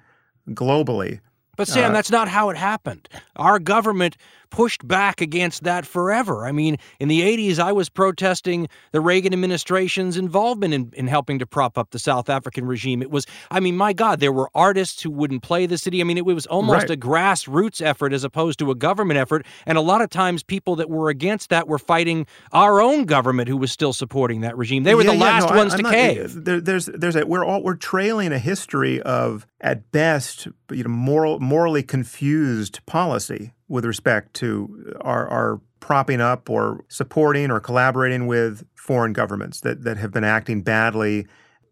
globally. 0.51 1.21
But 1.57 1.69
Sam, 1.69 1.93
uh, 1.93 1.95
that's 1.95 2.11
not 2.11 2.29
how 2.29 2.51
it 2.51 2.57
happened. 2.57 3.09
Our 3.37 3.59
government 3.59 4.17
pushed 4.51 4.87
back 4.87 5.21
against 5.21 5.65
that 5.65 5.87
forever. 5.87 6.47
I 6.47 6.53
mean, 6.53 6.77
in 7.01 7.09
the 7.09 7.23
80s, 7.23 7.59
I 7.59 7.73
was 7.73 7.89
protesting 7.89 8.69
the 8.93 9.01
Reagan 9.01 9.33
administration's 9.33 10.17
involvement 10.17 10.75
in, 10.75 10.93
in 10.95 11.07
helping 11.07 11.39
to 11.39 11.47
prop 11.47 11.79
up 11.79 11.91
the 11.91 11.99
South 11.99 12.29
African 12.29 12.67
regime. 12.67 13.03
It 13.03 13.11
was, 13.11 13.27
I 13.51 13.61
mean, 13.61 13.77
my 13.77 13.93
God, 13.93 14.21
there 14.21 14.33
were 14.33 14.51
artists 14.55 15.03
who 15.03 15.11
wouldn't 15.11 15.43
play 15.43 15.67
the 15.67 15.79
city. 15.79 16.01
I 16.01 16.05
mean, 16.05 16.19
it, 16.19 16.27
was 16.27 16.47
almost 16.47 16.89
right. 16.89 16.91
a 16.91 16.97
grassroots 16.97 17.81
effort 17.81 18.13
as 18.13 18.25
opposed 18.25 18.59
to 18.59 18.71
a 18.71 18.75
government 18.75 19.19
effort. 19.19 19.47
And 19.65 19.79
a 19.79 19.81
lot 19.81 20.03
of 20.03 20.11
times, 20.11 20.43
people 20.43 20.77
that 20.77 20.91
were 20.91 21.09
against 21.09 21.51
that 21.51 21.69
were 21.69 21.79
fighting 21.79 22.27
our 22.53 22.81
own 22.81 23.05
government 23.05 23.49
who 23.49 23.57
was 23.57 23.73
still 23.73 23.93
supporting 23.93 24.43
that 24.43 24.57
regime. 24.57 24.83
They 24.83 24.95
were 24.95 25.03
yeah, 25.03 25.13
the 25.13 25.17
yeah, 25.17 25.25
last 25.25 25.51
no, 25.51 25.57
ones 25.57 25.75
I, 25.75 25.77
to 25.79 25.83
not, 25.83 25.93
cave. 25.93 26.45
There, 26.45 26.61
there's, 26.61 26.87
there's 26.87 27.17
a, 27.17 27.27
we're 27.27 27.45
all, 27.45 27.63
we're 27.63 27.77
trailing 27.77 28.33
a 28.33 28.39
history 28.39 29.01
of, 29.03 29.47
at 29.61 29.91
best, 29.93 30.49
you 30.71 30.85
know, 30.85 30.91
moral, 30.91 31.41
morally 31.41 31.83
confused 31.83 32.85
policy 32.87 33.53
with 33.69 33.85
respect 33.85 34.35
to 34.35 34.95
our, 35.01 35.29
our 35.29 35.61
propping 35.81 36.21
up 36.21 36.49
or 36.51 36.85
supporting 36.89 37.51
or 37.51 37.61
collaborating 37.61 38.27
with 38.27 38.65
foreign 38.75 39.13
governments 39.13 39.61
that, 39.61 39.83
that 39.83 39.97
have 39.97 40.13
been 40.13 40.25
acting 40.25 40.63
badly 40.63 41.27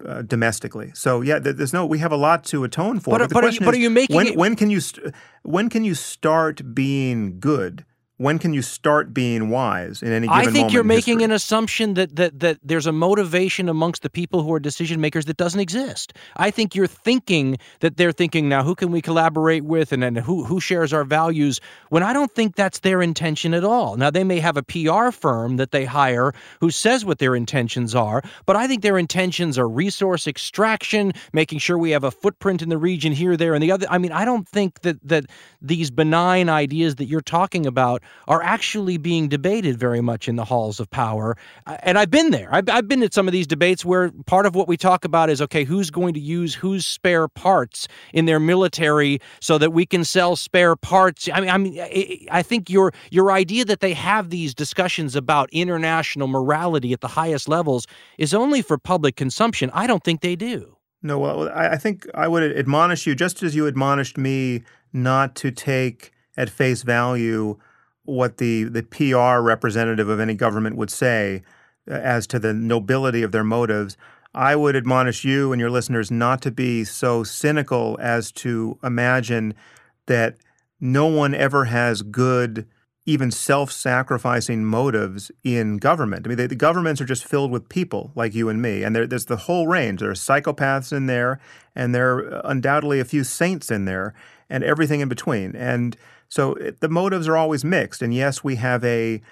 uh, 0.05 0.23
domestically. 0.23 0.91
So 0.95 1.21
yeah, 1.21 1.39
there's 1.39 1.73
no. 1.73 1.87
We 1.87 1.99
have 1.99 2.13
a 2.13 2.17
lot 2.17 2.45
to 2.45 2.65
atone 2.65 3.01
for. 3.01 3.11
But, 3.11 3.19
but 3.19 3.29
the 3.29 3.35
but 3.35 3.41
question 3.43 3.65
are 3.65 3.67
you, 3.67 3.67
but 3.67 3.75
is, 3.75 3.79
are 3.79 3.83
you 3.83 3.91
making 3.91 4.17
when, 4.17 4.27
it... 4.27 4.37
when 4.37 4.57
can 4.57 4.71
you 4.71 4.81
st- 4.81 5.15
when 5.43 5.69
can 5.69 5.85
you 5.85 5.95
start 5.95 6.75
being 6.75 7.39
good? 7.41 7.85
When 8.19 8.39
can 8.39 8.55
you 8.55 8.63
start 8.63 9.13
being 9.13 9.51
wise 9.51 10.01
in 10.01 10.13
any 10.13 10.29
given 10.29 10.49
I 10.49 10.53
think 10.53 10.73
you're 10.73 10.85
making 10.85 11.19
history? 11.19 11.25
an 11.25 11.33
assumption 11.33 11.95
that, 11.95 12.15
that 12.15 12.39
that 12.41 12.59
there's 12.63 12.87
a 12.87 12.93
motivation 12.93 13.69
amongst 13.69 14.03
the 14.03 14.11
people 14.11 14.43
who 14.43 14.53
are 14.53 14.61
decision 14.61 15.01
makers 15.01 15.25
that 15.25 15.37
doesn't 15.37 15.59
exist. 15.59 16.13
I 16.37 16.53
think 16.53 16.77
you're 16.77 16.87
thinking 16.87 17.59
that 17.81 17.97
they're 17.97 18.13
thinking 18.13 18.49
now 18.49 18.63
who 18.63 18.77
can 18.77 18.93
we 18.93 19.03
collaborate 19.03 19.65
with 19.65 19.93
and 19.93 20.01
then 20.01 20.15
who 20.15 20.45
who 20.45 20.61
shares 20.61 20.93
our 20.93 21.03
values 21.03 21.61
when 21.89 22.05
I 22.05 22.13
don't 22.13 22.31
think 22.31 22.55
that's 22.55 22.81
their 22.81 23.03
intention 23.03 23.53
at 23.53 23.65
all. 23.65 23.97
Now 23.97 24.11
they 24.11 24.25
may 24.25 24.39
have 24.39 24.57
a 24.57 24.63
PR 24.63 25.11
firm 25.11 25.57
that 25.57 25.73
they 25.73 25.85
hire 25.85 26.33
who 26.61 26.71
says 26.71 27.05
what 27.05 27.19
their 27.19 27.35
intentions 27.35 27.97
are, 27.97 28.23
but 28.47 28.55
I 28.55 28.69
think 28.69 28.83
their 28.83 28.99
intentions 28.99 29.59
are 29.59 29.69
resource 29.69 30.29
extraction, 30.29 31.13
making 31.33 31.59
sure 31.59 31.79
we 31.79 31.91
have 31.91 32.05
a 32.05 32.13
footprint 32.13 32.63
in 32.63 32.69
the 32.69 32.79
region 32.79 33.13
here 33.13 33.37
there 33.37 33.55
and 33.55 33.63
the 33.63 33.73
other 33.73 33.89
I 33.91 33.99
mean 33.99 34.13
I 34.13 34.25
don't 34.25 34.49
think 34.49 34.83
that 34.83 35.03
that 35.03 35.25
these 35.61 35.91
benign 35.91 36.49
ideas 36.49 36.95
that 36.97 37.07
you're 37.07 37.21
talking 37.21 37.67
about 37.67 38.04
are 38.29 38.43
actually 38.43 38.97
being 38.97 39.29
debated 39.29 39.79
very 39.79 40.01
much 40.01 40.29
in 40.29 40.37
the 40.37 40.45
halls 40.45 40.81
of 40.81 40.91
power. 40.91 41.37
Uh, 41.67 41.77
and 41.83 41.99
I've 41.99 42.11
been 42.11 42.31
there. 42.31 42.49
I've, 42.53 42.69
I've 42.69 42.89
been 42.89 43.03
at 43.03 43.15
some 43.15 43.29
of 43.29 43.33
these 43.33 43.47
debates 43.47 43.85
where 43.85 44.11
part 44.27 44.47
of 44.47 44.55
what 44.55 44.69
we 44.69 44.77
talk 44.77 45.05
about 45.05 45.31
is 45.31 45.41
okay, 45.43 45.65
who's 45.65 45.91
going 45.91 46.15
to 46.15 46.21
use 46.21 46.55
whose 46.55 46.87
spare 46.87 47.29
parts 47.29 47.89
in 48.13 48.27
their 48.27 48.41
military 48.41 49.21
so 49.41 49.59
that 49.59 49.73
we 49.73 49.87
can 49.87 50.05
sell 50.05 50.37
spare 50.37 50.77
parts. 50.77 51.29
I 51.33 51.41
mean, 51.41 51.51
I 51.51 51.59
mean, 51.59 52.27
I 52.31 52.43
think 52.43 52.71
your 52.71 52.93
your 53.11 53.33
idea 53.33 53.65
that 53.65 53.81
they 53.81 53.95
have 53.95 54.31
these 54.31 54.55
discussions 54.55 55.17
about 55.17 55.49
international 55.53 56.29
morality 56.29 56.93
at 56.93 57.01
the 57.01 57.09
highest 57.09 57.49
levels 57.49 57.87
is 58.19 58.35
only 58.35 58.63
for 58.63 58.79
public 58.79 59.17
consumption. 59.17 59.71
I 59.73 59.87
don't 59.87 60.03
think 60.03 60.21
they 60.21 60.37
do. 60.37 60.77
No, 61.03 61.19
well, 61.19 61.51
I 61.51 61.77
think 61.77 62.07
I 62.15 62.29
would 62.29 62.57
admonish 62.57 63.07
you, 63.07 63.15
just 63.15 63.43
as 63.43 63.55
you 63.55 63.67
admonished 63.67 64.17
me, 64.17 64.63
not 64.91 65.35
to 65.37 65.51
take 65.51 66.13
at 66.35 66.49
face 66.49 66.83
value 66.83 67.59
what 68.05 68.39
the, 68.39 68.65
the 68.65 68.83
PR 68.83 69.43
representative 69.43 70.09
of 70.09 70.21
any 70.21 70.35
government 70.35 70.77
would 70.77 70.91
say 70.91 71.43
uh, 71.91 71.95
as 71.95 72.27
to 72.29 72.39
the 72.39 72.55
nobility 72.55 73.23
of 73.23 73.33
their 73.33 73.45
motives. 73.45 73.97
I 74.35 74.57
would 74.57 74.75
admonish 74.75 75.25
you 75.25 75.53
and 75.53 75.61
your 75.61 75.71
listeners 75.71 76.11
not 76.11 76.43
to 76.43 76.51
be 76.51 76.85
so 76.85 77.23
cynical 77.23 77.97
as 78.01 78.33
to 78.33 78.79
imagine 78.83 79.55
that 80.07 80.37
no 80.81 81.07
one 81.07 81.35
ever 81.35 81.67
has 81.67 82.03
good, 82.03 82.67
even 83.07 83.31
self 83.31 83.71
sacrificing 83.71 84.65
motives 84.65 85.31
in 85.45 85.77
government. 85.77 86.27
I 86.27 86.29
mean, 86.29 86.39
the, 86.39 86.49
the, 86.49 86.57
governments 86.57 87.01
are 87.01 87.07
just 87.07 87.25
filled 87.25 87.51
with 87.51 87.69
people 87.69 88.11
like 88.15 88.35
you 88.35 88.49
and 88.49 88.61
me, 88.61 88.83
and 88.83 88.95
there, 88.95 89.07
there's 89.07 89.27
the 89.27 89.37
whole 89.37 89.67
range. 89.69 90.01
There 90.01 90.11
are 90.11 90.15
psychopaths 90.15 90.93
in 90.93 91.07
there, 91.07 91.39
and 91.77 91.95
there 91.95 92.17
are 92.17 92.41
undoubtedly 92.45 92.99
a 92.99 93.05
few 93.05 93.25
saints 93.25 93.71
in 93.71 93.85
there, 93.85 94.15
and 94.51 94.65
everything 94.65 95.01
in 95.01 95.09
between. 95.09 95.55
And 95.55 95.97
so 96.35 96.55
it, 96.55 96.81
the 96.81 96.89
motives 96.89 97.29
are 97.29 97.37
always 97.37 97.65
mixed. 97.65 98.03
And 98.03 98.13
yes, 98.13 98.43
we 98.43 98.57
have 98.57 98.83
a 98.85 99.23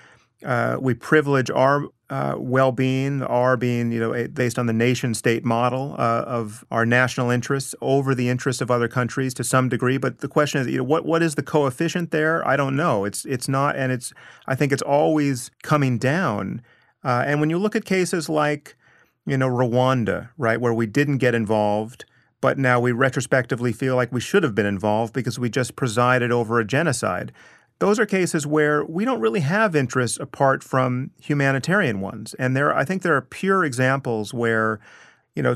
uh, 0.44 0.76
we 0.80 0.94
privilege 0.94 1.50
our 1.50 1.88
uh, 2.10 2.34
well-being, 2.36 3.22
our 3.22 3.56
being 3.56 3.90
you 3.90 3.98
know 3.98 4.28
based 4.28 4.56
on 4.56 4.66
the 4.66 4.72
nation-state 4.72 5.44
model 5.44 5.96
uh, 5.98 6.22
of 6.38 6.64
our 6.70 6.86
national 6.86 7.28
interests 7.28 7.74
over 7.80 8.14
the 8.14 8.28
interests 8.28 8.62
of 8.62 8.70
other 8.70 8.86
countries 8.86 9.34
to 9.34 9.42
some 9.42 9.68
degree. 9.68 9.98
But 9.98 10.20
the 10.20 10.28
question 10.28 10.60
is, 10.60 10.68
you 10.68 10.78
know, 10.78 10.84
what 10.84 11.04
what 11.04 11.24
is 11.24 11.34
the 11.34 11.42
coefficient 11.42 12.12
there? 12.12 12.46
I 12.46 12.54
don't 12.56 12.76
know. 12.76 13.04
It's 13.04 13.24
it's 13.24 13.48
not, 13.48 13.74
and 13.74 13.90
it's 13.90 14.12
I 14.46 14.54
think 14.54 14.70
it's 14.70 14.82
always 14.82 15.50
coming 15.64 15.98
down. 15.98 16.62
Uh, 17.02 17.24
and 17.26 17.40
when 17.40 17.50
you 17.50 17.58
look 17.58 17.74
at 17.74 17.84
cases 17.84 18.28
like 18.28 18.76
you 19.26 19.36
know 19.36 19.48
Rwanda, 19.48 20.28
right, 20.38 20.60
where 20.60 20.74
we 20.74 20.86
didn't 20.86 21.18
get 21.18 21.34
involved 21.34 22.04
but 22.42 22.58
now 22.58 22.80
we 22.80 22.92
retrospectively 22.92 23.72
feel 23.72 23.96
like 23.96 24.12
we 24.12 24.20
should 24.20 24.42
have 24.42 24.54
been 24.54 24.66
involved 24.66 25.14
because 25.14 25.38
we 25.38 25.48
just 25.48 25.76
presided 25.76 26.30
over 26.30 26.58
a 26.58 26.66
genocide. 26.66 27.32
Those 27.78 27.98
are 27.98 28.04
cases 28.04 28.46
where 28.46 28.84
we 28.84 29.04
don't 29.04 29.20
really 29.20 29.40
have 29.40 29.74
interests 29.74 30.18
apart 30.20 30.62
from 30.62 31.12
humanitarian 31.20 32.00
ones. 32.00 32.34
And 32.34 32.56
there, 32.56 32.76
I 32.76 32.84
think 32.84 33.02
there 33.02 33.16
are 33.16 33.22
pure 33.22 33.64
examples 33.64 34.34
where, 34.34 34.80
you 35.36 35.42
know, 35.42 35.54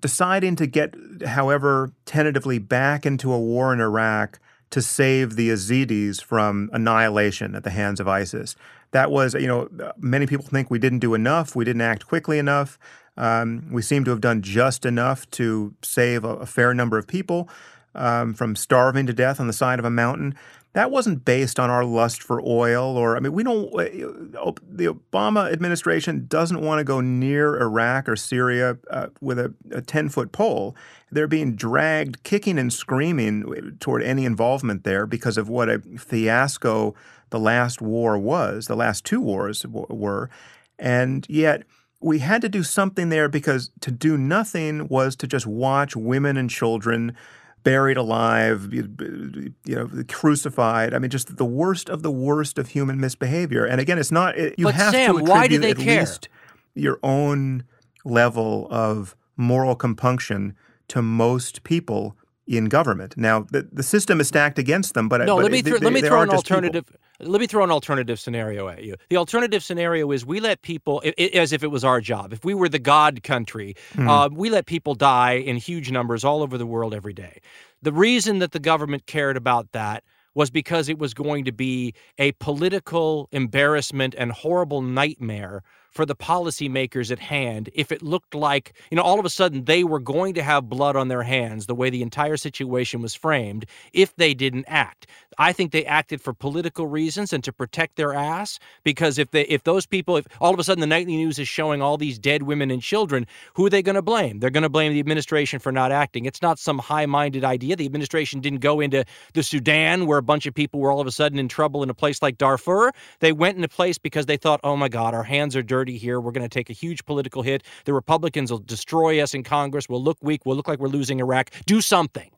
deciding 0.00 0.56
to 0.56 0.66
get, 0.68 0.94
however, 1.26 1.92
tentatively 2.06 2.58
back 2.58 3.04
into 3.04 3.32
a 3.32 3.38
war 3.38 3.72
in 3.72 3.80
Iraq 3.80 4.38
to 4.70 4.80
save 4.80 5.34
the 5.34 5.50
Yazidis 5.50 6.22
from 6.22 6.70
annihilation 6.72 7.56
at 7.56 7.64
the 7.64 7.70
hands 7.70 7.98
of 7.98 8.06
ISIS. 8.06 8.54
That 8.92 9.10
was, 9.10 9.34
you 9.34 9.48
know, 9.48 9.68
many 9.98 10.26
people 10.26 10.46
think 10.46 10.70
we 10.70 10.78
didn't 10.78 11.00
do 11.00 11.14
enough, 11.14 11.56
we 11.56 11.64
didn't 11.64 11.82
act 11.82 12.06
quickly 12.06 12.38
enough. 12.38 12.78
Um, 13.16 13.68
we 13.70 13.82
seem 13.82 14.04
to 14.04 14.10
have 14.10 14.20
done 14.20 14.42
just 14.42 14.86
enough 14.86 15.28
to 15.32 15.74
save 15.82 16.24
a, 16.24 16.36
a 16.36 16.46
fair 16.46 16.72
number 16.72 16.98
of 16.98 17.06
people 17.06 17.48
um, 17.94 18.34
from 18.34 18.56
starving 18.56 19.06
to 19.06 19.12
death 19.12 19.38
on 19.40 19.46
the 19.46 19.52
side 19.52 19.78
of 19.78 19.84
a 19.84 19.90
mountain. 19.90 20.34
That 20.74 20.90
wasn't 20.90 21.26
based 21.26 21.60
on 21.60 21.68
our 21.68 21.84
lust 21.84 22.22
for 22.22 22.40
oil, 22.40 22.96
or 22.96 23.14
I 23.14 23.20
mean, 23.20 23.34
we 23.34 23.42
don't. 23.42 23.68
Uh, 23.74 24.52
the 24.66 24.86
Obama 24.86 25.52
administration 25.52 26.24
doesn't 26.26 26.62
want 26.62 26.78
to 26.78 26.84
go 26.84 27.02
near 27.02 27.60
Iraq 27.60 28.08
or 28.08 28.16
Syria 28.16 28.78
uh, 28.88 29.08
with 29.20 29.38
a 29.38 29.82
ten 29.82 30.08
foot 30.08 30.32
pole. 30.32 30.74
They're 31.10 31.28
being 31.28 31.56
dragged, 31.56 32.22
kicking 32.22 32.58
and 32.58 32.72
screaming 32.72 33.76
toward 33.80 34.02
any 34.02 34.24
involvement 34.24 34.84
there 34.84 35.06
because 35.06 35.36
of 35.36 35.50
what 35.50 35.68
a 35.68 35.80
fiasco 35.98 36.94
the 37.28 37.40
last 37.40 37.82
war 37.82 38.16
was. 38.16 38.66
The 38.66 38.76
last 38.76 39.04
two 39.04 39.20
wars 39.20 39.66
were, 39.66 40.30
and 40.78 41.26
yet 41.28 41.64
we 42.02 42.18
had 42.18 42.42
to 42.42 42.48
do 42.48 42.62
something 42.62 43.08
there 43.08 43.28
because 43.28 43.70
to 43.80 43.90
do 43.90 44.16
nothing 44.18 44.88
was 44.88 45.16
to 45.16 45.26
just 45.26 45.46
watch 45.46 45.96
women 45.96 46.36
and 46.36 46.50
children 46.50 47.16
buried 47.62 47.96
alive, 47.96 48.72
you 48.72 49.54
know, 49.66 49.88
crucified. 50.08 50.94
I 50.94 50.98
mean, 50.98 51.10
just 51.10 51.36
the 51.36 51.44
worst 51.44 51.88
of 51.88 52.02
the 52.02 52.10
worst 52.10 52.58
of 52.58 52.68
human 52.68 53.00
misbehavior. 53.00 53.64
And 53.64 53.80
again, 53.80 53.98
it's 53.98 54.10
not 54.10 54.36
you 54.36 54.64
but 54.64 54.74
have 54.74 54.92
Sam, 54.92 55.18
to 55.18 55.24
why 55.24 55.46
do 55.46 55.58
they 55.58 55.70
at 55.70 55.78
care? 55.78 56.00
least 56.00 56.28
your 56.74 56.98
own 57.02 57.64
level 58.04 58.66
of 58.70 59.14
moral 59.36 59.76
compunction 59.76 60.54
to 60.88 61.02
most 61.02 61.62
people 61.62 62.16
in 62.46 62.66
government. 62.66 63.16
Now, 63.16 63.46
the, 63.50 63.68
the 63.72 63.82
system 63.82 64.20
is 64.20 64.28
stacked 64.28 64.58
against 64.58 64.94
them, 64.94 65.08
but 65.08 65.20
no, 65.24 65.36
but 65.36 65.44
let 65.44 65.52
me 65.52 65.62
th- 65.62 65.78
they, 65.78 65.84
let 65.84 65.92
me 65.92 66.02
throw 66.02 66.22
an 66.22 66.30
alternative. 66.30 66.86
People. 66.86 67.00
Let 67.22 67.40
me 67.40 67.46
throw 67.46 67.64
an 67.64 67.70
alternative 67.70 68.18
scenario 68.18 68.68
at 68.68 68.84
you. 68.84 68.96
The 69.10 69.16
alternative 69.16 69.62
scenario 69.62 70.10
is 70.12 70.26
we 70.26 70.40
let 70.40 70.62
people, 70.62 71.00
it, 71.00 71.14
it, 71.16 71.34
as 71.34 71.52
if 71.52 71.62
it 71.62 71.68
was 71.68 71.84
our 71.84 72.00
job, 72.00 72.32
if 72.32 72.44
we 72.44 72.54
were 72.54 72.68
the 72.68 72.78
God 72.78 73.22
country, 73.22 73.74
mm-hmm. 73.94 74.08
uh, 74.08 74.28
we 74.28 74.50
let 74.50 74.66
people 74.66 74.94
die 74.94 75.34
in 75.34 75.56
huge 75.56 75.90
numbers 75.90 76.24
all 76.24 76.42
over 76.42 76.58
the 76.58 76.66
world 76.66 76.94
every 76.94 77.12
day. 77.12 77.40
The 77.82 77.92
reason 77.92 78.38
that 78.40 78.52
the 78.52 78.60
government 78.60 79.06
cared 79.06 79.36
about 79.36 79.72
that 79.72 80.04
was 80.34 80.50
because 80.50 80.88
it 80.88 80.98
was 80.98 81.12
going 81.14 81.44
to 81.44 81.52
be 81.52 81.94
a 82.18 82.32
political 82.32 83.28
embarrassment 83.32 84.14
and 84.16 84.32
horrible 84.32 84.80
nightmare 84.80 85.62
for 85.92 86.06
the 86.06 86.16
policymakers 86.16 87.10
at 87.10 87.18
hand 87.18 87.70
if 87.74 87.92
it 87.92 88.02
looked 88.02 88.34
like, 88.34 88.72
you 88.90 88.96
know, 88.96 89.02
all 89.02 89.20
of 89.20 89.24
a 89.24 89.30
sudden 89.30 89.64
they 89.64 89.84
were 89.84 90.00
going 90.00 90.34
to 90.34 90.42
have 90.42 90.68
blood 90.68 90.96
on 90.96 91.08
their 91.08 91.22
hands 91.22 91.66
the 91.66 91.74
way 91.74 91.90
the 91.90 92.02
entire 92.02 92.36
situation 92.36 93.02
was 93.02 93.14
framed 93.14 93.66
if 93.92 94.16
they 94.16 94.34
didn't 94.34 94.64
act. 94.68 95.06
I 95.38 95.52
think 95.52 95.72
they 95.72 95.84
acted 95.84 96.20
for 96.20 96.32
political 96.32 96.86
reasons 96.86 97.32
and 97.32 97.42
to 97.44 97.52
protect 97.52 97.96
their 97.96 98.12
ass 98.12 98.58
because 98.84 99.18
if 99.18 99.30
they 99.30 99.42
if 99.42 99.64
those 99.64 99.86
people 99.86 100.16
if 100.16 100.26
all 100.40 100.52
of 100.52 100.60
a 100.60 100.64
sudden 100.64 100.80
the 100.80 100.86
nightly 100.86 101.16
news 101.16 101.38
is 101.38 101.48
showing 101.48 101.82
all 101.82 101.96
these 101.96 102.18
dead 102.18 102.44
women 102.44 102.70
and 102.70 102.82
children, 102.82 103.26
who 103.54 103.66
are 103.66 103.70
they 103.70 103.82
going 103.82 103.94
to 103.94 104.02
blame? 104.02 104.40
They're 104.40 104.50
going 104.50 104.62
to 104.62 104.68
blame 104.68 104.92
the 104.92 105.00
administration 105.00 105.58
for 105.58 105.72
not 105.72 105.92
acting. 105.92 106.24
It's 106.26 106.42
not 106.42 106.58
some 106.58 106.78
high-minded 106.78 107.44
idea. 107.44 107.76
The 107.76 107.86
administration 107.86 108.40
didn't 108.40 108.60
go 108.60 108.80
into 108.80 109.04
the 109.34 109.42
Sudan 109.42 110.06
where 110.06 110.18
a 110.18 110.22
bunch 110.22 110.46
of 110.46 110.54
people 110.54 110.80
were 110.80 110.90
all 110.90 111.00
of 111.00 111.06
a 111.06 111.12
sudden 111.12 111.38
in 111.38 111.48
trouble 111.48 111.82
in 111.82 111.90
a 111.90 111.94
place 111.94 112.22
like 112.22 112.38
Darfur. 112.38 112.92
They 113.20 113.32
went 113.32 113.58
in 113.58 113.64
a 113.64 113.68
place 113.68 113.98
because 113.98 114.26
they 114.26 114.36
thought, 114.36 114.60
"Oh 114.64 114.76
my 114.76 114.88
god, 114.88 115.14
our 115.14 115.24
hands 115.24 115.56
are 115.56 115.62
dirty 115.62 115.81
dirty 115.82 115.98
here. 115.98 116.20
We're 116.20 116.30
going 116.30 116.48
to 116.48 116.48
take 116.48 116.70
a 116.70 116.72
huge 116.72 117.04
political 117.04 117.42
hit. 117.42 117.64
The 117.86 117.92
Republicans 117.92 118.52
will 118.52 118.60
destroy 118.60 119.20
us 119.20 119.34
in 119.34 119.42
Congress. 119.42 119.88
We'll 119.88 120.02
look 120.02 120.18
weak. 120.22 120.46
We'll 120.46 120.54
look 120.54 120.68
like 120.68 120.78
we're 120.78 120.86
losing 120.86 121.18
Iraq. 121.18 121.50
Do 121.66 121.80
something. 121.80 122.30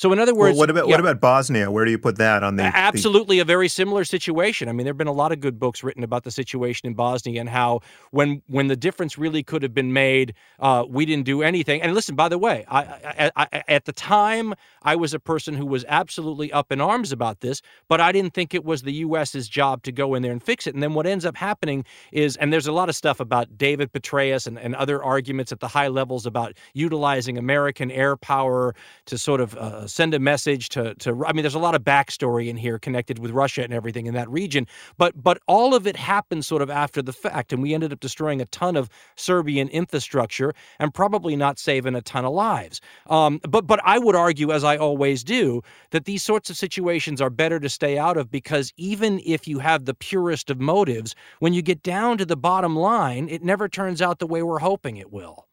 So 0.00 0.10
in 0.14 0.18
other 0.18 0.34
words, 0.34 0.54
well, 0.54 0.60
what 0.60 0.70
about 0.70 0.88
yeah, 0.88 0.92
what 0.92 1.00
about 1.00 1.20
Bosnia? 1.20 1.70
Where 1.70 1.84
do 1.84 1.90
you 1.90 1.98
put 1.98 2.16
that 2.16 2.42
on 2.42 2.56
the 2.56 2.62
absolutely 2.62 3.36
the... 3.36 3.42
a 3.42 3.44
very 3.44 3.68
similar 3.68 4.02
situation? 4.06 4.66
I 4.70 4.72
mean, 4.72 4.84
there've 4.86 4.96
been 4.96 5.06
a 5.06 5.12
lot 5.12 5.30
of 5.30 5.40
good 5.40 5.58
books 5.58 5.84
written 5.84 6.02
about 6.02 6.24
the 6.24 6.30
situation 6.30 6.86
in 6.86 6.94
Bosnia 6.94 7.38
and 7.38 7.50
how 7.50 7.80
when 8.10 8.40
when 8.46 8.68
the 8.68 8.76
difference 8.76 9.18
really 9.18 9.42
could 9.42 9.62
have 9.62 9.74
been 9.74 9.92
made, 9.92 10.32
uh, 10.58 10.86
we 10.88 11.04
didn't 11.04 11.26
do 11.26 11.42
anything. 11.42 11.82
And 11.82 11.92
listen, 11.92 12.16
by 12.16 12.30
the 12.30 12.38
way, 12.38 12.64
I, 12.68 12.80
I, 12.80 13.30
I, 13.52 13.62
at 13.68 13.84
the 13.84 13.92
time 13.92 14.54
I 14.80 14.96
was 14.96 15.12
a 15.12 15.20
person 15.20 15.52
who 15.52 15.66
was 15.66 15.84
absolutely 15.86 16.50
up 16.50 16.72
in 16.72 16.80
arms 16.80 17.12
about 17.12 17.40
this, 17.40 17.60
but 17.86 18.00
I 18.00 18.10
didn't 18.10 18.32
think 18.32 18.54
it 18.54 18.64
was 18.64 18.80
the 18.80 18.94
U.S.'s 19.04 19.48
job 19.48 19.82
to 19.82 19.92
go 19.92 20.14
in 20.14 20.22
there 20.22 20.32
and 20.32 20.42
fix 20.42 20.66
it. 20.66 20.72
And 20.72 20.82
then 20.82 20.94
what 20.94 21.06
ends 21.06 21.26
up 21.26 21.36
happening 21.36 21.84
is, 22.10 22.38
and 22.38 22.50
there's 22.50 22.66
a 22.66 22.72
lot 22.72 22.88
of 22.88 22.96
stuff 22.96 23.20
about 23.20 23.58
David 23.58 23.92
Petraeus 23.92 24.46
and, 24.46 24.58
and 24.58 24.74
other 24.76 25.04
arguments 25.04 25.52
at 25.52 25.60
the 25.60 25.68
high 25.68 25.88
levels 25.88 26.24
about 26.24 26.54
utilizing 26.72 27.36
American 27.36 27.90
air 27.90 28.16
power 28.16 28.74
to 29.04 29.18
sort 29.18 29.42
of 29.42 29.54
uh, 29.56 29.88
send 29.90 30.14
a 30.14 30.18
message 30.18 30.68
to 30.70 30.94
to 30.96 31.24
I 31.26 31.32
mean 31.32 31.42
there's 31.42 31.54
a 31.54 31.58
lot 31.58 31.74
of 31.74 31.82
backstory 31.82 32.48
in 32.48 32.56
here 32.56 32.78
connected 32.78 33.18
with 33.18 33.30
Russia 33.32 33.62
and 33.62 33.72
everything 33.72 34.06
in 34.06 34.14
that 34.14 34.28
region 34.30 34.66
but 34.96 35.22
but 35.22 35.38
all 35.46 35.74
of 35.74 35.86
it 35.86 35.96
happened 35.96 36.44
sort 36.44 36.62
of 36.62 36.70
after 36.70 37.02
the 37.02 37.12
fact 37.12 37.52
and 37.52 37.62
we 37.62 37.74
ended 37.74 37.92
up 37.92 38.00
destroying 38.00 38.40
a 38.40 38.46
ton 38.46 38.76
of 38.76 38.88
Serbian 39.16 39.68
infrastructure 39.68 40.52
and 40.78 40.94
probably 40.94 41.36
not 41.36 41.58
saving 41.58 41.94
a 41.94 42.02
ton 42.02 42.24
of 42.24 42.32
lives. 42.32 42.80
Um, 43.08 43.40
but 43.48 43.66
but 43.66 43.80
I 43.84 43.98
would 43.98 44.16
argue 44.16 44.52
as 44.52 44.64
I 44.64 44.76
always 44.76 45.24
do 45.24 45.62
that 45.90 46.04
these 46.04 46.22
sorts 46.22 46.50
of 46.50 46.56
situations 46.56 47.20
are 47.20 47.30
better 47.30 47.60
to 47.60 47.68
stay 47.68 47.98
out 47.98 48.16
of 48.16 48.30
because 48.30 48.72
even 48.76 49.20
if 49.24 49.46
you 49.46 49.58
have 49.58 49.84
the 49.84 49.94
purest 49.94 50.50
of 50.50 50.60
motives 50.60 51.14
when 51.40 51.52
you 51.52 51.62
get 51.62 51.82
down 51.82 52.18
to 52.18 52.26
the 52.26 52.36
bottom 52.36 52.76
line 52.76 53.28
it 53.28 53.42
never 53.42 53.68
turns 53.68 54.00
out 54.00 54.18
the 54.18 54.26
way 54.26 54.42
we're 54.42 54.58
hoping 54.58 54.96
it 54.96 55.12
will. 55.12 55.46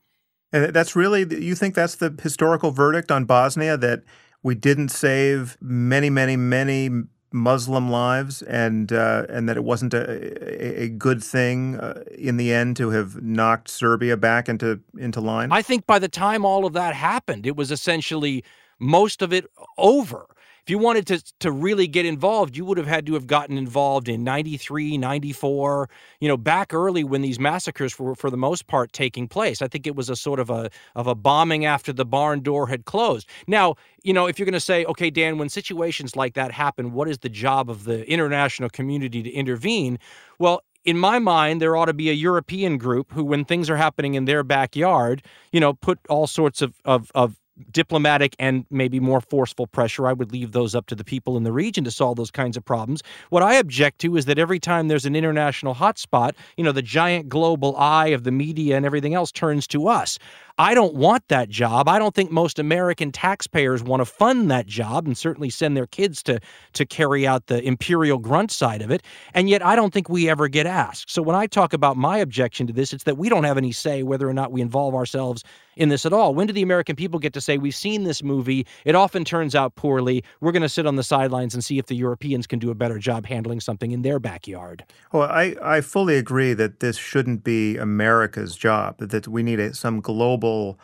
And 0.53 0.73
that's 0.73 0.95
really, 0.95 1.25
you 1.43 1.55
think 1.55 1.75
that's 1.75 1.95
the 1.95 2.15
historical 2.21 2.71
verdict 2.71 3.11
on 3.11 3.25
Bosnia 3.25 3.75
that 3.77 4.03
we 4.43 4.55
didn't 4.55 4.89
save 4.89 5.57
many, 5.61 6.09
many, 6.09 6.37
many 6.37 6.89
Muslim 7.31 7.89
lives, 7.89 8.41
and 8.41 8.91
uh, 8.91 9.25
and 9.29 9.49
that 9.49 9.57
it 9.57 9.63
wasn't 9.63 9.93
a, 9.93 10.83
a 10.83 10.89
good 10.89 11.23
thing 11.23 11.75
uh, 11.75 12.03
in 12.17 12.37
the 12.37 12.53
end 12.53 12.77
to 12.77 12.89
have 12.91 13.21
knocked 13.21 13.69
Serbia 13.69 14.15
back 14.17 14.47
into 14.47 14.79
into 14.97 15.19
line. 15.19 15.51
I 15.51 15.61
think 15.61 15.85
by 15.85 15.99
the 15.99 16.07
time 16.07 16.45
all 16.45 16.65
of 16.65 16.73
that 16.73 16.95
happened, 16.95 17.45
it 17.45 17.55
was 17.55 17.71
essentially 17.71 18.43
most 18.79 19.21
of 19.21 19.33
it 19.33 19.45
over 19.77 20.27
if 20.67 20.71
you 20.71 20.77
wanted 20.77 21.07
to 21.07 21.23
to 21.39 21.49
really 21.49 21.87
get 21.87 22.05
involved, 22.05 22.57
you 22.57 22.65
would 22.65 22.77
have 22.77 22.87
had 22.87 23.05
to 23.05 23.13
have 23.13 23.25
gotten 23.25 23.57
involved 23.57 24.09
in 24.09 24.25
93, 24.25 24.97
94, 24.97 25.89
you 26.19 26.27
know, 26.27 26.35
back 26.35 26.73
early 26.73 27.05
when 27.05 27.21
these 27.21 27.39
massacres 27.39 27.97
were 27.97 28.15
for 28.15 28.29
the 28.29 28.35
most 28.35 28.67
part 28.67 28.91
taking 28.91 29.29
place. 29.29 29.61
I 29.61 29.69
think 29.69 29.87
it 29.87 29.95
was 29.95 30.09
a 30.09 30.15
sort 30.17 30.41
of 30.41 30.49
a 30.49 30.69
of 30.93 31.07
a 31.07 31.15
bombing 31.15 31.63
after 31.63 31.93
the 31.93 32.03
barn 32.03 32.41
door 32.41 32.67
had 32.67 32.83
closed. 32.83 33.29
Now, 33.47 33.75
you 34.03 34.11
know, 34.11 34.27
if 34.27 34.37
you're 34.37 34.45
going 34.45 34.51
to 34.55 34.59
say, 34.59 34.83
okay, 34.83 35.09
Dan, 35.09 35.37
when 35.37 35.47
situations 35.47 36.17
like 36.17 36.33
that 36.33 36.51
happen, 36.51 36.91
what 36.91 37.07
is 37.07 37.19
the 37.19 37.29
job 37.29 37.69
of 37.69 37.85
the 37.85 38.05
international 38.11 38.69
community 38.69 39.23
to 39.23 39.29
intervene? 39.29 39.97
Well, 40.37 40.63
in 40.83 40.97
my 40.97 41.17
mind, 41.17 41.61
there 41.61 41.77
ought 41.77 41.85
to 41.85 41.93
be 41.93 42.09
a 42.09 42.13
European 42.13 42.77
group 42.77 43.13
who, 43.13 43.23
when 43.23 43.45
things 43.45 43.69
are 43.69 43.77
happening 43.77 44.15
in 44.15 44.25
their 44.25 44.43
backyard, 44.43 45.23
you 45.53 45.61
know, 45.61 45.75
put 45.75 45.99
all 46.09 46.27
sorts 46.27 46.61
of, 46.61 46.73
of, 46.83 47.09
of 47.15 47.37
diplomatic 47.71 48.35
and 48.39 48.65
maybe 48.69 48.99
more 48.99 49.21
forceful 49.21 49.67
pressure. 49.67 50.07
I 50.07 50.13
would 50.13 50.31
leave 50.31 50.51
those 50.51 50.75
up 50.75 50.85
to 50.87 50.95
the 50.95 51.03
people 51.03 51.37
in 51.37 51.43
the 51.43 51.51
region 51.51 51.83
to 51.83 51.91
solve 51.91 52.17
those 52.17 52.31
kinds 52.31 52.57
of 52.57 52.65
problems. 52.65 53.01
What 53.29 53.43
I 53.43 53.55
object 53.55 53.99
to 53.99 54.15
is 54.17 54.25
that 54.25 54.39
every 54.39 54.59
time 54.59 54.87
there's 54.87 55.05
an 55.05 55.15
international 55.15 55.75
hotspot, 55.75 56.33
you 56.55 56.63
know, 56.63 56.71
the 56.71 56.81
giant 56.81 57.29
global 57.29 57.75
eye 57.77 58.07
of 58.07 58.23
the 58.23 58.31
media 58.31 58.77
and 58.77 58.85
everything 58.85 59.13
else 59.13 59.31
turns 59.31 59.67
to 59.67 59.87
us. 59.87 60.19
I 60.59 60.73
don't 60.73 60.95
want 60.95 61.27
that 61.27 61.49
job. 61.49 61.87
I 61.87 61.99
don't 61.99 62.15
think 62.15 62.31
most 62.31 62.57
American 62.57 63.11
taxpayers 63.11 63.83
want 63.83 64.01
to 64.01 64.05
fund 64.05 64.49
that 64.49 64.65
job 64.65 65.05
and 65.05 65.15
certainly 65.15 65.51
send 65.51 65.77
their 65.77 65.85
kids 65.85 66.23
to 66.23 66.39
to 66.73 66.85
carry 66.85 67.27
out 67.27 67.45
the 67.45 67.61
imperial 67.61 68.17
grunt 68.17 68.51
side 68.51 68.81
of 68.81 68.89
it. 68.89 69.03
And 69.35 69.49
yet 69.49 69.63
I 69.63 69.75
don't 69.75 69.93
think 69.93 70.09
we 70.09 70.29
ever 70.29 70.47
get 70.47 70.65
asked. 70.65 71.11
So 71.11 71.21
when 71.21 71.35
I 71.35 71.45
talk 71.45 71.73
about 71.73 71.95
my 71.95 72.17
objection 72.17 72.65
to 72.67 72.73
this, 72.73 72.91
it's 72.91 73.03
that 73.03 73.17
we 73.17 73.29
don't 73.29 73.43
have 73.43 73.57
any 73.57 73.71
say 73.71 74.01
whether 74.01 74.27
or 74.27 74.33
not 74.33 74.51
we 74.51 74.61
involve 74.61 74.95
ourselves 74.95 75.43
in 75.75 75.89
this 75.89 76.07
at 76.07 76.13
all. 76.13 76.33
When 76.33 76.47
do 76.47 76.53
the 76.53 76.63
American 76.63 76.95
people 76.95 77.19
get 77.19 77.33
to 77.33 77.41
say 77.41 77.59
we've 77.59 77.75
seen 77.75 78.03
this 78.03 78.23
movie? 78.23 78.65
It 78.83 78.95
often 78.95 79.23
turns 79.23 79.53
out 79.53 79.75
poorly. 79.75 80.23
We're 80.41 80.51
going 80.51 80.63
to 80.63 80.69
sit 80.69 80.87
on 80.87 80.95
the 80.95 81.03
sidelines 81.03 81.53
and 81.53 81.63
see 81.63 81.77
if 81.77 81.85
the 81.85 81.95
Europeans 81.95 82.47
can 82.47 82.57
do 82.57 82.71
a 82.71 82.75
better 82.75 82.97
job 82.97 83.27
handling 83.27 83.59
something 83.59 83.91
in 83.91 84.01
their 84.01 84.19
backyard. 84.19 84.83
Well, 85.13 85.29
I, 85.29 85.55
I 85.61 85.81
fully 85.81 86.17
agree 86.17 86.53
that 86.55 86.79
this 86.79 86.97
shouldn't 86.97 87.43
be 87.43 87.77
America's 87.77 88.55
job, 88.55 88.97
that, 88.97 89.27
we 89.27 89.43
need 89.43 89.59
a, 89.59 89.73
some 89.73 89.99
global 89.99 90.46
global 90.47 90.79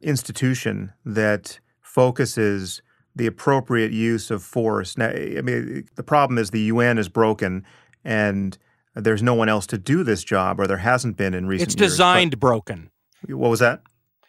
institution 0.00 0.92
that 1.04 1.60
focuses 1.80 2.82
the 3.14 3.26
appropriate 3.26 3.92
use 3.92 4.30
of 4.30 4.42
force. 4.42 4.96
Now, 4.96 5.08
I 5.08 5.40
mean, 5.42 5.88
the 5.96 6.02
problem 6.02 6.38
is 6.38 6.50
the 6.50 6.60
UN 6.60 6.96
is 6.98 7.08
broken 7.08 7.64
and 8.04 8.56
there's 8.94 9.22
no 9.22 9.34
one 9.34 9.48
else 9.48 9.66
to 9.68 9.78
do 9.78 10.02
this 10.02 10.24
job, 10.24 10.58
or 10.58 10.66
there 10.66 10.78
hasn't 10.78 11.16
been 11.16 11.34
in 11.34 11.46
recent 11.46 11.70
years. 11.70 11.74
It's 11.74 11.92
designed 11.92 12.32
years, 12.32 12.40
broken. 12.40 12.90
What 13.28 13.50
was 13.50 13.60
that? 13.60 13.82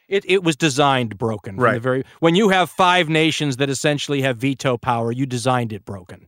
It, 0.08 0.24
it 0.28 0.44
was 0.44 0.56
designed 0.56 1.18
broken. 1.18 1.56
Right. 1.56 1.82
Very, 1.82 2.03
when 2.20 2.36
you 2.36 2.49
have 2.49 2.70
five 2.70 3.10
nations 3.10 3.58
that 3.58 3.70
essentially 3.70 4.22
have 4.22 4.38
veto 4.38 4.78
power, 4.78 5.12
you 5.12 5.26
designed 5.26 5.74
it 5.74 5.86
broken. 5.86 6.28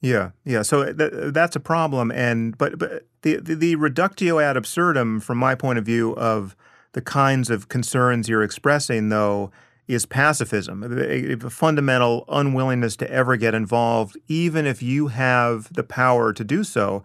Yeah, 0.00 0.30
yeah. 0.44 0.62
So 0.62 0.82
uh, 0.82 0.92
th- 0.92 1.12
uh, 1.12 1.30
that's 1.30 1.56
a 1.56 1.60
problem, 1.60 2.10
and 2.10 2.56
but 2.58 2.78
but 2.78 3.06
the, 3.22 3.36
the 3.36 3.54
the 3.54 3.76
reductio 3.76 4.38
ad 4.38 4.54
absurdum, 4.56 5.20
from 5.20 5.38
my 5.38 5.54
point 5.54 5.78
of 5.78 5.86
view, 5.86 6.14
of 6.16 6.54
the 6.94 7.02
kinds 7.02 7.50
of 7.50 7.68
concerns 7.68 8.28
you're 8.28 8.42
expressing, 8.42 9.10
though, 9.10 9.50
is 9.86 10.06
pacifism, 10.06 10.82
a, 10.82 11.32
a, 11.32 11.50
fundamental 11.50 12.24
unwillingness 12.28 12.96
to 12.96 13.10
ever 13.10 13.36
get 13.36 13.54
involved, 13.54 14.16
even 14.28 14.64
if 14.64 14.82
you 14.82 15.08
have 15.08 15.70
the 15.74 15.82
power 15.82 16.32
to 16.32 16.42
do 16.42 16.64
so. 16.64 17.02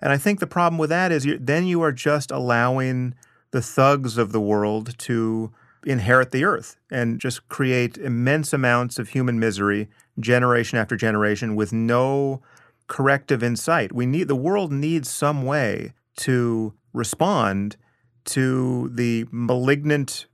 And 0.00 0.12
I 0.12 0.18
think 0.18 0.38
the 0.38 0.46
problem 0.46 0.78
with 0.78 0.90
that 0.90 1.10
is 1.10 1.26
then 1.40 1.66
you 1.66 1.80
are 1.80 1.92
just 1.92 2.30
allowing 2.30 3.14
the 3.50 3.62
thugs 3.62 4.18
of 4.18 4.32
the 4.32 4.40
world 4.40 4.98
to 4.98 5.52
inherit 5.86 6.32
the 6.32 6.44
earth 6.44 6.76
and 6.90 7.18
just 7.18 7.48
create 7.48 7.96
immense 7.96 8.52
amounts 8.52 8.98
of 8.98 9.10
human 9.10 9.38
misery 9.38 9.88
generation 10.20 10.78
after 10.78 10.96
generation 10.96 11.56
with 11.56 11.72
no 11.72 12.42
corrective 12.88 13.42
insight. 13.42 13.92
We 13.92 14.04
need 14.04 14.28
the 14.28 14.36
world 14.36 14.70
needs 14.70 15.08
some 15.08 15.44
way 15.44 15.94
to 16.18 16.74
respond 16.92 17.76
to 18.28 18.88
the 18.92 19.26
malignant 19.30 20.26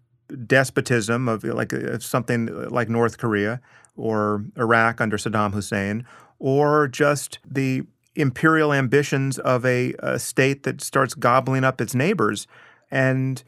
despotism 0.47 1.29
of 1.29 1.45
like 1.45 1.73
uh, 1.73 1.99
something 1.99 2.47
like 2.71 2.89
North 2.89 3.19
Korea 3.19 3.61
or 3.97 4.45
Iraq 4.57 5.01
under 5.01 5.16
Saddam 5.16 5.53
Hussein, 5.53 6.05
or 6.39 6.89
just 6.89 7.39
the 7.49 7.83
imperial 8.16 8.73
ambitions 8.73 9.39
of 9.39 9.65
a, 9.65 9.95
a 10.01 10.19
state 10.19 10.62
that 10.65 10.81
starts 10.81 11.15
gobbling 11.15 11.65
up 11.65 11.81
its 11.81 11.95
neighbors. 11.95 12.47
And 12.91 13.43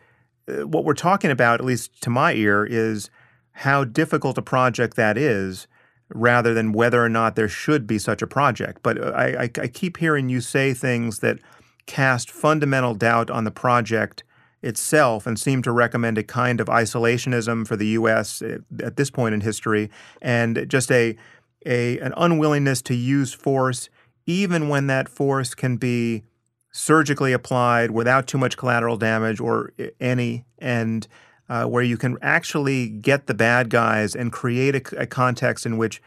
uh, 0.49 0.67
what 0.67 0.85
we're 0.85 0.95
talking 0.95 1.31
about, 1.31 1.61
at 1.61 1.67
least 1.67 2.01
to 2.03 2.11
my 2.11 2.33
ear, 2.35 2.65
is 2.65 3.11
how 3.53 3.85
difficult 3.85 4.39
a 4.39 4.43
project 4.43 4.97
that 4.97 5.17
is 5.19 5.67
rather 6.11 6.55
than 6.55 6.73
whether 6.73 7.05
or 7.05 7.09
not 7.09 7.35
there 7.35 7.49
should 7.49 7.87
be 7.87 7.99
such 7.99 8.23
a 8.23 8.27
project. 8.27 8.83
But 8.83 9.03
uh, 9.03 9.11
I, 9.11 9.27
I, 9.43 9.51
I 9.63 9.69
keep 9.69 9.97
hearing 9.97 10.29
you 10.29 10.41
say 10.41 10.75
things 10.75 11.19
that 11.21 11.39
cast 11.87 12.31
fundamental 12.31 12.95
doubt 12.95 13.31
on 13.31 13.45
the 13.45 13.51
project 13.51 14.23
itself 14.67 15.27
and 15.27 15.39
seemed 15.39 15.65
to 15.65 15.73
recommend 15.73 16.19
a 16.19 16.23
kind 16.23 16.61
of 16.61 16.67
isolationism 16.67 17.67
for 17.67 17.77
the 17.77 17.87
U.S. 17.89 18.43
at 18.43 18.97
this 18.97 19.11
point 19.11 19.35
in 19.35 19.41
history 19.41 19.91
and 20.21 20.67
just 20.69 20.91
a, 20.91 21.17
a 21.65 21.99
an 22.01 22.13
unwillingness 22.17 22.83
to 22.83 22.95
use 22.95 23.33
force 23.33 23.89
even 24.27 24.69
when 24.69 24.89
that 24.89 25.09
force 25.09 25.55
can 25.55 25.77
be 25.77 26.25
surgically 26.73 27.33
applied 27.33 27.93
without 27.93 28.27
too 28.27 28.37
much 28.37 28.57
collateral 28.57 28.97
damage 28.97 29.41
or 29.41 29.73
any, 30.01 30.45
and 30.59 31.09
uh, 31.49 31.65
where 31.65 31.83
you 31.83 31.97
can 31.97 32.19
actually 32.21 32.89
get 32.89 33.27
the 33.27 33.35
bad 33.35 33.71
guys 33.71 34.15
and 34.15 34.33
create 34.33 34.75
a, 34.75 35.03
a 35.03 35.07
context 35.07 35.65
in 35.65 35.79
which, 35.79 36.03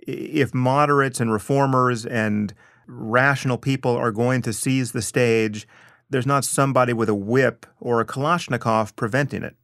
if 0.00 0.52
moderates 0.52 1.20
and 1.20 1.32
reformers 1.32 2.04
and 2.04 2.52
rational 2.86 3.56
people 3.56 3.96
are 3.96 4.10
going 4.10 4.42
to 4.42 4.52
seize 4.52 4.92
the 4.92 5.02
stage, 5.02 5.66
there's 6.10 6.26
not 6.26 6.44
somebody 6.44 6.92
with 6.92 7.08
a 7.08 7.14
whip 7.14 7.66
or 7.80 8.00
a 8.00 8.04
Kalashnikov 8.04 8.94
preventing 8.96 9.42
it. 9.42 9.56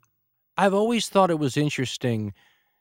I've 0.57 0.75
always 0.75 1.09
thought 1.09 1.31
it 1.31 1.39
was 1.39 1.57
interesting 1.57 2.33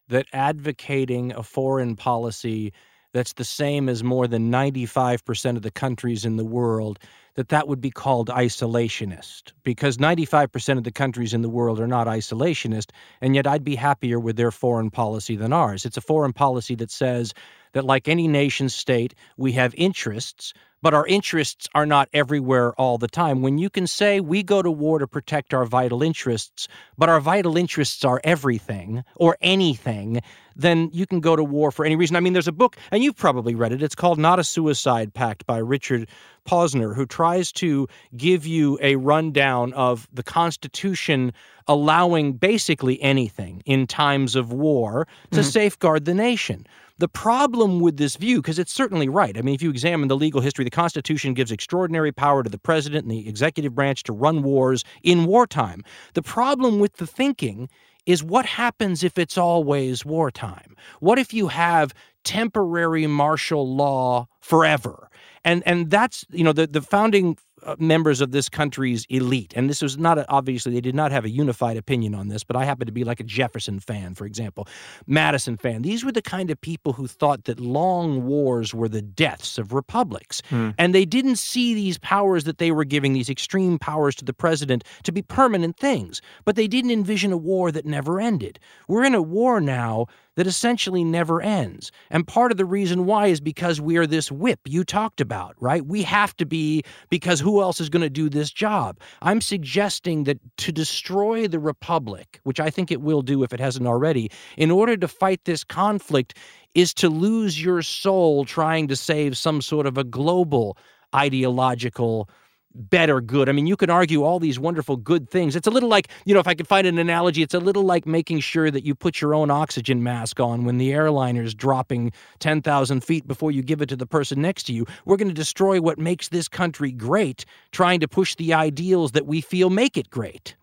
that 0.08 0.28
advocating 0.32 1.34
a 1.34 1.44
foreign 1.44 1.96
policy 1.96 2.72
that's 3.16 3.34
the 3.34 3.46
same 3.46 3.88
as 3.88 4.04
more 4.04 4.28
than 4.28 4.52
95% 4.52 5.56
of 5.56 5.62
the 5.62 5.72
countries 5.72 6.26
in 6.26 6.36
the 6.36 6.44
world 6.44 7.00
that 7.36 7.48
that 7.48 7.68
would 7.68 7.80
be 7.80 7.90
called 7.90 8.28
isolationist 8.30 9.54
because 9.64 9.98
95% 9.98 10.78
of 10.78 10.84
the 10.84 10.92
countries 10.92 11.34
in 11.34 11.42
the 11.42 11.50
world 11.50 11.80
are 11.80 11.88
not 11.88 12.08
isolationist 12.08 12.92
and 13.22 13.34
yet 13.34 13.48
I'd 13.48 13.64
be 13.64 13.76
happier 13.76 14.20
with 14.20 14.36
their 14.36 14.52
foreign 14.52 14.92
policy 14.92 15.38
than 15.38 15.54
ours 15.54 15.86
it's 15.86 15.98
a 15.98 16.02
foreign 16.02 16.34
policy 16.34 16.76
that 16.76 16.92
says 16.92 17.34
that 17.72 17.86
like 17.86 18.10
any 18.10 18.28
nation 18.28 18.68
state 18.68 19.16
we 19.38 19.54
have 19.54 19.74
interests 19.78 20.54
but 20.86 20.94
our 20.94 21.08
interests 21.08 21.68
are 21.74 21.88
not 21.88 22.08
everywhere 22.14 22.72
all 22.74 23.00
the 23.00 23.08
time. 23.08 23.42
When 23.42 23.58
you 23.58 23.72
can 23.72 23.88
say 23.88 24.20
we 24.20 24.44
go 24.44 24.62
to 24.62 24.70
war 24.70 25.00
to 25.00 25.08
protect 25.08 25.52
our 25.52 25.66
vital 25.66 26.04
interests, 26.04 26.68
but 26.96 27.10
our 27.10 27.20
vital 27.20 27.58
interests 27.58 28.06
are 28.06 28.22
everything 28.24 29.04
or 29.16 29.36
anything, 29.42 30.22
then 30.56 30.92
you 30.94 31.08
can 31.08 31.22
go 31.22 31.36
to 31.36 31.44
war 31.44 31.72
for 31.72 31.86
any 31.86 31.96
reason. 31.96 32.16
I 32.16 32.20
mean, 32.20 32.34
there's 32.34 32.48
a 32.48 32.52
book, 32.52 32.78
and 32.92 33.04
you've 33.04 33.16
probably 33.16 33.56
read 33.56 33.72
it. 33.72 33.82
It's 33.82 33.96
called 33.96 34.20
Not 34.20 34.38
a 34.38 34.44
Suicide 34.44 35.12
Pact 35.12 35.48
by 35.48 35.58
Richard 35.58 36.08
Posner, 36.48 36.96
who 36.96 37.08
tries 37.08 37.52
to 37.54 37.88
give 38.16 38.46
you 38.46 38.78
a 38.80 38.96
rundown 38.98 39.74
of 39.74 40.08
the 40.14 40.22
Constitution 40.22 41.34
allowing 41.68 42.34
basically 42.34 43.02
anything 43.02 43.64
in 43.66 43.88
times 43.88 44.36
of 44.36 44.54
war 44.54 45.08
to 45.32 45.40
mm-hmm. 45.40 45.50
safeguard 45.50 46.06
the 46.06 46.14
nation. 46.14 46.68
The 46.98 47.10
problem 47.10 47.82
with 47.82 47.98
this 47.98 48.16
view, 48.16 48.42
because 48.42 48.58
it's 48.58 48.72
certainly 48.72 49.10
right. 49.10 49.38
I 49.38 49.42
mean, 49.42 49.54
if 49.54 49.62
you 49.62 49.70
examine 49.70 50.08
the 50.08 50.16
legal 50.16 50.40
history, 50.40 50.64
the 50.64 50.72
Constitution 50.72 51.34
gives 51.34 51.52
extraordinary 51.52 52.14
power 52.14 52.42
to 52.42 52.50
the 52.50 52.58
president 52.58 53.04
and 53.04 53.12
the 53.12 53.28
executive 53.28 53.76
branch 53.76 54.04
to 54.04 54.14
run 54.14 54.44
wars 54.44 54.86
in 55.04 55.26
wartime. 55.26 55.84
The 56.14 56.22
problem 56.22 56.80
with 56.80 56.94
the 56.94 57.06
thinking 57.06 57.70
is 58.06 58.24
what 58.24 58.46
happens 58.46 59.04
if 59.04 59.18
it's 59.18 59.38
always 59.38 60.06
wartime? 60.06 60.76
What 61.00 61.20
if 61.20 61.34
you 61.34 61.48
have 61.48 61.94
temporary 62.24 63.08
martial 63.08 63.76
law 63.76 64.28
forever? 64.40 65.10
And 65.44 65.64
and 65.66 65.90
that's 65.90 66.26
you 66.32 66.44
know 66.44 66.54
the 66.54 66.68
the 66.68 66.82
founding 66.82 67.38
members 67.78 68.22
of 68.22 68.32
this 68.32 68.50
country's 68.50 69.06
elite. 69.10 69.54
And 69.56 69.70
this 69.70 69.82
was 69.82 69.98
not 69.98 70.18
a, 70.18 70.30
obviously 70.30 70.74
they 70.74 70.82
did 70.82 70.96
not 70.96 71.12
have 71.12 71.26
a 71.26 71.30
unified 71.30 71.78
opinion 71.78 72.16
on 72.16 72.28
this, 72.28 72.44
but 72.44 72.56
I 72.56 72.66
happen 72.66 72.86
to 72.86 72.92
be 72.92 73.04
like 73.04 73.20
a 73.20 73.24
Jefferson 73.24 73.80
fan, 73.80 74.16
for 74.16 74.26
example, 74.26 74.68
Madison 75.08 75.58
fan. 75.58 75.82
These 75.82 76.04
were 76.04 76.12
the 76.12 76.22
kind 76.22 76.52
of 76.52 76.60
people 76.60 76.94
who 76.94 77.08
thought 77.08 77.46
that 77.46 77.60
long 77.60 78.26
wars 78.26 78.74
were 78.74 78.90
the 78.90 79.02
deaths 79.02 79.58
of 79.58 79.74
republics, 79.74 80.42
hmm. 80.50 80.72
and 80.78 80.94
they 80.94 81.06
didn't 81.06 81.38
see 81.38 81.74
these 81.74 81.98
powers 81.98 82.44
that 82.44 82.58
they 82.58 82.72
were 82.72 82.86
giving 82.86 83.14
these 83.14 83.30
extreme 83.30 83.80
powers 83.80 84.16
to 84.16 84.26
the 84.26 84.34
president 84.34 84.84
to 85.04 85.12
be 85.12 85.22
permanent 85.22 85.78
things. 85.78 86.22
But 86.44 86.56
they 86.56 86.68
didn't 86.68 86.92
envision 86.92 87.32
a 87.32 87.38
war 87.38 87.72
that 87.72 87.86
never 87.86 88.20
ended. 88.20 88.60
We're 88.88 89.06
in 89.06 89.16
a 89.16 89.22
war 89.22 89.60
now 89.60 90.08
that 90.36 90.48
essentially 90.48 91.04
never 91.04 91.42
ends. 91.42 91.92
And 92.10 92.28
part 92.28 92.52
of 92.52 92.58
the 92.58 92.66
reason 92.66 93.06
why 93.06 93.28
is 93.28 93.40
because 93.40 93.82
we 93.82 93.98
are 93.98 94.08
this 94.08 94.32
whip 94.32 94.60
you 94.66 94.84
talked 94.84 95.22
about, 95.22 95.56
right? 95.60 95.86
We 95.86 96.04
have 96.04 96.36
to 96.38 96.46
be 96.46 96.84
because 97.10 97.40
who 97.40 97.62
else 97.62 97.80
is 97.80 97.90
going 97.90 98.04
to 98.04 98.10
do 98.10 98.30
this 98.30 98.52
job? 98.52 99.00
I'm 99.22 99.42
suggesting 99.42 100.26
that 100.26 100.40
to 100.58 100.72
destroy 100.72 101.48
the 101.48 101.60
republic, 101.60 102.40
which 102.44 102.60
I 102.60 102.70
think 102.70 102.92
it 102.92 103.02
will 103.02 103.22
do 103.22 103.44
if 103.44 103.54
it 103.54 103.60
hasn't 103.60 103.88
already, 103.88 104.32
in 104.58 104.72
order 104.72 104.98
to 104.98 105.08
fight 105.08 105.46
this 105.46 105.64
conflict 105.64 106.38
is 106.74 106.94
to 106.94 107.10
lose 107.10 107.64
your 107.64 107.82
soul 107.82 108.46
trying 108.46 108.88
to 108.90 108.96
save 108.96 109.38
some 109.38 109.62
sort 109.62 109.88
of 109.88 109.98
a 109.98 110.04
global 110.04 110.78
ideological 111.16 112.30
better 112.76 113.22
good. 113.22 113.50
I 113.50 113.52
mean, 113.52 113.68
you 113.68 113.78
can 113.78 113.90
argue 113.90 114.24
all 114.24 114.40
these 114.40 114.60
wonderful 114.60 114.98
good 114.98 115.30
things. 115.30 115.56
It's 115.56 115.68
a 115.68 115.72
little 115.72 115.90
like, 115.90 116.10
you 116.26 116.34
know, 116.34 116.40
if 116.40 116.48
I 116.48 116.54
could 116.54 116.68
find 116.68 116.86
an 116.86 116.98
analogy, 116.98 117.42
it's 117.42 117.54
a 117.54 117.60
little 117.60 117.84
like 117.84 118.06
making 118.06 118.42
sure 118.42 118.70
that 118.70 118.84
you 118.84 118.94
put 118.94 119.22
your 119.22 119.34
own 119.34 119.50
oxygen 119.50 120.04
mask 120.04 120.40
on 120.40 120.66
when 120.66 120.78
the 120.78 120.92
airliner's 120.92 121.54
dropping 121.56 122.12
10,000 122.40 123.04
feet 123.04 123.28
before 123.28 123.52
you 123.52 123.64
give 123.64 123.82
it 123.82 123.90
to 123.90 123.96
the 123.96 124.06
person 124.06 124.42
next 124.42 124.64
to 124.64 124.74
you. 124.74 124.86
We're 125.06 125.18
going 125.18 125.30
to 125.30 125.34
destroy 125.34 125.82
what 125.82 125.98
makes 125.98 126.30
this 126.30 126.48
country 126.48 126.92
great, 126.92 127.46
trying 127.72 128.00
to 128.02 128.08
push 128.08 128.36
the 128.36 128.54
ideals 128.54 129.14
that 129.14 129.26
we 129.26 129.42
feel 129.42 129.70
make 129.70 129.98
it 129.98 130.10
great. 130.10 130.56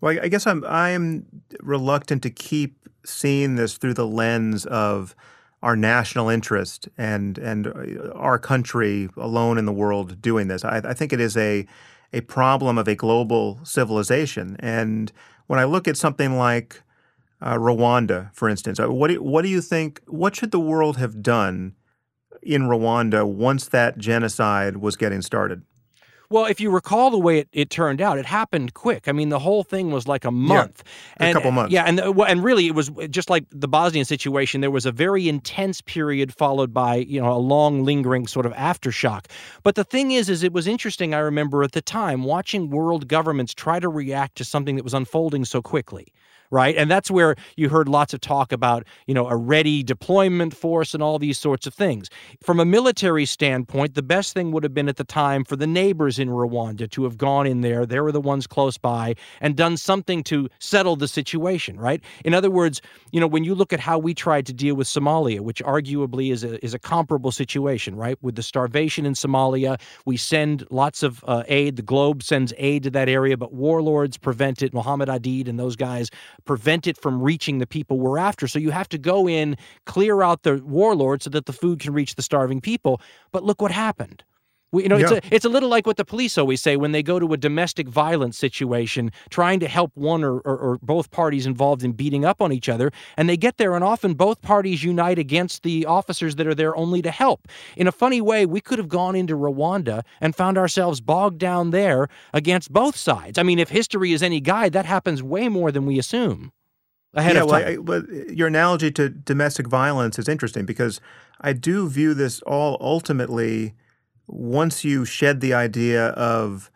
Well, 0.00 0.18
I 0.22 0.28
guess 0.28 0.46
I'm 0.46 0.64
I'm 0.64 1.26
reluctant 1.60 2.22
to 2.22 2.30
keep 2.30 2.88
seeing 3.04 3.56
this 3.56 3.76
through 3.76 3.94
the 3.94 4.06
lens 4.06 4.64
of 4.66 5.14
our 5.62 5.76
national 5.76 6.28
interest 6.28 6.88
and 6.96 7.38
and 7.38 7.66
uh, 7.66 8.10
our 8.14 8.38
country 8.38 9.08
alone 9.16 9.58
in 9.58 9.66
the 9.66 9.72
world 9.72 10.20
doing 10.22 10.48
this. 10.48 10.64
I, 10.64 10.78
I, 10.78 10.94
think 10.94 11.12
it 11.12 11.20
is 11.20 11.36
a 11.36 11.66
a 12.12 12.22
problem 12.22 12.78
of 12.78 12.88
a 12.88 12.94
global 12.94 13.60
civilization. 13.62 14.56
And 14.58 15.12
when 15.46 15.58
I 15.58 15.64
look 15.64 15.86
at 15.86 15.96
something 15.96 16.36
like 16.36 16.82
uh, 17.40 17.54
Rwanda, 17.54 18.34
for 18.34 18.48
instance, 18.48 18.80
uh, 18.80 18.90
what 18.90 19.08
do, 19.08 19.22
what 19.22 19.42
do 19.42 19.48
you 19.48 19.60
think? 19.60 20.00
What 20.06 20.36
should 20.36 20.50
the 20.50 20.60
world 20.60 20.96
have 20.96 21.22
done 21.22 21.74
in 22.42 22.62
Rwanda 22.62 23.26
once 23.26 23.66
that 23.68 23.98
genocide 23.98 24.78
was 24.78 24.96
getting 24.96 25.22
started? 25.22 25.62
Well, 26.30 26.44
if 26.44 26.60
you 26.60 26.70
recall 26.70 27.10
the 27.10 27.18
way 27.18 27.40
it, 27.40 27.48
it 27.52 27.70
turned 27.70 28.00
out, 28.00 28.16
it 28.16 28.24
happened 28.24 28.74
quick. 28.74 29.08
I 29.08 29.12
mean, 29.12 29.30
the 29.30 29.40
whole 29.40 29.64
thing 29.64 29.90
was 29.90 30.06
like 30.06 30.24
a 30.24 30.30
month. 30.30 30.84
Yeah, 31.18 31.26
and, 31.26 31.30
a 31.30 31.34
couple 31.34 31.50
months. 31.50 31.72
Yeah, 31.72 31.82
and 31.84 31.98
and 32.00 32.44
really 32.44 32.68
it 32.68 32.74
was 32.76 32.88
just 33.10 33.28
like 33.28 33.44
the 33.50 33.66
Bosnian 33.66 34.04
situation. 34.04 34.60
There 34.60 34.70
was 34.70 34.86
a 34.86 34.92
very 34.92 35.28
intense 35.28 35.80
period 35.80 36.32
followed 36.32 36.72
by 36.72 36.96
you 36.96 37.20
know 37.20 37.32
a 37.32 37.38
long 37.38 37.84
lingering 37.84 38.28
sort 38.28 38.46
of 38.46 38.52
aftershock. 38.52 39.26
But 39.64 39.74
the 39.74 39.84
thing 39.84 40.12
is, 40.12 40.28
is 40.28 40.44
it 40.44 40.52
was 40.52 40.68
interesting. 40.68 41.14
I 41.14 41.18
remember 41.18 41.64
at 41.64 41.72
the 41.72 41.82
time 41.82 42.22
watching 42.22 42.70
world 42.70 43.08
governments 43.08 43.52
try 43.52 43.80
to 43.80 43.88
react 43.88 44.36
to 44.36 44.44
something 44.44 44.76
that 44.76 44.84
was 44.84 44.94
unfolding 44.94 45.44
so 45.44 45.60
quickly 45.60 46.12
right? 46.50 46.76
And 46.76 46.90
that's 46.90 47.10
where 47.10 47.36
you 47.56 47.68
heard 47.68 47.88
lots 47.88 48.12
of 48.12 48.20
talk 48.20 48.52
about, 48.52 48.86
you 49.06 49.14
know, 49.14 49.28
a 49.28 49.36
ready 49.36 49.82
deployment 49.82 50.54
force 50.54 50.94
and 50.94 51.02
all 51.02 51.18
these 51.18 51.38
sorts 51.38 51.66
of 51.66 51.74
things. 51.74 52.08
From 52.42 52.60
a 52.60 52.64
military 52.64 53.24
standpoint, 53.24 53.94
the 53.94 54.02
best 54.02 54.34
thing 54.34 54.52
would 54.52 54.64
have 54.64 54.74
been 54.74 54.88
at 54.88 54.96
the 54.96 55.04
time 55.04 55.44
for 55.44 55.56
the 55.56 55.66
neighbors 55.66 56.18
in 56.18 56.28
Rwanda 56.28 56.90
to 56.90 57.04
have 57.04 57.16
gone 57.16 57.46
in 57.46 57.60
there, 57.60 57.86
they 57.86 58.00
were 58.00 58.12
the 58.12 58.20
ones 58.20 58.46
close 58.46 58.76
by, 58.78 59.14
and 59.40 59.56
done 59.56 59.76
something 59.76 60.22
to 60.24 60.48
settle 60.58 60.96
the 60.96 61.08
situation, 61.08 61.78
right? 61.78 62.02
In 62.24 62.34
other 62.34 62.50
words, 62.50 62.80
you 63.12 63.20
know, 63.20 63.26
when 63.26 63.44
you 63.44 63.54
look 63.54 63.72
at 63.72 63.80
how 63.80 63.98
we 63.98 64.14
tried 64.14 64.46
to 64.46 64.52
deal 64.52 64.74
with 64.74 64.86
Somalia, 64.86 65.40
which 65.40 65.62
arguably 65.62 66.32
is 66.32 66.44
a, 66.44 66.62
is 66.64 66.74
a 66.74 66.78
comparable 66.78 67.32
situation, 67.32 67.94
right? 67.96 68.18
With 68.22 68.34
the 68.34 68.42
starvation 68.42 69.06
in 69.06 69.14
Somalia, 69.14 69.80
we 70.04 70.16
send 70.16 70.66
lots 70.70 71.02
of 71.02 71.24
uh, 71.26 71.44
aid. 71.48 71.76
The 71.76 71.82
globe 71.82 72.22
sends 72.22 72.52
aid 72.58 72.82
to 72.84 72.90
that 72.90 73.08
area, 73.08 73.36
but 73.36 73.52
warlords 73.52 74.16
prevent 74.16 74.62
it. 74.62 74.74
Mohammed 74.74 75.08
Aidid 75.08 75.48
and 75.48 75.58
those 75.58 75.76
guys 75.76 76.10
prevent 76.44 76.86
it 76.86 76.96
from 76.96 77.22
reaching 77.22 77.58
the 77.58 77.66
people 77.66 77.98
we're 77.98 78.18
after. 78.18 78.48
So 78.48 78.58
you 78.58 78.70
have 78.70 78.88
to 78.90 78.98
go 78.98 79.28
in, 79.28 79.56
clear 79.86 80.22
out 80.22 80.42
the 80.42 80.62
warlords 80.64 81.24
so 81.24 81.30
that 81.30 81.46
the 81.46 81.52
food 81.52 81.80
can 81.80 81.92
reach 81.92 82.14
the 82.14 82.22
starving 82.22 82.60
people. 82.60 83.00
But 83.32 83.44
look 83.44 83.60
what 83.62 83.70
happened. 83.70 84.24
We, 84.72 84.84
you 84.84 84.88
know, 84.88 84.96
yeah. 84.96 85.14
it's, 85.14 85.26
a, 85.26 85.34
it's 85.34 85.44
a 85.44 85.48
little 85.48 85.68
like 85.68 85.86
what 85.86 85.96
the 85.96 86.04
police 86.04 86.38
always 86.38 86.62
say 86.62 86.76
when 86.76 86.92
they 86.92 87.02
go 87.02 87.18
to 87.18 87.32
a 87.32 87.36
domestic 87.36 87.88
violence 87.88 88.38
situation, 88.38 89.10
trying 89.28 89.60
to 89.60 89.68
help 89.68 89.90
one 89.96 90.22
or, 90.22 90.38
or, 90.40 90.56
or, 90.56 90.78
both 90.82 91.10
parties 91.10 91.44
involved 91.44 91.82
in 91.82 91.92
beating 91.92 92.24
up 92.24 92.40
on 92.40 92.52
each 92.52 92.68
other. 92.68 92.92
And 93.16 93.28
they 93.28 93.36
get 93.36 93.58
there, 93.58 93.74
and 93.74 93.82
often 93.82 94.14
both 94.14 94.40
parties 94.42 94.84
unite 94.84 95.18
against 95.18 95.62
the 95.62 95.86
officers 95.86 96.36
that 96.36 96.46
are 96.46 96.54
there 96.54 96.76
only 96.76 97.02
to 97.02 97.10
help. 97.10 97.48
In 97.76 97.86
a 97.86 97.92
funny 97.92 98.20
way, 98.20 98.46
we 98.46 98.60
could 98.60 98.78
have 98.78 98.88
gone 98.88 99.14
into 99.14 99.36
Rwanda 99.36 100.02
and 100.20 100.34
found 100.34 100.56
ourselves 100.56 101.00
bogged 101.00 101.38
down 101.38 101.70
there 101.70 102.08
against 102.32 102.72
both 102.72 102.96
sides. 102.96 103.38
I 103.38 103.42
mean, 103.42 103.58
if 103.58 103.70
history 103.70 104.12
is 104.12 104.22
any 104.22 104.40
guide, 104.40 104.72
that 104.72 104.86
happens 104.86 105.22
way 105.22 105.48
more 105.48 105.72
than 105.72 105.86
we 105.86 105.98
assume. 105.98 106.52
Ahead 107.14 107.34
yeah, 107.34 107.42
of 107.42 107.50
time. 107.50 107.84
Well, 107.84 107.98
I, 107.98 108.00
but 108.00 108.30
your 108.30 108.46
analogy 108.46 108.92
to 108.92 109.08
domestic 109.08 109.66
violence 109.66 110.18
is 110.18 110.28
interesting 110.28 110.64
because 110.64 111.00
I 111.40 111.52
do 111.52 111.88
view 111.88 112.14
this 112.14 112.40
all 112.42 112.76
ultimately 112.80 113.74
once 114.32 114.84
you 114.84 115.04
shed 115.04 115.40
the 115.40 115.54
idea 115.54 116.08
of 116.08 116.70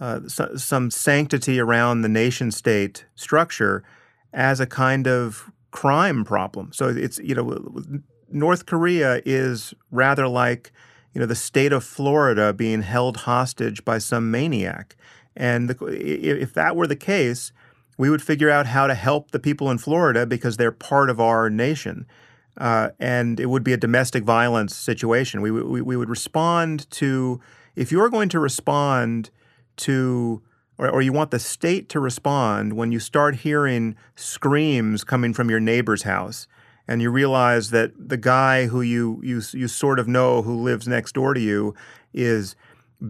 uh, 0.00 0.20
some 0.28 0.90
sanctity 0.90 1.60
around 1.60 2.02
the 2.02 2.08
nation 2.08 2.50
state 2.50 3.06
structure 3.14 3.84
as 4.32 4.60
a 4.60 4.66
kind 4.66 5.06
of 5.06 5.50
crime 5.70 6.24
problem. 6.24 6.72
So 6.72 6.88
it's, 6.88 7.18
you 7.18 7.34
know, 7.34 7.64
North 8.30 8.66
Korea 8.66 9.22
is 9.24 9.74
rather 9.90 10.26
like, 10.26 10.72
you 11.12 11.20
know, 11.20 11.26
the 11.26 11.36
state 11.36 11.72
of 11.72 11.84
Florida 11.84 12.52
being 12.52 12.82
held 12.82 13.18
hostage 13.18 13.84
by 13.84 13.98
some 13.98 14.30
maniac. 14.30 14.96
And 15.36 15.70
the, 15.70 15.86
if 15.86 16.52
that 16.54 16.76
were 16.76 16.86
the 16.86 16.96
case, 16.96 17.52
we 17.96 18.10
would 18.10 18.22
figure 18.22 18.50
out 18.50 18.66
how 18.66 18.86
to 18.86 18.94
help 18.94 19.30
the 19.30 19.38
people 19.38 19.70
in 19.70 19.78
Florida 19.78 20.26
because 20.26 20.56
they're 20.56 20.72
part 20.72 21.10
of 21.10 21.20
our 21.20 21.48
nation. 21.48 22.06
Uh, 22.56 22.90
and 22.98 23.40
it 23.40 23.46
would 23.46 23.64
be 23.64 23.72
a 23.72 23.76
domestic 23.76 24.24
violence 24.24 24.74
situation. 24.74 25.40
We, 25.40 25.50
we, 25.50 25.82
we 25.82 25.96
would 25.96 26.08
respond 26.08 26.88
to, 26.92 27.40
if 27.74 27.90
you're 27.90 28.10
going 28.10 28.28
to 28.30 28.38
respond 28.38 29.30
to, 29.78 30.42
or, 30.78 30.88
or 30.88 31.02
you 31.02 31.12
want 31.12 31.30
the 31.30 31.38
state 31.38 31.88
to 31.90 32.00
respond 32.00 32.74
when 32.74 32.92
you 32.92 33.00
start 33.00 33.36
hearing 33.36 33.96
screams 34.14 35.04
coming 35.04 35.34
from 35.34 35.50
your 35.50 35.60
neighbor's 35.60 36.02
house, 36.02 36.46
and 36.86 37.00
you 37.00 37.10
realize 37.10 37.70
that 37.70 37.92
the 37.96 38.16
guy 38.16 38.66
who 38.66 38.82
you, 38.82 39.20
you, 39.24 39.40
you 39.52 39.68
sort 39.68 39.98
of 39.98 40.06
know 40.06 40.42
who 40.42 40.54
lives 40.54 40.86
next 40.86 41.12
door 41.12 41.34
to 41.34 41.40
you 41.40 41.74
is 42.12 42.56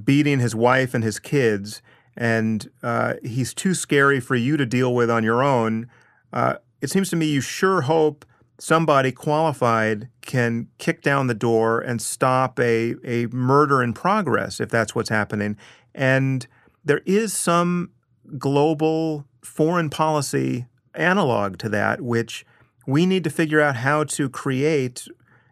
beating 0.05 0.41
his 0.41 0.55
wife 0.55 0.95
and 0.95 1.05
his 1.05 1.19
kids, 1.19 1.83
and 2.17 2.71
uh, 2.83 3.15
he's 3.25 3.53
too 3.53 3.75
scary 3.75 4.21
for 4.21 4.37
you 4.37 4.57
to 4.57 4.65
deal 4.65 4.95
with 4.95 5.11
on 5.11 5.25
your 5.25 5.43
own. 5.43 5.89
Uh, 6.33 6.55
it 6.81 6.91
seems 6.91 7.11
to 7.11 7.17
me 7.17 7.27
you 7.27 7.41
sure 7.41 7.83
hope 7.83 8.25
somebody 8.59 9.13
qualified 9.13 10.09
can 10.21 10.69
kick 10.79 11.03
down 11.03 11.27
the 11.27 11.35
door 11.35 11.81
and 11.81 12.01
stop 12.01 12.59
a, 12.61 12.95
a 13.05 13.27
murder 13.27 13.83
in 13.83 13.93
progress 13.93 14.61
if 14.61 14.69
that's 14.69 14.95
what's 14.95 15.09
happening. 15.09 15.57
And 15.95 16.47
there 16.85 17.03
is 17.05 17.33
some 17.33 17.91
global 18.39 19.27
foreign 19.43 19.91
policy 19.91 20.67
analog 20.95 21.59
to 21.59 21.69
that, 21.71 22.01
which 22.01 22.47
we 22.87 23.07
need 23.07 23.25
to 23.25 23.31
figure 23.31 23.61
out 23.61 23.77
how 23.77 24.05
to 24.05 24.29
create 24.29 25.09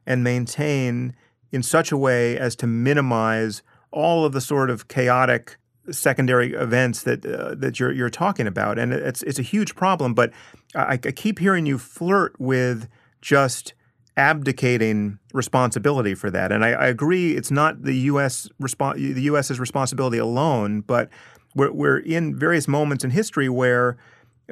and 0.07 0.23
maintain 0.23 1.15
in 1.51 1.63
such 1.63 1.93
a 1.93 1.97
way 1.97 2.39
as 2.39 2.57
to 2.57 2.67
minimize 2.67 3.63
all 3.91 4.25
of 4.25 4.33
the 4.33 4.41
sort 4.41 4.71
of 4.71 4.89
chaotic 4.89 5.57
secondary 5.91 6.53
events 6.53 7.03
that 7.03 7.25
uh, 7.27 7.55
that 7.57 7.81
you're 7.81 7.93
you're 7.93 8.11
talking 8.11 8.47
about, 8.47 8.79
and 8.79 8.93
it's 8.93 9.23
it's 9.23 9.39
a 9.39 9.43
huge 9.43 9.75
problem. 9.75 10.15
But 10.15 10.33
I, 10.75 10.93
I 10.93 10.97
keep 10.99 11.39
hearing 11.39 11.67
you 11.67 11.79
flirt 11.79 12.39
with 12.39 12.89
just 13.21 13.75
abdicating 14.17 15.19
responsibility 15.33 16.15
for 16.15 16.31
that, 16.31 16.53
and 16.53 16.65
I, 16.65 16.71
I 16.71 16.87
agree 16.87 17.37
it's 17.37 17.51
not 17.51 17.83
the 17.83 17.95
U.S. 17.95 18.49
Respo- 18.61 18.95
the 18.95 19.23
U.S.'s 19.23 19.59
responsibility 19.59 20.19
alone, 20.19 20.83
but 20.83 21.09
we're 21.55 21.73
we're 21.73 21.99
in 21.99 22.39
various 22.39 22.69
moments 22.69 23.05
in 23.05 23.11
history 23.11 23.49
where. 23.49 23.97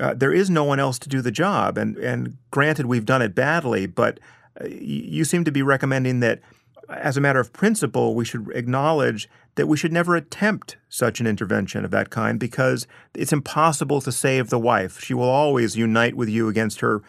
Uh, 0.01 0.15
there 0.15 0.32
is 0.32 0.48
no 0.48 0.62
one 0.65 0.78
else 0.78 0.98
to 1.01 1.09
do 1.09 1.20
the 1.20 1.32
job, 1.32 1.77
and 1.77 1.98
and 1.98 2.36
granted, 2.52 2.86
we've 2.86 3.05
done 3.05 3.20
it 3.20 3.35
badly. 3.35 3.86
But 3.86 4.20
uh, 4.59 4.66
you 4.66 5.24
seem 5.24 5.44
to 5.44 5.51
be 5.51 5.62
recommending 5.62 6.20
that 6.20 6.40
as 6.89 7.16
a 7.16 7.20
matter 7.20 7.40
of 7.40 7.52
principle, 7.52 8.15
we 8.15 8.24
should 8.24 8.51
acknowledge 8.55 9.28
that 9.57 9.67
we 9.67 9.77
should 9.77 9.93
never 9.93 10.17
attempt 10.17 10.77
such 10.89 11.21
an 11.21 11.27
intervention 11.27 11.85
of 11.85 11.91
that 11.91 12.11
kind 12.11 12.39
because 12.39 12.87
it's 13.15 13.33
impossible 13.33 14.01
to 14.01 14.13
save 14.13 14.51
the 14.51 14.59
wife. 14.59 15.01
She 15.01 15.15
will 15.15 15.29
always 15.29 15.77
unite 15.77 16.15
with 16.15 16.29
you 16.29 16.49
against 16.49 16.81
her, 16.81 17.03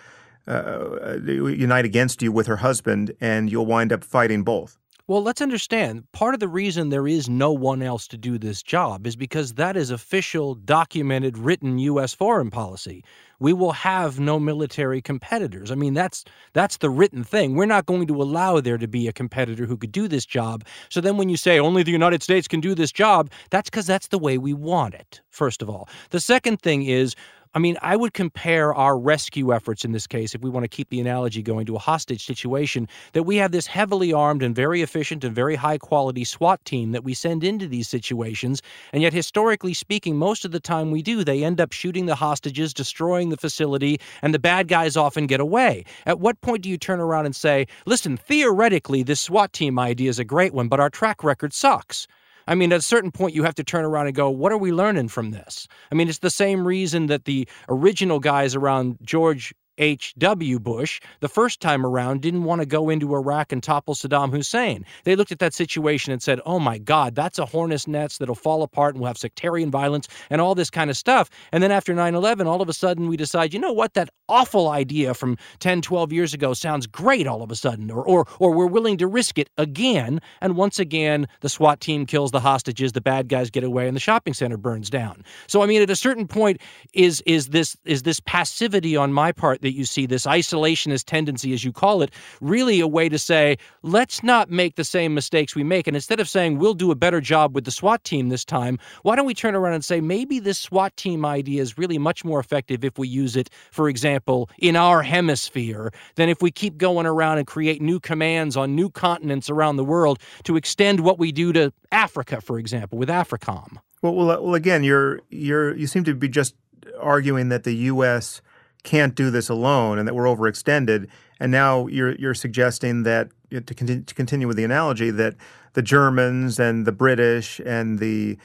uh, 0.48 1.18
unite 1.24 1.86
against 1.86 2.22
you 2.22 2.32
with 2.32 2.48
her 2.48 2.58
husband, 2.58 3.14
and 3.22 3.52
you'll 3.52 3.66
wind 3.66 3.94
up 3.94 4.04
fighting 4.04 4.44
both. 4.44 4.78
Well, 5.12 5.22
let's 5.22 5.42
understand 5.42 6.10
part 6.14 6.34
of 6.34 6.40
the 6.40 6.48
reason 6.48 6.88
there 6.88 7.06
is 7.06 7.28
no 7.28 7.52
one 7.52 7.82
else 7.82 8.08
to 8.08 8.18
do 8.18 8.38
this 8.38 8.64
job 8.64 9.06
is 9.06 9.18
because 9.18 9.56
that 9.56 9.76
is 9.76 9.92
official, 9.92 10.56
documented, 10.56 11.38
written 11.38 11.80
U.S. 11.80 12.14
foreign 12.14 12.50
policy. 12.50 13.04
We 13.38 13.52
will 13.52 13.74
have 13.74 14.22
no 14.22 14.40
military 14.40 15.02
competitors. 15.02 15.70
I 15.70 15.76
mean, 15.76 15.94
that's 15.94 16.24
that's 16.54 16.78
the 16.78 16.90
written 16.90 17.26
thing. 17.26 17.56
We're 17.56 17.66
not 17.66 17.88
going 17.88 18.08
to 18.08 18.22
allow 18.22 18.62
there 18.62 18.78
to 18.78 18.88
be 18.88 19.10
a 19.10 19.12
competitor 19.12 19.66
who 19.66 19.76
could 19.76 19.92
do 19.92 20.08
this 20.08 20.26
job. 20.26 20.64
So 20.88 21.02
then 21.02 21.18
when 21.18 21.28
you 21.28 21.36
say 21.36 21.60
only 21.60 21.84
the 21.84 21.92
United 21.92 22.24
States 22.24 22.48
can 22.48 22.62
do 22.62 22.74
this 22.74 22.94
job, 22.94 23.32
that's 23.50 23.70
because 23.70 23.88
that's 23.88 24.08
the 24.08 24.20
way 24.20 24.38
we 24.38 24.54
want 24.54 24.94
it, 24.94 25.20
first 25.30 25.62
of 25.62 25.70
all. 25.70 25.90
The 26.12 26.22
second 26.22 26.62
thing 26.62 26.84
is 26.84 27.18
I 27.54 27.60
mean, 27.60 27.78
I 27.82 27.98
would 27.98 28.14
compare 28.14 28.74
our 28.74 28.98
rescue 28.98 29.54
efforts 29.54 29.84
in 29.84 29.92
this 29.92 30.08
case, 30.08 30.34
if 30.34 30.42
we 30.42 30.50
want 30.50 30.64
to 30.64 30.70
keep 30.70 30.90
the 30.90 31.02
analogy 31.02 31.42
going 31.42 31.66
to 31.66 31.76
a 31.76 31.80
hostage 31.80 32.26
situation, 32.26 32.88
that 33.12 33.24
we 33.24 33.36
have 33.38 33.52
this 33.52 33.68
heavily 33.68 34.14
armed 34.14 34.42
and 34.42 34.56
very 34.56 34.82
efficient 34.82 35.26
and 35.26 35.36
very 35.36 35.56
high 35.56 35.78
quality 35.78 36.24
SWAT 36.24 36.64
team 36.64 36.94
that 36.94 37.04
we 37.04 37.14
send 37.14 37.44
into 37.44 37.68
these 37.68 37.90
situations. 37.90 38.62
And 38.94 39.02
yet, 39.02 39.12
historically 39.12 39.74
speaking, 39.74 40.16
most 40.16 40.46
of 40.46 40.52
the 40.52 40.62
time 40.62 40.92
we 40.92 41.02
do, 41.02 41.26
they 41.26 41.44
end 41.44 41.60
up 41.60 41.74
shooting 41.74 42.06
the 42.06 42.16
hostages, 42.16 42.74
destroying 42.74 43.30
the 43.30 43.38
facility, 43.38 44.00
and 44.22 44.34
the 44.34 44.40
bad 44.40 44.70
guys 44.70 44.96
often 44.96 45.28
get 45.28 45.42
away. 45.42 45.84
At 46.06 46.22
what 46.22 46.40
point 46.40 46.64
do 46.64 46.70
you 46.70 46.78
turn 46.78 47.02
around 47.02 47.26
and 47.26 47.36
say, 47.36 47.68
listen, 47.86 48.16
theoretically, 48.16 49.04
this 49.04 49.20
SWAT 49.20 49.52
team 49.52 49.78
idea 49.78 50.10
is 50.10 50.20
a 50.20 50.24
great 50.24 50.54
one, 50.54 50.70
but 50.70 50.80
our 50.80 50.90
track 50.90 51.22
record 51.22 51.52
sucks? 51.52 52.08
I 52.48 52.56
mean, 52.56 52.72
at 52.74 52.80
a 52.80 52.84
certain 52.84 53.12
point, 53.12 53.36
you 53.36 53.44
have 53.44 53.56
to 53.56 53.64
turn 53.64 53.86
around 53.86 54.08
and 54.08 54.16
go, 54.16 54.30
what 54.30 54.52
are 54.52 54.58
we 54.58 54.72
learning 54.72 55.10
from 55.10 55.32
this? 55.32 55.68
I 55.92 55.96
mean, 55.96 56.10
it's 56.10 56.20
the 56.20 56.30
same 56.30 56.68
reason 56.68 57.08
that 57.08 57.26
the 57.26 57.48
original 57.70 58.20
guys 58.20 58.56
around 58.56 58.98
George 59.04 59.54
H.W. 59.82 60.60
Bush, 60.60 61.02
the 61.20 61.28
first 61.28 61.60
time 61.60 61.86
around, 61.86 62.22
didn't 62.22 62.44
want 62.44 62.62
to 62.62 62.66
go 62.68 62.90
into 62.90 63.16
Iraq 63.16 63.52
and 63.52 63.62
topple 63.62 63.96
Saddam 63.96 64.32
Hussein. 64.32 64.86
They 65.04 65.16
looked 65.16 65.32
at 65.32 65.40
that 65.40 65.54
situation 65.56 66.14
and 66.14 66.22
said, 66.22 66.40
oh 66.46 66.60
my 66.60 66.78
God, 66.78 67.16
that's 67.16 67.40
a 67.40 67.46
hornet's 67.46 67.88
nest 67.88 68.20
that'll 68.20 68.36
fall 68.36 68.62
apart 68.62 68.94
and 68.94 69.02
we'll 69.02 69.08
have 69.08 69.18
sectarian 69.18 69.72
violence 69.72 70.08
and 70.30 70.40
all 70.40 70.54
this 70.54 70.70
kind 70.70 70.90
of 70.92 70.98
stuff. 70.98 71.30
And 71.52 71.64
then 71.64 71.72
after 71.72 71.94
9 71.94 72.14
11, 72.14 72.46
all 72.48 72.62
of 72.62 72.70
a 72.70 72.74
sudden 72.74 73.08
we 73.08 73.18
decide, 73.18 73.54
you 73.54 73.60
know 73.60 73.74
what, 73.74 73.96
that 73.96 74.10
awful 74.30 74.70
idea 74.70 75.14
from 75.14 75.38
10, 75.60 75.82
12 75.82 76.14
years 76.14 76.34
ago 76.34 76.54
sounds 76.54 76.86
great 76.86 77.26
all 77.26 77.42
of 77.42 77.52
a 77.52 77.56
sudden, 77.56 77.90
or, 77.90 78.08
or, 78.08 78.28
or 78.40 78.52
we're 78.52 78.68
willing 78.68 78.98
to 78.98 79.08
risk 79.08 79.40
it 79.40 79.50
again. 79.58 80.22
And 80.42 80.56
once 80.56 80.78
again, 80.78 81.28
the 81.42 81.50
SWAT 81.50 81.82
team 81.82 82.06
kills 82.06 82.32
the 82.32 82.40
hostages, 82.40 82.92
the 82.92 83.02
bad 83.02 83.28
guys 83.28 83.50
get 83.50 83.64
away, 83.64 83.88
and 83.88 83.96
the 83.96 84.00
shopping 84.00 84.34
center 84.34 84.58
burns 84.58 84.90
down. 84.90 85.24
So, 85.48 85.64
I 85.64 85.66
mean, 85.66 85.82
at 85.82 85.90
a 85.90 85.96
certain 85.96 86.28
point, 86.28 86.62
is, 86.94 87.22
is, 87.26 87.48
this, 87.48 87.76
is 87.86 88.04
this 88.04 88.20
passivity 88.22 88.96
on 88.96 89.12
my 89.12 89.32
part 89.32 89.62
that 89.72 89.78
you 89.78 89.86
see, 89.86 90.06
this 90.06 90.26
isolationist 90.26 91.06
tendency, 91.06 91.54
as 91.54 91.64
you 91.64 91.72
call 91.72 92.02
it, 92.02 92.12
really 92.42 92.82
a 92.82 92.88
way 92.88 93.08
to 93.08 93.18
say, 93.18 93.58
let's 93.84 94.22
not 94.22 94.50
make 94.50 94.76
the 94.76 94.84
same 94.84 95.14
mistakes 95.14 95.56
we 95.56 95.64
make. 95.64 95.88
And 95.88 95.96
instead 95.96 96.20
of 96.20 96.28
saying, 96.28 96.60
we'll 96.60 96.74
do 96.74 96.92
a 96.92 96.96
better 96.96 97.22
job 97.22 97.56
with 97.56 97.64
the 97.64 97.72
SWAT 97.72 98.04
team 98.04 98.30
this 98.30 98.44
time, 98.44 98.78
why 99.04 99.16
don't 99.16 99.26
we 99.26 99.34
turn 99.34 99.56
around 99.56 99.74
and 99.74 99.86
say, 99.86 100.02
maybe 100.02 100.40
this 100.40 100.60
SWAT 100.60 100.96
team 100.98 101.26
idea 101.26 101.62
is 101.62 101.78
really 101.78 101.98
much 101.98 102.26
more 102.26 102.40
effective 102.40 102.84
if 102.84 102.98
we 103.00 103.08
use 103.08 103.38
it, 103.38 103.50
for 103.72 103.88
example, 103.88 104.50
in 104.60 104.76
our 104.76 105.02
hemisphere 105.02 105.94
than 106.16 106.28
if 106.28 106.42
we 106.42 106.52
keep 106.52 106.78
going 106.78 107.06
around 107.06 107.38
and 107.38 107.48
create 107.48 107.82
new 107.82 108.00
commands 108.00 108.58
on 108.58 108.76
new 108.76 108.90
continents 108.90 109.50
around 109.50 109.78
the 109.78 109.86
world 109.86 110.20
to 110.44 110.58
extend 110.58 111.00
what 111.00 111.18
we 111.18 111.32
do 111.32 111.54
to 111.54 111.72
Africa, 111.94 112.42
for 112.42 112.60
example, 112.60 112.98
with 112.98 113.08
AFRICOM. 113.08 113.78
Well, 114.02 114.16
well, 114.16 114.32
uh, 114.32 114.42
well 114.42 114.56
again, 114.56 114.84
you're 114.84 115.22
you're 115.30 115.76
you 115.76 115.86
seem 115.86 116.04
to 116.06 116.16
be 116.16 116.28
just 116.28 116.56
arguing 117.00 117.50
that 117.50 117.64
the 117.64 117.76
U.S 117.76 118.42
can't 118.84 119.16
do 119.16 119.30
this 119.30 119.50
alone 119.50 120.00
and 120.00 120.08
that 120.08 120.14
we're 120.14 120.26
overextended. 120.26 121.08
And 121.40 121.52
now 121.52 121.88
you're 121.88 122.16
you're 122.16 122.34
suggesting 122.34 123.04
that 123.04 123.30
to 123.50 123.74
continue, 123.74 124.04
to 124.04 124.14
continue 124.14 124.48
with 124.48 124.58
the 124.58 124.64
analogy 124.64 125.12
that 125.12 125.36
the 125.74 125.82
Germans 125.82 126.60
and 126.60 126.86
the 126.86 126.92
British 126.92 127.60
and 127.66 128.00
the 128.00 128.38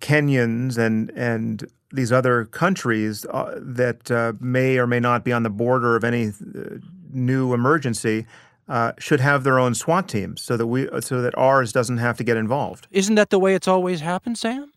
Kenyans 0.00 0.78
and 0.78 1.10
and 1.10 1.66
these 1.92 2.12
other 2.12 2.44
countries 2.44 3.24
uh, 3.26 3.58
that 3.60 4.10
uh, 4.10 4.34
may 4.40 4.78
or 4.78 4.86
may 4.86 5.00
not 5.00 5.24
be 5.24 5.32
on 5.32 5.42
the 5.42 5.50
border 5.50 5.96
of 5.96 6.04
any 6.04 6.28
uh, 6.28 6.76
new 7.10 7.54
emergency 7.54 8.26
uh, 8.68 8.92
should 8.98 9.20
have 9.20 9.44
their 9.44 9.58
own 9.58 9.74
SWAT 9.74 10.08
teams 10.08 10.42
so 10.42 10.56
that 10.56 10.66
we 10.66 10.88
so 11.00 11.22
that 11.22 11.36
ours 11.38 11.72
doesn't 11.72 11.98
have 11.98 12.16
to 12.18 12.24
get 12.24 12.36
involved. 12.36 12.86
Isn't 12.90 13.14
that 13.14 13.30
the 13.30 13.38
way 13.38 13.54
it's 13.54 13.68
always 13.68 14.00
happened, 14.00 14.38
Sam? 14.38 14.70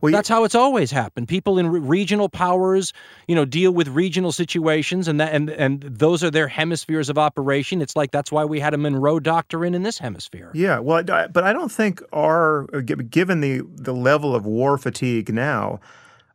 Well, 0.00 0.12
that's 0.12 0.28
how 0.28 0.44
it's 0.44 0.54
always 0.54 0.90
happened. 0.90 1.28
People 1.28 1.58
in 1.58 1.68
re- 1.68 1.80
regional 1.80 2.28
powers, 2.28 2.92
you 3.28 3.34
know, 3.34 3.44
deal 3.44 3.72
with 3.72 3.88
regional 3.88 4.32
situations, 4.32 5.08
and 5.08 5.20
that 5.20 5.34
and 5.34 5.50
and 5.50 5.82
those 5.82 6.24
are 6.24 6.30
their 6.30 6.48
hemispheres 6.48 7.08
of 7.08 7.18
operation. 7.18 7.82
It's 7.82 7.96
like 7.96 8.10
that's 8.10 8.32
why 8.32 8.44
we 8.44 8.60
had 8.60 8.72
a 8.72 8.78
Monroe 8.78 9.20
Doctrine 9.20 9.74
in 9.74 9.82
this 9.82 9.98
hemisphere. 9.98 10.50
Yeah, 10.54 10.78
well, 10.78 11.02
but 11.04 11.44
I 11.44 11.52
don't 11.52 11.70
think 11.70 12.02
our 12.12 12.66
uh, 12.74 12.80
given 12.80 13.40
the 13.40 13.62
the 13.76 13.94
level 13.94 14.34
of 14.34 14.46
war 14.46 14.78
fatigue 14.78 15.32
now. 15.32 15.80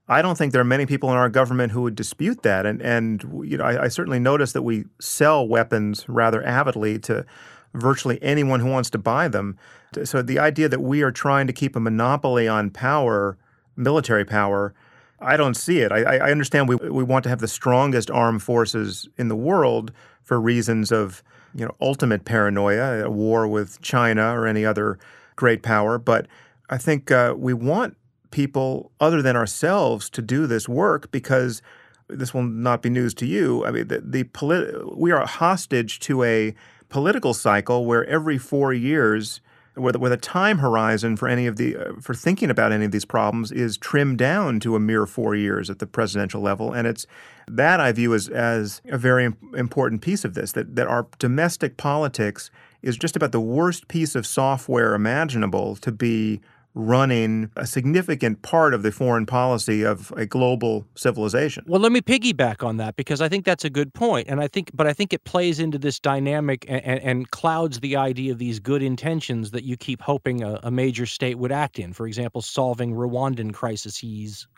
I 0.08 0.22
don't 0.22 0.38
think 0.38 0.52
there 0.52 0.62
are 0.62 0.64
many 0.64 0.86
people 0.86 1.10
in 1.10 1.18
our 1.18 1.30
government 1.30 1.72
who 1.72 1.82
would 1.82 1.96
dispute 1.96 2.44
that, 2.44 2.68
and 2.68 2.80
and 2.82 3.24
you 3.44 3.58
know 3.58 3.64
I, 3.64 3.86
I 3.86 3.88
certainly 3.88 4.20
notice 4.20 4.52
that 4.52 4.62
we 4.62 4.86
sell 5.00 5.48
weapons 5.48 6.08
rather 6.08 6.46
avidly 6.46 7.00
to 7.00 7.26
virtually 7.74 8.20
anyone 8.22 8.60
who 8.60 8.70
wants 8.70 8.92
to 8.92 8.98
buy 9.00 9.28
them. 9.28 9.58
So 10.04 10.22
the 10.22 10.40
idea 10.40 10.70
that 10.70 10.82
we 10.82 11.02
are 11.02 11.12
trying 11.12 11.48
to 11.48 11.54
keep 11.54 11.76
a 11.76 11.80
monopoly 11.80 12.48
on 12.48 12.70
power 12.70 13.38
military 13.76 14.26
power. 14.26 14.74
I 15.20 15.38
don't 15.38 15.56
see 15.56 15.80
it. 15.80 15.92
I, 15.92 16.18
I 16.18 16.32
understand 16.32 16.68
we, 16.68 16.76
we 16.76 17.04
want 17.04 17.24
to 17.24 17.30
have 17.30 17.40
the 17.40 17.48
strongest 17.48 18.12
armed 18.12 18.44
forces 18.44 19.08
in 19.18 19.28
the 19.28 19.36
world 19.36 19.92
for 20.22 20.40
reasons 20.40 20.92
of 20.92 21.24
you 21.54 21.66
know 21.66 21.76
ultimate 21.80 22.26
paranoia, 22.26 23.06
a 23.06 23.10
war 23.10 23.48
with 23.48 23.82
China 23.82 24.38
or 24.38 24.46
any 24.48 24.66
other 24.66 25.00
great 25.36 25.64
power. 25.64 25.98
But 25.98 26.28
I 26.70 26.78
think 26.78 27.12
uh, 27.12 27.34
we 27.38 27.54
want 27.54 27.96
people 28.32 28.92
other 29.00 29.22
than 29.22 29.36
ourselves 29.36 30.10
to 30.10 30.22
do 30.22 30.48
this 30.48 30.68
work 30.68 31.12
because 31.12 31.62
this 32.10 32.34
will 32.34 32.44
not 32.44 32.82
be 32.82 32.90
news 32.90 33.14
to 33.16 33.26
you. 33.26 33.66
I 33.66 33.72
mean, 33.72 33.88
the, 33.88 34.02
the 34.02 34.26
polit- 34.26 34.98
we 34.98 35.12
are 35.12 35.26
hostage 35.26 36.00
to 36.02 36.24
a 36.24 36.54
political 36.90 37.34
cycle 37.34 37.86
where 37.86 38.06
every 38.06 38.38
four 38.38 38.74
years 38.74 39.42
where 39.76 39.92
the, 39.92 40.00
where 40.00 40.10
the 40.10 40.18
time 40.18 40.60
horizon 40.60 41.18
for 41.18 41.28
any 41.28 41.48
of 41.48 41.58
the 41.58 41.76
uh, 41.76 41.94
for 42.02 42.14
thinking 42.14 42.50
about 42.50 42.72
any 42.72 42.86
of 42.86 42.92
these 42.92 43.06
problems 43.06 43.52
is 43.52 43.78
trimmed 43.78 44.18
down 44.18 44.60
to 44.62 44.76
a 44.76 44.80
mere 44.80 45.06
four 45.06 45.36
years 45.36 45.70
at 45.70 45.80
the 45.80 45.88
presidential 45.88 46.42
level, 46.42 46.74
and 46.74 46.88
it's 46.88 47.06
that 47.48 47.80
I 47.80 47.92
view 47.92 48.14
as 48.14 48.30
as 48.30 48.82
a 48.86 48.98
very 48.98 49.34
important 49.56 50.02
piece 50.02 50.26
of 50.26 50.34
this 50.34 50.54
that 50.54 50.76
that 50.76 50.88
our 50.88 51.08
domestic 51.20 51.78
politics 51.78 52.50
is 52.82 52.98
just 52.98 53.16
about 53.16 53.32
the 53.32 53.42
worst 53.42 53.88
piece 53.88 54.16
of 54.16 54.26
software 54.26 54.94
imaginable 54.94 55.76
to 55.78 55.92
be 55.92 56.42
running 56.76 57.50
a 57.56 57.66
significant 57.66 58.42
part 58.42 58.74
of 58.74 58.84
the 58.84 58.92
foreign 58.92 59.26
policy 59.26 59.84
of 59.84 60.14
a 60.18 60.26
global 60.26 60.86
civilization. 60.96 61.64
Well, 61.68 61.80
let 61.80 61.92
me 61.92 62.02
piggyback 62.02 62.64
on 62.64 62.78
that 62.78 62.98
because 62.98 63.22
I 63.22 63.30
think 63.30 63.46
that's 63.46 63.64
a 63.64 63.70
good 63.70 63.94
point, 63.94 64.28
and 64.28 64.42
I 64.42 64.48
think, 64.48 64.72
but 64.74 64.86
I 64.86 64.94
think 64.94 65.14
it 65.14 65.24
plays 65.24 65.60
into 65.60 65.80
this 65.80 66.00
dynamic 66.00 66.66
and, 66.68 66.84
and, 66.84 67.00
and 67.02 67.32
clouds 67.32 67.80
the 67.80 67.96
idea 67.96 68.34
of 68.34 68.38
these 68.38 68.60
good 68.60 68.84
intentions 68.84 69.52
that 69.52 69.64
you 69.64 69.78
keep 69.78 70.02
hoping 70.02 70.44
a, 70.44 70.60
a 70.64 70.72
major 70.72 71.06
state 71.06 71.40
would 71.40 71.52
act 71.52 71.80
in. 71.80 71.94
For 71.94 72.06
example, 72.08 72.42
solving 72.42 72.94
Rwandan 72.94 73.54
crises 73.54 73.96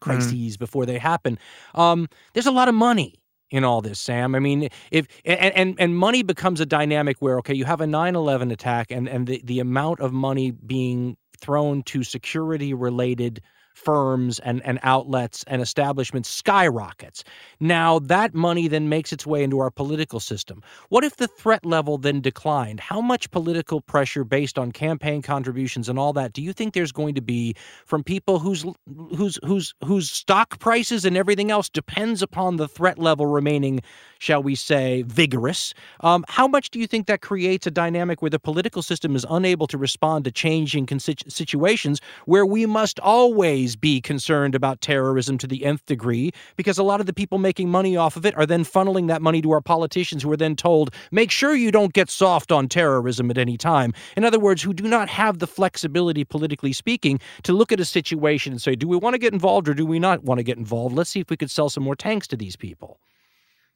crises 0.02 0.56
mm. 0.56 0.60
before 0.60 0.86
they 0.86 0.98
happen. 0.98 1.38
Um, 1.76 2.08
there's 2.34 2.48
a 2.48 2.52
lot 2.52 2.68
of 2.68 2.76
money 2.76 3.16
in 3.50 3.64
all 3.64 3.82
this, 3.82 4.00
Sam. 4.00 4.36
I 4.36 4.40
mean, 4.40 4.70
if 4.92 5.08
and, 5.26 5.56
and 5.56 5.76
and 5.80 5.96
money 5.96 6.24
becomes 6.24 6.60
a 6.60 6.66
dynamic 6.66 7.18
where 7.20 7.38
okay, 7.40 7.54
you 7.54 7.66
have 7.66 7.82
a 7.82 7.86
9/11 7.86 8.52
attack 8.52 8.92
and 8.92 9.08
and 9.08 9.28
the 9.28 9.42
the 9.44 9.60
amount 9.60 10.00
of 10.00 10.12
money 10.12 10.52
being 10.52 11.18
thrown 11.40 11.84
to 11.84 12.04
security 12.04 12.74
related 12.74 13.42
firms 13.78 14.40
and, 14.40 14.66
and 14.66 14.80
outlets 14.82 15.44
and 15.48 15.62
establishments 15.62 16.28
skyrockets. 16.28 17.24
Now, 17.60 18.00
that 18.00 18.34
money 18.34 18.68
then 18.68 18.90
makes 18.90 19.14
its 19.14 19.26
way 19.26 19.44
into 19.44 19.60
our 19.60 19.70
political 19.70 20.20
system. 20.20 20.64
What 20.90 21.04
if 21.04 21.18
the 21.18 21.28
threat 21.28 21.64
level 21.64 22.00
then 22.00 22.20
declined? 22.20 22.80
How 22.80 23.02
much 23.02 23.30
political 23.30 23.80
pressure 23.80 24.24
based 24.24 24.58
on 24.58 24.72
campaign 24.72 25.22
contributions 25.22 25.88
and 25.88 26.00
all 26.00 26.12
that 26.14 26.34
do 26.34 26.42
you 26.42 26.54
think 26.54 26.74
there's 26.74 26.92
going 26.92 27.14
to 27.16 27.22
be 27.22 27.54
from 27.86 28.04
people 28.04 28.40
whose 28.40 28.66
whose 29.16 29.40
whose 29.46 29.76
whose 29.86 30.10
stock 30.10 30.60
prices 30.60 31.06
and 31.06 31.16
everything 31.16 31.52
else 31.52 31.70
depends 31.70 32.24
upon 32.24 32.56
the 32.56 32.68
threat 32.68 32.98
level 32.98 33.28
remaining, 33.28 33.82
shall 34.20 34.42
we 34.42 34.56
say, 34.56 35.04
vigorous? 35.04 35.74
Um, 36.02 36.26
how 36.28 36.48
much 36.48 36.70
do 36.70 36.80
you 36.80 36.88
think 36.88 37.08
that 37.08 37.22
creates 37.22 37.68
a 37.68 37.72
dynamic 37.72 38.22
where 38.22 38.30
the 38.30 38.40
political 38.40 38.82
system 38.82 39.16
is 39.16 39.26
unable 39.30 39.68
to 39.68 39.78
respond 39.78 40.26
to 40.26 40.32
changing 40.32 40.88
situations 41.00 42.02
where 42.26 42.46
we 42.46 42.66
must 42.66 43.00
always 43.00 43.76
be 43.76 44.02
concerned 44.02 44.56
about 44.56 44.82
terrorism 44.82 45.38
to 45.38 45.48
the 45.48 45.66
nth 45.66 45.86
degree 45.86 46.32
because 46.56 46.78
a 46.78 46.84
lot 46.84 47.00
of 47.00 47.06
the 47.06 47.14
people 47.14 47.38
making 47.38 47.70
money 47.70 47.96
off 47.96 48.16
of 48.16 48.26
it 48.26 48.36
are 48.38 48.46
then 48.46 48.64
funneling 48.64 49.08
that 49.08 49.22
money 49.22 49.42
to 49.42 49.52
our 49.52 49.62
politicians 49.62 50.24
who 50.24 50.32
are 50.32 50.38
then 50.38 50.56
told, 50.56 50.94
make 51.12 51.32
sure 51.32 51.56
you 51.56 51.72
don't 51.72 51.94
get 51.94 52.10
soft 52.10 52.52
on 52.52 52.68
terrorism 52.68 53.30
at 53.30 53.38
any 53.38 53.58
time. 53.58 53.94
In 54.16 54.24
other 54.24 54.40
words, 54.40 54.62
who 54.62 54.74
do 54.74 54.88
not 54.88 55.10
have 55.10 55.40
the 55.40 55.48
flexibility, 55.48 56.24
politically 56.24 56.74
speaking, 56.74 57.20
to 57.44 57.54
look 57.54 57.72
at 57.72 57.80
a 57.80 57.86
situation 57.86 58.54
and 58.54 58.62
say, 58.62 58.76
do 58.76 58.88
we 58.88 58.98
want 58.98 59.14
to 59.14 59.20
get 59.20 59.34
involved 59.34 59.68
or 59.70 59.74
do 59.74 59.86
we 59.86 60.00
not 60.00 60.24
want 60.24 60.40
to 60.40 60.44
get 60.44 60.58
involved? 60.58 60.96
Let's 60.96 61.10
see 61.10 61.20
if 61.20 61.30
we 61.30 61.38
could 61.38 61.52
sell 61.52 61.70
some 61.70 61.84
more 61.84 61.96
tanks 61.96 62.28
to 62.28 62.38
these 62.38 62.56
people. 62.56 63.00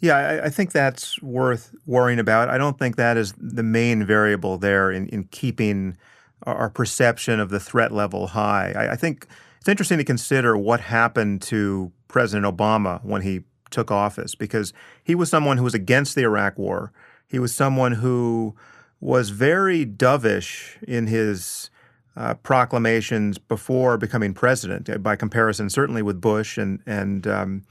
Yeah, 0.01 0.17
I, 0.17 0.45
I, 0.45 0.49
think 0.49 0.71
that's 0.71 1.21
worth 1.21 1.75
worrying 1.85 2.17
about. 2.17 2.49
I 2.49 2.57
don't 2.57 2.77
think 2.77 2.95
that 2.95 3.17
is 3.17 3.33
the 3.37 3.61
main 3.61 4.03
variable 4.03 4.57
there 4.57 4.91
in, 4.91 5.07
in 5.09 5.25
keeping 5.25 5.95
our 6.43 6.71
perception 6.71 7.39
of 7.39 7.49
the 7.49 7.59
threat 7.59 7.91
level 7.91 8.27
high. 8.27 8.73
I, 8.75 8.93
I 8.93 8.95
think 8.95 9.27
it's 9.59 9.69
interesting 9.69 9.99
to 9.99 10.03
consider 10.03 10.57
what 10.57 10.79
happened 10.79 11.43
to 11.43 11.91
President 12.07 12.51
Obama 12.51 13.03
when 13.05 13.21
he 13.21 13.43
took 13.69 13.91
office 13.91 14.33
because 14.33 14.73
he 15.03 15.13
was 15.13 15.29
someone 15.29 15.57
who 15.57 15.63
was 15.63 15.75
against 15.75 16.15
the 16.15 16.23
Iraq 16.23 16.57
War. 16.57 16.91
He 17.27 17.37
was 17.37 17.53
someone 17.53 17.93
who 17.93 18.55
was 18.99 19.29
very 19.29 19.85
dovish 19.85 20.81
in 20.83 21.07
his 21.07 21.69
uh, 22.15 22.33
proclamations 22.35 23.37
before 23.37 23.97
becoming 23.97 24.33
president, 24.33 24.89
uh, 24.89 24.97
by 24.97 25.15
comparison, 25.15 25.69
certainly 25.69 26.01
with 26.01 26.19
Bush 26.19 26.57
and 26.57 26.81
and 26.85 27.25
um, 27.27 27.63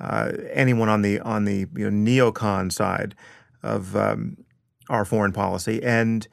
uh, 0.00 0.32
anyone 0.52 0.88
on 0.88 1.02
the 1.02 1.20
on 1.20 1.44
the 1.44 1.66
you 1.76 1.90
know, 1.90 2.10
neocon 2.10 2.72
side 2.72 3.14
of 3.62 3.94
um, 3.96 4.36
our 4.88 5.04
foreign 5.04 5.32
policy. 5.32 5.82
And 5.82 6.26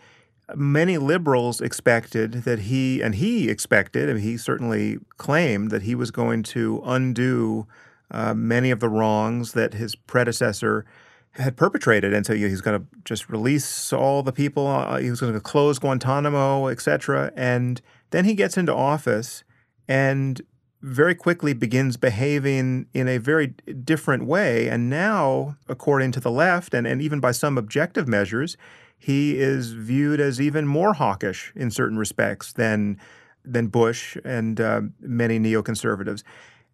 many 0.55 0.97
liberals 0.97 1.61
expected 1.61 2.43
that 2.43 2.59
he, 2.59 3.01
and 3.01 3.15
he 3.15 3.49
expected, 3.49 4.09
and 4.09 4.19
he 4.19 4.37
certainly 4.37 4.99
claimed 5.17 5.71
that 5.71 5.83
he 5.83 5.95
was 5.95 6.11
going 6.11 6.43
to 6.43 6.81
undo 6.85 7.67
uh, 8.11 8.33
many 8.33 8.71
of 8.71 8.79
the 8.79 8.89
wrongs 8.89 9.53
that 9.53 9.73
his 9.73 9.95
predecessor 9.95 10.85
had 11.31 11.55
perpetrated. 11.55 12.13
And 12.13 12.25
so 12.25 12.33
he's 12.33 12.61
going 12.61 12.79
to 12.79 12.87
just 13.03 13.29
release 13.29 13.93
all 13.93 14.23
the 14.23 14.31
people, 14.31 14.67
uh, 14.67 14.97
he 14.97 15.09
was 15.09 15.19
going 15.19 15.33
to 15.33 15.39
close 15.39 15.77
Guantanamo, 15.77 16.67
etc. 16.67 17.31
And 17.35 17.81
then 18.09 18.25
he 18.25 18.33
gets 18.33 18.57
into 18.57 18.73
office 18.73 19.43
and 19.87 20.41
very 20.81 21.15
quickly 21.15 21.53
begins 21.53 21.97
behaving 21.97 22.87
in 22.93 23.07
a 23.07 23.17
very 23.17 23.47
different 23.83 24.25
way. 24.25 24.67
And 24.69 24.89
now, 24.89 25.57
according 25.67 26.11
to 26.13 26.19
the 26.19 26.31
left, 26.31 26.73
and, 26.73 26.85
and 26.85 27.01
even 27.01 27.19
by 27.19 27.31
some 27.31 27.57
objective 27.57 28.07
measures, 28.07 28.57
he 28.97 29.37
is 29.37 29.73
viewed 29.73 30.19
as 30.19 30.39
even 30.41 30.67
more 30.67 30.93
hawkish 30.93 31.51
in 31.55 31.71
certain 31.71 31.97
respects 31.97 32.53
than 32.53 32.99
than 33.43 33.67
Bush 33.67 34.17
and 34.25 34.59
uh, 34.59 34.81
many 34.99 35.39
neoconservatives. 35.39 36.21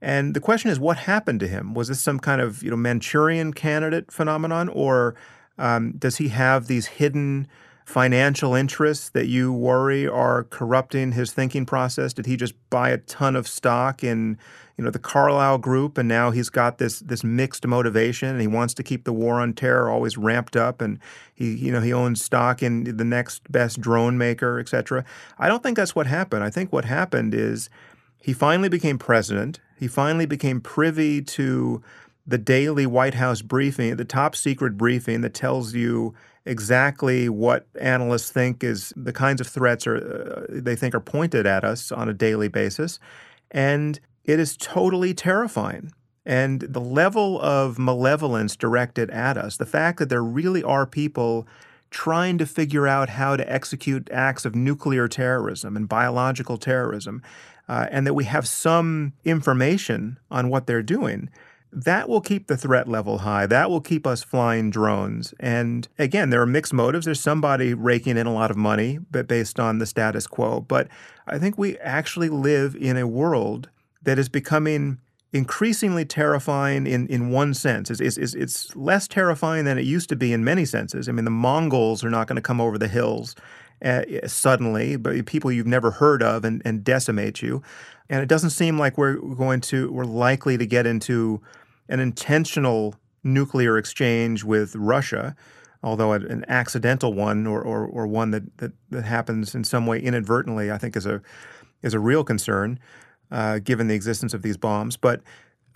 And 0.02 0.34
the 0.34 0.40
question 0.40 0.72
is, 0.72 0.80
what 0.80 0.98
happened 0.98 1.40
to 1.42 1.48
him? 1.48 1.76
Was 1.76 1.88
this 1.88 2.02
some 2.02 2.20
kind 2.20 2.42
of 2.42 2.64
you 2.64 2.70
know 2.70 2.76
Manchurian 2.76 3.54
candidate 3.54 4.12
phenomenon, 4.12 4.70
or 4.70 5.16
um, 5.58 5.94
does 5.94 6.18
he 6.18 6.30
have 6.30 6.68
these 6.68 6.88
hidden 6.88 7.48
financial 7.85 8.55
interests 8.55 9.10
that 9.10 9.27
you 9.27 9.51
worry 9.51 10.07
are 10.07 10.43
corrupting 10.45 11.11
his 11.11 11.31
thinking 11.31 11.65
process? 11.65 12.14
Did 12.14 12.26
he 12.26 12.38
just 12.38 12.53
buy 12.69 12.89
a 12.89 12.97
ton 12.97 13.35
of 13.35 13.47
stock 13.47 14.03
in, 14.03 14.38
you 14.77 14.84
know, 14.84 14.89
the 14.89 14.99
Carlyle 14.99 15.57
Group, 15.57 15.97
and 15.97 16.07
now 16.07 16.31
he's 16.31 16.49
got 16.49 16.77
this 16.77 16.99
this 16.99 17.23
mixed 17.23 17.68
motivation, 17.68 18.30
and 18.30 18.41
he 18.41 18.47
wants 18.47 18.73
to 18.76 18.84
keep 18.84 19.03
the 19.03 19.14
war 19.14 19.39
on 19.39 19.53
terror 19.53 19.89
always 19.89 20.18
ramped 20.18 20.55
up, 20.55 20.81
and 20.81 20.99
he, 21.34 21.53
you 21.53 21.72
know, 21.72 21.81
he 21.81 21.93
owns 21.93 22.23
stock 22.23 22.64
in 22.64 22.84
the 22.97 23.05
next 23.05 23.51
best 23.51 23.81
drone 23.81 24.18
maker, 24.18 24.60
et 24.60 24.69
cetera. 24.69 25.03
I 25.38 25.47
don't 25.47 25.61
think 25.61 25.77
that's 25.77 25.95
what 25.95 26.07
happened. 26.07 26.43
I 26.43 26.49
think 26.49 26.72
what 26.72 26.85
happened 26.85 27.34
is 27.34 27.69
he 28.19 28.34
finally 28.34 28.69
became 28.69 28.97
president. 28.97 29.60
He 29.77 29.88
finally 29.88 30.26
became 30.26 30.61
privy 30.61 31.22
to 31.22 31.84
the 32.26 32.38
daily 32.38 32.85
White 32.85 33.15
House 33.15 33.41
briefing, 33.41 33.97
the 33.97 34.05
top 34.05 34.34
secret 34.34 34.77
briefing 34.77 35.19
that 35.22 35.34
tells 35.34 35.73
you 35.73 36.14
exactly 36.45 37.30
what 37.30 37.68
analysts 37.80 38.32
think 38.32 38.64
is 38.64 38.94
the 38.95 39.14
kinds 39.14 39.40
of 39.40 39.48
threats 39.48 39.88
are, 39.88 39.98
uh, 39.98 40.45
they 40.49 40.76
think 40.76 40.94
are 40.94 40.99
pointed 40.99 41.45
at 41.45 41.64
us 41.64 41.91
on 41.91 42.10
a 42.10 42.14
daily 42.14 42.48
basis. 42.48 42.99
And 43.52 43.99
it 44.26 44.40
is 44.40 44.57
totally 44.57 45.14
terrifying. 45.14 45.91
And 46.26 46.61
the 46.61 46.82
level 46.82 47.40
of 47.41 47.78
malevolence 47.78 48.56
directed 48.56 49.10
at 49.11 49.38
us, 49.38 49.57
the 49.57 49.65
fact 49.65 49.99
that 49.99 50.10
there 50.10 50.24
really 50.24 50.64
are 50.64 50.86
people 50.86 51.48
trying 51.91 52.38
to 52.38 52.45
figure 52.45 52.88
out 52.88 53.10
how 53.10 53.36
to 53.36 53.52
execute 53.52 54.10
acts 54.11 54.45
of 54.45 54.56
nuclear 54.56 55.07
terrorism 55.07 55.76
and 55.78 55.88
biological 55.88 56.57
terrorism, 56.57 57.22
uh, 57.70 57.88
and 57.91 58.07
that 58.07 58.14
we 58.14 58.24
have 58.24 58.48
some 58.48 59.14
information 59.24 60.18
on 60.32 60.49
what 60.49 60.65
they're 60.65 60.82
doing 60.82 61.30
that 61.76 62.08
will 62.08 62.22
keep 62.22 62.48
the 62.48 62.58
threat 62.58 62.88
level 62.88 63.20
high. 63.20 63.48
That 63.48 63.70
will 63.70 63.82
keep 63.82 64.06
us 64.06 64.24
flying 64.24 64.70
drones. 64.70 65.34
And 65.40 65.88
again, 65.98 66.30
there 66.30 66.41
are 66.41 66.45
mixed 66.45 66.74
motives. 66.74 67.06
There's 67.06 67.20
somebody 67.20 67.74
raking 67.74 68.18
in 68.18 68.28
a 68.28 68.34
lot 68.34 68.52
of 68.52 68.58
money 68.58 69.00
but 69.10 69.28
based 69.28 69.60
on 69.60 69.80
the 69.80 69.86
status 69.86 70.28
quo. 70.28 70.62
But 70.62 70.88
I 71.26 71.40
think 71.40 71.58
we 71.58 71.78
actually 71.80 72.30
live 72.30 72.76
in 72.76 72.95
a 72.95 73.08
world 73.08 73.70
that 74.04 74.20
is 74.20 74.30
becoming 74.30 75.00
increasingly 75.32 76.06
terrifying 76.06 76.86
in, 76.86 77.08
in 77.08 77.32
one 77.32 77.56
sense. 77.56 77.90
It's, 77.90 78.18
it's, 78.18 78.36
it's 78.36 78.76
less 78.76 79.08
terrifying 79.08 79.66
than 79.66 79.80
it 79.80 79.86
used 79.86 80.10
to 80.10 80.16
be 80.16 80.32
in 80.32 80.44
many 80.44 80.66
senses. 80.66 81.10
I 81.10 81.12
mean, 81.12 81.26
the 81.26 81.32
Mongols 81.32 82.04
are 82.04 82.10
not 82.12 82.28
going 82.28 82.36
to 82.36 82.41
come 82.41 82.62
over 82.62 82.78
the 82.78 82.88
hills 82.88 83.36
uh, 83.84 84.04
suddenly, 84.28 84.95
but 84.95 85.26
people 85.26 85.52
you've 85.52 85.66
never 85.66 85.90
heard 85.90 86.22
of 86.22 86.45
and, 86.45 86.62
and 86.64 86.84
decimate 86.84 87.41
you. 87.41 87.64
And 88.10 88.22
it 88.22 88.30
doesn't 88.30 88.52
seem 88.52 88.78
like 88.78 88.95
we're 88.98 89.16
going 89.16 89.62
to, 89.62 89.91
we're 89.91 90.06
likely 90.06 90.56
to 90.58 90.68
get 90.68 90.86
into 90.86 91.41
an 91.89 91.99
intentional 91.99 92.95
nuclear 93.23 93.77
exchange 93.77 94.43
with 94.43 94.76
Russia, 94.76 95.35
although 95.81 96.14
an 96.14 96.45
accidental 96.47 97.14
one 97.14 97.47
or, 97.47 97.61
or, 97.61 97.85
or 97.85 98.07
one 98.07 98.31
that, 98.31 98.57
that, 98.57 98.72
that 98.89 99.03
happens 99.03 99.55
in 99.55 99.64
some 99.64 99.85
way 99.85 99.99
inadvertently, 99.99 100.72
I 100.72 100.77
think 100.77 100.95
is 100.95 101.05
a, 101.05 101.22
is 101.81 101.93
a 101.93 101.99
real 101.99 102.23
concern 102.23 102.80
uh, 103.31 103.60
given 103.60 103.88
the 103.88 103.95
existence 103.95 104.34
of 104.34 104.41
these 104.41 104.57
bombs. 104.57 104.97
But 104.97 105.22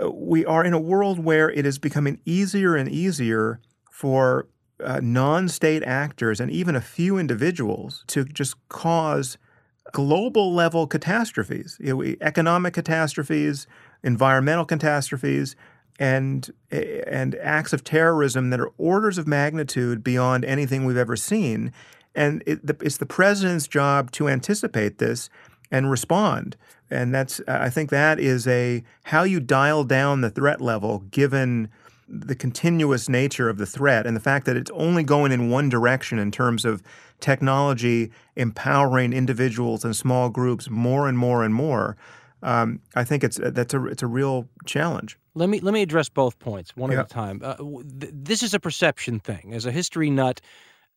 uh, 0.02 0.12
we 0.12 0.46
are 0.46 0.64
in 0.64 0.74
a 0.74 0.80
world 0.80 1.20
where 1.20 1.50
it 1.50 1.66
is 1.66 1.80
becoming 1.80 2.20
easier 2.26 2.76
and 2.76 2.90
easier 2.90 3.60
for 3.92 4.48
uh, 4.84 5.00
non 5.02 5.50
state 5.50 5.84
actors 5.84 6.40
and 6.40 6.52
even 6.52 6.76
a 6.76 6.82
few 6.82 7.18
individuals 7.18 8.04
to 8.08 8.24
just 8.26 8.56
cause 8.70 9.38
global 9.92 10.54
level 10.54 10.86
catastrophes, 10.86 11.80
economic 12.22 12.74
catastrophes, 12.74 13.66
environmental 14.04 14.66
catastrophes, 14.66 15.56
and 16.00 16.52
eh, 16.72 17.02
and 17.08 17.36
acts 17.36 17.74
of 17.74 17.84
terrorism 17.84 18.50
that 18.50 18.60
are 18.60 18.72
orders 18.78 19.18
of 19.18 19.28
magnitude 19.28 20.04
beyond 20.04 20.46
anything 20.46 20.86
we've 20.86 20.98
ever 20.98 21.16
seen. 21.16 21.72
and 22.16 22.44
it, 22.46 22.66
the, 22.66 22.76
it's 22.82 22.98
the 22.98 23.06
president's 23.06 23.68
job 23.68 24.12
to 24.12 24.28
anticipate 24.28 24.98
this 24.98 25.30
and 25.72 25.92
respond. 25.92 26.56
And 26.90 27.14
that's 27.14 27.42
I 27.48 27.70
think 27.70 27.90
that 27.90 28.20
is 28.20 28.48
a 28.48 28.84
how 29.04 29.24
you 29.24 29.40
dial 29.40 29.84
down 29.84 30.22
the 30.22 30.30
threat 30.30 30.62
level 30.62 31.00
given 31.12 31.70
the 32.08 32.36
continuous 32.36 33.10
nature 33.10 33.50
of 33.50 33.58
the 33.58 33.66
threat 33.66 34.08
and 34.08 34.16
the 34.16 34.22
fact 34.22 34.46
that 34.46 34.56
it's 34.56 34.72
only 34.72 35.04
going 35.04 35.32
in 35.32 35.50
one 35.50 35.68
direction 35.68 36.20
in 36.20 36.32
terms 36.32 36.64
of 36.64 36.82
technology 37.20 38.12
empowering 38.38 39.12
individuals 39.12 39.84
and 39.84 39.96
small 39.96 40.30
groups 40.30 40.70
more 40.70 41.08
and 41.08 41.18
more 41.18 41.44
and 41.44 41.54
more. 41.54 41.98
Um, 42.44 42.82
I 42.96 43.04
think 43.04 43.24
it's 43.24 43.40
that's 43.42 43.74
a 43.74 43.86
it's 43.86 44.04
a 44.04 44.08
real 44.08 44.48
challenge. 44.66 45.18
Let 45.34 45.50
me 45.50 45.60
let 45.60 45.74
me 45.74 45.82
address 45.82 46.10
both 46.10 46.38
points 46.40 46.76
one 46.76 46.92
yeah. 46.92 47.00
at 47.00 47.06
a 47.06 47.10
time. 47.10 47.42
Uh, 47.44 47.56
th- 47.56 48.14
this 48.14 48.44
is 48.44 48.54
a 48.54 48.60
perception 48.60 49.20
thing. 49.20 49.54
As 49.54 49.66
a 49.66 49.72
history 49.72 50.10
nut, 50.10 50.40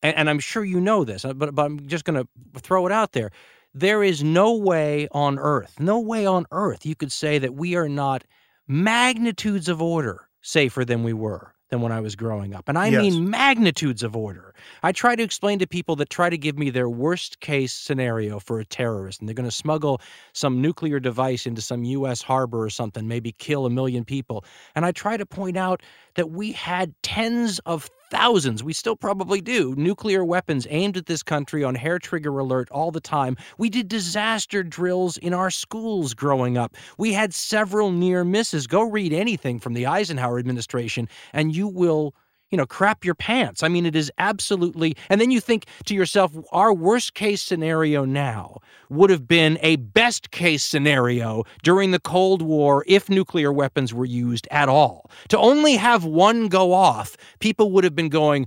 and, 0.02 0.16
and 0.16 0.30
I'm 0.30 0.38
sure 0.38 0.64
you 0.64 0.80
know 0.80 1.04
this, 1.04 1.24
uh, 1.24 1.32
but 1.32 1.54
but 1.54 1.64
I'm 1.64 1.86
just 1.86 2.04
going 2.04 2.22
to 2.22 2.60
throw 2.60 2.86
it 2.86 2.92
out 2.92 3.12
there. 3.12 3.30
There 3.72 4.02
is 4.02 4.22
no 4.22 4.54
way 4.56 5.08
on 5.12 5.38
earth, 5.38 5.78
no 5.78 6.00
way 6.00 6.26
on 6.26 6.46
earth 6.50 6.84
you 6.84 6.94
could 6.94 7.12
say 7.12 7.38
that 7.38 7.54
we 7.54 7.76
are 7.76 7.88
not 7.88 8.24
magnitudes 8.66 9.68
of 9.68 9.80
order 9.80 10.28
safer 10.42 10.84
than 10.84 11.02
we 11.02 11.12
were 11.12 11.54
than 11.70 11.80
when 11.80 11.92
I 11.92 12.00
was 12.00 12.16
growing 12.16 12.54
up. 12.54 12.68
And 12.68 12.76
I 12.76 12.88
yes. 12.88 13.02
mean 13.02 13.30
magnitudes 13.30 14.02
of 14.02 14.16
order. 14.16 14.54
I 14.82 14.92
try 14.92 15.16
to 15.16 15.22
explain 15.22 15.58
to 15.60 15.66
people 15.66 15.96
that 15.96 16.10
try 16.10 16.28
to 16.28 16.36
give 16.36 16.58
me 16.58 16.70
their 16.70 16.88
worst 16.88 17.40
case 17.40 17.72
scenario 17.72 18.38
for 18.38 18.60
a 18.60 18.64
terrorist, 18.64 19.20
and 19.20 19.28
they're 19.28 19.34
going 19.34 19.48
to 19.48 19.54
smuggle 19.54 20.00
some 20.32 20.60
nuclear 20.60 21.00
device 21.00 21.46
into 21.46 21.62
some 21.62 21.84
U.S. 21.84 22.22
harbor 22.22 22.62
or 22.62 22.70
something, 22.70 23.08
maybe 23.08 23.32
kill 23.32 23.66
a 23.66 23.70
million 23.70 24.04
people. 24.04 24.44
And 24.74 24.84
I 24.84 24.92
try 24.92 25.16
to 25.16 25.26
point 25.26 25.56
out 25.56 25.82
that 26.14 26.30
we 26.30 26.52
had 26.52 26.94
tens 27.02 27.60
of 27.60 27.88
thousands, 28.10 28.62
we 28.62 28.72
still 28.72 28.96
probably 28.96 29.40
do, 29.40 29.74
nuclear 29.76 30.24
weapons 30.24 30.66
aimed 30.68 30.96
at 30.96 31.06
this 31.06 31.22
country 31.22 31.64
on 31.64 31.74
hair 31.74 31.98
trigger 31.98 32.38
alert 32.38 32.68
all 32.70 32.90
the 32.90 33.00
time. 33.00 33.36
We 33.56 33.70
did 33.70 33.88
disaster 33.88 34.62
drills 34.62 35.16
in 35.16 35.32
our 35.32 35.50
schools 35.50 36.12
growing 36.12 36.58
up. 36.58 36.76
We 36.98 37.12
had 37.12 37.32
several 37.32 37.92
near 37.92 38.24
misses. 38.24 38.66
Go 38.66 38.82
read 38.82 39.12
anything 39.12 39.60
from 39.60 39.74
the 39.74 39.86
Eisenhower 39.86 40.38
administration, 40.38 41.08
and 41.32 41.54
you 41.54 41.68
will 41.68 42.14
you 42.50 42.56
know, 42.56 42.66
crap 42.66 43.04
your 43.04 43.14
pants. 43.14 43.62
I 43.62 43.68
mean, 43.68 43.86
it 43.86 43.94
is 43.94 44.10
absolutely. 44.18 44.96
And 45.08 45.20
then 45.20 45.30
you 45.30 45.40
think 45.40 45.66
to 45.86 45.94
yourself, 45.94 46.32
our 46.52 46.72
worst 46.72 47.14
case 47.14 47.42
scenario 47.42 48.04
now 48.04 48.58
would 48.88 49.10
have 49.10 49.26
been 49.28 49.58
a 49.62 49.76
best 49.76 50.32
case 50.32 50.64
scenario 50.64 51.44
during 51.62 51.92
the 51.92 52.00
Cold 52.00 52.42
War 52.42 52.84
if 52.88 53.08
nuclear 53.08 53.52
weapons 53.52 53.94
were 53.94 54.04
used 54.04 54.48
at 54.50 54.68
all. 54.68 55.10
To 55.28 55.38
only 55.38 55.76
have 55.76 56.04
one 56.04 56.48
go 56.48 56.72
off, 56.72 57.16
people 57.38 57.70
would 57.70 57.84
have 57.84 57.94
been 57.94 58.08
going, 58.08 58.46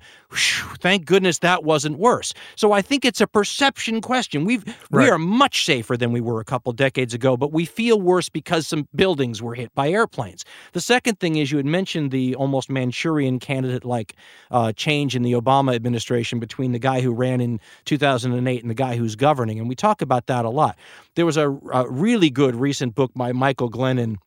thank 0.80 1.06
goodness 1.06 1.40
that 1.40 1.64
wasn't 1.64 1.98
worse. 1.98 2.34
So 2.56 2.74
I 2.74 2.82
think 2.82 3.06
it's 3.06 3.22
a 3.22 3.28
perception 3.28 4.02
question. 4.02 4.44
We've 4.44 4.66
right. 4.92 5.04
we 5.06 5.10
are 5.10 5.18
much 5.18 5.66
safer 5.66 5.96
than 5.96 6.12
we 6.12 6.20
were 6.20 6.42
a 6.42 6.46
couple 6.46 6.74
decades 6.74 7.14
ago, 7.14 7.38
but 7.38 7.54
we 7.54 7.66
feel 7.66 8.02
worse 8.02 8.28
because 8.28 8.68
some 8.68 8.88
buildings 8.96 9.42
were 9.42 9.56
hit 9.56 9.74
by 9.76 9.90
airplanes. 9.90 10.44
The 10.74 10.82
second 10.82 11.20
thing 11.20 11.38
is 11.38 11.52
you 11.52 11.58
had 11.58 11.66
mentioned 11.66 12.12
the 12.12 12.36
almost 12.36 12.70
Manchurian 12.70 13.40
candidate 13.40 13.86
like 13.94 14.16
uh, 14.52 14.72
change 14.74 15.16
in 15.16 15.24
the 15.24 15.34
Obama 15.34 15.76
administration 15.76 16.40
between 16.40 16.72
the 16.72 16.80
guy 16.80 17.02
who 17.02 17.14
ran 17.14 17.40
in 17.40 17.60
2008 17.86 18.62
and 18.62 18.70
the 18.70 18.76
guy 18.76 18.96
who's 18.96 19.16
governing, 19.16 19.60
and 19.60 19.70
we 19.70 19.76
talk 19.76 20.02
about 20.02 20.26
that 20.28 20.46
a 20.46 20.50
lot. 20.50 20.78
There 21.16 21.26
was 21.26 21.38
a, 21.38 21.50
a 21.50 21.90
really 21.90 22.30
good 22.30 22.56
recent 22.56 22.96
book 22.96 23.12
by 23.16 23.32
Michael 23.32 23.70
Glennon 23.70 24.18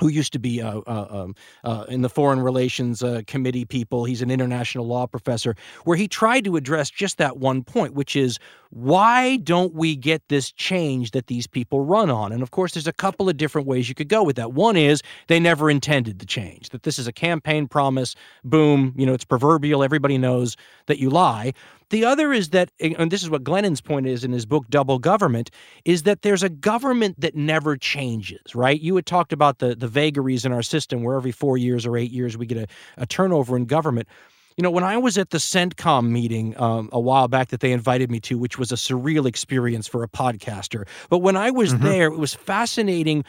who 0.00 0.08
used 0.08 0.32
to 0.32 0.38
be 0.38 0.62
uh, 0.62 0.80
uh, 0.86 1.06
um, 1.10 1.34
uh, 1.64 1.84
in 1.88 2.00
the 2.00 2.08
foreign 2.08 2.40
relations 2.40 3.02
uh, 3.02 3.20
committee 3.26 3.64
people. 3.64 4.04
He's 4.04 4.22
an 4.22 4.30
international 4.30 4.86
law 4.86 5.06
professor, 5.06 5.54
where 5.84 5.96
he 5.96 6.08
tried 6.08 6.44
to 6.44 6.56
address 6.56 6.90
just 6.90 7.18
that 7.18 7.36
one 7.36 7.62
point, 7.62 7.94
which 7.94 8.16
is 8.16 8.38
why 8.72 9.36
don't 9.36 9.74
we 9.74 9.94
get 9.94 10.26
this 10.28 10.50
change 10.50 11.10
that 11.10 11.26
these 11.26 11.46
people 11.46 11.84
run 11.84 12.08
on? 12.08 12.32
And 12.32 12.42
of 12.42 12.52
course, 12.52 12.72
there's 12.72 12.86
a 12.86 12.92
couple 12.92 13.28
of 13.28 13.36
different 13.36 13.68
ways 13.68 13.86
you 13.86 13.94
could 13.94 14.08
go 14.08 14.22
with 14.22 14.36
that. 14.36 14.54
One 14.54 14.78
is 14.78 15.02
they 15.28 15.38
never 15.38 15.68
intended 15.68 16.20
the 16.20 16.24
change, 16.24 16.70
that 16.70 16.82
this 16.82 16.98
is 16.98 17.06
a 17.06 17.12
campaign 17.12 17.68
promise. 17.68 18.14
Boom, 18.44 18.94
you 18.96 19.04
know, 19.04 19.12
it's 19.12 19.26
proverbial. 19.26 19.84
Everybody 19.84 20.16
knows 20.16 20.56
that 20.86 20.98
you 20.98 21.10
lie. 21.10 21.52
The 21.90 22.06
other 22.06 22.32
is 22.32 22.48
that, 22.50 22.70
and 22.80 23.10
this 23.10 23.22
is 23.22 23.28
what 23.28 23.44
Glennon's 23.44 23.82
point 23.82 24.06
is 24.06 24.24
in 24.24 24.32
his 24.32 24.46
book, 24.46 24.64
Double 24.70 24.98
Government, 24.98 25.50
is 25.84 26.04
that 26.04 26.22
there's 26.22 26.42
a 26.42 26.48
government 26.48 27.20
that 27.20 27.34
never 27.34 27.76
changes, 27.76 28.54
right? 28.54 28.80
You 28.80 28.96
had 28.96 29.04
talked 29.04 29.34
about 29.34 29.58
the, 29.58 29.74
the 29.74 29.86
vagaries 29.88 30.46
in 30.46 30.52
our 30.52 30.62
system 30.62 31.02
where 31.02 31.16
every 31.16 31.32
four 31.32 31.58
years 31.58 31.84
or 31.84 31.98
eight 31.98 32.10
years 32.10 32.38
we 32.38 32.46
get 32.46 32.56
a, 32.56 32.66
a 32.96 33.04
turnover 33.04 33.54
in 33.54 33.66
government. 33.66 34.08
You 34.56 34.62
know, 34.62 34.70
when 34.70 34.84
I 34.84 34.96
was 34.96 35.18
at 35.18 35.30
the 35.30 35.38
CENTCOM 35.38 36.08
meeting 36.08 36.58
um, 36.60 36.88
a 36.92 37.00
while 37.00 37.28
back 37.28 37.48
that 37.48 37.60
they 37.60 37.72
invited 37.72 38.10
me 38.10 38.20
to, 38.20 38.38
which 38.38 38.58
was 38.58 38.72
a 38.72 38.76
surreal 38.76 39.26
experience 39.26 39.86
for 39.86 40.02
a 40.02 40.08
podcaster, 40.08 40.86
but 41.08 41.18
when 41.18 41.36
I 41.36 41.50
was 41.50 41.74
mm-hmm. 41.74 41.84
there, 41.84 42.06
it 42.06 42.18
was 42.18 42.34
fascinating 42.34 43.24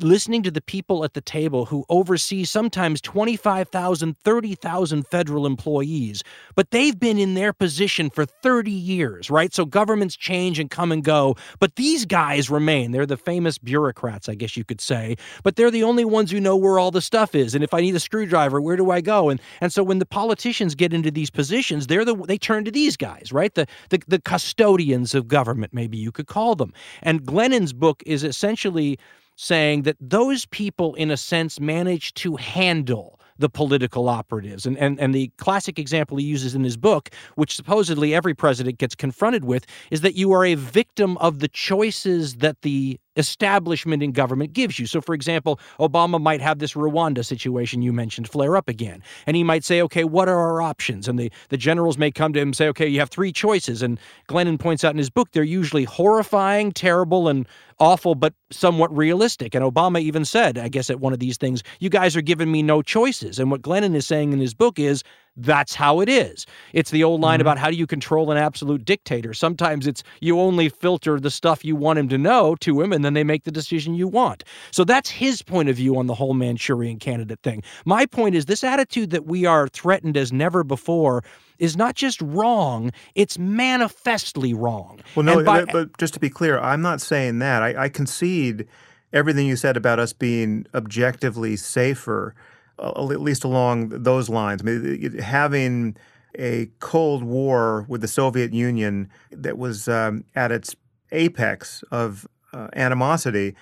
listening 0.00 0.42
to 0.44 0.50
the 0.50 0.60
people 0.60 1.04
at 1.04 1.14
the 1.14 1.20
table 1.20 1.66
who 1.66 1.84
oversee 1.88 2.44
sometimes 2.44 3.00
25,000, 3.00 4.16
30,000 4.16 5.06
federal 5.08 5.46
employees, 5.46 6.22
but 6.54 6.70
they've 6.70 6.98
been 6.98 7.18
in 7.18 7.34
their 7.34 7.52
position 7.52 8.08
for 8.08 8.24
30 8.24 8.70
years, 8.70 9.30
right? 9.30 9.52
So 9.52 9.64
governments 9.64 10.16
change 10.16 10.58
and 10.58 10.70
come 10.70 10.92
and 10.92 11.02
go, 11.02 11.36
but 11.58 11.76
these 11.76 12.04
guys 12.04 12.48
remain. 12.48 12.92
They're 12.92 13.06
the 13.06 13.16
famous 13.16 13.58
bureaucrats, 13.58 14.28
I 14.28 14.34
guess 14.34 14.56
you 14.56 14.64
could 14.64 14.80
say, 14.80 15.16
but 15.42 15.56
they're 15.56 15.70
the 15.70 15.82
only 15.82 16.04
ones 16.04 16.30
who 16.30 16.40
know 16.40 16.56
where 16.56 16.78
all 16.78 16.90
the 16.90 17.02
stuff 17.02 17.34
is. 17.34 17.54
And 17.54 17.64
if 17.64 17.74
I 17.74 17.80
need 17.80 17.94
a 17.94 18.00
screwdriver, 18.00 18.60
where 18.60 18.76
do 18.76 18.90
I 18.90 19.00
go? 19.00 19.30
And 19.30 19.40
and 19.60 19.72
so 19.72 19.82
when 19.82 19.98
the 19.98 20.06
politicians 20.06 20.61
get 20.70 20.92
into 20.92 21.10
these 21.10 21.30
positions, 21.30 21.86
they're 21.86 22.04
the 22.04 22.14
they 22.14 22.38
turn 22.38 22.64
to 22.64 22.70
these 22.70 22.96
guys, 22.96 23.32
right? 23.32 23.54
The 23.54 23.66
the, 23.90 24.00
the 24.08 24.20
custodians 24.20 25.14
of 25.14 25.28
government, 25.28 25.72
maybe 25.74 25.96
you 25.98 26.12
could 26.12 26.26
call 26.26 26.54
them. 26.54 26.72
And 27.02 27.24
Glennon's 27.24 27.72
book 27.72 28.02
is 28.06 28.24
essentially 28.24 28.98
saying 29.36 29.82
that 29.82 29.96
those 30.00 30.46
people, 30.46 30.94
in 30.94 31.10
a 31.10 31.16
sense, 31.16 31.58
manage 31.58 32.14
to 32.14 32.36
handle 32.36 33.18
the 33.38 33.48
political 33.48 34.08
operatives. 34.08 34.66
And, 34.66 34.76
and, 34.78 35.00
and 35.00 35.14
the 35.14 35.30
classic 35.38 35.78
example 35.78 36.16
he 36.16 36.24
uses 36.24 36.54
in 36.54 36.62
his 36.62 36.76
book, 36.76 37.10
which 37.34 37.54
supposedly 37.56 38.14
every 38.14 38.34
president 38.34 38.78
gets 38.78 38.94
confronted 38.94 39.44
with, 39.44 39.66
is 39.90 40.02
that 40.02 40.14
you 40.14 40.32
are 40.32 40.44
a 40.44 40.54
victim 40.54 41.16
of 41.18 41.40
the 41.40 41.48
choices 41.48 42.36
that 42.36 42.62
the 42.62 43.00
establishment 43.16 44.02
in 44.02 44.12
government 44.12 44.52
gives 44.52 44.78
you. 44.78 44.86
So, 44.86 45.00
for 45.00 45.14
example, 45.14 45.60
Obama 45.78 46.20
might 46.20 46.40
have 46.40 46.58
this 46.58 46.74
Rwanda 46.74 47.24
situation 47.24 47.82
you 47.82 47.92
mentioned 47.92 48.28
flare 48.28 48.56
up 48.56 48.68
again. 48.68 49.02
And 49.26 49.36
he 49.36 49.44
might 49.44 49.64
say, 49.64 49.82
okay, 49.82 50.04
what 50.04 50.28
are 50.28 50.38
our 50.38 50.62
options? 50.62 51.08
And 51.08 51.18
the, 51.18 51.30
the 51.48 51.56
generals 51.56 51.98
may 51.98 52.10
come 52.10 52.32
to 52.32 52.40
him 52.40 52.48
and 52.48 52.56
say, 52.56 52.68
okay, 52.68 52.86
you 52.86 52.98
have 53.00 53.10
three 53.10 53.32
choices. 53.32 53.82
And 53.82 53.98
Glennon 54.28 54.58
points 54.58 54.84
out 54.84 54.92
in 54.92 54.98
his 54.98 55.10
book, 55.10 55.30
they're 55.32 55.42
usually 55.42 55.84
horrifying, 55.84 56.72
terrible, 56.72 57.28
and 57.28 57.46
awful, 57.78 58.14
but 58.14 58.34
somewhat 58.50 58.96
realistic. 58.96 59.54
And 59.54 59.64
Obama 59.64 60.00
even 60.00 60.24
said, 60.24 60.58
I 60.58 60.68
guess, 60.68 60.88
at 60.88 61.00
one 61.00 61.12
of 61.12 61.18
these 61.18 61.36
things, 61.36 61.62
you 61.80 61.90
guys 61.90 62.16
are 62.16 62.22
giving 62.22 62.50
me 62.50 62.62
no 62.62 62.82
choices. 62.82 63.38
And 63.38 63.50
what 63.50 63.62
Glennon 63.62 63.94
is 63.94 64.06
saying 64.06 64.32
in 64.32 64.38
his 64.38 64.54
book 64.54 64.78
is, 64.78 65.02
that's 65.36 65.74
how 65.74 66.00
it 66.00 66.08
is. 66.08 66.46
It's 66.72 66.90
the 66.90 67.04
old 67.04 67.20
line 67.20 67.38
mm-hmm. 67.38 67.42
about 67.42 67.58
how 67.58 67.70
do 67.70 67.76
you 67.76 67.86
control 67.86 68.30
an 68.30 68.36
absolute 68.36 68.84
dictator. 68.84 69.32
Sometimes 69.32 69.86
it's 69.86 70.02
you 70.20 70.38
only 70.38 70.68
filter 70.68 71.18
the 71.18 71.30
stuff 71.30 71.64
you 71.64 71.74
want 71.74 71.98
him 71.98 72.08
to 72.08 72.18
know 72.18 72.54
to 72.56 72.80
him, 72.80 72.92
and 72.92 73.04
then 73.04 73.14
they 73.14 73.24
make 73.24 73.44
the 73.44 73.50
decision 73.50 73.94
you 73.94 74.08
want. 74.08 74.44
So 74.70 74.84
that's 74.84 75.10
his 75.10 75.42
point 75.42 75.68
of 75.68 75.76
view 75.76 75.96
on 75.96 76.06
the 76.06 76.14
whole 76.14 76.34
Manchurian 76.34 76.98
candidate 76.98 77.40
thing. 77.42 77.62
My 77.84 78.06
point 78.06 78.34
is 78.34 78.46
this 78.46 78.64
attitude 78.64 79.10
that 79.10 79.26
we 79.26 79.46
are 79.46 79.68
threatened 79.68 80.16
as 80.16 80.32
never 80.32 80.64
before 80.64 81.24
is 81.58 81.76
not 81.76 81.94
just 81.94 82.20
wrong, 82.22 82.90
it's 83.14 83.38
manifestly 83.38 84.52
wrong. 84.52 85.00
Well, 85.14 85.24
no, 85.24 85.44
by, 85.44 85.64
but 85.64 85.96
just 85.96 86.12
to 86.14 86.20
be 86.20 86.28
clear, 86.28 86.58
I'm 86.58 86.82
not 86.82 87.00
saying 87.00 87.38
that. 87.38 87.62
I, 87.62 87.84
I 87.84 87.88
concede 87.88 88.66
everything 89.12 89.46
you 89.46 89.56
said 89.56 89.76
about 89.76 89.98
us 89.98 90.12
being 90.12 90.66
objectively 90.74 91.56
safer 91.56 92.34
at 92.82 93.20
least 93.20 93.44
along 93.44 93.90
those 93.90 94.28
lines. 94.28 94.62
I 94.62 94.64
mean, 94.64 95.18
having 95.18 95.96
a 96.38 96.70
Cold 96.80 97.22
War 97.22 97.84
with 97.88 98.00
the 98.00 98.08
Soviet 98.08 98.52
Union 98.52 99.08
that 99.30 99.58
was 99.58 99.88
um, 99.88 100.24
at 100.34 100.50
its 100.50 100.74
apex 101.12 101.84
of 101.90 102.26
uh, 102.52 102.68
animosity, 102.74 103.54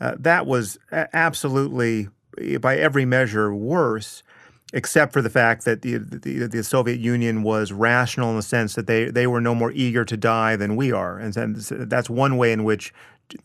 uh, 0.00 0.14
that 0.18 0.46
was 0.46 0.78
absolutely, 0.90 2.08
by 2.60 2.76
every 2.76 3.04
measure, 3.04 3.54
worse. 3.54 4.22
Except 4.74 5.12
for 5.12 5.20
the 5.20 5.28
fact 5.28 5.66
that 5.66 5.82
the, 5.82 5.98
the, 5.98 6.46
the 6.46 6.64
Soviet 6.64 6.98
Union 6.98 7.42
was 7.42 7.72
rational 7.72 8.30
in 8.30 8.36
the 8.36 8.42
sense 8.42 8.74
that 8.74 8.86
they 8.86 9.10
they 9.10 9.26
were 9.26 9.40
no 9.42 9.54
more 9.54 9.70
eager 9.72 10.02
to 10.02 10.16
die 10.16 10.56
than 10.56 10.76
we 10.76 10.90
are, 10.90 11.18
and 11.18 11.34
that's 11.34 12.08
one 12.08 12.38
way 12.38 12.52
in 12.52 12.64
which 12.64 12.90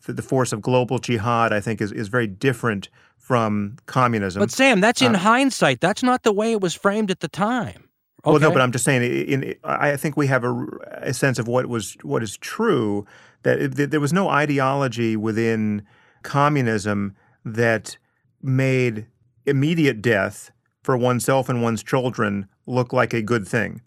the 0.06 0.22
force 0.22 0.54
of 0.54 0.62
global 0.62 1.00
jihad, 1.00 1.52
I 1.52 1.60
think, 1.60 1.82
is 1.82 1.92
is 1.92 2.08
very 2.08 2.28
different 2.28 2.88
from 3.28 3.76
communism. 3.88 4.40
But 4.40 4.52
Sam, 4.52 4.80
that's 4.80 5.02
in 5.02 5.14
uh, 5.14 5.18
hindsight. 5.18 5.82
That's 5.82 6.02
not 6.02 6.24
the 6.24 6.32
way 6.32 6.54
it 6.54 6.62
was 6.62 6.74
framed 6.74 7.12
at 7.12 7.20
the 7.20 7.28
time. 7.28 7.90
Okay. 8.24 8.32
Well, 8.32 8.40
no, 8.40 8.52
but 8.52 8.62
I'm 8.62 8.72
just 8.72 8.86
saying. 8.86 9.04
In, 9.04 9.44
in, 9.44 9.56
I 9.66 9.98
think 9.98 10.16
we 10.16 10.28
have 10.28 10.46
a, 10.46 10.66
a, 11.02 11.14
sense 11.14 11.38
of 11.38 11.46
what 11.46 11.66
was 11.66 11.98
what 12.04 12.24
is 12.24 12.38
true. 12.38 13.06
That, 13.44 13.60
it, 13.60 13.76
that 13.76 13.92
there 13.92 14.00
was 14.00 14.14
no 14.14 14.30
ideology 14.30 15.18
within 15.18 15.86
communism 16.24 17.18
that 17.44 17.98
made 18.42 19.08
immediate 19.46 20.02
death 20.02 20.52
for 20.82 20.96
oneself 20.96 21.50
and 21.50 21.62
one's 21.62 21.84
children 21.84 22.48
look 22.66 22.94
like 22.94 23.14
a 23.14 23.22
good 23.22 23.46
thing. 23.46 23.82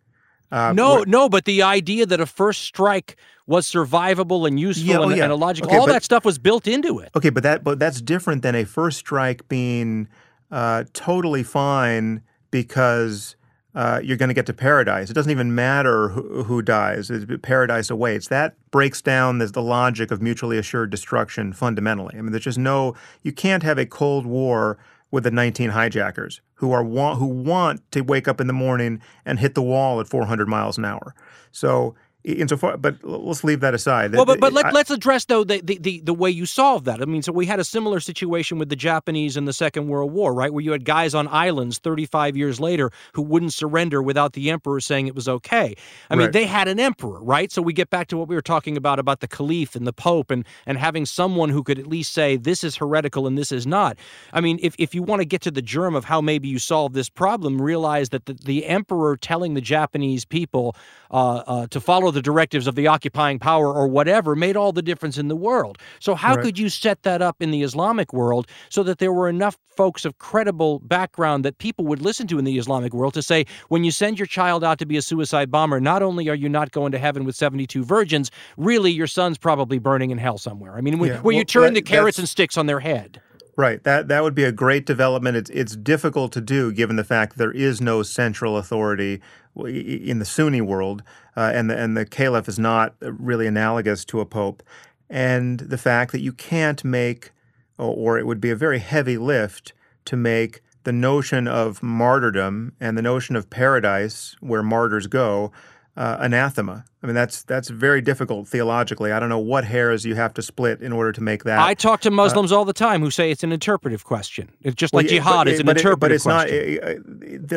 Uh, 0.52 0.74
no, 0.74 1.02
no, 1.06 1.30
but 1.30 1.46
the 1.46 1.62
idea 1.62 2.04
that 2.04 2.20
a 2.20 2.26
first 2.26 2.60
strike 2.60 3.16
was 3.50 3.66
survivable 3.66 4.46
and 4.46 4.60
useful 4.60 4.86
yeah, 4.86 5.02
and, 5.02 5.16
yeah. 5.16 5.24
and, 5.24 5.32
a 5.32 5.36
logical, 5.36 5.68
okay, 5.68 5.76
all 5.76 5.86
but, 5.86 5.92
that 5.92 6.04
stuff 6.04 6.24
was 6.24 6.38
built 6.38 6.68
into 6.68 7.00
it. 7.00 7.10
Okay, 7.16 7.30
but 7.30 7.42
that 7.42 7.64
but 7.64 7.80
that's 7.80 8.00
different 8.00 8.42
than 8.42 8.54
a 8.54 8.64
first 8.64 8.98
strike 8.98 9.48
being 9.48 10.06
uh, 10.52 10.84
totally 10.92 11.42
fine 11.42 12.22
because 12.52 13.34
uh, 13.74 14.00
you're 14.04 14.16
going 14.16 14.28
to 14.28 14.34
get 14.34 14.46
to 14.46 14.52
paradise. 14.52 15.10
It 15.10 15.14
doesn't 15.14 15.32
even 15.32 15.52
matter 15.52 16.10
who, 16.10 16.44
who 16.44 16.62
dies. 16.62 17.10
It's, 17.10 17.26
paradise 17.42 17.90
awaits. 17.90 18.28
That 18.28 18.54
breaks 18.70 19.02
down 19.02 19.38
the, 19.38 19.46
the 19.46 19.62
logic 19.62 20.12
of 20.12 20.22
mutually 20.22 20.56
assured 20.56 20.90
destruction 20.90 21.52
fundamentally. 21.52 22.14
I 22.16 22.22
mean, 22.22 22.30
there's 22.30 22.44
just 22.44 22.58
no. 22.58 22.94
You 23.24 23.32
can't 23.32 23.64
have 23.64 23.78
a 23.78 23.86
Cold 23.86 24.26
War 24.26 24.78
with 25.10 25.24
the 25.24 25.30
19 25.32 25.70
hijackers 25.70 26.40
who 26.54 26.70
are 26.70 26.84
want, 26.84 27.18
who 27.18 27.26
want 27.26 27.82
to 27.90 28.02
wake 28.02 28.28
up 28.28 28.40
in 28.40 28.46
the 28.46 28.52
morning 28.52 29.02
and 29.24 29.40
hit 29.40 29.56
the 29.56 29.62
wall 29.62 30.00
at 30.00 30.06
400 30.06 30.46
miles 30.46 30.78
an 30.78 30.84
hour. 30.84 31.16
So 31.50 31.96
insofar 32.24 32.76
but 32.76 32.96
let's 33.02 33.44
leave 33.44 33.60
that 33.60 33.74
aside. 33.74 34.12
Well 34.12 34.24
but, 34.24 34.40
but 34.40 34.52
let, 34.52 34.74
us 34.74 34.90
address 34.90 35.24
though 35.24 35.44
the, 35.44 35.60
the, 35.60 36.00
the 36.00 36.14
way 36.14 36.30
you 36.30 36.46
solve 36.46 36.84
that. 36.84 37.00
I 37.00 37.04
mean 37.04 37.22
so 37.22 37.32
we 37.32 37.46
had 37.46 37.60
a 37.60 37.64
similar 37.64 38.00
situation 38.00 38.58
with 38.58 38.68
the 38.68 38.76
japanese 38.76 39.36
in 39.36 39.44
the 39.46 39.52
second 39.52 39.88
world 39.88 40.12
war 40.12 40.34
right 40.34 40.52
where 40.52 40.62
you 40.62 40.72
had 40.72 40.84
guys 40.84 41.14
on 41.14 41.28
islands 41.28 41.78
35 41.78 42.36
years 42.36 42.60
later 42.60 42.90
who 43.14 43.22
wouldn't 43.22 43.52
surrender 43.52 44.02
without 44.02 44.34
the 44.34 44.50
emperor 44.50 44.80
saying 44.80 45.06
it 45.06 45.14
was 45.14 45.28
okay. 45.28 45.74
I 46.10 46.14
mean 46.14 46.26
right. 46.26 46.32
they 46.32 46.46
had 46.46 46.68
an 46.68 46.78
emperor 46.78 47.22
right? 47.22 47.50
So 47.50 47.62
we 47.62 47.72
get 47.72 47.90
back 47.90 48.08
to 48.08 48.16
what 48.16 48.28
we 48.28 48.34
were 48.34 48.42
talking 48.42 48.76
about 48.76 48.98
about 48.98 49.20
the 49.20 49.28
caliph 49.28 49.74
and 49.74 49.86
the 49.86 49.92
pope 49.92 50.30
and 50.30 50.44
and 50.66 50.78
having 50.78 51.06
someone 51.06 51.48
who 51.48 51.62
could 51.62 51.78
at 51.78 51.86
least 51.86 52.12
say 52.12 52.36
this 52.36 52.62
is 52.64 52.76
heretical 52.76 53.26
and 53.26 53.38
this 53.38 53.52
is 53.52 53.66
not. 53.66 53.96
I 54.32 54.40
mean 54.40 54.58
if, 54.62 54.74
if 54.78 54.94
you 54.94 55.02
want 55.02 55.20
to 55.20 55.26
get 55.26 55.40
to 55.42 55.50
the 55.50 55.62
germ 55.62 55.94
of 55.94 56.04
how 56.04 56.20
maybe 56.20 56.48
you 56.48 56.58
solve 56.58 56.92
this 56.92 57.08
problem 57.08 57.60
realize 57.60 58.10
that 58.10 58.26
the, 58.26 58.34
the 58.34 58.66
emperor 58.66 59.16
telling 59.16 59.54
the 59.54 59.60
japanese 59.60 60.24
people 60.24 60.76
uh, 61.10 61.42
uh, 61.46 61.66
to 61.68 61.80
follow 61.80 62.09
follow 62.10 62.14
the 62.14 62.22
directives 62.22 62.66
of 62.66 62.74
the 62.74 62.86
occupying 62.86 63.38
power 63.38 63.72
or 63.72 63.86
whatever 63.86 64.34
made 64.34 64.56
all 64.56 64.72
the 64.72 64.82
difference 64.82 65.18
in 65.18 65.28
the 65.28 65.36
world. 65.36 65.78
So, 66.00 66.14
how 66.14 66.34
right. 66.34 66.44
could 66.44 66.58
you 66.58 66.68
set 66.68 67.02
that 67.02 67.22
up 67.22 67.36
in 67.40 67.50
the 67.50 67.62
Islamic 67.62 68.12
world 68.12 68.46
so 68.68 68.82
that 68.82 68.98
there 68.98 69.12
were 69.12 69.28
enough 69.28 69.56
folks 69.76 70.04
of 70.04 70.18
credible 70.18 70.80
background 70.80 71.44
that 71.44 71.58
people 71.58 71.86
would 71.86 72.02
listen 72.02 72.26
to 72.26 72.38
in 72.38 72.44
the 72.44 72.58
Islamic 72.58 72.92
world 72.92 73.14
to 73.14 73.22
say, 73.22 73.44
when 73.68 73.84
you 73.84 73.90
send 73.90 74.18
your 74.18 74.26
child 74.26 74.64
out 74.64 74.78
to 74.78 74.86
be 74.86 74.96
a 74.96 75.02
suicide 75.02 75.50
bomber, 75.50 75.80
not 75.80 76.02
only 76.02 76.28
are 76.28 76.34
you 76.34 76.48
not 76.48 76.72
going 76.72 76.92
to 76.92 76.98
heaven 76.98 77.24
with 77.24 77.36
72 77.36 77.84
virgins, 77.84 78.30
really 78.56 78.90
your 78.90 79.06
son's 79.06 79.38
probably 79.38 79.78
burning 79.78 80.10
in 80.10 80.18
hell 80.18 80.38
somewhere. 80.38 80.76
I 80.76 80.80
mean, 80.80 80.94
yeah. 80.94 81.00
where 81.00 81.22
well, 81.22 81.36
you 81.36 81.44
turn 81.44 81.74
that, 81.74 81.84
the 81.84 81.90
carrots 81.90 82.18
and 82.18 82.28
sticks 82.28 82.58
on 82.58 82.66
their 82.66 82.80
head. 82.80 83.22
Right. 83.56 83.82
That 83.84 84.08
that 84.08 84.22
would 84.22 84.34
be 84.34 84.44
a 84.44 84.52
great 84.52 84.86
development. 84.86 85.36
It's 85.36 85.50
it's 85.50 85.76
difficult 85.76 86.32
to 86.32 86.40
do 86.40 86.72
given 86.72 86.96
the 86.96 87.04
fact 87.04 87.36
there 87.36 87.52
is 87.52 87.80
no 87.80 88.02
central 88.02 88.56
authority 88.56 89.20
in 89.56 90.18
the 90.18 90.24
Sunni 90.24 90.60
world, 90.60 91.02
uh, 91.36 91.50
and 91.54 91.68
the 91.68 91.76
and 91.76 91.96
the 91.96 92.06
caliph 92.06 92.48
is 92.48 92.58
not 92.58 92.94
really 93.00 93.46
analogous 93.46 94.04
to 94.06 94.20
a 94.20 94.26
pope, 94.26 94.62
and 95.08 95.60
the 95.60 95.78
fact 95.78 96.12
that 96.12 96.20
you 96.20 96.32
can't 96.32 96.84
make, 96.84 97.32
or 97.76 98.18
it 98.18 98.26
would 98.26 98.40
be 98.40 98.50
a 98.50 98.56
very 98.56 98.78
heavy 98.78 99.18
lift 99.18 99.72
to 100.06 100.16
make 100.16 100.62
the 100.84 100.92
notion 100.92 101.46
of 101.46 101.82
martyrdom 101.82 102.72
and 102.80 102.96
the 102.96 103.02
notion 103.02 103.36
of 103.36 103.50
paradise, 103.50 104.36
where 104.40 104.62
martyrs 104.62 105.06
go, 105.06 105.52
uh, 106.00 106.16
anathema. 106.18 106.82
I 107.02 107.06
mean, 107.06 107.14
that's 107.14 107.42
that's 107.42 107.68
very 107.68 108.00
difficult 108.00 108.48
theologically. 108.48 109.12
I 109.12 109.20
don't 109.20 109.28
know 109.28 109.38
what 109.38 109.64
hairs 109.64 110.06
you 110.06 110.14
have 110.14 110.32
to 110.34 110.42
split 110.42 110.80
in 110.80 110.94
order 110.94 111.12
to 111.12 111.20
make 111.20 111.44
that. 111.44 111.58
I 111.58 111.74
talk 111.74 112.00
to 112.00 112.08
uh, 112.08 112.12
Muslims 112.12 112.52
uh, 112.52 112.56
all 112.58 112.64
the 112.64 112.72
time 112.72 113.02
who 113.02 113.10
say 113.10 113.30
it's 113.30 113.44
an 113.44 113.52
interpretive 113.52 114.04
question. 114.04 114.50
It's 114.62 114.74
just 114.74 114.94
like 114.94 115.04
well, 115.04 115.10
jihad 115.10 115.46
is 115.46 115.60
an 115.60 115.66
but 115.66 115.76
interpretive 115.76 115.96
it, 115.96 116.00
but 116.00 116.12
it's 116.12 116.24
question. 116.24 116.74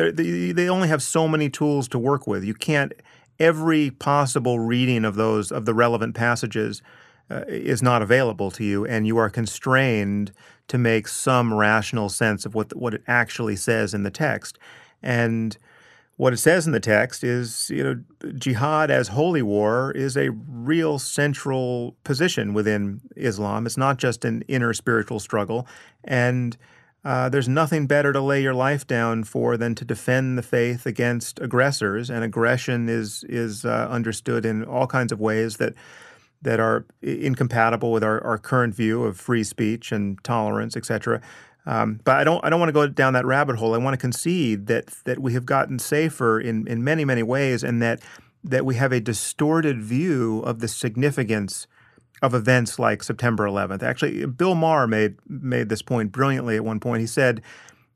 not. 0.04 0.16
They, 0.16 0.52
they 0.52 0.68
only 0.68 0.88
have 0.88 1.02
so 1.02 1.26
many 1.26 1.48
tools 1.48 1.88
to 1.88 1.98
work 1.98 2.26
with. 2.26 2.44
You 2.44 2.52
can't. 2.52 2.92
Every 3.40 3.90
possible 3.90 4.60
reading 4.60 5.06
of 5.06 5.16
those 5.16 5.50
of 5.50 5.64
the 5.64 5.72
relevant 5.72 6.14
passages 6.14 6.82
uh, 7.30 7.44
is 7.48 7.82
not 7.82 8.02
available 8.02 8.50
to 8.52 8.62
you, 8.62 8.84
and 8.84 9.06
you 9.06 9.16
are 9.16 9.30
constrained 9.30 10.32
to 10.68 10.76
make 10.76 11.08
some 11.08 11.54
rational 11.54 12.10
sense 12.10 12.44
of 12.44 12.54
what 12.54 12.76
what 12.76 12.92
it 12.92 13.02
actually 13.08 13.56
says 13.56 13.94
in 13.94 14.02
the 14.02 14.10
text. 14.10 14.58
And 15.02 15.56
what 16.16 16.32
it 16.32 16.36
says 16.36 16.66
in 16.66 16.72
the 16.72 16.80
text 16.80 17.24
is, 17.24 17.70
you 17.70 17.82
know, 17.82 18.32
jihad 18.34 18.90
as 18.90 19.08
holy 19.08 19.42
war 19.42 19.90
is 19.92 20.16
a 20.16 20.30
real 20.30 20.98
central 20.98 21.96
position 22.04 22.54
within 22.54 23.00
Islam. 23.16 23.66
It's 23.66 23.76
not 23.76 23.98
just 23.98 24.24
an 24.24 24.42
inner 24.46 24.72
spiritual 24.72 25.18
struggle. 25.18 25.66
And 26.04 26.56
uh, 27.04 27.28
there's 27.28 27.48
nothing 27.48 27.86
better 27.86 28.12
to 28.12 28.20
lay 28.20 28.40
your 28.40 28.54
life 28.54 28.86
down 28.86 29.24
for 29.24 29.56
than 29.56 29.74
to 29.74 29.84
defend 29.84 30.38
the 30.38 30.42
faith 30.42 30.86
against 30.86 31.40
aggressors. 31.40 32.10
And 32.10 32.24
aggression 32.24 32.88
is 32.88 33.24
is 33.28 33.64
uh, 33.64 33.88
understood 33.90 34.46
in 34.46 34.64
all 34.64 34.86
kinds 34.86 35.12
of 35.12 35.20
ways 35.20 35.56
that 35.56 35.74
that 36.42 36.60
are 36.60 36.86
incompatible 37.02 37.90
with 37.90 38.04
our, 38.04 38.22
our 38.22 38.38
current 38.38 38.74
view 38.74 39.02
of 39.02 39.18
free 39.18 39.44
speech 39.44 39.92
and 39.92 40.22
tolerance, 40.22 40.76
et 40.76 40.84
cetera. 40.84 41.20
Um, 41.66 42.00
but 42.04 42.16
I 42.16 42.24
don't 42.24 42.44
I 42.44 42.50
don't 42.50 42.60
want 42.60 42.68
to 42.68 42.74
go 42.74 42.86
down 42.86 43.14
that 43.14 43.24
rabbit 43.24 43.56
hole. 43.56 43.74
I 43.74 43.78
want 43.78 43.94
to 43.94 43.98
concede 43.98 44.66
that 44.66 44.88
that 45.04 45.18
we 45.20 45.32
have 45.32 45.46
gotten 45.46 45.78
safer 45.78 46.38
in, 46.38 46.66
in 46.66 46.84
many 46.84 47.04
many 47.04 47.22
ways, 47.22 47.64
and 47.64 47.80
that 47.80 48.02
that 48.42 48.66
we 48.66 48.74
have 48.74 48.92
a 48.92 49.00
distorted 49.00 49.82
view 49.82 50.40
of 50.40 50.60
the 50.60 50.68
significance 50.68 51.66
of 52.20 52.34
events 52.34 52.78
like 52.78 53.02
September 53.02 53.44
11th. 53.44 53.82
Actually, 53.82 54.26
Bill 54.26 54.54
Maher 54.54 54.86
made 54.86 55.16
made 55.26 55.68
this 55.68 55.82
point 55.82 56.12
brilliantly 56.12 56.56
at 56.56 56.64
one 56.64 56.80
point. 56.80 57.00
He 57.00 57.06
said 57.06 57.40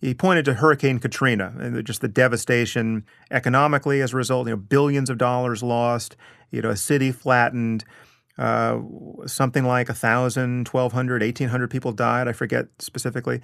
he 0.01 0.15
pointed 0.15 0.45
to 0.47 0.55
Hurricane 0.55 0.99
Katrina 0.99 1.53
and 1.59 1.85
just 1.85 2.01
the 2.01 2.09
devastation 2.09 3.05
economically 3.31 4.01
as 4.01 4.13
a 4.13 4.17
result. 4.17 4.47
You 4.47 4.53
know, 4.53 4.57
billions 4.57 5.11
of 5.11 5.19
dollars 5.19 5.63
lost. 5.63 6.17
You 6.51 6.63
know, 6.63 6.71
a 6.71 6.77
city 6.77 7.13
flattened. 7.13 7.85
Uh, 8.39 8.81
something 9.27 9.65
like 9.65 9.89
1,000, 9.89 10.69
1,200, 10.69 11.23
1,800 11.23 11.71
people 11.71 11.93
died. 11.93 12.29
I 12.29 12.33
forget 12.33 12.67
specifically. 12.79 13.41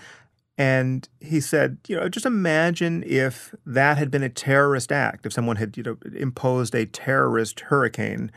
And 0.57 1.09
he 1.21 1.41
said, 1.41 1.79
you 1.89 1.97
know, 1.97 2.09
just 2.09 2.27
imagine 2.27 3.03
if 3.05 3.55
that 3.67 3.99
had 3.99 4.11
been 4.11 4.23
a 4.23 4.29
terrorist 4.29 4.93
act, 4.93 5.27
if 5.27 5.33
someone 5.33 5.57
had, 5.57 5.77
you 5.77 5.83
know, 5.83 5.97
imposed 6.17 6.75
a 6.77 6.87
terrorist 6.87 7.61
hurricane 7.61 8.31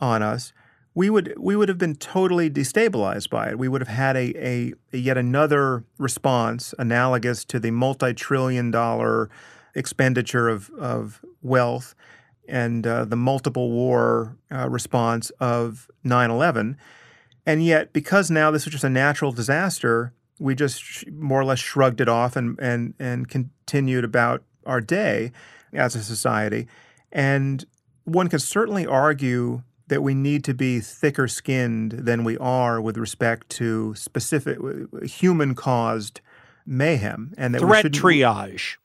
on 0.00 0.22
us, 0.22 0.52
we 0.94 1.10
would 1.10 1.34
we 1.38 1.54
would 1.54 1.68
have 1.68 1.78
been 1.78 1.94
totally 1.94 2.50
destabilized 2.50 3.30
by 3.30 3.50
it. 3.50 3.58
We 3.58 3.68
would 3.68 3.80
have 3.80 3.88
had 3.88 4.16
a, 4.16 4.34
a, 4.36 4.72
a 4.92 4.98
yet 4.98 5.16
another 5.16 5.84
response 5.98 6.74
analogous 6.78 7.44
to 7.46 7.60
the 7.60 7.70
multi-trillion 7.70 8.70
dollar 8.70 9.30
expenditure 9.74 10.48
of, 10.48 10.70
of 10.70 11.24
wealth 11.42 11.94
and 12.48 12.86
uh, 12.86 13.04
the 13.04 13.16
multiple 13.16 13.70
war 13.70 14.36
uh, 14.50 14.68
response 14.68 15.30
of 15.40 15.90
9 16.04 16.30
11. 16.30 16.76
And 17.46 17.64
yet, 17.64 17.92
because 17.92 18.30
now 18.30 18.50
this 18.50 18.64
was 18.64 18.72
just 18.72 18.84
a 18.84 18.90
natural 18.90 19.32
disaster, 19.32 20.12
we 20.38 20.54
just 20.54 20.82
sh- 20.82 21.04
more 21.12 21.40
or 21.40 21.44
less 21.44 21.58
shrugged 21.58 22.00
it 22.00 22.08
off 22.08 22.36
and, 22.36 22.58
and, 22.60 22.94
and 22.98 23.28
continued 23.28 24.04
about 24.04 24.42
our 24.66 24.80
day 24.80 25.32
as 25.72 25.94
a 25.94 26.02
society. 26.02 26.66
And 27.12 27.64
one 28.04 28.28
could 28.28 28.42
certainly 28.42 28.86
argue 28.86 29.62
that 29.88 30.02
we 30.02 30.14
need 30.14 30.44
to 30.44 30.54
be 30.54 30.80
thicker 30.80 31.28
skinned 31.28 31.92
than 31.92 32.22
we 32.24 32.36
are 32.38 32.80
with 32.80 32.96
respect 32.96 33.48
to 33.48 33.94
specific 33.94 34.58
human 35.02 35.54
caused 35.54 36.20
mayhem 36.66 37.32
and 37.38 37.54
that 37.54 37.60
threat 37.60 37.86
triage 37.86 38.76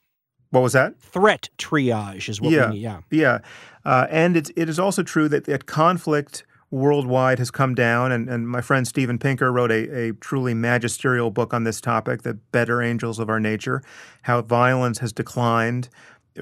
what 0.54 0.62
was 0.62 0.72
that? 0.72 0.98
Threat 1.00 1.50
triage 1.58 2.28
is 2.28 2.40
what 2.40 2.52
yeah, 2.52 2.68
we 2.68 2.76
need. 2.76 2.82
Yeah. 2.82 3.00
Yeah. 3.10 3.38
Uh, 3.84 4.06
and 4.08 4.36
it's, 4.36 4.52
it 4.54 4.68
is 4.68 4.78
also 4.78 5.02
true 5.02 5.28
that, 5.28 5.44
that 5.46 5.66
conflict 5.66 6.44
worldwide 6.70 7.40
has 7.40 7.50
come 7.50 7.74
down. 7.74 8.12
And, 8.12 8.28
and 8.28 8.48
my 8.48 8.60
friend 8.60 8.86
Steven 8.86 9.18
Pinker 9.18 9.52
wrote 9.52 9.72
a, 9.72 10.08
a 10.08 10.12
truly 10.12 10.54
magisterial 10.54 11.32
book 11.32 11.52
on 11.52 11.64
this 11.64 11.80
topic, 11.80 12.22
The 12.22 12.34
Better 12.34 12.80
Angels 12.80 13.18
of 13.18 13.28
Our 13.28 13.40
Nature, 13.40 13.82
how 14.22 14.42
violence 14.42 15.00
has 15.00 15.12
declined 15.12 15.88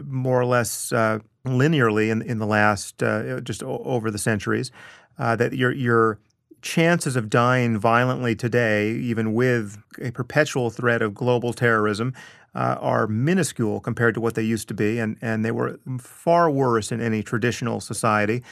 more 0.05 0.41
or 0.41 0.47
less 0.47 0.93
uh, 0.93 1.21
linearly 1.47 2.11
in, 2.11 2.21
in 2.21 2.39
the 2.39 2.47
last, 2.47 3.03
uh, 3.03 3.41
just 3.41 3.63
o- 3.63 3.83
over 3.85 4.11
the 4.11 4.19
centuries. 4.19 4.71
Uh, 5.19 5.37
that 5.37 5.55
your, 5.55 5.73
your 5.73 6.19
chances 6.63 7.17
of 7.17 7.29
dying 7.29 7.79
violently 7.79 8.35
today, 8.35 8.93
even 8.93 9.35
with 9.35 9.79
a 10.01 10.11
perpetual 10.11 10.71
threat 10.71 11.03
of 11.03 11.15
global 11.15 11.53
terrorism, 11.53 12.15
uh, 12.55 12.77
are 12.81 13.07
minuscule 13.07 13.81
compared 13.81 14.15
to 14.15 14.21
what 14.21 14.35
they 14.35 14.43
used 14.43 14.69
to 14.69 14.75
be, 14.75 14.99
and, 14.99 15.17
and 15.23 15.45
they 15.45 15.51
were 15.51 15.79
far 15.99 16.51
worse 16.51 16.93
in 16.93 17.01
any 17.01 17.23
traditional 17.23 17.81
society. 17.81 18.43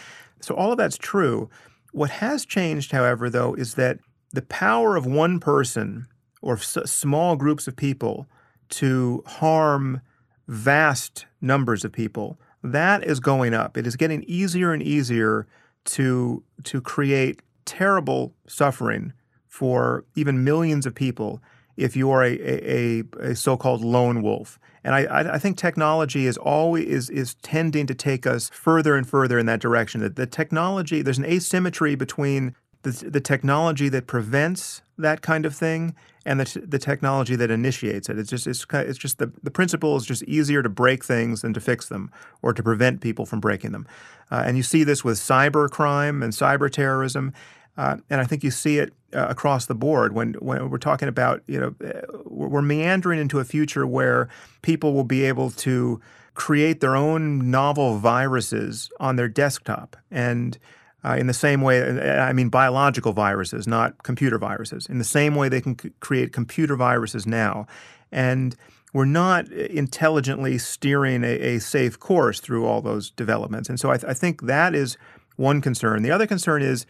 So, 0.41 0.55
all 0.55 0.73
of 0.73 0.79
that's 0.79 0.97
true. 0.99 1.51
What 1.93 2.11
has 2.11 2.47
changed, 2.47 2.93
however, 2.93 3.29
though, 3.29 3.55
is 3.55 3.75
that 3.75 3.99
the 4.33 4.43
power 4.43 4.97
of 4.97 5.07
one 5.07 5.41
person 5.41 6.07
or 6.41 6.55
s- 6.55 6.79
small 6.87 7.37
groups 7.37 7.67
of 7.69 7.77
people 7.77 8.27
to 8.69 9.23
harm 9.27 10.01
vast 10.49 11.27
numbers 11.41 11.85
of 11.85 11.93
people, 11.93 12.39
that 12.63 13.05
is 13.05 13.21
going 13.21 13.55
up. 13.55 13.77
It 13.77 13.87
is 13.87 13.97
getting 13.97 14.23
easier 14.25 14.73
and 14.73 14.83
easier 14.83 15.47
to, 15.87 16.43
to 16.65 16.81
create 16.81 17.41
terrible 17.65 18.35
suffering 18.47 19.13
for 19.49 20.05
even 20.15 20.45
millions 20.45 20.87
of 20.87 20.95
people 20.95 21.43
if 21.81 21.97
you 21.97 22.11
are 22.11 22.23
a, 22.23 22.39
a, 22.41 23.03
a 23.21 23.35
so 23.35 23.57
called 23.57 23.83
lone 23.83 24.23
wolf. 24.23 24.59
And 24.83 24.95
I, 24.95 25.35
I 25.35 25.39
think 25.39 25.59
technology 25.59 26.27
is 26.27 26.39
always 26.39 26.87
is, 26.87 27.11
is 27.11 27.35
tending 27.43 27.87
to 27.87 27.95
take 27.95 28.27
us 28.27 28.49
further 28.51 28.97
and 28.97 29.07
further 29.07 29.39
in 29.39 29.47
that 29.47 29.61
direction. 29.61 30.01
That 30.01 30.17
the 30.17 30.27
technology, 30.27 31.03
there's 31.03 31.19
an 31.19 31.27
asymmetry 31.27 31.95
between 31.95 32.55
the, 32.83 32.91
the 32.91 33.21
technology 33.21 33.89
that 33.91 34.07
prevents 34.07 34.83
that 34.97 35.21
kind 35.21 35.45
of 35.45 35.55
thing 35.55 35.95
and 36.25 36.41
the, 36.41 36.61
the 36.61 36.79
technology 36.79 37.37
that 37.37 37.51
initiates 37.51 38.09
it. 38.09 38.19
It's 38.19 38.31
just 38.31 38.47
it's, 38.47 38.67
it's 38.73 38.99
just 38.99 39.19
the, 39.19 39.33
the 39.43 39.51
principle 39.51 39.97
is 39.97 40.07
just 40.07 40.23
easier 40.25 40.63
to 40.63 40.69
break 40.69 41.05
things 41.05 41.43
than 41.43 41.53
to 41.55 41.61
fix 41.61 41.89
them 41.89 42.11
or 42.43 42.53
to 42.53 42.63
prevent 42.63 43.01
people 43.01 43.27
from 43.27 43.41
breaking 43.41 43.73
them. 43.73 43.87
Uh, 44.31 44.43
and 44.47 44.57
you 44.57 44.63
see 44.63 44.85
this 44.85 45.03
with 45.03 45.19
cyber 45.19 45.69
crime 45.69 46.23
and 46.23 46.33
cyber 46.33 46.71
terrorism. 46.71 47.33
Uh, 47.81 47.97
and 48.11 48.21
I 48.21 48.25
think 48.25 48.45
you 48.45 48.51
see 48.51 48.79
it 48.79 48.93
uh, 49.15 49.27
across 49.31 49.65
the 49.65 49.75
board 49.75 50.13
when 50.13 50.35
when 50.35 50.69
we're 50.69 50.77
talking 50.77 51.09
about 51.09 51.43
you 51.47 51.59
know 51.59 51.75
uh, 51.83 52.03
we're 52.27 52.61
meandering 52.61 53.19
into 53.19 53.39
a 53.39 53.45
future 53.45 53.87
where 53.87 54.29
people 54.61 54.93
will 54.93 55.05
be 55.05 55.25
able 55.25 55.51
to 55.51 55.99
create 56.35 56.81
their 56.81 56.95
own 56.95 57.51
novel 57.51 57.97
viruses 57.97 58.91
on 59.01 59.17
their 59.17 59.29
desktop 59.29 59.97
and 60.11 60.59
uh, 61.03 61.17
in 61.19 61.27
the 61.27 61.33
same 61.33 61.63
way, 61.63 61.81
uh, 61.81 62.23
I 62.23 62.35
mean 62.35 62.51
biological 62.51 63.15
viruses, 63.15 63.67
not 63.67 64.03
computer 64.03 64.37
viruses. 64.37 64.85
In 64.85 64.99
the 64.99 65.05
same 65.19 65.35
way 65.35 65.49
they 65.49 65.63
can 65.63 65.79
c- 65.79 65.93
create 66.01 66.35
computer 66.35 66.77
viruses 66.77 67.27
now. 67.27 67.67
And 68.13 68.55
we're 68.93 69.07
not 69.07 69.49
intelligently 69.51 70.59
steering 70.59 71.25
a, 71.25 71.41
a 71.55 71.59
safe 71.59 71.99
course 71.99 72.39
through 72.41 72.67
all 72.67 72.83
those 72.83 73.11
developments. 73.13 73.71
And 73.71 73.81
so 73.81 73.91
I, 73.91 73.97
th- 73.97 74.11
I 74.11 74.15
think 74.15 74.43
that 74.43 74.75
is 74.75 74.99
one 75.37 75.63
concern. 75.63 76.03
The 76.03 76.11
other 76.11 76.27
concern 76.27 76.61
is 76.61 76.85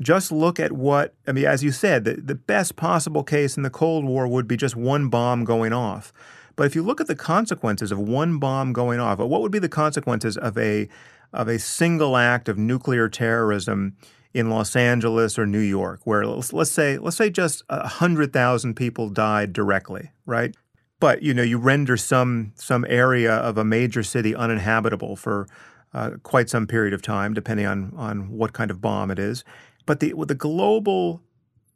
just 0.00 0.32
look 0.32 0.58
at 0.58 0.72
what, 0.72 1.14
I 1.26 1.32
mean, 1.32 1.44
as 1.44 1.62
you 1.62 1.72
said, 1.72 2.04
the, 2.04 2.14
the 2.14 2.34
best 2.34 2.76
possible 2.76 3.22
case 3.22 3.56
in 3.56 3.62
the 3.62 3.70
Cold 3.70 4.04
War 4.04 4.26
would 4.26 4.48
be 4.48 4.56
just 4.56 4.76
one 4.76 5.08
bomb 5.08 5.44
going 5.44 5.72
off. 5.72 6.12
But 6.56 6.66
if 6.66 6.74
you 6.74 6.82
look 6.82 7.00
at 7.00 7.06
the 7.06 7.16
consequences 7.16 7.92
of 7.92 7.98
one 7.98 8.38
bomb 8.38 8.72
going 8.72 9.00
off, 9.00 9.18
what 9.18 9.40
would 9.40 9.52
be 9.52 9.58
the 9.58 9.68
consequences 9.68 10.36
of 10.36 10.58
a 10.58 10.88
of 11.32 11.46
a 11.46 11.58
single 11.58 12.16
act 12.16 12.48
of 12.48 12.58
nuclear 12.58 13.08
terrorism 13.08 13.96
in 14.34 14.50
Los 14.50 14.76
Angeles 14.76 15.38
or 15.38 15.46
New 15.46 15.60
York, 15.60 16.00
where 16.04 16.26
let's, 16.26 16.52
let's 16.52 16.70
say 16.70 16.98
let's 16.98 17.16
say 17.16 17.30
just 17.30 17.62
hundred 17.70 18.32
thousand 18.32 18.74
people 18.74 19.08
died 19.08 19.52
directly, 19.52 20.10
right? 20.26 20.54
But 20.98 21.22
you 21.22 21.32
know, 21.34 21.42
you 21.42 21.58
render 21.58 21.96
some 21.96 22.52
some 22.56 22.84
area 22.88 23.32
of 23.32 23.56
a 23.56 23.64
major 23.64 24.02
city 24.02 24.34
uninhabitable 24.34 25.16
for 25.16 25.46
uh, 25.94 26.10
quite 26.22 26.48
some 26.50 26.66
period 26.66 26.92
of 26.92 27.02
time, 27.02 27.32
depending 27.32 27.66
on 27.66 27.92
on 27.96 28.30
what 28.30 28.52
kind 28.52 28.70
of 28.70 28.80
bomb 28.80 29.10
it 29.10 29.18
is. 29.18 29.44
But 29.86 30.00
the 30.00 30.14
the 30.26 30.34
global 30.34 31.22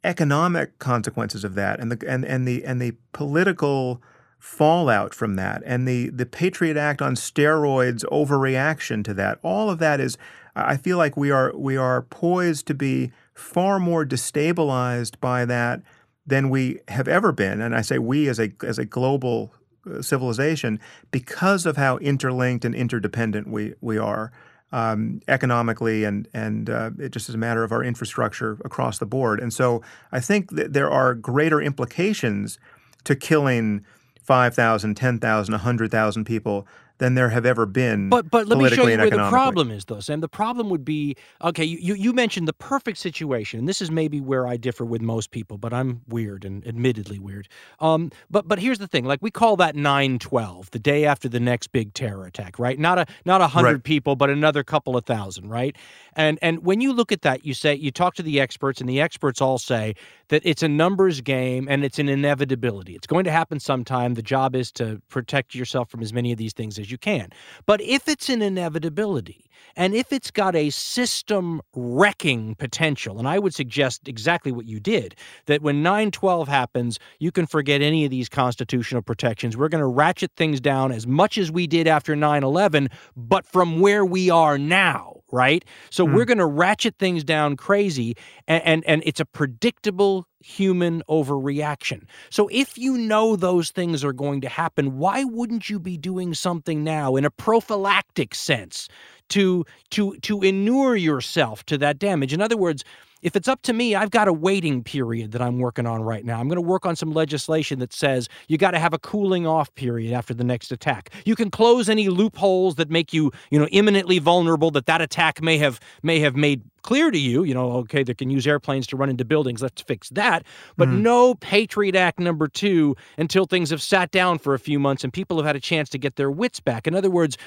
economic 0.03 0.77
consequences 0.79 1.43
of 1.43 1.55
that, 1.55 1.79
and 1.79 1.91
the 1.91 2.09
and 2.09 2.23
and 2.25 2.47
the 2.47 2.63
and 2.65 2.81
the 2.81 2.93
political 3.11 4.01
fallout 4.45 5.11
from 5.11 5.35
that 5.37 5.63
and 5.65 5.87
the, 5.87 6.09
the 6.09 6.25
Patriot 6.25 6.77
Act 6.77 7.01
on 7.01 7.15
steroids 7.15 8.05
overreaction 8.11 9.03
to 9.03 9.11
that. 9.11 9.39
All 9.41 9.71
of 9.71 9.79
that 9.79 9.99
is 9.99 10.19
I 10.55 10.77
feel 10.77 10.97
like 10.97 11.17
we 11.17 11.31
are 11.31 11.51
we 11.55 11.75
are 11.75 12.03
poised 12.03 12.67
to 12.67 12.75
be 12.75 13.11
far 13.33 13.79
more 13.79 14.05
destabilized 14.05 15.19
by 15.19 15.45
that 15.45 15.81
than 16.27 16.49
we 16.49 16.79
have 16.87 17.07
ever 17.07 17.31
been. 17.31 17.59
And 17.59 17.75
I 17.75 17.81
say 17.81 17.97
we 17.97 18.27
as 18.29 18.39
a 18.39 18.53
as 18.63 18.77
a 18.77 18.85
global 18.85 19.51
uh, 19.89 20.01
civilization 20.01 20.79
because 21.11 21.65
of 21.65 21.75
how 21.75 21.97
interlinked 21.97 22.63
and 22.63 22.75
interdependent 22.75 23.47
we 23.47 23.73
we 23.81 23.97
are. 23.97 24.31
Um, 24.75 25.21
economically 25.29 26.03
and 26.03 26.27
and 26.33 26.69
uh, 26.69 26.89
it 26.99 27.13
just 27.13 27.29
is 27.29 27.35
a 27.35 27.37
matter 27.37 27.63
of 27.63 27.71
our 27.71 27.81
infrastructure 27.81 28.57
across 28.65 28.99
the 28.99 29.05
board. 29.05 29.39
And 29.39 29.53
so 29.53 29.81
I 30.11 30.19
think 30.19 30.51
that 30.51 30.73
there 30.73 30.91
are 30.91 31.13
greater 31.15 31.61
implications 31.61 32.59
to 33.05 33.15
killing 33.15 33.85
5,000, 34.21 34.95
10,000, 34.95 35.53
100,000 35.53 36.25
people 36.25 36.67
than 36.97 37.15
there 37.15 37.29
have 37.29 37.45
ever 37.45 37.65
been. 37.65 38.09
But 38.09 38.29
but 38.31 38.47
let 38.47 38.57
me 38.57 38.69
show 38.69 38.87
you 38.87 38.97
where 38.97 39.09
the 39.09 39.29
problem 39.29 39.71
is, 39.71 39.85
though, 39.85 39.99
Sam. 39.99 40.21
The 40.21 40.29
problem 40.29 40.69
would 40.69 40.85
be 40.85 41.15
okay. 41.43 41.63
You 41.63 41.95
you 41.95 42.13
mentioned 42.13 42.47
the 42.47 42.53
perfect 42.53 42.97
situation, 42.97 43.59
and 43.59 43.69
this 43.69 43.81
is 43.81 43.91
maybe 43.91 44.21
where 44.21 44.47
I 44.47 44.57
differ 44.57 44.85
with 44.85 45.01
most 45.01 45.31
people, 45.31 45.57
but 45.57 45.73
I'm 45.73 46.01
weird 46.07 46.45
and 46.45 46.65
admittedly 46.67 47.19
weird. 47.19 47.47
Um, 47.79 48.11
but 48.29 48.47
but 48.47 48.59
here's 48.59 48.79
the 48.79 48.87
thing: 48.87 49.05
like 49.05 49.21
we 49.21 49.31
call 49.31 49.55
that 49.57 49.75
nine 49.75 50.19
twelve, 50.19 50.71
the 50.71 50.79
day 50.79 51.05
after 51.05 51.27
the 51.27 51.39
next 51.39 51.67
big 51.67 51.93
terror 51.93 52.25
attack, 52.25 52.59
right? 52.59 52.79
Not 52.79 52.97
a 52.97 53.05
not 53.25 53.41
a 53.41 53.47
hundred 53.47 53.73
right. 53.73 53.83
people, 53.83 54.15
but 54.15 54.29
another 54.29 54.63
couple 54.63 54.95
of 54.95 55.05
thousand, 55.05 55.49
right? 55.49 55.75
And 56.15 56.39
and 56.41 56.65
when 56.65 56.81
you 56.81 56.93
look 56.93 57.11
at 57.11 57.21
that, 57.23 57.45
you 57.45 57.53
say 57.53 57.75
you 57.75 57.91
talk 57.91 58.15
to 58.15 58.23
the 58.23 58.39
experts, 58.39 58.79
and 58.79 58.89
the 58.89 59.01
experts 59.01 59.41
all 59.41 59.57
say 59.57 59.95
that 60.29 60.41
it's 60.45 60.63
a 60.63 60.67
numbers 60.67 61.21
game 61.21 61.67
and 61.69 61.83
it's 61.83 61.99
an 61.99 62.09
inevitability. 62.09 62.95
It's 62.95 63.07
going 63.07 63.25
to 63.25 63.31
happen 63.31 63.59
sometime. 63.59 64.15
The 64.15 64.21
job 64.21 64.55
is 64.55 64.71
to 64.73 65.01
protect 65.09 65.53
yourself 65.53 65.89
from 65.89 66.01
as 66.01 66.13
many 66.13 66.31
of 66.31 66.37
these 66.37 66.53
things 66.53 66.79
as 66.79 66.84
you 66.91 66.97
can. 66.97 67.29
But 67.65 67.81
if 67.81 68.07
it's 68.07 68.29
an 68.29 68.41
inevitability 68.41 69.44
and 69.75 69.93
if 69.93 70.13
it's 70.13 70.31
got 70.31 70.55
a 70.55 70.69
system 70.69 71.61
wrecking 71.75 72.55
potential, 72.55 73.19
and 73.19 73.27
I 73.27 73.39
would 73.39 73.53
suggest 73.53 74.07
exactly 74.07 74.51
what 74.51 74.65
you 74.65 74.79
did, 74.79 75.15
that 75.47 75.61
when 75.61 75.83
912 75.83 76.47
happens, 76.47 76.99
you 77.19 77.31
can 77.31 77.45
forget 77.45 77.81
any 77.81 78.05
of 78.05 78.11
these 78.11 78.29
constitutional 78.29 79.01
protections. 79.01 79.57
We're 79.57 79.69
going 79.69 79.81
to 79.81 79.87
ratchet 79.87 80.31
things 80.35 80.61
down 80.61 80.91
as 80.91 81.05
much 81.05 81.37
as 81.37 81.51
we 81.51 81.67
did 81.67 81.87
after 81.87 82.15
9 82.15 82.43
11, 82.43 82.89
but 83.15 83.45
from 83.45 83.79
where 83.79 84.05
we 84.05 84.29
are 84.29 84.57
now 84.57 85.15
right? 85.31 85.65
So 85.89 86.05
mm. 86.05 86.13
we're 86.13 86.25
going 86.25 86.37
to 86.37 86.45
ratchet 86.45 86.95
things 86.97 87.23
down 87.23 87.57
crazy, 87.57 88.15
and, 88.47 88.63
and 88.63 88.83
and 88.85 89.03
it's 89.05 89.19
a 89.19 89.25
predictable 89.25 90.27
human 90.39 91.01
overreaction. 91.09 92.03
So 92.29 92.47
if 92.51 92.77
you 92.77 92.97
know 92.97 93.35
those 93.35 93.71
things 93.71 94.03
are 94.03 94.13
going 94.13 94.41
to 94.41 94.49
happen, 94.49 94.97
why 94.97 95.23
wouldn't 95.23 95.69
you 95.69 95.79
be 95.79 95.97
doing 95.97 96.33
something 96.33 96.83
now 96.83 97.15
in 97.15 97.25
a 97.25 97.31
prophylactic 97.31 98.35
sense 98.35 98.87
to 99.29 99.65
to 99.91 100.15
to 100.17 100.41
inure 100.41 100.95
yourself 100.95 101.65
to 101.65 101.77
that 101.79 101.99
damage? 101.99 102.33
In 102.33 102.41
other 102.41 102.57
words, 102.57 102.83
if 103.25 103.35
it's 103.35 103.47
up 103.47 103.63
to 103.63 103.73
me, 103.73 103.95
I've 103.95 104.11
got 104.11 104.27
a 104.27 104.33
waiting 104.33 104.83
period 104.83 105.31
that 105.31 105.41
I'm 105.41 105.57
working 105.57 105.87
on 105.87 106.03
right 106.03 106.23
now. 106.23 106.39
I'm 106.39 106.47
going 106.47 106.57
to 106.57 106.61
work 106.61 106.85
on 106.85 106.95
some 106.95 107.11
legislation 107.11 107.79
that 107.79 107.91
says 107.91 108.29
you 108.47 108.59
got 108.59 108.71
to 108.71 108.79
have 108.79 108.93
a 108.93 108.99
cooling 108.99 109.47
off 109.47 109.73
period 109.73 110.13
after 110.13 110.35
the 110.35 110.43
next 110.43 110.71
attack. 110.71 111.09
You 111.25 111.35
can 111.35 111.49
close 111.49 111.89
any 111.89 112.07
loopholes 112.07 112.75
that 112.75 112.91
make 112.91 113.13
you, 113.13 113.31
you 113.49 113.57
know, 113.57 113.65
imminently 113.71 114.19
vulnerable 114.19 114.69
that 114.71 114.85
that 114.85 115.01
attack 115.01 115.41
may 115.41 115.57
have 115.57 115.79
may 116.03 116.19
have 116.19 116.35
made 116.35 116.61
clear 116.83 117.09
to 117.09 117.17
you, 117.17 117.43
you 117.43 117.53
know, 117.55 117.71
okay, 117.71 118.03
they 118.03 118.13
can 118.13 118.29
use 118.29 118.45
airplanes 118.45 118.85
to 118.85 118.95
run 118.95 119.09
into 119.09 119.25
buildings. 119.25 119.59
Let's 119.59 119.81
fix 119.81 120.09
that. 120.09 120.45
But 120.77 120.87
mm-hmm. 120.87 121.01
no 121.01 121.33
Patriot 121.33 121.95
Act 121.95 122.19
number 122.19 122.47
two 122.47 122.95
until 123.17 123.47
things 123.47 123.71
have 123.71 123.81
sat 123.81 124.11
down 124.11 124.37
for 124.37 124.53
a 124.53 124.59
few 124.59 124.77
months 124.77 125.03
and 125.03 125.11
people 125.11 125.37
have 125.37 125.47
had 125.47 125.55
a 125.55 125.59
chance 125.59 125.89
to 125.89 125.97
get 125.97 126.15
their 126.15 126.29
wits 126.29 126.59
back. 126.59 126.85
In 126.85 126.93
other 126.93 127.09
words, 127.09 127.39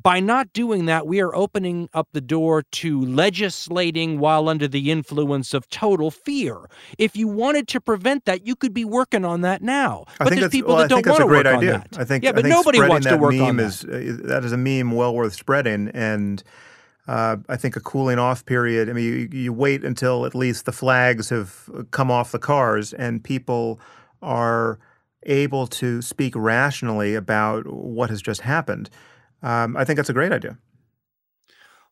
by 0.00 0.20
not 0.20 0.52
doing 0.52 0.86
that, 0.86 1.04
we 1.04 1.20
are 1.20 1.34
opening 1.34 1.88
up 1.94 2.06
the 2.12 2.20
door 2.20 2.62
to 2.62 3.04
legislating 3.04 4.20
while 4.20 4.48
under 4.48 4.68
the 4.68 4.92
influence 4.92 5.15
of 5.24 5.68
total 5.68 6.10
fear. 6.10 6.68
If 6.98 7.16
you 7.16 7.28
wanted 7.28 7.68
to 7.68 7.80
prevent 7.80 8.24
that, 8.24 8.46
you 8.46 8.56
could 8.56 8.74
be 8.74 8.84
working 8.84 9.24
on 9.24 9.40
that 9.42 9.62
now. 9.62 10.04
But 10.18 10.30
there's 10.30 10.48
people 10.50 10.74
well, 10.74 10.82
that 10.82 10.88
don't 10.88 11.06
want 11.06 11.20
to 11.20 11.26
work 11.26 11.46
idea. 11.46 11.74
on 11.74 11.84
that. 11.90 11.98
I 11.98 12.04
think, 12.04 12.24
yeah, 12.24 12.32
but 12.32 12.42
think 12.44 12.54
nobody 12.54 12.80
wants 12.80 13.06
to 13.06 13.16
work 13.16 13.34
on 13.34 13.56
that. 13.56 13.66
Is, 13.66 13.84
uh, 13.84 14.16
that 14.24 14.44
is 14.44 14.52
a 14.52 14.56
meme 14.56 14.92
well 14.92 15.14
worth 15.14 15.34
spreading. 15.34 15.88
And 15.88 16.42
uh, 17.08 17.36
I 17.48 17.56
think 17.56 17.76
a 17.76 17.80
cooling 17.80 18.18
off 18.18 18.44
period. 18.44 18.90
I 18.90 18.92
mean, 18.92 19.04
you, 19.04 19.28
you, 19.32 19.52
wait 19.52 19.84
until 19.84 20.26
at 20.26 20.34
least 20.34 20.64
the 20.64 20.72
flags 20.72 21.30
have 21.30 21.70
come 21.90 22.10
off 22.10 22.32
the 22.32 22.38
cars 22.38 22.92
and 22.92 23.22
people 23.22 23.80
are 24.22 24.78
able 25.24 25.66
to 25.66 26.02
speak 26.02 26.34
rationally 26.36 27.14
about 27.14 27.66
what 27.66 28.10
has 28.10 28.22
just 28.22 28.40
happened. 28.40 28.90
Um, 29.42 29.76
I 29.76 29.84
think 29.84 29.96
that's 29.96 30.10
a 30.10 30.14
great 30.14 30.32
idea. 30.32 30.58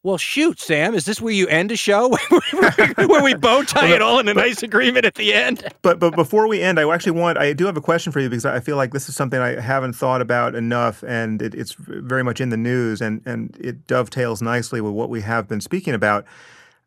Well, 0.04 0.18
shoot, 0.18 0.60
Sam, 0.60 0.94
is 0.94 1.06
this 1.06 1.18
where 1.18 1.32
you 1.32 1.48
end 1.48 1.72
a 1.72 1.76
show? 1.76 2.10
where 2.96 3.22
we 3.22 3.32
bow 3.32 3.62
tie 3.62 3.94
it 3.94 4.02
all 4.02 4.18
in 4.18 4.28
a 4.28 4.34
nice 4.34 4.62
agreement 4.62 5.06
at 5.06 5.14
the 5.14 5.32
end? 5.32 5.64
But 5.80 5.98
but 5.98 6.14
before 6.14 6.46
we 6.46 6.60
end, 6.60 6.78
I 6.78 6.92
actually 6.92 7.18
want 7.18 7.38
I 7.38 7.54
do 7.54 7.64
have 7.64 7.78
a 7.78 7.80
question 7.80 8.12
for 8.12 8.20
you 8.20 8.28
because 8.28 8.44
I 8.44 8.60
feel 8.60 8.76
like 8.76 8.92
this 8.92 9.08
is 9.08 9.16
something 9.16 9.40
I 9.40 9.58
haven't 9.58 9.94
thought 9.94 10.20
about 10.20 10.54
enough, 10.54 11.02
and 11.04 11.40
it, 11.40 11.54
it's 11.54 11.74
very 11.78 12.22
much 12.22 12.38
in 12.38 12.50
the 12.50 12.58
news, 12.58 13.00
and 13.00 13.22
and 13.24 13.56
it 13.58 13.86
dovetails 13.86 14.42
nicely 14.42 14.82
with 14.82 14.92
what 14.92 15.08
we 15.08 15.22
have 15.22 15.48
been 15.48 15.62
speaking 15.62 15.94
about. 15.94 16.26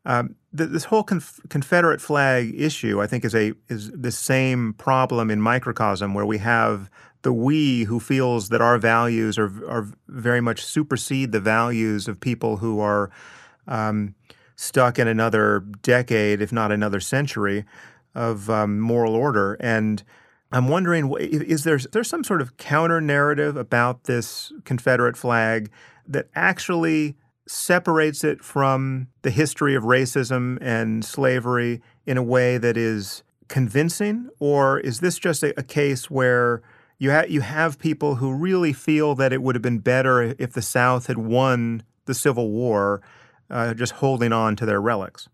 Um, 0.05 0.35
this 0.53 0.83
whole 0.85 1.03
conf- 1.03 1.41
Confederate 1.49 1.99
flag 1.99 2.53
issue, 2.55 3.01
I 3.01 3.07
think, 3.07 3.25
is 3.25 3.33
a 3.33 3.53
is 3.67 3.89
the 3.89 4.11
same 4.11 4.73
problem 4.73 5.31
in 5.31 5.41
microcosm 5.41 6.13
where 6.13 6.25
we 6.25 6.37
have 6.37 6.91
the 7.27 7.33
we 7.33 7.83
who 7.83 7.99
feels 7.99 8.47
that 8.47 8.61
our 8.61 8.77
values 8.77 9.37
are 9.37 9.51
are 9.69 9.85
very 10.07 10.39
much 10.39 10.63
supersede 10.63 11.33
the 11.33 11.41
values 11.41 12.07
of 12.07 12.21
people 12.21 12.55
who 12.55 12.79
are 12.79 13.11
um, 13.67 14.15
stuck 14.55 14.97
in 14.97 15.09
another 15.09 15.59
decade, 15.81 16.41
if 16.41 16.53
not 16.53 16.71
another 16.71 17.01
century, 17.01 17.65
of 18.15 18.49
um, 18.49 18.79
moral 18.79 19.13
order. 19.13 19.57
And 19.59 20.01
I'm 20.53 20.69
wondering, 20.69 21.13
is 21.19 21.65
there 21.65 21.75
is 21.75 21.87
there 21.91 22.05
some 22.05 22.23
sort 22.23 22.41
of 22.41 22.55
counter 22.55 23.01
narrative 23.01 23.57
about 23.57 24.05
this 24.05 24.53
Confederate 24.63 25.17
flag 25.17 25.69
that 26.07 26.29
actually 26.33 27.17
separates 27.45 28.23
it 28.23 28.41
from 28.41 29.07
the 29.23 29.31
history 29.31 29.75
of 29.75 29.83
racism 29.83 30.57
and 30.61 31.03
slavery 31.03 31.81
in 32.05 32.17
a 32.17 32.23
way 32.23 32.57
that 32.57 32.77
is 32.77 33.21
convincing, 33.49 34.29
or 34.39 34.79
is 34.79 35.01
this 35.01 35.19
just 35.19 35.43
a, 35.43 35.53
a 35.59 35.63
case 35.63 36.09
where 36.09 36.61
you 36.99 37.11
ha- 37.11 37.25
you 37.27 37.41
have 37.41 37.77
people 37.79 38.15
who 38.15 38.33
really 38.33 38.73
feel 38.73 39.15
that 39.15 39.33
it 39.33 39.41
would 39.41 39.55
have 39.55 39.61
been 39.61 39.79
better 39.79 40.35
if 40.39 40.53
the 40.53 40.61
South 40.61 41.07
had 41.07 41.17
won 41.17 41.83
the 42.05 42.13
Civil 42.13 42.49
War, 42.51 43.01
uh, 43.49 43.73
just 43.73 43.93
holding 43.93 44.33
on 44.33 44.55
to 44.55 44.65
their 44.65 44.81
relics. 44.81 45.27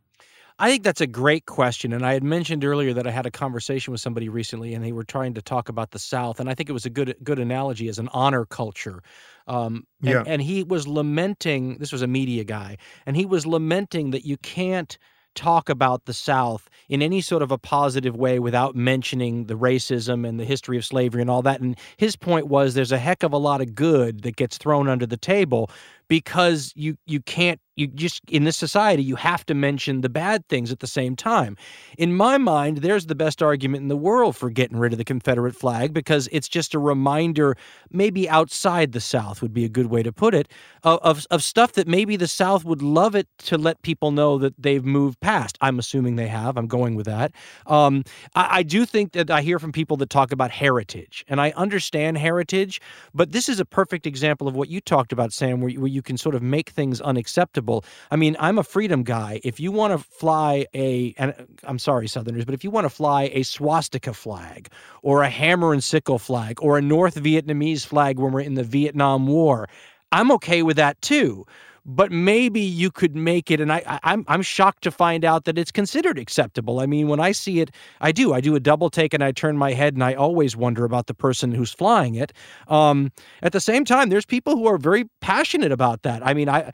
I 0.60 0.70
think 0.70 0.84
that's 0.84 1.02
a 1.02 1.08
great 1.08 1.46
question. 1.48 1.94
And 1.94 2.06
I 2.06 2.14
had 2.14 2.24
mentioned 2.24 2.64
earlier 2.64 2.94
that 2.94 3.08
I 3.08 3.12
had 3.12 3.26
a 3.26 3.32
conversation 3.32 3.92
with 3.92 4.02
somebody 4.02 4.30
recently 4.30 4.74
and 4.76 4.86
they 4.86 4.92
were 4.92 5.04
trying 5.04 5.34
to 5.34 5.42
talk 5.42 5.68
about 5.68 5.92
the 5.92 6.00
South. 6.00 6.40
And 6.40 6.48
I 6.50 6.54
think 6.54 6.70
it 6.70 6.74
was 6.74 6.86
a 6.86 6.92
good 6.92 7.16
good 7.24 7.40
analogy 7.40 7.90
as 7.90 7.98
an 7.98 8.08
honor 8.14 8.46
culture. 8.46 9.02
Um, 9.48 9.88
and, 10.04 10.12
Yeah. 10.12 10.24
and 10.26 10.42
he 10.42 10.64
was 10.64 10.88
lamenting, 10.88 11.78
this 11.80 11.92
was 11.92 12.02
a 12.02 12.08
media 12.08 12.44
guy, 12.44 12.78
and 13.06 13.18
he 13.18 13.26
was 13.26 13.46
lamenting 13.46 14.12
that 14.12 14.26
you 14.26 14.38
can't 14.38 14.98
talk 15.36 15.70
about 15.70 16.06
the 16.06 16.14
South 16.14 16.70
in 16.90 17.02
any 17.02 17.22
sort 17.22 17.42
of 17.42 17.52
a 17.52 17.58
positive 17.58 18.16
way 18.16 18.40
without 18.40 18.76
mentioning 18.76 19.46
the 19.46 19.58
racism 19.58 20.28
and 20.28 20.40
the 20.40 20.46
history 20.46 20.78
of 20.78 20.86
slavery 20.86 21.22
and 21.22 21.30
all 21.30 21.42
that. 21.42 21.62
And 21.62 21.78
his 21.98 22.16
point 22.16 22.48
was 22.48 22.74
there's 22.74 22.92
a 22.92 22.98
heck 22.98 23.24
of 23.24 23.34
a 23.34 23.38
lot 23.38 23.62
of 23.62 23.76
good 23.76 24.24
that 24.24 24.36
gets 24.36 24.58
thrown 24.58 24.88
under 24.88 25.06
the 25.06 25.18
table 25.18 25.70
because 26.08 26.72
you 26.76 26.98
you 27.06 27.22
can't 27.22 27.60
you 27.76 27.88
just 27.88 28.22
in 28.30 28.44
this 28.44 28.58
society 28.58 29.04
you 29.04 29.16
have 29.16 29.46
to 29.46 29.54
mention 29.54 30.02
the 30.02 30.10
bad 30.10 30.48
things 30.50 30.72
at 30.72 30.80
the 30.80 30.88
same 30.88 31.16
time. 31.16 31.58
In 31.98 32.14
my 32.16 32.38
mind, 32.38 32.78
there's 32.78 33.08
the 33.08 33.16
best 33.16 33.42
argument 33.42 33.82
in 33.82 33.88
the 33.88 33.98
world 33.98 34.36
for 34.36 34.50
getting 34.50 34.78
rid 34.78 34.92
of 34.92 34.98
the 34.98 35.04
Confederate 35.04 35.56
flag 35.56 35.94
because 35.94 36.30
it's 36.32 36.48
just 36.48 36.74
a 36.74 36.80
reminder, 36.80 37.56
maybe 37.92 38.30
outside 38.30 38.92
the 38.92 39.02
South 39.02 39.42
would 39.42 39.54
be 39.54 39.66
a 39.66 39.70
good 39.70 39.88
way 39.88 40.04
to 40.04 40.12
put 40.12 40.34
it, 40.34 40.52
of, 40.84 41.26
of, 41.32 41.44
stuff 41.44 41.74
that 41.74 41.88
maybe 41.88 42.16
the 42.16 42.28
South 42.28 42.64
would 42.64 42.82
love 42.82 43.16
it 43.16 43.28
to 43.38 43.58
let 43.58 43.82
people 43.82 44.12
know 44.12 44.38
that 44.38 44.54
they've 44.58 44.86
moved 44.86 45.20
past. 45.20 45.58
I'm 45.62 45.80
assuming 45.80 46.16
they 46.16 46.28
have. 46.28 46.58
I'm 46.58 46.68
going 46.68 46.96
with 46.96 47.06
that. 47.06 47.32
Um, 47.68 48.04
I, 48.36 48.60
I 48.60 48.64
do 48.64 48.86
think 48.86 49.14
that 49.14 49.30
I 49.30 49.42
hear 49.42 49.60
from 49.60 49.72
people 49.72 49.98
that 49.98 50.10
talk 50.10 50.32
about 50.32 50.52
heritage, 50.52 51.26
and 51.28 51.42
I 51.42 51.52
understand 51.56 52.18
heritage, 52.18 52.82
but 53.14 53.32
this 53.32 53.50
is 53.50 53.60
a 53.60 53.66
perfect 53.66 54.06
example 54.06 54.48
of 54.48 54.56
what 54.56 54.70
you 54.70 54.80
talked 54.82 55.12
about, 55.12 55.34
Sam, 55.34 55.62
where, 55.62 55.72
where 55.74 55.88
you 55.88 56.02
can 56.02 56.18
sort 56.18 56.36
of 56.36 56.42
make 56.42 56.70
things 56.70 57.02
unacceptable. 57.02 57.63
I 58.12 58.16
mean, 58.16 58.36
I'm 58.40 58.58
a 58.58 58.64
freedom 58.64 59.04
guy. 59.04 59.42
If 59.44 59.60
you 59.60 59.72
want 59.72 59.94
to 59.94 59.98
fly 59.98 60.66
a, 60.74 61.14
and 61.18 61.34
I'm 61.64 61.80
sorry, 61.80 62.08
Southerners, 62.08 62.46
but 62.46 62.54
if 62.54 62.64
you 62.64 62.72
want 62.72 62.86
to 62.86 62.90
fly 62.90 63.32
a 63.34 63.44
swastika 63.44 64.14
flag 64.14 64.70
or 65.02 65.24
a 65.24 65.30
hammer 65.30 65.74
and 65.74 65.84
sickle 65.84 66.20
flag 66.20 66.62
or 66.62 66.78
a 66.78 66.82
North 66.82 67.16
Vietnamese 67.16 67.86
flag 67.86 68.20
when 68.20 68.32
we're 68.32 68.42
in 68.42 68.56
the 68.56 68.64
Vietnam 68.64 69.28
War, 69.28 69.68
I'm 70.12 70.32
okay 70.34 70.64
with 70.64 70.78
that 70.78 71.02
too. 71.02 71.46
But 71.86 72.14
maybe 72.14 72.62
you 72.62 72.90
could 72.90 73.14
make 73.14 73.52
it, 73.52 73.60
and 73.60 73.70
I, 73.70 73.84
I, 73.86 74.00
I'm 74.04 74.24
I'm 74.30 74.42
shocked 74.42 74.84
to 74.84 74.92
find 74.92 75.26
out 75.26 75.44
that 75.44 75.58
it's 75.58 75.70
considered 75.70 76.18
acceptable. 76.18 76.80
I 76.80 76.86
mean, 76.86 77.10
when 77.10 77.20
I 77.20 77.34
see 77.34 77.60
it, 77.60 77.72
I 78.00 78.14
do. 78.14 78.34
I 78.34 78.40
do 78.40 78.56
a 78.56 78.60
double 78.62 78.90
take, 78.90 79.14
and 79.14 79.22
I 79.22 79.34
turn 79.34 79.58
my 79.58 79.74
head, 79.74 79.94
and 79.94 80.02
I 80.02 80.14
always 80.14 80.56
wonder 80.56 80.86
about 80.86 81.08
the 81.08 81.14
person 81.14 81.52
who's 81.52 81.74
flying 81.74 82.16
it. 82.16 82.32
Um, 82.70 83.12
at 83.42 83.52
the 83.52 83.60
same 83.60 83.84
time, 83.84 84.08
there's 84.08 84.26
people 84.26 84.56
who 84.56 84.66
are 84.66 84.78
very 84.78 85.10
passionate 85.20 85.74
about 85.74 86.04
that. 86.04 86.26
I 86.26 86.34
mean, 86.34 86.48
I 86.48 86.72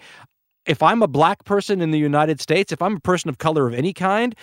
if 0.69 0.83
I'm 0.83 1.01
a 1.01 1.07
black 1.07 1.43
person 1.45 1.81
in 1.81 1.89
the 1.89 1.97
United 1.97 2.39
States, 2.39 2.71
if 2.71 2.81
I'm 2.81 2.97
a 2.97 2.99
person 2.99 3.27
of 3.27 3.39
color 3.39 3.67
of 3.67 3.73
any 3.73 3.91
kind, 3.91 4.35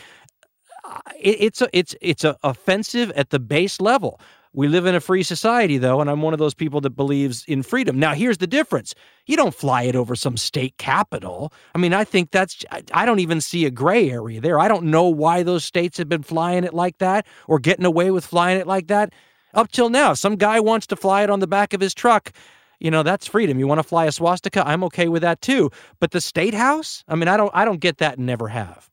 it, 1.18 1.36
it's 1.40 1.62
a, 1.62 1.68
it's 1.72 1.94
it's 2.00 2.24
a 2.24 2.36
offensive 2.42 3.12
at 3.12 3.30
the 3.30 3.38
base 3.38 3.80
level. 3.80 4.20
We 4.52 4.68
live 4.68 4.86
in 4.86 4.94
a 4.94 5.00
free 5.00 5.22
society, 5.22 5.76
though, 5.78 6.00
and 6.00 6.08
I'm 6.10 6.22
one 6.22 6.32
of 6.32 6.38
those 6.38 6.54
people 6.54 6.80
that 6.80 6.90
believes 6.90 7.44
in 7.46 7.62
freedom. 7.62 7.98
Now, 7.98 8.14
here's 8.14 8.38
the 8.38 8.46
difference: 8.48 8.92
you 9.26 9.36
don't 9.36 9.54
fly 9.54 9.84
it 9.84 9.94
over 9.94 10.16
some 10.16 10.36
state 10.36 10.76
capital. 10.78 11.52
I 11.76 11.78
mean, 11.78 11.94
I 11.94 12.02
think 12.02 12.32
that's 12.32 12.64
I 12.92 13.06
don't 13.06 13.20
even 13.20 13.40
see 13.40 13.64
a 13.64 13.70
gray 13.70 14.10
area 14.10 14.40
there. 14.40 14.58
I 14.58 14.66
don't 14.66 14.86
know 14.86 15.08
why 15.08 15.44
those 15.44 15.64
states 15.64 15.96
have 15.98 16.08
been 16.08 16.24
flying 16.24 16.64
it 16.64 16.74
like 16.74 16.98
that 16.98 17.24
or 17.46 17.60
getting 17.60 17.84
away 17.84 18.10
with 18.10 18.26
flying 18.26 18.58
it 18.58 18.66
like 18.66 18.88
that 18.88 19.12
up 19.54 19.70
till 19.70 19.90
now. 19.90 20.12
Some 20.14 20.34
guy 20.34 20.58
wants 20.58 20.88
to 20.88 20.96
fly 20.96 21.22
it 21.22 21.30
on 21.30 21.38
the 21.38 21.46
back 21.46 21.72
of 21.72 21.80
his 21.80 21.94
truck 21.94 22.32
you 22.80 22.90
know 22.90 23.02
that's 23.02 23.26
freedom. 23.26 23.58
You 23.58 23.66
want 23.66 23.78
to 23.78 23.82
fly 23.82 24.06
a 24.06 24.12
swastika? 24.12 24.66
I'm 24.66 24.84
okay 24.84 25.08
with 25.08 25.22
that 25.22 25.40
too. 25.40 25.70
But 26.00 26.10
the 26.10 26.20
state 26.20 26.54
house? 26.54 27.04
I 27.08 27.14
mean 27.14 27.28
i 27.28 27.36
don't 27.36 27.50
i 27.54 27.64
don't 27.64 27.80
get 27.80 27.98
that 27.98 28.18
and 28.18 28.26
never 28.26 28.48
have. 28.48 28.90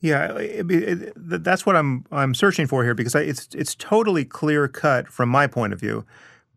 Yeah, 0.00 0.36
it, 0.36 0.68
it, 0.68 1.12
that's 1.16 1.64
what 1.64 1.76
I'm 1.76 2.04
I'm 2.10 2.34
searching 2.34 2.66
for 2.66 2.82
here 2.82 2.94
because 2.94 3.14
I, 3.14 3.20
it's 3.20 3.48
it's 3.54 3.76
totally 3.76 4.24
clear 4.24 4.66
cut 4.66 5.08
from 5.08 5.28
my 5.28 5.46
point 5.46 5.72
of 5.72 5.78
view, 5.78 6.04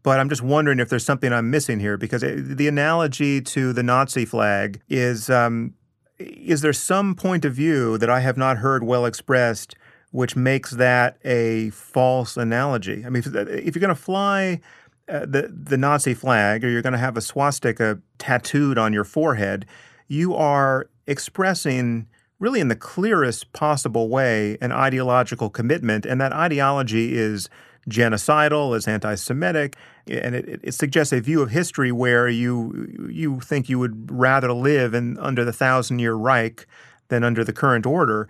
but 0.02 0.19
I'm 0.19 0.30
just 0.30 0.41
wondering 0.41 0.80
if 0.80 0.89
there's 0.89 1.06
something 1.06 1.31
I'm 1.31 1.52
missing 1.52 1.80
here 1.80 1.95
because 1.95 2.23
it, 2.23 2.57
the 2.57 2.68
analogy 2.68 3.41
to 3.41 3.72
the 3.72 3.84
Nazi 3.84 4.26
flag 4.26 4.81
is 4.89 5.30
um, 5.30 5.76
is 6.18 6.61
there 6.61 6.73
some 6.73 7.14
point 7.14 7.45
of 7.45 7.53
view 7.53 7.99
that 7.99 8.10
I 8.10 8.22
have 8.22 8.35
not 8.35 8.57
heard 8.57 8.84
well 8.84 9.06
expressed 9.06 9.76
which 10.15 10.38
makes 10.38 10.72
that 10.72 11.18
a 11.26 11.72
false 11.72 12.38
analogy? 12.38 13.06
I 13.06 13.10
mean, 13.10 13.19
if, 13.19 13.27
if 13.27 13.76
you're 13.76 13.81
going 13.81 13.89
to 13.89 13.95
fly 13.95 14.61
uh, 15.07 15.26
the 15.26 15.53
the 15.53 15.77
Nazi 15.77 16.14
flag 16.14 16.64
or 16.64 16.69
you're 16.69 16.82
going 16.82 16.94
to 16.94 16.99
have 16.99 17.18
a 17.18 17.22
swastika 17.22 17.99
tattooed 18.18 18.77
on 18.77 18.94
your 18.94 19.03
forehead, 19.03 19.65
you 20.07 20.36
are 20.36 20.90
expressing 21.07 22.07
really 22.40 22.60
in 22.60 22.68
the 22.68 22.76
clearest 22.76 23.52
possible 23.53 24.10
way 24.10 24.57
an 24.61 24.72
ideological 24.72 25.49
commitment, 25.49 26.06
and 26.06 26.19
that 26.19 26.34
ideology 26.34 27.15
is 27.15 27.49
genocidal, 27.90 28.76
is 28.76 28.88
anti-Semitic, 28.88 29.76
and 30.07 30.36
it, 30.36 30.60
it 30.64 30.73
suggests 30.73 31.14
a 31.14 31.22
view 31.22 31.41
of 31.41 31.52
history 31.52 31.91
where 31.91 32.27
you 32.27 33.07
you 33.10 33.40
think 33.40 33.69
you 33.69 33.80
would 33.80 34.11
rather 34.11 34.52
live 34.52 34.94
in 34.94 35.18
under 35.19 35.45
the 35.45 35.53
thousand-year 35.53 36.14
Reich 36.15 36.65
than 37.10 37.23
under 37.23 37.44
the 37.44 37.53
current 37.53 37.86
order. 37.86 38.27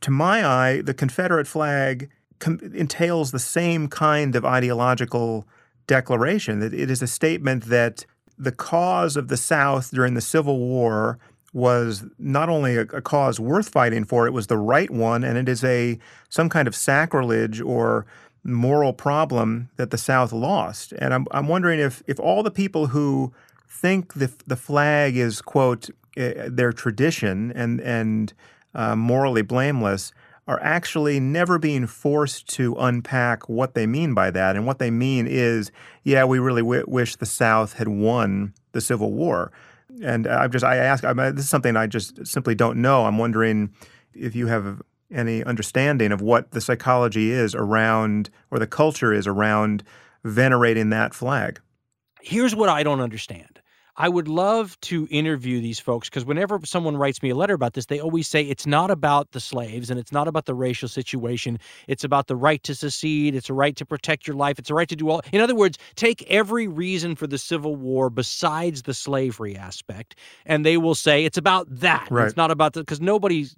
To 0.00 0.10
my 0.10 0.46
eye, 0.46 0.82
the 0.82 0.92
Confederate 0.92 1.46
flag 1.46 2.10
com- 2.38 2.60
entails 2.74 3.30
the 3.30 3.38
same 3.38 3.88
kind 3.88 4.36
of 4.36 4.44
ideological 4.44 5.46
declaration. 5.90 6.60
That 6.60 6.72
it 6.72 6.88
is 6.88 7.02
a 7.02 7.08
statement 7.08 7.64
that 7.64 8.06
the 8.38 8.52
cause 8.52 9.16
of 9.16 9.26
the 9.26 9.36
South 9.36 9.90
during 9.90 10.14
the 10.14 10.20
Civil 10.20 10.58
War 10.58 11.18
was 11.52 12.04
not 12.16 12.48
only 12.48 12.76
a, 12.76 12.82
a 12.82 13.02
cause 13.02 13.40
worth 13.40 13.68
fighting 13.68 14.04
for, 14.04 14.24
it 14.24 14.32
was 14.32 14.46
the 14.46 14.56
right 14.56 14.88
one, 14.88 15.24
and 15.24 15.36
it 15.36 15.48
is 15.48 15.64
a 15.64 15.98
some 16.28 16.48
kind 16.48 16.68
of 16.68 16.76
sacrilege 16.76 17.60
or 17.60 18.06
moral 18.44 18.92
problem 18.92 19.68
that 19.76 19.90
the 19.90 19.98
South 19.98 20.32
lost. 20.32 20.92
And 20.92 21.12
I'm, 21.12 21.26
I'm 21.32 21.48
wondering 21.48 21.80
if 21.80 22.02
if 22.06 22.20
all 22.20 22.44
the 22.44 22.52
people 22.52 22.86
who 22.86 23.32
think 23.68 24.14
the 24.14 24.30
the 24.46 24.56
flag 24.56 25.16
is 25.16 25.42
quote 25.42 25.90
eh, 26.16 26.48
their 26.48 26.72
tradition 26.72 27.52
and 27.56 27.80
and 27.80 28.32
uh, 28.76 28.94
morally 28.94 29.42
blameless 29.42 30.12
are 30.46 30.60
actually 30.62 31.20
never 31.20 31.58
being 31.58 31.86
forced 31.86 32.48
to 32.48 32.74
unpack 32.76 33.48
what 33.48 33.74
they 33.74 33.86
mean 33.86 34.14
by 34.14 34.30
that. 34.30 34.56
And 34.56 34.66
what 34.66 34.78
they 34.78 34.90
mean 34.90 35.26
is, 35.28 35.70
yeah, 36.02 36.24
we 36.24 36.38
really 36.38 36.62
w- 36.62 36.84
wish 36.88 37.16
the 37.16 37.26
South 37.26 37.74
had 37.74 37.88
won 37.88 38.54
the 38.72 38.80
Civil 38.80 39.12
War. 39.12 39.52
And 40.02 40.26
I'm 40.26 40.50
just, 40.50 40.64
I 40.64 40.76
ask, 40.76 41.04
I 41.04 41.12
mean, 41.12 41.34
this 41.34 41.44
is 41.44 41.50
something 41.50 41.76
I 41.76 41.86
just 41.86 42.26
simply 42.26 42.54
don't 42.54 42.80
know. 42.80 43.04
I'm 43.04 43.18
wondering 43.18 43.70
if 44.14 44.34
you 44.34 44.46
have 44.48 44.82
any 45.12 45.44
understanding 45.44 46.12
of 46.12 46.20
what 46.20 46.52
the 46.52 46.60
psychology 46.60 47.30
is 47.30 47.54
around, 47.54 48.30
or 48.50 48.58
the 48.58 48.66
culture 48.66 49.12
is 49.12 49.26
around 49.26 49.82
venerating 50.24 50.90
that 50.90 51.14
flag. 51.14 51.60
here's 52.22 52.54
what 52.54 52.68
I 52.68 52.82
don't 52.82 53.00
understand. 53.00 53.59
I 54.00 54.08
would 54.08 54.28
love 54.28 54.80
to 54.80 55.06
interview 55.10 55.60
these 55.60 55.78
folks 55.78 56.08
because 56.08 56.24
whenever 56.24 56.58
someone 56.64 56.96
writes 56.96 57.22
me 57.22 57.28
a 57.28 57.34
letter 57.34 57.52
about 57.52 57.74
this, 57.74 57.84
they 57.84 58.00
always 58.00 58.26
say 58.26 58.40
it's 58.40 58.66
not 58.66 58.90
about 58.90 59.32
the 59.32 59.40
slaves 59.40 59.90
and 59.90 60.00
it's 60.00 60.10
not 60.10 60.26
about 60.26 60.46
the 60.46 60.54
racial 60.54 60.88
situation. 60.88 61.58
It's 61.86 62.02
about 62.02 62.26
the 62.26 62.34
right 62.34 62.62
to 62.62 62.74
secede. 62.74 63.34
It's 63.34 63.50
a 63.50 63.52
right 63.52 63.76
to 63.76 63.84
protect 63.84 64.26
your 64.26 64.36
life. 64.36 64.58
It's 64.58 64.70
a 64.70 64.74
right 64.74 64.88
to 64.88 64.96
do 64.96 65.10
all. 65.10 65.20
In 65.34 65.42
other 65.42 65.54
words, 65.54 65.76
take 65.96 66.22
every 66.30 66.66
reason 66.66 67.14
for 67.14 67.26
the 67.26 67.36
Civil 67.36 67.76
War 67.76 68.08
besides 68.08 68.84
the 68.84 68.94
slavery 68.94 69.54
aspect, 69.54 70.14
and 70.46 70.64
they 70.64 70.78
will 70.78 70.94
say 70.94 71.26
it's 71.26 71.36
about 71.36 71.66
that. 71.68 72.08
Right. 72.10 72.26
It's 72.26 72.38
not 72.38 72.50
about 72.50 72.72
that 72.72 72.80
because 72.80 73.02
nobody 73.02 73.48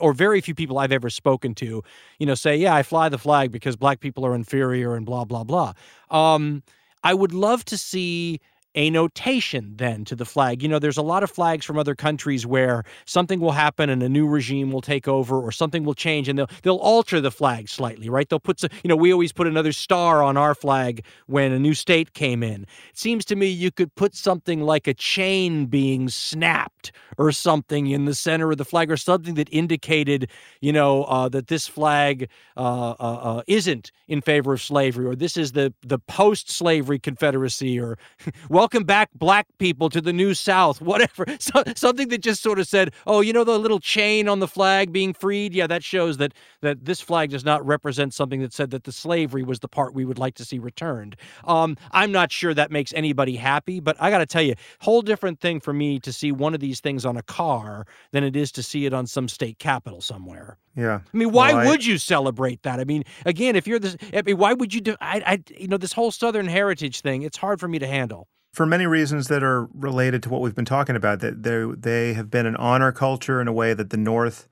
or 0.00 0.12
very 0.12 0.40
few 0.40 0.54
people 0.54 0.78
I've 0.78 0.92
ever 0.92 1.10
spoken 1.10 1.56
to, 1.56 1.82
you 2.20 2.26
know, 2.26 2.36
say, 2.36 2.56
yeah, 2.56 2.72
I 2.72 2.84
fly 2.84 3.08
the 3.08 3.18
flag 3.18 3.50
because 3.50 3.74
black 3.74 3.98
people 3.98 4.24
are 4.24 4.36
inferior 4.36 4.94
and 4.94 5.04
blah 5.04 5.24
blah 5.24 5.42
blah. 5.42 5.72
Um, 6.08 6.62
I 7.02 7.14
would 7.14 7.34
love 7.34 7.64
to 7.64 7.76
see 7.76 8.40
a 8.74 8.90
notation 8.90 9.74
then 9.76 10.04
to 10.04 10.14
the 10.14 10.24
flag. 10.24 10.62
You 10.62 10.68
know, 10.68 10.78
there's 10.78 10.96
a 10.96 11.02
lot 11.02 11.22
of 11.22 11.30
flags 11.30 11.64
from 11.64 11.78
other 11.78 11.94
countries 11.94 12.46
where 12.46 12.84
something 13.06 13.40
will 13.40 13.52
happen 13.52 13.90
and 13.90 14.02
a 14.02 14.08
new 14.08 14.26
regime 14.26 14.70
will 14.70 14.80
take 14.80 15.08
over 15.08 15.40
or 15.40 15.50
something 15.50 15.84
will 15.84 15.94
change 15.94 16.28
and 16.28 16.38
they'll 16.38 16.50
they'll 16.62 16.76
alter 16.76 17.20
the 17.20 17.30
flag 17.30 17.68
slightly, 17.68 18.08
right? 18.08 18.28
They'll 18.28 18.40
put 18.40 18.60
some, 18.60 18.70
you 18.84 18.88
know, 18.88 18.96
we 18.96 19.12
always 19.12 19.32
put 19.32 19.46
another 19.46 19.72
star 19.72 20.22
on 20.22 20.36
our 20.36 20.54
flag 20.54 21.04
when 21.26 21.52
a 21.52 21.58
new 21.58 21.74
state 21.74 22.12
came 22.14 22.42
in. 22.42 22.62
It 22.90 22.98
seems 22.98 23.24
to 23.26 23.36
me 23.36 23.48
you 23.48 23.70
could 23.70 23.94
put 23.94 24.14
something 24.14 24.60
like 24.60 24.86
a 24.86 24.94
chain 24.94 25.66
being 25.66 26.08
snapped 26.08 26.92
or 27.16 27.32
something 27.32 27.88
in 27.88 28.04
the 28.04 28.14
center 28.14 28.50
of 28.50 28.58
the 28.58 28.64
flag 28.64 28.90
or 28.90 28.96
something 28.96 29.34
that 29.34 29.48
indicated, 29.50 30.30
you 30.60 30.72
know, 30.72 31.04
uh, 31.04 31.28
that 31.28 31.48
this 31.48 31.66
flag 31.66 32.28
uh, 32.56 32.90
uh, 32.90 32.94
uh, 33.00 33.42
isn't 33.46 33.90
in 34.06 34.20
favor 34.20 34.52
of 34.52 34.62
slavery 34.62 35.06
or 35.06 35.14
this 35.14 35.36
is 35.36 35.52
the 35.52 35.72
the 35.82 35.98
post-slavery 35.98 36.98
Confederacy 36.98 37.80
or 37.80 37.98
welcome 38.58 38.82
back 38.82 39.08
black 39.14 39.46
people 39.58 39.88
to 39.88 40.00
the 40.00 40.12
new 40.12 40.34
South, 40.34 40.80
whatever. 40.90 41.24
So, 41.38 41.62
something 41.76 42.08
that 42.08 42.22
just 42.22 42.42
sort 42.42 42.58
of 42.58 42.66
said, 42.66 42.92
oh, 43.06 43.20
you 43.20 43.32
know, 43.32 43.44
the 43.44 43.56
little 43.56 43.78
chain 43.78 44.28
on 44.28 44.40
the 44.40 44.48
flag 44.48 44.92
being 44.92 45.14
freed. 45.14 45.54
Yeah, 45.54 45.68
that 45.68 45.84
shows 45.84 46.16
that 46.16 46.34
that 46.62 46.84
this 46.84 47.00
flag 47.00 47.30
does 47.30 47.44
not 47.44 47.64
represent 47.64 48.12
something 48.12 48.40
that 48.40 48.52
said 48.52 48.70
that 48.70 48.82
the 48.82 48.90
slavery 48.90 49.44
was 49.44 49.60
the 49.60 49.68
part 49.68 49.94
we 49.94 50.04
would 50.04 50.18
like 50.18 50.34
to 50.34 50.44
see 50.44 50.58
returned. 50.58 51.14
Um, 51.44 51.76
I'm 51.92 52.10
not 52.10 52.32
sure 52.32 52.52
that 52.52 52.72
makes 52.72 52.92
anybody 52.94 53.36
happy, 53.36 53.78
but 53.78 53.96
I 54.00 54.10
got 54.10 54.18
to 54.18 54.26
tell 54.26 54.42
you, 54.42 54.54
whole 54.80 55.02
different 55.02 55.38
thing 55.38 55.60
for 55.60 55.72
me 55.72 56.00
to 56.00 56.12
see 56.12 56.32
one 56.32 56.52
of 56.52 56.58
these 56.58 56.80
things 56.80 57.06
on 57.06 57.16
a 57.16 57.22
car 57.22 57.86
than 58.10 58.24
it 58.24 58.34
is 58.34 58.50
to 58.52 58.62
see 58.64 58.86
it 58.86 58.92
on 58.92 59.06
some 59.06 59.28
state 59.28 59.60
capitol 59.60 60.00
somewhere. 60.00 60.58
Yeah. 60.78 61.00
I 61.12 61.16
mean, 61.16 61.32
why 61.32 61.52
Well, 61.52 61.62
I- 61.62 61.66
would 61.66 61.84
you 61.84 61.98
celebrate 61.98 62.62
that? 62.62 62.78
I 62.78 62.84
mean, 62.84 63.02
again, 63.26 63.56
if 63.56 63.66
you're 63.66 63.80
this, 63.80 63.96
I 64.14 64.22
mean, 64.22 64.38
why 64.38 64.52
would 64.52 64.72
you 64.72 64.80
do? 64.80 64.96
I, 65.00 65.22
I, 65.26 65.42
you 65.58 65.66
know, 65.66 65.76
this 65.76 65.92
whole 65.92 66.12
Southern 66.12 66.46
heritage 66.46 67.00
thing. 67.00 67.22
It's 67.22 67.36
hard 67.36 67.58
for 67.58 67.66
me 67.66 67.78
to 67.80 67.86
handle. 67.86 68.28
for 68.54 68.64
many 68.64 68.86
reasons 68.86 69.26
that 69.28 69.42
are 69.42 69.68
related 69.74 70.22
to 70.22 70.28
what 70.30 70.40
we've 70.40 70.54
been 70.54 70.64
talking 70.64 70.94
about. 70.96 71.18
That 71.20 71.42
they 71.42 71.64
they 71.90 72.14
have 72.14 72.30
been 72.30 72.46
an 72.46 72.56
honor 72.56 72.92
culture 72.92 73.40
in 73.40 73.48
a 73.48 73.52
way 73.52 73.74
that 73.74 73.90
the 73.90 73.96
North 73.96 74.48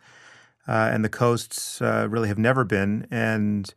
uh, 0.68 0.90
and 0.92 1.04
the 1.04 1.08
coasts 1.08 1.80
uh, 1.80 2.06
really 2.10 2.28
have 2.28 2.38
never 2.38 2.64
been, 2.64 3.06
and 3.10 3.72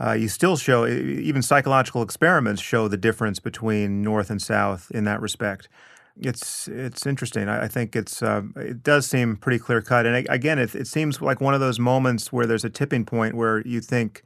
uh, 0.00 0.12
you 0.12 0.26
still 0.28 0.56
show 0.56 0.86
even 0.86 1.42
psychological 1.42 2.02
experiments 2.02 2.60
show 2.60 2.88
the 2.88 2.96
difference 2.96 3.38
between 3.38 4.02
North 4.02 4.30
and 4.30 4.42
South 4.42 4.90
in 4.90 5.04
that 5.04 5.20
respect. 5.20 5.68
It's 6.16 6.68
it's 6.68 7.06
interesting. 7.06 7.48
I, 7.48 7.64
I 7.64 7.68
think 7.68 7.96
it's 7.96 8.22
uh, 8.22 8.42
it 8.56 8.82
does 8.84 9.06
seem 9.06 9.36
pretty 9.36 9.58
clear 9.58 9.82
cut, 9.82 10.06
and 10.06 10.28
again, 10.28 10.58
it, 10.60 10.74
it 10.74 10.86
seems 10.86 11.20
like 11.20 11.40
one 11.40 11.54
of 11.54 11.60
those 11.60 11.80
moments 11.80 12.32
where 12.32 12.46
there's 12.46 12.64
a 12.64 12.70
tipping 12.70 13.04
point 13.04 13.34
where 13.34 13.66
you 13.66 13.80
think 13.80 14.22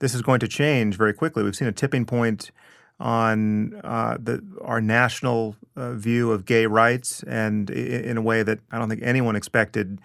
this 0.00 0.14
is 0.14 0.20
going 0.20 0.40
to 0.40 0.48
change 0.48 0.96
very 0.96 1.14
quickly. 1.14 1.42
We've 1.42 1.56
seen 1.56 1.68
a 1.68 1.72
tipping 1.72 2.04
point 2.04 2.50
on 2.98 3.80
uh, 3.84 4.18
the 4.20 4.42
our 4.60 4.82
national 4.82 5.56
uh, 5.76 5.94
view 5.94 6.30
of 6.30 6.44
gay 6.44 6.66
rights, 6.66 7.22
and 7.22 7.70
i- 7.70 7.74
in 7.74 8.18
a 8.18 8.22
way 8.22 8.42
that 8.42 8.58
I 8.70 8.78
don't 8.78 8.90
think 8.90 9.02
anyone 9.02 9.34
expected 9.34 9.98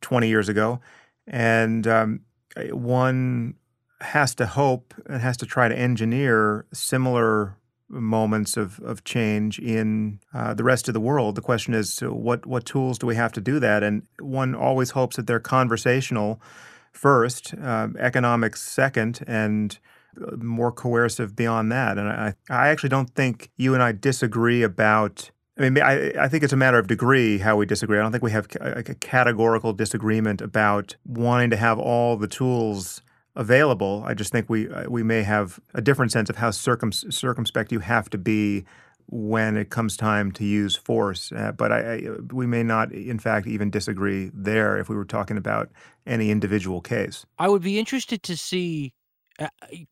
20 0.00 0.28
years 0.28 0.48
ago. 0.48 0.80
And 1.26 1.86
um, 1.86 2.20
one 2.70 3.54
has 4.00 4.34
to 4.36 4.46
hope 4.46 4.94
and 5.06 5.20
has 5.20 5.36
to 5.36 5.46
try 5.46 5.68
to 5.68 5.78
engineer 5.78 6.64
similar 6.72 7.56
moments 7.92 8.56
of, 8.56 8.80
of 8.80 9.04
change 9.04 9.58
in 9.58 10.18
uh, 10.34 10.54
the 10.54 10.64
rest 10.64 10.88
of 10.88 10.94
the 10.94 11.00
world. 11.00 11.34
The 11.34 11.42
question 11.42 11.74
is, 11.74 11.92
so 11.92 12.12
what 12.12 12.46
what 12.46 12.64
tools 12.64 12.98
do 12.98 13.06
we 13.06 13.14
have 13.14 13.32
to 13.32 13.40
do 13.40 13.60
that? 13.60 13.82
And 13.82 14.02
one 14.20 14.54
always 14.54 14.90
hopes 14.90 15.16
that 15.16 15.26
they're 15.26 15.40
conversational 15.40 16.40
first, 16.92 17.54
um, 17.62 17.96
economics 17.98 18.62
second, 18.62 19.20
and 19.26 19.78
uh, 20.20 20.36
more 20.36 20.72
coercive 20.72 21.36
beyond 21.36 21.70
that. 21.72 21.98
And 21.98 22.08
I, 22.08 22.34
I 22.50 22.68
actually 22.68 22.90
don't 22.90 23.14
think 23.14 23.50
you 23.56 23.74
and 23.74 23.82
I 23.82 23.92
disagree 23.92 24.62
about. 24.62 25.30
I 25.58 25.68
mean, 25.68 25.82
I, 25.82 26.12
I 26.18 26.28
think 26.28 26.42
it's 26.42 26.52
a 26.54 26.56
matter 26.56 26.78
of 26.78 26.86
degree 26.86 27.38
how 27.38 27.56
we 27.56 27.66
disagree. 27.66 27.98
I 27.98 28.02
don't 28.02 28.10
think 28.10 28.24
we 28.24 28.30
have 28.30 28.48
a 28.60 28.82
categorical 28.82 29.74
disagreement 29.74 30.40
about 30.40 30.96
wanting 31.04 31.50
to 31.50 31.56
have 31.56 31.78
all 31.78 32.16
the 32.16 32.26
tools 32.26 33.02
available. 33.34 34.04
I 34.06 34.14
just 34.14 34.32
think 34.32 34.48
we 34.50 34.68
uh, 34.68 34.88
we 34.88 35.02
may 35.02 35.22
have 35.22 35.60
a 35.74 35.80
different 35.80 36.12
sense 36.12 36.30
of 36.30 36.36
how 36.36 36.50
circum, 36.50 36.92
circumspect 36.92 37.72
you 37.72 37.80
have 37.80 38.10
to 38.10 38.18
be 38.18 38.64
when 39.06 39.56
it 39.56 39.68
comes 39.68 39.96
time 39.96 40.32
to 40.32 40.44
use 40.44 40.76
force. 40.76 41.32
Uh, 41.32 41.52
but 41.52 41.72
I, 41.72 41.94
I, 41.94 42.08
we 42.32 42.46
may 42.46 42.62
not, 42.62 42.92
in 42.92 43.18
fact, 43.18 43.46
even 43.46 43.70
disagree 43.70 44.30
there 44.32 44.78
if 44.78 44.88
we 44.88 44.96
were 44.96 45.04
talking 45.04 45.36
about 45.36 45.70
any 46.06 46.30
individual 46.30 46.80
case. 46.80 47.26
I 47.38 47.48
would 47.48 47.62
be 47.62 47.78
interested 47.78 48.22
to 48.22 48.36
see 48.36 48.92
uh, 49.38 49.48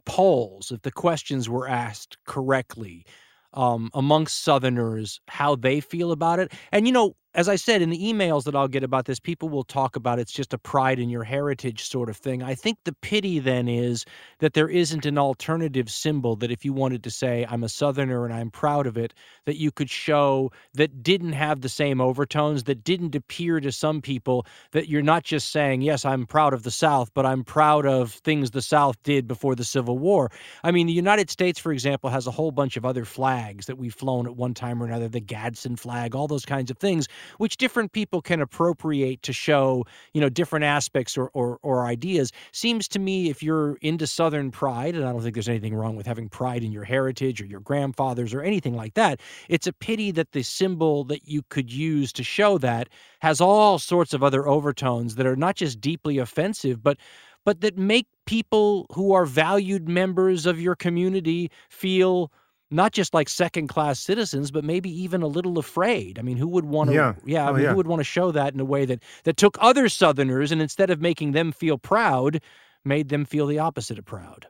polls 0.07 0.71
if 0.71 0.83
the 0.83 0.93
questions 0.93 1.49
were 1.49 1.69
asked 1.69 2.19
correctly 2.25 3.05
um, 3.53 3.91
amongst 3.95 4.43
Southerners, 4.43 5.21
how 5.29 5.57
they 5.57 5.81
feel 5.81 6.13
about 6.13 6.39
it. 6.39 6.53
And, 6.73 6.87
you 6.87 6.93
know, 6.93 7.17
as 7.35 7.49
I 7.49 7.55
said 7.55 7.81
in 7.81 7.91
the 7.91 7.99
emails 7.99 8.43
that 8.45 8.57
I'll 8.57 8.67
get 8.67 8.83
about 8.83 9.05
this, 9.05 9.21
people 9.21 9.49
will 9.49 9.63
talk 9.63 9.95
about 9.95 10.19
it's 10.19 10.33
just 10.33 10.53
a 10.53 10.59
pride 10.59 10.99
in 10.99 11.09
your 11.09 11.23
heritage 11.23 11.85
sort 11.85 12.09
of 12.09 12.17
thing. 12.17 12.43
I 12.43 12.57
think 12.57 12.79
the 12.85 12.93
pity 12.93 13.39
then 13.39 13.69
is 13.69 14.05
that 14.41 14.55
there 14.55 14.69
isn't 14.69 15.07
an 15.07 15.17
alternative 15.17 15.89
symbol 15.89 16.35
that 16.37 16.51
if 16.51 16.65
you 16.65 16.73
wanted 16.73 17.05
to 17.05 17.11
say, 17.11 17.47
I'm 17.49 17.63
a 17.63 17.69
Southerner 17.69 18.25
and 18.25 18.35
I'm 18.35 18.51
proud 18.51 18.89
of 18.89 18.97
it, 18.97 19.15
that 19.45 19.59
you 19.59 19.71
could 19.71 19.89
show 19.89 20.51
that 20.75 21.05
didn't 21.05 21.35
have 21.35 21.61
the 21.61 21.69
same 21.69 22.01
overtones, 22.01 22.65
that 22.65 22.83
didn't 22.83 23.15
appear 23.15 23.61
to 23.61 23.71
some 23.71 24.03
people 24.03 24.45
that 24.73 24.89
you're 24.89 25.01
not 25.01 25.23
just 25.23 25.53
saying, 25.53 25.83
yes, 25.83 26.05
I'm 26.05 26.27
proud 26.27 26.53
of 26.53 26.65
the 26.65 26.71
South, 26.73 27.11
but 27.15 27.25
I'm 27.25 27.45
proud 27.45 27.87
of 27.87 28.13
things 28.13 28.51
the 28.51 28.63
South 28.63 29.01
did 29.05 29.29
before 29.29 29.55
the 29.55 29.65
Civil 29.65 29.99
War. 29.99 30.33
I 30.65 30.73
mean, 30.73 30.89
the 30.89 30.93
United 30.93 31.31
States, 31.31 31.61
for 31.61 31.73
example, 31.73 32.11
has 32.11 32.27
a 32.27 32.33
whole 32.33 32.51
bunch 32.51 32.77
of 32.77 32.85
other 32.85 33.05
flags 33.05 33.67
that 33.67 33.79
we've 33.79 33.95
flown 33.95 34.27
at 34.27 34.35
one 34.35 34.53
time 34.53 34.83
or 34.83 34.87
another, 34.87 35.09
the 35.09 35.21
Gadsden 35.21 35.77
flag, 35.77 36.17
all 36.17 36.27
those 36.27 36.45
kinds 36.45 36.73
of 36.73 36.79
things, 36.79 37.07
which 37.39 37.57
different 37.57 37.93
people 37.93 38.21
can 38.23 38.41
appropriate 38.41 39.23
to 39.23 39.33
show, 39.33 39.85
you 40.15 40.21
know, 40.21 40.29
different 40.29 40.65
aspects 40.65 41.17
or, 41.17 41.31
or, 41.35 41.59
or 41.63 41.87
ideas. 41.87 42.33
Seems 42.53 42.89
to 42.89 42.99
me 42.99 43.31
if 43.31 43.43
you're 43.43 43.77
into 43.83 44.07
Southern 44.07 44.51
pride, 44.51 44.95
and 44.95 45.05
I 45.05 45.13
don't 45.13 45.23
think 45.23 45.35
there's 45.35 45.49
anything 45.49 45.75
wrong 45.75 45.97
with 45.97 46.07
having 46.07 46.29
pride 46.29 46.63
in 46.63 46.73
your 46.73 46.85
heritage 46.85 47.41
or 47.41 47.47
your 47.47 47.61
grandfathers 47.61 48.35
or 48.35 48.43
anything 48.43 48.75
like 48.75 48.95
that, 48.95 49.21
it's 49.49 49.67
a 49.67 49.73
pity 49.73 50.11
that 50.13 50.33
the 50.33 50.43
symbol 50.43 51.05
that 51.05 51.27
you 51.27 51.43
could 51.49 51.73
use 51.73 52.13
to 52.13 52.23
show 52.23 52.59
that 52.59 52.89
has 53.21 53.41
all 53.41 53.79
sorts 53.79 54.15
of 54.15 54.23
other 54.23 54.49
overtones 54.49 55.15
that 55.17 55.27
are 55.27 55.37
not 55.37 55.57
just 55.57 55.81
deeply 55.81 56.19
offensive, 56.19 56.83
but 56.83 56.97
but 57.45 57.63
that 57.63 57.79
make 57.79 58.07
people 58.27 58.87
who 58.93 59.13
are 59.13 59.25
valued 59.25 59.89
members 59.89 60.45
of 60.45 60.61
your 60.61 60.77
community 60.77 61.51
feel 61.71 62.31
not 62.71 62.93
just 62.93 63.13
like 63.15 63.29
second 63.29 63.67
class 63.69 63.99
citizens, 63.99 64.51
but 64.51 64.65
maybe 64.65 64.91
even 65.03 65.23
a 65.23 65.27
little 65.27 65.59
afraid. 65.59 66.19
I 66.19 66.23
mean, 66.23 66.37
who 66.37 66.47
would 66.49 66.65
want 66.65 66.91
to? 66.91 66.95
Yeah. 66.95 67.15
yeah 67.25 67.47
I 67.47 67.51
Oh, 67.51 67.53
mean, 67.55 67.63
yeah. 67.65 67.71
who 67.71 67.77
would 67.77 67.87
want 67.89 68.01
to 68.01 68.05
show 68.05 68.31
that 68.33 68.55
in 68.55 68.61
a 68.61 68.65
way 68.65 68.85
that 68.85 69.01
that 69.25 69.37
took 69.37 69.57
other 69.61 69.89
Southerners 69.89 70.53
and 70.53 70.63
instead 70.63 70.91
of 70.91 71.01
making 71.01 71.33
them 71.33 71.51
feel 71.53 71.79
proud, 71.79 72.41
made 72.85 73.09
them 73.09 73.25
feel 73.25 73.47
the 73.47 73.59
opposite 73.59 73.99
of 73.99 74.05
proud. 74.05 74.47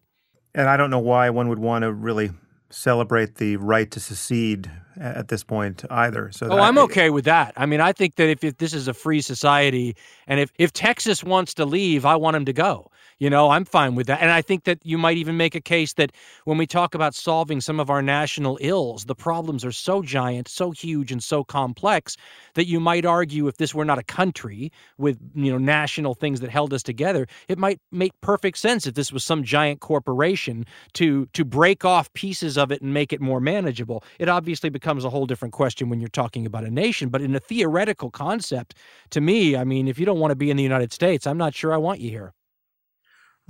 And 0.54 0.68
I 0.68 0.76
don't 0.76 0.90
know 0.90 0.98
why 0.98 1.30
one 1.30 1.48
would 1.48 1.58
want 1.60 1.82
to 1.82 1.92
really 1.92 2.30
celebrate 2.70 3.36
the 3.36 3.56
right 3.56 3.90
to 3.90 3.98
secede 4.00 4.70
at 5.00 5.28
this 5.28 5.42
point 5.42 5.84
either. 5.90 6.30
So 6.32 6.46
Oh, 6.46 6.56
that- 6.56 6.60
I'm 6.62 6.78
okay 6.78 7.10
with 7.10 7.24
that. 7.24 7.52
I 7.56 7.66
mean, 7.66 7.80
I 7.80 7.92
think 7.92 8.16
that 8.16 8.28
if, 8.28 8.44
if 8.44 8.58
this 8.58 8.72
is 8.74 8.86
a 8.86 8.94
free 8.94 9.20
society 9.22 9.96
and 10.26 10.38
if, 10.38 10.52
if 10.58 10.72
Texas 10.72 11.24
wants 11.24 11.54
to 11.54 11.64
leave, 11.64 12.04
I 12.04 12.16
want 12.16 12.36
him 12.36 12.44
to 12.44 12.52
go. 12.52 12.90
You 13.20 13.28
know, 13.28 13.50
I'm 13.50 13.66
fine 13.66 13.96
with 13.96 14.06
that. 14.06 14.22
And 14.22 14.30
I 14.30 14.40
think 14.40 14.64
that 14.64 14.78
you 14.82 14.96
might 14.96 15.18
even 15.18 15.36
make 15.36 15.54
a 15.54 15.60
case 15.60 15.92
that 15.94 16.10
when 16.46 16.56
we 16.56 16.66
talk 16.66 16.94
about 16.94 17.14
solving 17.14 17.60
some 17.60 17.78
of 17.78 17.90
our 17.90 18.00
national 18.00 18.56
ills, 18.62 19.04
the 19.04 19.14
problems 19.14 19.62
are 19.62 19.72
so 19.72 20.00
giant, 20.00 20.48
so 20.48 20.70
huge, 20.70 21.12
and 21.12 21.22
so 21.22 21.44
complex 21.44 22.16
that 22.54 22.66
you 22.66 22.80
might 22.80 23.04
argue 23.04 23.46
if 23.46 23.58
this 23.58 23.74
were 23.74 23.84
not 23.84 23.98
a 23.98 24.02
country 24.02 24.72
with, 24.96 25.18
you 25.34 25.52
know, 25.52 25.58
national 25.58 26.14
things 26.14 26.40
that 26.40 26.48
held 26.48 26.72
us 26.72 26.82
together, 26.82 27.26
it 27.48 27.58
might 27.58 27.78
make 27.92 28.18
perfect 28.22 28.56
sense 28.56 28.86
if 28.86 28.94
this 28.94 29.12
was 29.12 29.22
some 29.22 29.44
giant 29.44 29.80
corporation 29.80 30.64
to 30.94 31.26
to 31.34 31.44
break 31.44 31.84
off 31.84 32.10
pieces 32.14 32.56
of 32.56 32.72
it 32.72 32.80
and 32.80 32.94
make 32.94 33.12
it 33.12 33.20
more 33.20 33.38
manageable. 33.38 34.02
It 34.18 34.30
obviously 34.30 34.70
becomes 34.70 35.04
a 35.04 35.10
whole 35.10 35.26
different 35.26 35.52
question 35.52 35.90
when 35.90 36.00
you're 36.00 36.08
talking 36.08 36.46
about 36.46 36.64
a 36.64 36.70
nation, 36.70 37.10
but 37.10 37.20
in 37.20 37.36
a 37.36 37.40
theoretical 37.40 38.10
concept, 38.10 38.74
to 39.10 39.20
me, 39.20 39.56
I 39.56 39.64
mean, 39.64 39.88
if 39.88 39.98
you 39.98 40.06
don't 40.06 40.20
want 40.20 40.30
to 40.30 40.36
be 40.36 40.50
in 40.50 40.56
the 40.56 40.62
United 40.62 40.90
States, 40.90 41.26
I'm 41.26 41.38
not 41.38 41.54
sure 41.54 41.74
I 41.74 41.76
want 41.76 42.00
you 42.00 42.08
here. 42.08 42.32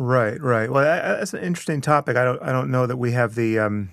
Right, 0.01 0.41
right. 0.41 0.71
Well, 0.71 0.83
that's 0.83 1.35
an 1.35 1.43
interesting 1.43 1.83
topic. 1.83 2.17
I 2.17 2.25
don't, 2.25 2.43
I 2.43 2.53
don't 2.53 2.71
know 2.71 2.87
that 2.87 2.97
we 2.97 3.13
have 3.13 3.35
the, 3.35 3.59
um, 3.59 3.91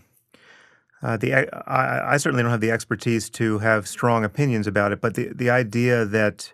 uh, 1.03 1.17
the. 1.17 1.33
I, 1.33 2.13
I 2.13 2.17
certainly 2.17 2.43
don't 2.43 2.51
have 2.51 2.61
the 2.61 2.71
expertise 2.71 3.29
to 3.31 3.59
have 3.59 3.89
strong 3.89 4.23
opinions 4.23 4.67
about 4.67 4.93
it. 4.93 5.01
But 5.01 5.15
the, 5.15 5.33
the 5.33 5.49
idea 5.49 6.05
that 6.05 6.53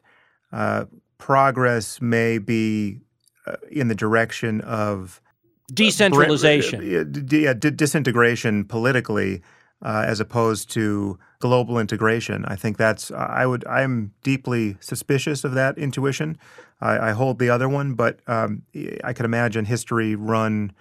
uh, 0.52 0.86
progress 1.20 2.02
may 2.02 2.40
be 2.40 3.02
uh, 3.46 3.58
in 3.70 3.90
the 3.90 3.96
direction 3.96 4.60
of 4.62 5.22
Decentralization. 5.72 6.82
yeah, 6.82 7.04
yeah, 7.38 7.54
d- 7.54 7.70
disintegration 7.70 8.66
politically, 8.66 9.44
uh, 9.84 10.06
as 10.08 10.20
opposed 10.20 10.72
to 10.72 11.20
global 11.40 11.78
integration. 11.78 12.46
I 12.46 12.56
think 12.56 12.78
that's. 12.78 13.12
I 13.12 13.46
would. 13.46 13.66
I'm 13.68 14.14
deeply 14.24 14.78
suspicious 14.80 15.44
of 15.44 15.54
that 15.54 15.78
intuition. 15.78 16.38
I, 16.82 17.10
I 17.10 17.12
hold 17.12 17.40
the 17.40 17.50
other 17.50 17.70
one, 17.70 17.94
but 17.94 18.20
um, 18.28 18.64
I 19.04 19.14
could 19.14 19.26
imagine 19.26 19.66
history 19.66 20.16
run 20.16 20.72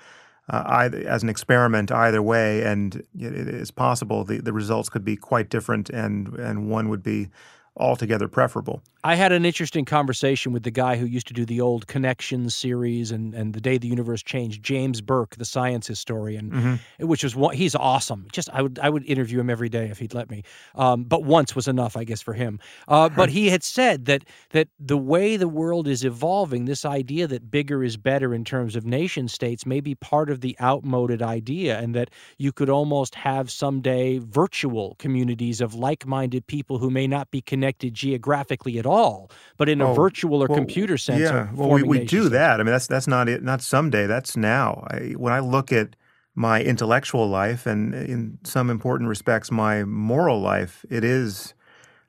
uh, 0.49 0.62
either 0.66 0.99
as 1.09 1.23
an 1.23 1.29
experiment 1.29 1.91
either 1.91 2.23
way, 2.23 2.62
and 2.62 2.97
it 3.19 3.35
it 3.35 3.49
is 3.49 3.70
possible 3.70 4.24
the, 4.24 4.39
the 4.39 4.53
results 4.53 4.89
could 4.89 5.05
be 5.05 5.16
quite 5.16 5.51
different, 5.51 5.91
and 5.91 6.29
and 6.35 6.70
one 6.70 6.89
would 6.89 7.03
be 7.03 7.29
altogether 7.77 8.29
preferable. 8.29 8.83
I 9.05 9.16
had 9.16 9.33
an 9.33 9.45
interesting 9.45 9.85
conversation 9.85 10.53
with 10.53 10.62
the 10.62 10.70
guy 10.70 10.97
who 10.97 11.07
used 11.07 11.27
to 11.27 11.35
do 11.35 11.45
the 11.45 11.61
old 11.61 11.89
Connections 11.89 12.55
series 12.55 13.11
and, 13.11 13.35
and 13.35 13.53
the 13.53 13.61
day 13.61 13.77
the 13.77 13.89
universe 13.89 14.23
changed, 14.23 14.62
James 14.62 15.01
Burke, 15.01 15.35
the 15.35 15.45
science 15.45 15.89
historian, 15.89 16.51
mm-hmm. 16.51 17.07
which 17.07 17.24
was 17.24 17.35
one, 17.35 17.57
he's 17.57 17.74
awesome. 17.74 18.29
Just 18.31 18.49
I 18.53 18.62
would 18.62 18.79
I 18.81 18.89
would 18.89 19.05
interview 19.07 19.41
him 19.41 19.51
every 19.51 19.69
day 19.69 19.87
if 19.87 19.99
he'd 19.99 20.15
let 20.15 20.31
me, 20.31 20.45
um, 20.77 21.03
but 21.03 21.24
once 21.24 21.57
was 21.57 21.66
enough, 21.66 21.97
I 21.97 22.05
guess, 22.05 22.23
for 22.23 22.33
him. 22.33 22.61
Uh, 22.87 23.09
but 23.09 23.29
he 23.29 23.49
had 23.49 23.65
said 23.65 24.05
that 24.05 24.24
that 24.51 24.69
the 24.79 24.99
way 24.99 25.37
the 25.37 25.49
world 25.49 25.89
is 25.89 26.05
evolving, 26.05 26.66
this 26.66 26.85
idea 26.85 27.27
that 27.27 27.51
bigger 27.51 27.83
is 27.83 27.97
better 27.97 28.33
in 28.33 28.45
terms 28.45 28.77
of 28.77 28.87
nation 28.87 29.27
states 29.27 29.66
may 29.66 29.81
be 29.81 29.97
part 29.97 30.31
of 30.31 30.43
the 30.43 30.57
outmoded 30.61 31.23
idea, 31.23 31.81
and 31.81 31.93
that 31.97 32.11
you 32.39 32.53
could 32.53 32.70
almost 32.70 33.16
have 33.16 33.51
someday 33.51 34.19
virtual 34.19 34.95
communities 35.01 35.61
of 35.61 35.74
like-minded 35.74 36.47
people 36.47 36.79
who 36.79 36.89
may 36.89 37.09
not 37.09 37.33
be 37.33 37.41
connected 37.41 37.95
geographically 37.95 38.79
at 38.79 38.87
all 38.87 38.91
all, 38.93 39.31
but 39.56 39.69
in 39.69 39.81
a 39.81 39.90
oh, 39.90 39.94
virtual 39.94 40.43
or 40.43 40.47
well, 40.47 40.59
computer 40.59 40.97
sense. 40.98 41.20
Yeah, 41.20 41.48
well, 41.55 41.70
we, 41.70 41.82
we 41.82 42.05
do 42.05 42.28
that. 42.28 42.60
I 42.60 42.62
mean, 42.62 42.73
that's 42.73 42.86
that's 42.86 43.09
not 43.09 43.28
it. 43.28 43.43
Not 43.43 43.62
someday. 43.62 44.06
That's 44.06 44.36
now. 44.36 44.86
I, 44.90 45.14
when 45.16 45.32
I 45.32 45.40
look 45.40 45.73
at 45.73 45.97
my 46.35 46.62
intellectual 46.62 47.28
life 47.28 47.66
and 47.66 47.94
in 47.94 48.39
some 48.44 48.70
important 48.70 49.09
respects 49.09 49.51
my 49.51 49.85
moral 49.85 50.40
life, 50.40 50.85
it 50.89 51.05
is 51.05 51.55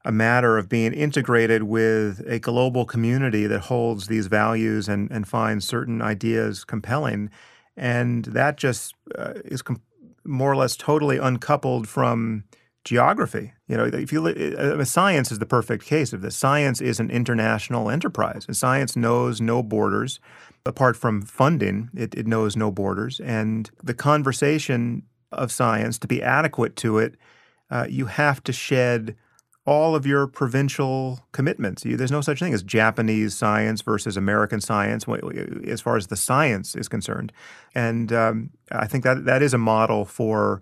a 0.05 0.11
matter 0.11 0.57
of 0.57 0.67
being 0.69 0.93
integrated 0.93 1.63
with 1.63 2.21
a 2.27 2.39
global 2.39 2.85
community 2.85 3.47
that 3.47 3.59
holds 3.61 4.07
these 4.07 4.27
values 4.27 4.89
and, 4.89 5.09
and 5.11 5.27
finds 5.27 5.65
certain 5.65 6.01
ideas 6.01 6.63
compelling. 6.63 7.29
And 7.77 8.25
that 8.25 8.57
just 8.57 8.95
uh, 9.15 9.33
is 9.45 9.61
com- 9.61 9.81
more 10.25 10.51
or 10.51 10.55
less 10.55 10.75
totally 10.75 11.17
uncoupled 11.17 11.87
from 11.87 12.43
geography. 12.83 13.53
You 13.67 13.77
know, 13.77 13.85
if 13.85 14.11
you 14.11 14.25
uh, 14.25 14.83
science 14.83 15.31
is 15.31 15.39
the 15.39 15.45
perfect 15.45 15.85
case 15.85 16.13
of 16.13 16.21
this. 16.21 16.35
Science 16.35 16.81
is 16.81 16.99
an 16.99 17.09
international 17.09 17.89
enterprise, 17.89 18.45
and 18.47 18.55
science 18.55 18.95
knows 18.95 19.41
no 19.41 19.63
borders. 19.63 20.19
Apart 20.65 20.95
from 20.95 21.21
funding, 21.21 21.89
it, 21.93 22.15
it 22.15 22.25
knows 22.25 22.55
no 22.55 22.71
borders. 22.71 23.19
And 23.19 23.69
the 23.83 23.93
conversation 23.93 25.03
of 25.31 25.51
science, 25.51 25.97
to 25.99 26.07
be 26.07 26.23
adequate 26.23 26.77
to 26.77 26.99
it, 26.99 27.15
uh, 27.69 27.85
you 27.89 28.05
have 28.05 28.41
to 28.45 28.53
shed 28.53 29.15
all 29.65 29.95
of 29.95 30.05
your 30.05 30.27
provincial 30.27 31.25
commitments. 31.31 31.85
You, 31.85 31.95
there's 31.95 32.11
no 32.11 32.21
such 32.21 32.39
thing 32.39 32.53
as 32.53 32.63
Japanese 32.63 33.33
science 33.33 33.81
versus 33.81 34.17
American 34.17 34.59
science 34.59 35.05
as 35.67 35.81
far 35.81 35.95
as 35.95 36.07
the 36.07 36.17
science 36.17 36.75
is 36.75 36.87
concerned. 36.89 37.31
And 37.73 38.11
um, 38.11 38.49
I 38.71 38.87
think 38.87 39.03
that 39.03 39.25
that 39.25 39.41
is 39.41 39.53
a 39.53 39.57
model 39.57 40.05
for 40.05 40.61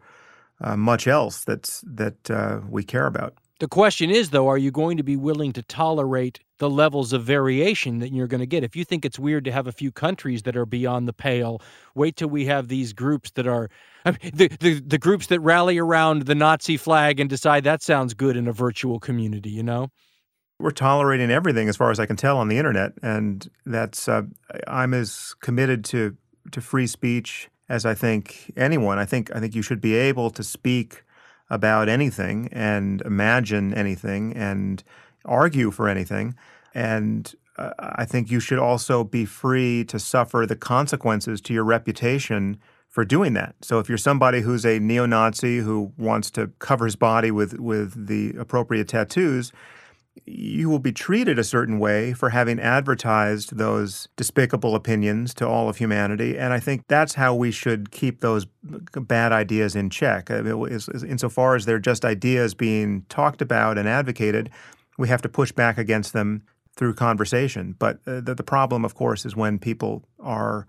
uh, 0.62 0.78
much 0.78 1.08
else 1.08 1.44
that's 1.44 1.84
that 1.88 2.30
uh, 2.30 2.60
we 2.70 2.84
care 2.84 3.08
about. 3.08 3.36
The 3.60 3.68
question 3.68 4.10
is, 4.10 4.32
though, 4.32 4.48
are 4.48 4.58
you 4.58 4.72
going 4.72 4.98
to 4.98 5.04
be 5.04 5.16
willing 5.16 5.54
to 5.54 5.62
tolerate 5.62 6.40
the 6.58 6.70
levels 6.70 7.14
of 7.14 7.24
variation 7.24 8.00
that 8.00 8.12
you're 8.12 8.26
going 8.26 8.40
to 8.40 8.48
get? 8.48 8.64
If 8.64 8.76
you 8.76 8.84
think 8.84 9.06
it's 9.06 9.20
weird 9.20 9.46
to 9.46 9.52
have 9.52 9.68
a 9.68 9.72
few 9.72 9.92
countries 9.92 10.42
that 10.44 10.58
are 10.58 10.66
beyond 10.66 11.08
the 11.08 11.14
pale, 11.14 11.62
wait 11.94 12.16
till 12.16 12.30
we 12.30 12.46
have 12.46 12.70
these 12.70 12.92
groups 12.92 13.30
that 13.32 13.46
are 13.46 13.70
I 14.06 14.12
mean, 14.12 14.32
the, 14.34 14.48
the 14.60 14.80
the 14.80 14.98
groups 14.98 15.28
that 15.28 15.40
rally 15.42 15.78
around 15.78 16.24
the 16.24 16.36
Nazi 16.36 16.78
flag 16.78 17.20
and 17.20 17.30
decide 17.30 17.64
that 17.66 17.84
sounds 17.84 18.16
good 18.16 18.36
in 18.36 18.48
a 18.48 18.54
virtual 18.54 19.00
community. 19.00 19.52
You 19.52 19.64
know 19.64 19.92
we're 20.62 20.72
tolerating 20.72 21.32
everything 21.32 21.68
as 21.68 21.76
far 21.76 21.92
as 21.92 22.00
I 22.00 22.06
can 22.06 22.16
tell 22.16 22.38
on 22.38 22.48
the 22.48 22.58
internet, 22.58 22.94
and 23.02 23.50
that's 23.66 24.08
uh, 24.08 24.24
I'm 24.68 24.94
as 24.94 25.36
committed 25.42 25.84
to 25.86 26.16
to 26.52 26.62
free 26.62 26.88
speech 26.88 27.50
as 27.72 27.86
I 27.86 27.94
think 27.94 28.52
anyone. 28.58 29.00
I 29.00 29.06
think 29.06 29.34
I 29.36 29.40
think 29.40 29.56
you 29.56 29.62
should 29.62 29.82
be 29.82 29.96
able 30.10 30.30
to 30.32 30.44
speak 30.44 31.04
about 31.50 31.88
anything 31.88 32.50
and 32.52 33.02
imagine 33.02 33.74
anything 33.74 34.34
and 34.36 34.84
argue 35.24 35.72
for 35.72 35.88
anything. 35.88 36.36
And 36.74 37.34
uh, 37.58 37.72
I 37.80 38.06
think 38.06 38.30
you 38.30 38.40
should 38.42 38.60
also 38.60 39.04
be 39.04 39.26
free 39.26 39.86
to 39.86 40.00
suffer 40.00 40.46
the 40.46 40.56
consequences 40.56 41.42
to 41.42 41.54
your 41.54 41.64
reputation 41.64 42.58
for 42.90 43.06
doing 43.06 43.34
that. 43.36 43.56
So 43.62 43.80
if 43.80 43.88
you're 43.88 43.98
somebody 43.98 44.42
who's 44.42 44.66
a 44.66 44.80
neo-Nazi 44.80 45.60
who 45.60 45.94
wants 45.98 46.30
to 46.32 46.48
cover 46.60 46.86
his 46.86 46.98
body 46.98 47.32
with 47.32 47.58
with 47.58 48.08
the 48.08 48.36
appropriate 48.38 48.90
tattoos, 48.90 49.54
you 50.26 50.70
will 50.70 50.80
be 50.80 50.92
treated 50.92 51.40
a 51.40 51.44
certain 51.44 51.80
way 51.80 52.14
for 52.14 52.30
having 52.30 52.60
advertised 52.60 53.58
those 53.58 54.10
despicable 54.16 54.76
opinions 54.76 55.34
to 55.34 55.48
all 55.48 55.70
of 55.70 55.78
humanity. 55.78 56.38
And 56.38 56.54
I 56.54 56.60
think 56.60 56.84
that's 56.88 57.14
how 57.16 57.34
we 57.34 57.52
should 57.52 57.92
keep 57.92 58.20
those 58.20 58.46
bad 58.64 59.32
ideas 59.32 59.76
in 59.76 59.90
check. 59.90 60.30
Insofar 60.30 61.56
as 61.56 61.66
they're 61.66 61.80
just 61.80 62.04
ideas 62.04 62.54
being 62.54 63.06
talked 63.08 63.42
about 63.42 63.78
and 63.78 63.88
advocated, 63.88 64.50
we 64.98 65.08
have 65.08 65.22
to 65.22 65.30
push 65.30 65.52
back 65.52 65.78
against 65.78 66.14
them 66.14 66.44
through 66.76 66.94
conversation. 66.94 67.76
But 67.80 68.00
uh, 68.06 68.22
the 68.22 68.44
problem, 68.44 68.84
of 68.84 68.96
course, 68.96 69.26
is 69.26 69.36
when 69.36 69.60
people 69.60 70.04
are 70.20 70.68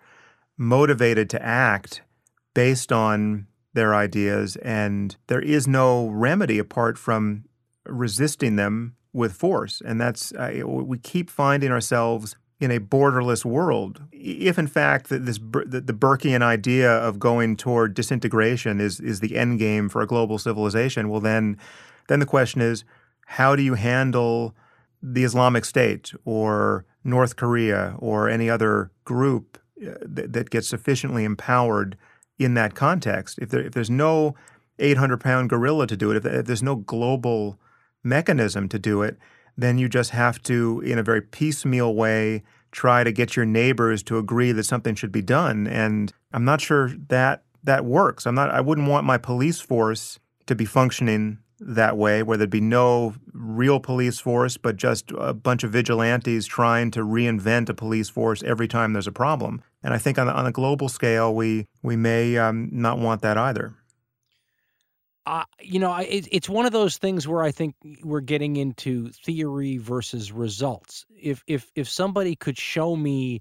motivated 0.56 1.28
to 1.30 1.42
act 1.42 2.02
based 2.54 2.92
on 2.92 3.46
their 3.74 3.94
ideas 3.94 4.56
and 4.56 5.16
there 5.28 5.40
is 5.40 5.66
no 5.66 6.08
remedy 6.08 6.58
apart 6.58 6.98
from 6.98 7.44
resisting 7.86 8.56
them 8.56 8.94
with 9.12 9.32
force. 9.32 9.82
And 9.84 10.00
that's, 10.00 10.32
uh, 10.32 10.62
we 10.64 10.98
keep 10.98 11.28
finding 11.30 11.70
ourselves 11.70 12.36
in 12.62 12.70
a 12.70 12.78
borderless 12.78 13.44
world. 13.44 14.00
If 14.12 14.56
in 14.56 14.68
fact 14.68 15.08
that 15.08 15.26
this 15.26 15.38
the, 15.38 15.82
the 15.84 15.92
Burkean 15.92 16.42
idea 16.42 16.90
of 16.90 17.18
going 17.18 17.56
toward 17.56 17.92
disintegration 17.92 18.80
is 18.80 19.00
is 19.00 19.18
the 19.18 19.36
end 19.36 19.58
game 19.58 19.88
for 19.88 20.00
a 20.00 20.06
global 20.06 20.38
civilization, 20.38 21.08
well 21.08 21.20
then 21.20 21.58
then 22.06 22.20
the 22.20 22.26
question 22.26 22.60
is 22.60 22.84
how 23.26 23.56
do 23.56 23.62
you 23.62 23.74
handle 23.74 24.54
the 25.02 25.24
Islamic 25.24 25.64
State 25.64 26.12
or 26.24 26.84
North 27.02 27.34
Korea 27.34 27.96
or 27.98 28.28
any 28.28 28.48
other 28.48 28.92
group 29.04 29.58
uh, 29.84 29.94
that, 30.00 30.32
that 30.32 30.50
gets 30.50 30.68
sufficiently 30.68 31.24
empowered 31.24 31.96
in 32.38 32.54
that 32.54 32.76
context? 32.76 33.40
If 33.40 33.48
there 33.50 33.62
if 33.62 33.72
there's 33.72 33.90
no 33.90 34.36
800 34.78 35.18
pound 35.18 35.50
gorilla 35.50 35.88
to 35.88 35.96
do 35.96 36.12
it, 36.12 36.16
if, 36.16 36.24
if 36.24 36.46
there's 36.46 36.62
no 36.62 36.76
global 36.76 37.58
mechanism 38.04 38.68
to 38.68 38.78
do 38.78 39.02
it, 39.02 39.18
then 39.56 39.78
you 39.78 39.88
just 39.88 40.10
have 40.10 40.42
to, 40.42 40.82
in 40.84 40.98
a 40.98 41.02
very 41.02 41.22
piecemeal 41.22 41.94
way, 41.94 42.42
try 42.70 43.04
to 43.04 43.12
get 43.12 43.36
your 43.36 43.44
neighbors 43.44 44.02
to 44.04 44.18
agree 44.18 44.52
that 44.52 44.64
something 44.64 44.94
should 44.94 45.12
be 45.12 45.22
done. 45.22 45.66
And 45.66 46.12
I'm 46.32 46.44
not 46.44 46.60
sure 46.60 46.90
that 47.08 47.42
that 47.64 47.84
works. 47.84 48.26
I'm 48.26 48.34
not. 48.34 48.50
I 48.50 48.60
wouldn't 48.60 48.88
want 48.88 49.06
my 49.06 49.18
police 49.18 49.60
force 49.60 50.18
to 50.46 50.54
be 50.54 50.64
functioning 50.64 51.38
that 51.60 51.96
way, 51.96 52.24
where 52.24 52.36
there'd 52.36 52.50
be 52.50 52.60
no 52.60 53.14
real 53.32 53.78
police 53.78 54.18
force, 54.18 54.56
but 54.56 54.76
just 54.76 55.12
a 55.16 55.32
bunch 55.32 55.62
of 55.62 55.70
vigilantes 55.70 56.46
trying 56.46 56.90
to 56.90 57.00
reinvent 57.00 57.68
a 57.68 57.74
police 57.74 58.08
force 58.08 58.42
every 58.42 58.66
time 58.66 58.92
there's 58.92 59.06
a 59.06 59.12
problem. 59.12 59.62
And 59.82 59.94
I 59.94 59.98
think 59.98 60.18
on, 60.18 60.28
on 60.28 60.46
a 60.46 60.50
global 60.50 60.88
scale, 60.88 61.32
we 61.34 61.66
we 61.82 61.94
may 61.94 62.36
um, 62.36 62.68
not 62.72 62.98
want 62.98 63.22
that 63.22 63.38
either. 63.38 63.74
You 65.60 65.78
know, 65.78 65.94
it, 65.96 66.26
it's 66.32 66.48
one 66.48 66.66
of 66.66 66.72
those 66.72 66.98
things 66.98 67.28
where 67.28 67.42
I 67.42 67.52
think 67.52 67.74
we're 68.02 68.20
getting 68.20 68.56
into 68.56 69.10
theory 69.10 69.78
versus 69.78 70.32
results. 70.32 71.06
If 71.16 71.44
if 71.46 71.70
if 71.76 71.88
somebody 71.88 72.34
could 72.34 72.58
show 72.58 72.96
me 72.96 73.40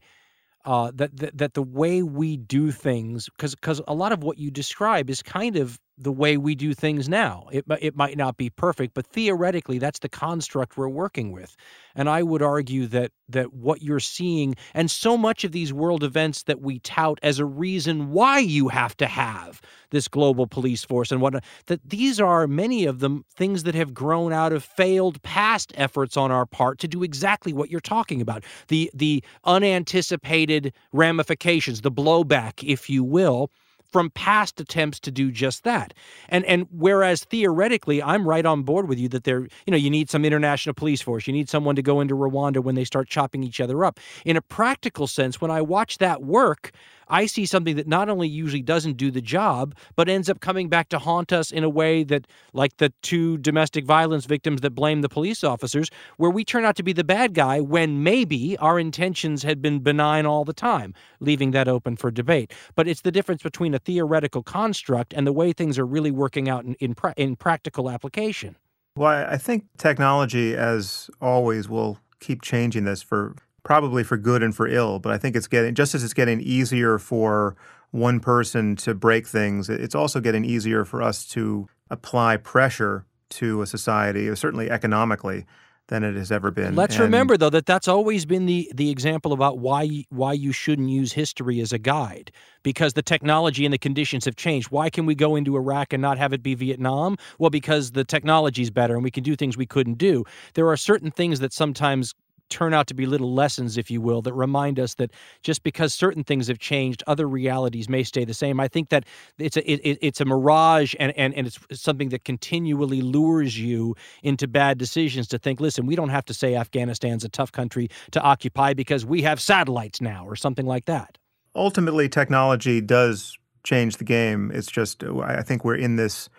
uh, 0.64 0.92
that, 0.96 1.18
that 1.18 1.38
that 1.38 1.54
the 1.56 1.64
way 1.64 2.04
we 2.04 2.38
do 2.38 2.72
things, 2.72 3.30
because 3.30 3.56
because 3.56 3.82
a 3.88 3.96
lot 3.96 4.12
of 4.12 4.24
what 4.24 4.38
you 4.38 4.52
describe 4.52 5.10
is 5.10 5.24
kind 5.24 5.56
of 5.56 5.80
the 5.98 6.12
way 6.12 6.38
we 6.38 6.56
do 6.56 6.74
things 6.74 7.08
now. 7.08 7.48
It 7.52 7.66
it 7.80 7.96
might 7.96 8.18
not 8.18 8.38
be 8.38 8.50
perfect, 8.50 8.94
but 8.94 9.06
theoretically, 9.06 9.78
that's 9.78 10.00
the 10.00 10.10
construct 10.10 10.78
we're 10.78 10.90
working 10.90 11.32
with. 11.32 11.56
And 11.96 12.10
I 12.10 12.24
would 12.24 12.42
argue 12.42 12.88
that 12.88 13.12
that 13.30 13.54
what 13.54 13.82
you're 13.82 14.00
seeing, 14.00 14.56
and 14.74 14.90
so 14.90 15.18
much 15.18 15.44
of 15.44 15.52
these 15.52 15.72
world 15.72 16.04
events 16.04 16.44
that 16.44 16.62
we 16.62 16.80
tout 16.80 17.20
as 17.22 17.40
a 17.40 17.46
reason 17.46 18.12
why 18.12 18.40
you 18.40 18.70
have 18.70 18.96
to 18.98 19.08
have 19.08 19.62
this 19.92 20.08
global 20.08 20.48
police 20.48 20.84
force 20.84 21.12
and 21.12 21.22
whatnot, 21.22 21.44
that 21.68 21.82
these 21.88 22.20
are 22.20 22.48
many 22.48 22.86
of 22.86 23.00
them 23.00 23.24
things 23.36 23.64
that 23.64 23.76
have 23.76 23.94
grown 23.94 24.34
out 24.34 24.54
of 24.54 24.64
failed 24.64 25.22
past 25.24 25.72
efforts 25.76 26.18
on 26.18 26.32
our 26.32 26.46
part 26.46 26.80
to 26.80 26.88
do 26.88 27.04
exactly 27.04 27.54
what 27.54 27.70
you're 27.70 27.80
talking 27.80 28.22
about. 28.22 28.44
The 28.70 28.90
the 28.94 29.24
unanticipated 29.44 30.74
ramifications, 30.94 31.82
the 31.82 31.92
blowback, 31.92 32.64
if 32.64 32.90
you 32.90 33.04
will 33.04 33.52
from 33.92 34.10
past 34.12 34.60
attempts 34.60 35.00
to 35.02 35.12
do 35.12 35.32
just 35.32 35.64
that. 35.64 35.94
And 36.30 36.46
and 36.46 36.68
whereas 36.72 37.24
theoretically 37.26 38.02
I'm 38.02 38.28
right 38.28 38.46
on 38.46 38.64
board 38.64 38.88
with 38.88 39.00
you 39.00 39.10
that 39.10 39.24
there 39.24 39.42
you 39.42 39.72
know 39.72 39.78
you 39.78 39.90
need 39.90 40.10
some 40.10 40.26
international 40.26 40.74
police 40.74 41.02
force, 41.02 41.28
you 41.28 41.34
need 41.34 41.50
someone 41.50 41.76
to 41.76 41.82
go 41.82 42.02
into 42.02 42.16
Rwanda 42.16 42.64
when 42.64 42.76
they 42.76 42.86
start 42.86 43.08
chopping 43.08 43.44
each 43.44 43.60
other 43.60 43.84
up. 43.84 44.00
In 44.26 44.38
a 44.38 44.42
practical 44.42 45.08
sense 45.08 45.42
when 45.42 45.52
I 45.52 45.62
watch 45.62 45.98
that 46.00 46.24
work, 46.24 46.72
I 47.12 47.26
see 47.26 47.46
something 47.46 47.76
that 47.76 47.88
not 47.88 48.10
only 48.10 48.28
usually 48.28 48.62
doesn't 48.62 48.98
do 48.98 49.12
the 49.12 49.22
job, 49.22 49.76
but 49.96 50.10
ends 50.10 50.30
up 50.30 50.40
coming 50.40 50.70
back 50.70 50.90
to 50.90 50.98
haunt 50.98 51.32
us 51.32 51.52
in 51.52 51.64
a 51.64 51.70
way 51.70 52.04
that, 52.06 52.26
like 52.54 52.78
the 52.78 52.92
two 53.04 53.38
domestic 53.38 53.86
violence 53.86 54.26
victims 54.26 54.62
that 54.62 54.72
blame 54.72 55.02
the 55.02 55.10
police 55.10 55.44
officers, 55.44 55.92
where 56.18 56.32
we 56.32 56.44
turn 56.44 56.66
out 56.66 56.78
to 56.78 56.84
be 56.84 56.94
the 56.94 57.04
bad 57.04 57.34
guy 57.34 57.60
when 57.60 58.02
maybe 58.02 58.58
our 58.58 58.80
intentions 58.80 59.44
had 59.44 59.62
been 59.62 59.80
benign 59.80 60.26
all 60.26 60.46
the 60.46 60.54
time, 60.54 60.94
leaving 61.20 61.52
that 61.52 61.68
open 61.68 61.98
for 61.98 62.10
debate. 62.10 62.54
But 62.76 62.88
it's 62.88 63.02
the 63.02 63.12
difference 63.12 63.44
between 63.44 63.74
a 63.74 63.80
theoretical 63.80 64.42
construct 64.42 65.14
and 65.14 65.28
the 65.28 65.34
way 65.34 65.52
things 65.52 65.78
are 65.78 65.86
really 65.86 66.12
working 66.12 66.48
out 66.48 66.64
in, 66.64 66.76
in, 66.76 66.96
pra- 66.96 67.14
in 67.18 67.36
practical 67.36 67.90
application. 67.90 68.56
Well, 68.96 69.26
I 69.30 69.38
think 69.38 69.66
technology, 69.78 70.56
as 70.56 71.10
always, 71.22 71.68
will 71.68 72.00
keep 72.20 72.42
changing 72.42 72.86
this 72.86 73.02
for 73.02 73.36
probably 73.64 74.04
for 74.04 74.18
good 74.18 74.44
and 74.44 74.56
for 74.56 74.68
ill. 74.68 75.00
But 75.00 75.12
I 75.14 75.18
think 75.18 75.36
it's 75.36 75.48
getting 75.48 75.76
just 75.76 75.96
as 75.96 76.04
it's 76.04 76.14
getting 76.14 76.42
easier 76.42 76.98
for 76.98 77.56
one 77.92 78.20
person 78.20 78.76
to 78.78 78.94
break 78.94 79.28
things, 79.28 79.70
it's 79.70 79.96
also 79.96 80.20
getting 80.22 80.46
easier 80.46 80.86
for 80.86 81.02
us 81.02 81.26
to 81.28 81.68
apply 81.90 82.38
pressure 82.38 83.06
to 83.30 83.62
a 83.62 83.68
society, 83.68 84.34
certainly 84.36 84.70
economically, 84.72 85.46
than 85.88 86.04
it 86.06 86.16
has 86.16 86.32
ever 86.32 86.52
been. 86.52 86.74
Let's 86.74 86.96
And- 86.96 87.04
remember 87.04 87.36
though 87.36 87.50
that 87.50 87.66
that's 87.66 87.90
always 87.90 88.26
been 88.26 88.46
the 88.46 88.72
the 88.74 88.90
example 88.90 89.34
about 89.34 89.60
why 89.60 90.06
why 90.10 90.32
you 90.32 90.54
shouldn't 90.54 90.90
use 90.90 91.12
history 91.12 91.60
as 91.60 91.74
a 91.74 91.78
guide 91.78 92.32
because 92.64 92.94
the 92.94 93.02
technology 93.02 93.66
and 93.66 93.74
the 93.74 93.78
conditions 93.78 94.24
have 94.24 94.38
changed. 94.38 94.72
Why 94.72 94.90
can 94.90 95.06
we 95.06 95.16
go 95.16 95.36
into 95.36 95.58
Iraq 95.58 95.92
and 95.92 96.02
not 96.02 96.18
have 96.18 96.32
it 96.32 96.42
be 96.42 96.56
Vietnam? 96.56 97.18
Well, 97.40 97.50
because 97.50 97.92
the 97.92 98.06
technology 98.06 98.62
is 98.62 98.70
better 98.70 98.94
and 98.96 99.04
we 99.04 99.12
can 99.12 99.24
do 99.24 99.36
things 99.36 99.58
we 99.58 99.66
couldn't 99.66 99.98
do. 99.98 100.24
There 100.54 100.70
are 100.70 100.78
certain 100.78 101.12
things 101.12 101.42
that 101.42 101.52
sometimes 101.52 102.14
turn 102.52 102.74
out 102.74 102.88
to 102.88 102.94
be 102.94 103.06
little 103.06 103.34
lessons 103.34 103.78
if 103.78 103.90
you 103.90 104.02
will 104.02 104.22
that 104.22 104.34
remind 104.34 104.80
us 104.80 104.96
that 104.96 105.12
just 105.42 105.64
because 105.64 105.94
certain 105.94 106.24
things 106.24 106.48
have 106.48 106.60
changed 106.60 107.04
other 107.08 107.28
realities 107.28 107.90
may 107.90 108.04
stay 108.04 108.26
the 108.26 108.34
same 108.34 108.60
i 108.60 108.68
think 108.68 108.90
that 108.90 109.06
it's 109.38 109.58
a 109.58 109.72
it, 109.72 109.98
it's 110.02 110.22
a 110.22 110.26
mirage 110.26 110.94
and, 111.00 111.18
and 111.18 111.34
and 111.34 111.48
it's 111.48 111.60
something 111.72 112.10
that 112.10 112.24
continually 112.24 113.02
lures 113.02 113.58
you 113.58 113.96
into 114.22 114.48
bad 114.48 114.78
decisions 114.78 115.28
to 115.28 115.40
think 115.40 115.60
listen 115.60 115.86
we 115.86 115.96
don't 115.96 116.10
have 116.10 116.26
to 116.26 116.34
say 116.34 116.54
afghanistan's 116.54 117.24
a 117.24 117.30
tough 117.30 117.52
country 117.52 117.88
to 118.12 118.22
occupy 118.22 118.74
because 118.74 119.06
we 119.06 119.22
have 119.22 119.42
satellites 119.42 120.02
now 120.02 120.26
or 120.26 120.36
something 120.36 120.66
like 120.66 120.86
that 120.86 121.18
ultimately 121.56 122.08
technology 122.08 122.82
does 122.82 123.38
change 123.64 123.98
the 123.98 124.04
game. 124.04 124.52
It's 124.54 124.72
just 124.72 125.04
I 125.04 125.42
think 125.42 125.64
we're 125.64 125.76
in 125.76 125.96
this 125.96 126.30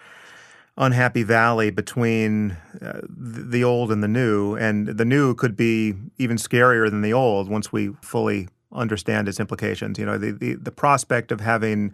unhappy 0.76 1.22
valley 1.22 1.70
between 1.70 2.56
uh, 2.80 3.00
the 3.08 3.62
old 3.62 3.92
and 3.92 4.02
the 4.02 4.08
new, 4.08 4.54
and 4.56 4.88
the 4.88 5.04
new 5.04 5.34
could 5.34 5.56
be 5.56 5.94
even 6.18 6.36
scarier 6.36 6.88
than 6.88 7.02
the 7.02 7.12
old 7.12 7.48
once 7.48 7.72
we 7.72 7.90
fully 8.02 8.48
understand 8.72 9.28
its 9.28 9.38
implications. 9.38 9.98
You 9.98 10.06
know, 10.06 10.18
the 10.18 10.32
the, 10.32 10.54
the 10.54 10.72
prospect 10.72 11.30
of 11.30 11.40
having 11.40 11.92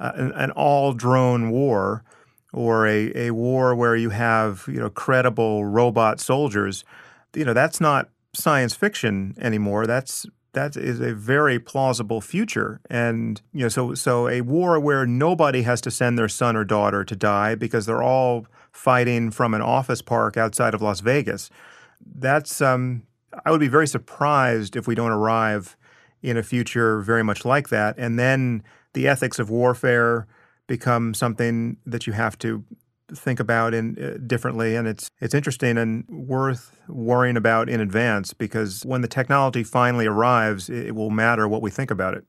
uh, 0.00 0.12
an, 0.14 0.32
an 0.32 0.50
all 0.52 0.92
drone 0.92 1.50
war 1.50 2.02
or 2.52 2.86
a, 2.86 3.12
a 3.14 3.30
war 3.32 3.74
where 3.74 3.96
you 3.96 4.10
have 4.10 4.64
you 4.68 4.78
know 4.78 4.90
credible 4.90 5.64
robot 5.64 6.20
soldiers, 6.20 6.84
you 7.34 7.44
know 7.44 7.54
that's 7.54 7.80
not 7.80 8.08
science 8.32 8.74
fiction 8.74 9.34
anymore. 9.38 9.86
That's 9.86 10.26
that 10.54 10.76
is 10.76 11.00
a 11.00 11.14
very 11.14 11.58
plausible 11.58 12.20
future. 12.20 12.80
And 12.88 13.40
you 13.52 13.62
know, 13.62 13.68
so 13.68 13.94
so 13.94 14.28
a 14.28 14.40
war 14.40 14.80
where 14.80 15.06
nobody 15.06 15.62
has 15.62 15.80
to 15.82 15.90
send 15.90 16.18
their 16.18 16.28
son 16.28 16.56
or 16.56 16.64
daughter 16.64 17.04
to 17.04 17.14
die 17.16 17.54
because 17.54 17.86
they're 17.86 18.02
all 18.02 18.46
fighting 18.72 19.30
from 19.30 19.54
an 19.54 19.62
office 19.62 20.02
park 20.02 20.36
outside 20.36 20.74
of 20.74 20.82
Las 20.82 21.00
Vegas. 21.00 21.50
That's 22.04 22.60
um, 22.60 23.02
I 23.44 23.50
would 23.50 23.60
be 23.60 23.68
very 23.68 23.86
surprised 23.86 24.76
if 24.76 24.86
we 24.86 24.94
don't 24.94 25.10
arrive 25.10 25.76
in 26.22 26.36
a 26.36 26.42
future 26.42 27.00
very 27.00 27.22
much 27.22 27.44
like 27.44 27.68
that. 27.68 27.96
And 27.98 28.18
then 28.18 28.62
the 28.94 29.06
ethics 29.06 29.38
of 29.38 29.50
warfare 29.50 30.26
become 30.66 31.12
something 31.14 31.76
that 31.84 32.06
you 32.06 32.14
have 32.14 32.38
to 32.38 32.64
think 33.16 33.40
about 33.40 33.74
in 33.74 33.96
uh, 34.02 34.18
differently 34.26 34.76
and 34.76 34.86
it's 34.86 35.10
it's 35.20 35.34
interesting 35.34 35.78
and 35.78 36.04
worth 36.08 36.76
worrying 36.88 37.36
about 37.36 37.68
in 37.68 37.80
advance 37.80 38.34
because 38.34 38.82
when 38.84 39.00
the 39.00 39.08
technology 39.08 39.62
finally 39.62 40.06
arrives 40.06 40.68
it 40.68 40.94
will 40.94 41.10
matter 41.10 41.48
what 41.48 41.62
we 41.62 41.70
think 41.70 41.90
about 41.90 42.14
it. 42.14 42.24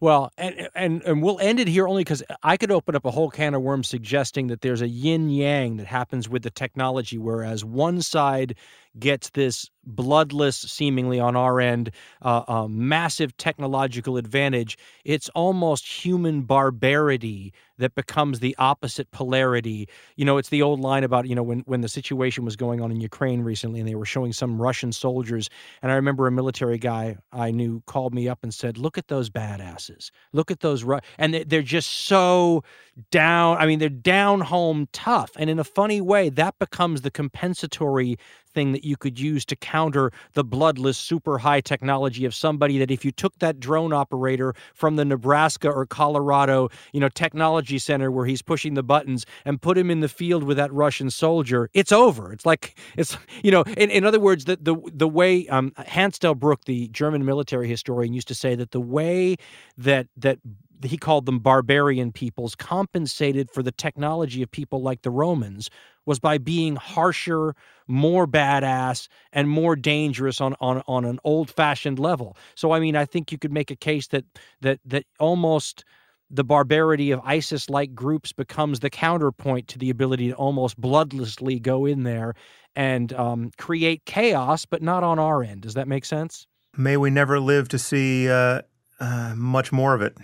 Well, 0.00 0.30
and 0.38 0.68
and 0.76 1.02
and 1.02 1.22
we'll 1.22 1.40
end 1.40 1.58
it 1.58 1.66
here 1.66 1.88
only 1.88 2.04
because 2.04 2.22
I 2.44 2.56
could 2.56 2.70
open 2.70 2.94
up 2.94 3.04
a 3.04 3.10
whole 3.10 3.30
can 3.30 3.54
of 3.54 3.62
worms 3.62 3.88
suggesting 3.88 4.46
that 4.46 4.60
there's 4.60 4.80
a 4.80 4.86
yin 4.86 5.28
yang 5.28 5.76
that 5.78 5.88
happens 5.88 6.28
with 6.28 6.42
the 6.42 6.50
technology, 6.50 7.18
whereas 7.18 7.64
one 7.64 8.00
side 8.00 8.56
gets 8.98 9.30
this 9.30 9.70
bloodless, 9.88 10.56
seemingly 10.56 11.18
on 11.18 11.34
our 11.34 11.60
end, 11.60 11.90
uh, 12.22 12.42
uh, 12.46 12.68
massive 12.68 13.36
technological 13.38 14.16
advantage. 14.16 14.76
It's 15.04 15.28
almost 15.30 15.86
human 15.86 16.42
barbarity 16.42 17.52
that 17.78 17.94
becomes 17.94 18.40
the 18.40 18.54
opposite 18.58 19.10
polarity. 19.12 19.88
You 20.16 20.24
know, 20.24 20.36
it's 20.36 20.50
the 20.50 20.62
old 20.62 20.80
line 20.80 21.04
about 21.04 21.26
you 21.26 21.34
know 21.34 21.42
when 21.42 21.60
when 21.60 21.80
the 21.80 21.88
situation 21.88 22.44
was 22.44 22.56
going 22.56 22.80
on 22.80 22.90
in 22.90 23.00
Ukraine 23.00 23.40
recently, 23.42 23.80
and 23.80 23.88
they 23.88 23.94
were 23.94 24.04
showing 24.04 24.32
some 24.32 24.60
Russian 24.60 24.92
soldiers, 24.92 25.48
and 25.82 25.90
I 25.90 25.94
remember 25.94 26.26
a 26.26 26.32
military 26.32 26.78
guy 26.78 27.16
I 27.32 27.50
knew 27.50 27.82
called 27.86 28.14
me 28.14 28.28
up 28.28 28.40
and 28.42 28.52
said, 28.52 28.78
"Look 28.78 28.98
at 28.98 29.08
those 29.08 29.30
badasses. 29.30 30.10
Look 30.32 30.50
at 30.50 30.60
those," 30.60 30.84
Ru-. 30.84 31.00
and 31.16 31.34
they're 31.34 31.62
just 31.62 31.90
so 32.06 32.62
down. 33.10 33.56
I 33.56 33.66
mean, 33.66 33.78
they're 33.78 33.88
down 33.88 34.40
home 34.40 34.88
tough, 34.92 35.30
and 35.36 35.48
in 35.48 35.58
a 35.58 35.64
funny 35.64 36.00
way, 36.00 36.28
that 36.30 36.58
becomes 36.58 37.02
the 37.02 37.10
compensatory 37.10 38.18
thing 38.48 38.72
that 38.72 38.84
you 38.84 38.96
could 38.96 39.18
use 39.18 39.44
to 39.46 39.56
counter 39.56 40.10
the 40.34 40.44
bloodless 40.44 40.98
super 40.98 41.38
high 41.38 41.60
technology 41.60 42.24
of 42.24 42.34
somebody 42.34 42.78
that 42.78 42.90
if 42.90 43.04
you 43.04 43.12
took 43.12 43.38
that 43.38 43.60
drone 43.60 43.92
operator 43.92 44.54
from 44.74 44.96
the 44.96 45.04
Nebraska 45.04 45.70
or 45.70 45.86
Colorado, 45.86 46.68
you 46.92 47.00
know, 47.00 47.08
technology 47.08 47.78
center 47.78 48.10
where 48.10 48.26
he's 48.26 48.42
pushing 48.42 48.74
the 48.74 48.82
buttons 48.82 49.26
and 49.44 49.60
put 49.60 49.78
him 49.78 49.90
in 49.90 50.00
the 50.00 50.08
field 50.08 50.44
with 50.44 50.56
that 50.56 50.72
Russian 50.72 51.10
soldier, 51.10 51.70
it's 51.74 51.92
over. 51.92 52.32
It's 52.32 52.46
like 52.46 52.78
it's 52.96 53.16
you 53.42 53.50
know, 53.50 53.62
in, 53.76 53.90
in 53.90 54.04
other 54.04 54.20
words, 54.20 54.44
the 54.44 54.58
the 54.60 54.76
the 54.92 55.08
way 55.08 55.46
um, 55.48 55.72
Hans 55.86 56.18
Delbrück, 56.18 56.64
the 56.64 56.88
German 56.88 57.24
military 57.24 57.68
historian, 57.68 58.12
used 58.12 58.28
to 58.28 58.34
say 58.34 58.54
that 58.54 58.70
the 58.70 58.80
way 58.80 59.36
that 59.76 60.08
that 60.16 60.38
he 60.84 60.96
called 60.96 61.26
them 61.26 61.38
barbarian 61.38 62.12
peoples 62.12 62.54
compensated 62.54 63.50
for 63.50 63.62
the 63.62 63.72
technology 63.72 64.42
of 64.42 64.50
people 64.50 64.82
like 64.82 65.02
the 65.02 65.10
Romans 65.10 65.70
was 66.08 66.18
by 66.18 66.38
being 66.38 66.74
harsher, 66.74 67.54
more 67.86 68.26
badass, 68.26 69.08
and 69.32 69.48
more 69.48 69.76
dangerous 69.76 70.40
on 70.40 70.56
on 70.60 70.82
on 70.88 71.04
an 71.04 71.20
old 71.22 71.50
fashioned 71.50 71.98
level. 71.98 72.36
So 72.56 72.72
I 72.72 72.80
mean, 72.80 72.96
I 72.96 73.04
think 73.04 73.30
you 73.30 73.38
could 73.38 73.52
make 73.52 73.70
a 73.70 73.76
case 73.76 74.08
that 74.08 74.24
that 74.62 74.80
that 74.86 75.04
almost 75.20 75.84
the 76.30 76.44
barbarity 76.44 77.10
of 77.10 77.20
ISIS 77.24 77.70
like 77.70 77.94
groups 77.94 78.32
becomes 78.32 78.80
the 78.80 78.90
counterpoint 78.90 79.68
to 79.68 79.78
the 79.78 79.90
ability 79.90 80.28
to 80.28 80.34
almost 80.34 80.80
bloodlessly 80.80 81.60
go 81.60 81.86
in 81.86 82.02
there 82.02 82.34
and 82.76 83.12
um, 83.14 83.50
create 83.56 84.04
chaos, 84.04 84.66
but 84.66 84.82
not 84.82 85.02
on 85.02 85.18
our 85.18 85.42
end. 85.42 85.62
Does 85.62 85.74
that 85.74 85.88
make 85.88 86.04
sense? 86.04 86.46
May 86.76 86.96
we 86.96 87.10
never 87.10 87.40
live 87.40 87.68
to 87.68 87.78
see 87.78 88.28
uh, 88.28 88.62
uh, 89.00 89.34
much 89.36 89.72
more 89.72 89.94
of 89.94 90.02
it. 90.02 90.16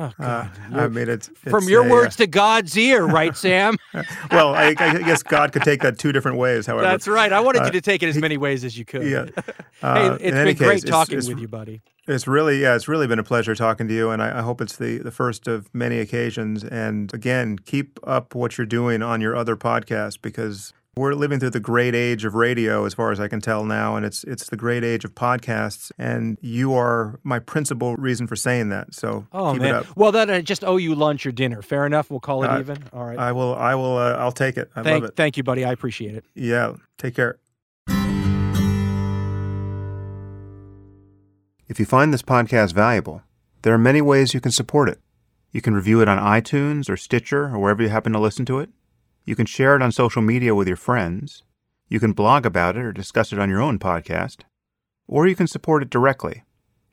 Oh, 0.00 0.12
Uh, 0.20 0.48
I 0.74 0.86
mean, 0.88 1.08
it's, 1.08 1.28
From 1.28 1.64
it's 1.64 1.68
your 1.70 1.84
a, 1.86 1.90
words 1.90 2.14
to 2.16 2.26
God's 2.28 2.76
ear, 2.78 3.04
right, 3.04 3.36
Sam? 3.44 3.76
uh, 3.92 4.02
well, 4.30 4.54
I, 4.54 4.68
I 4.78 4.98
guess 5.02 5.22
God 5.24 5.50
could 5.52 5.62
take 5.62 5.82
that 5.82 5.98
two 5.98 6.12
different 6.12 6.38
ways. 6.38 6.66
However, 6.66 6.84
That's 6.84 7.08
right. 7.08 7.32
I 7.32 7.40
wanted 7.40 7.62
Uh, 7.62 7.64
you 7.66 7.70
to 7.72 7.80
take 7.80 8.02
it 8.04 8.08
as 8.08 8.16
many 8.16 8.36
ways 8.36 8.64
as 8.64 8.78
you 8.78 8.84
could. 8.84 9.02
yeah. 9.02 9.24
hey, 9.36 9.42
Uh, 9.82 10.12
it's 10.14 10.22
been 10.22 10.34
any 10.36 10.54
great 10.54 10.68
case, 10.74 10.84
it's- 10.84 10.90
talking 10.90 11.18
it's- 11.18 11.28
with 11.28 11.40
you, 11.40 11.48
buddy. 11.48 11.82
It's 12.06 12.26
really, 12.26 12.62
yeah, 12.62 12.74
it's 12.74 12.88
really 12.88 13.06
been 13.06 13.18
a 13.18 13.22
pleasure 13.24 13.54
talking 13.54 13.86
to 13.88 13.92
you, 13.94 14.08
and 14.08 14.22
I, 14.22 14.38
I 14.38 14.40
hope 14.42 14.62
it's 14.62 14.76
the, 14.76 14.96
the 14.96 15.10
first 15.10 15.46
of 15.46 15.68
many 15.74 15.98
occasions. 15.98 16.64
And 16.64 17.12
again, 17.12 17.58
keep 17.58 17.98
up 18.02 18.34
what 18.34 18.56
you're 18.56 18.66
doing 18.66 19.02
on 19.02 19.20
your 19.20 19.36
other 19.36 19.56
podcast 19.56 20.22
because 20.22 20.72
we're 20.98 21.14
living 21.14 21.40
through 21.40 21.50
the 21.50 21.60
great 21.60 21.94
age 21.94 22.24
of 22.24 22.34
radio, 22.34 22.84
as 22.84 22.92
far 22.94 23.10
as 23.12 23.20
I 23.20 23.28
can 23.28 23.40
tell 23.40 23.64
now, 23.64 23.96
and 23.96 24.04
it's 24.04 24.24
it's 24.24 24.48
the 24.50 24.56
great 24.56 24.84
age 24.84 25.04
of 25.04 25.14
podcasts. 25.14 25.90
And 25.98 26.36
you 26.42 26.74
are 26.74 27.18
my 27.22 27.38
principal 27.38 27.96
reason 27.96 28.26
for 28.26 28.36
saying 28.36 28.68
that. 28.70 28.92
So 28.94 29.26
Oh 29.32 29.52
keep 29.52 29.62
man. 29.62 29.74
it 29.74 29.78
up. 29.78 29.96
Well, 29.96 30.12
then 30.12 30.28
I 30.30 30.40
just 30.42 30.64
owe 30.64 30.76
you 30.76 30.94
lunch 30.94 31.24
or 31.26 31.32
dinner. 31.32 31.62
Fair 31.62 31.86
enough. 31.86 32.10
We'll 32.10 32.20
call 32.20 32.44
it 32.44 32.48
Uh, 32.48 32.60
even. 32.60 32.84
All 32.92 33.04
right. 33.04 33.18
I 33.18 33.32
will, 33.32 33.54
I 33.54 33.74
will, 33.74 33.96
uh, 33.96 34.12
I'll 34.14 34.32
take 34.32 34.56
it. 34.58 34.70
I 34.76 34.82
thank, 34.82 35.02
love 35.02 35.10
it. 35.10 35.16
thank 35.16 35.36
you, 35.36 35.42
buddy. 35.42 35.64
I 35.64 35.72
appreciate 35.72 36.14
it. 36.14 36.24
Yeah. 36.34 36.74
Take 36.98 37.14
care. 37.14 37.38
If 41.68 41.78
you 41.78 41.84
find 41.84 42.12
this 42.14 42.22
podcast 42.22 42.72
valuable, 42.72 43.22
there 43.62 43.74
are 43.74 43.78
many 43.78 44.00
ways 44.00 44.32
you 44.32 44.40
can 44.40 44.52
support 44.52 44.88
it. 44.88 44.98
You 45.52 45.60
can 45.60 45.74
review 45.74 46.00
it 46.00 46.08
on 46.08 46.18
iTunes 46.18 46.88
or 46.88 46.96
Stitcher 46.96 47.44
or 47.46 47.58
wherever 47.58 47.82
you 47.82 47.88
happen 47.90 48.12
to 48.12 48.18
listen 48.18 48.44
to 48.46 48.58
it. 48.58 48.70
You 49.28 49.36
can 49.36 49.44
share 49.44 49.76
it 49.76 49.82
on 49.82 49.92
social 49.92 50.22
media 50.22 50.54
with 50.54 50.68
your 50.68 50.78
friends. 50.78 51.42
You 51.86 52.00
can 52.00 52.12
blog 52.14 52.46
about 52.46 52.78
it 52.78 52.82
or 52.82 52.92
discuss 52.92 53.30
it 53.30 53.38
on 53.38 53.50
your 53.50 53.60
own 53.60 53.78
podcast. 53.78 54.44
Or 55.06 55.26
you 55.26 55.36
can 55.36 55.46
support 55.46 55.82
it 55.82 55.90
directly. 55.90 56.44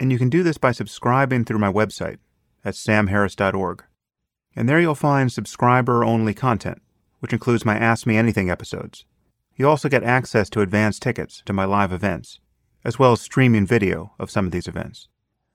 And 0.02 0.12
you 0.12 0.18
can 0.18 0.28
do 0.28 0.44
this 0.44 0.58
by 0.58 0.74
subscribing 0.74 1.46
through 1.46 1.60
my 1.60 1.72
website 1.72 2.18
at 2.66 2.74
samharris.org. 2.74 3.86
And 4.54 4.68
there 4.68 4.82
you'll 4.82 4.96
find 4.96 5.32
subscriber 5.32 6.04
only 6.04 6.34
content, 6.34 6.82
which 7.22 7.32
includes 7.32 7.64
my 7.64 7.78
Ask 7.78 8.06
Me 8.06 8.18
Anything 8.18 8.50
episodes. 8.50 9.06
You 9.56 9.70
also 9.70 9.88
get 9.88 10.04
access 10.04 10.50
to 10.50 10.60
advance 10.60 11.00
tickets 11.00 11.42
to 11.46 11.54
my 11.54 11.64
live 11.64 11.94
events, 11.94 12.42
as 12.84 13.00
well 13.00 13.14
as 13.14 13.22
streaming 13.22 13.66
video 13.66 14.12
of 14.20 14.30
some 14.30 14.46
of 14.46 14.52
these 14.52 14.68
events. 14.68 15.08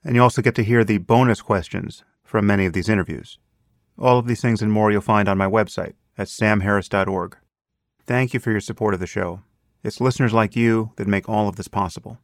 And 0.02 0.16
you 0.16 0.23
also 0.23 0.40
get 0.40 0.55
to 0.55 0.65
hear 0.65 0.82
the 0.82 0.97
bonus 0.97 1.43
questions 1.43 2.05
from 2.24 2.47
many 2.47 2.65
of 2.65 2.73
these 2.73 2.89
interviews. 2.89 3.39
All 3.98 4.19
of 4.19 4.27
these 4.27 4.40
things 4.40 4.62
and 4.62 4.73
more 4.73 4.90
you'll 4.90 5.02
find 5.02 5.28
on 5.28 5.36
my 5.36 5.47
website 5.47 5.93
at 6.21 6.29
samharris.org. 6.29 7.39
Thank 8.07 8.35
you 8.35 8.41
for 8.41 8.51
your 8.51 8.61
support 8.61 8.93
of 8.93 9.01
the 9.01 9.07
show. 9.07 9.41
It's 9.83 10.03
listeners 10.03 10.35
like 10.35 10.55
you 10.55 10.93
that 10.97 11.07
make 11.07 11.29
all 11.31 11.49
of 11.49 11.57
this 11.57 11.69
possible. 11.69 12.19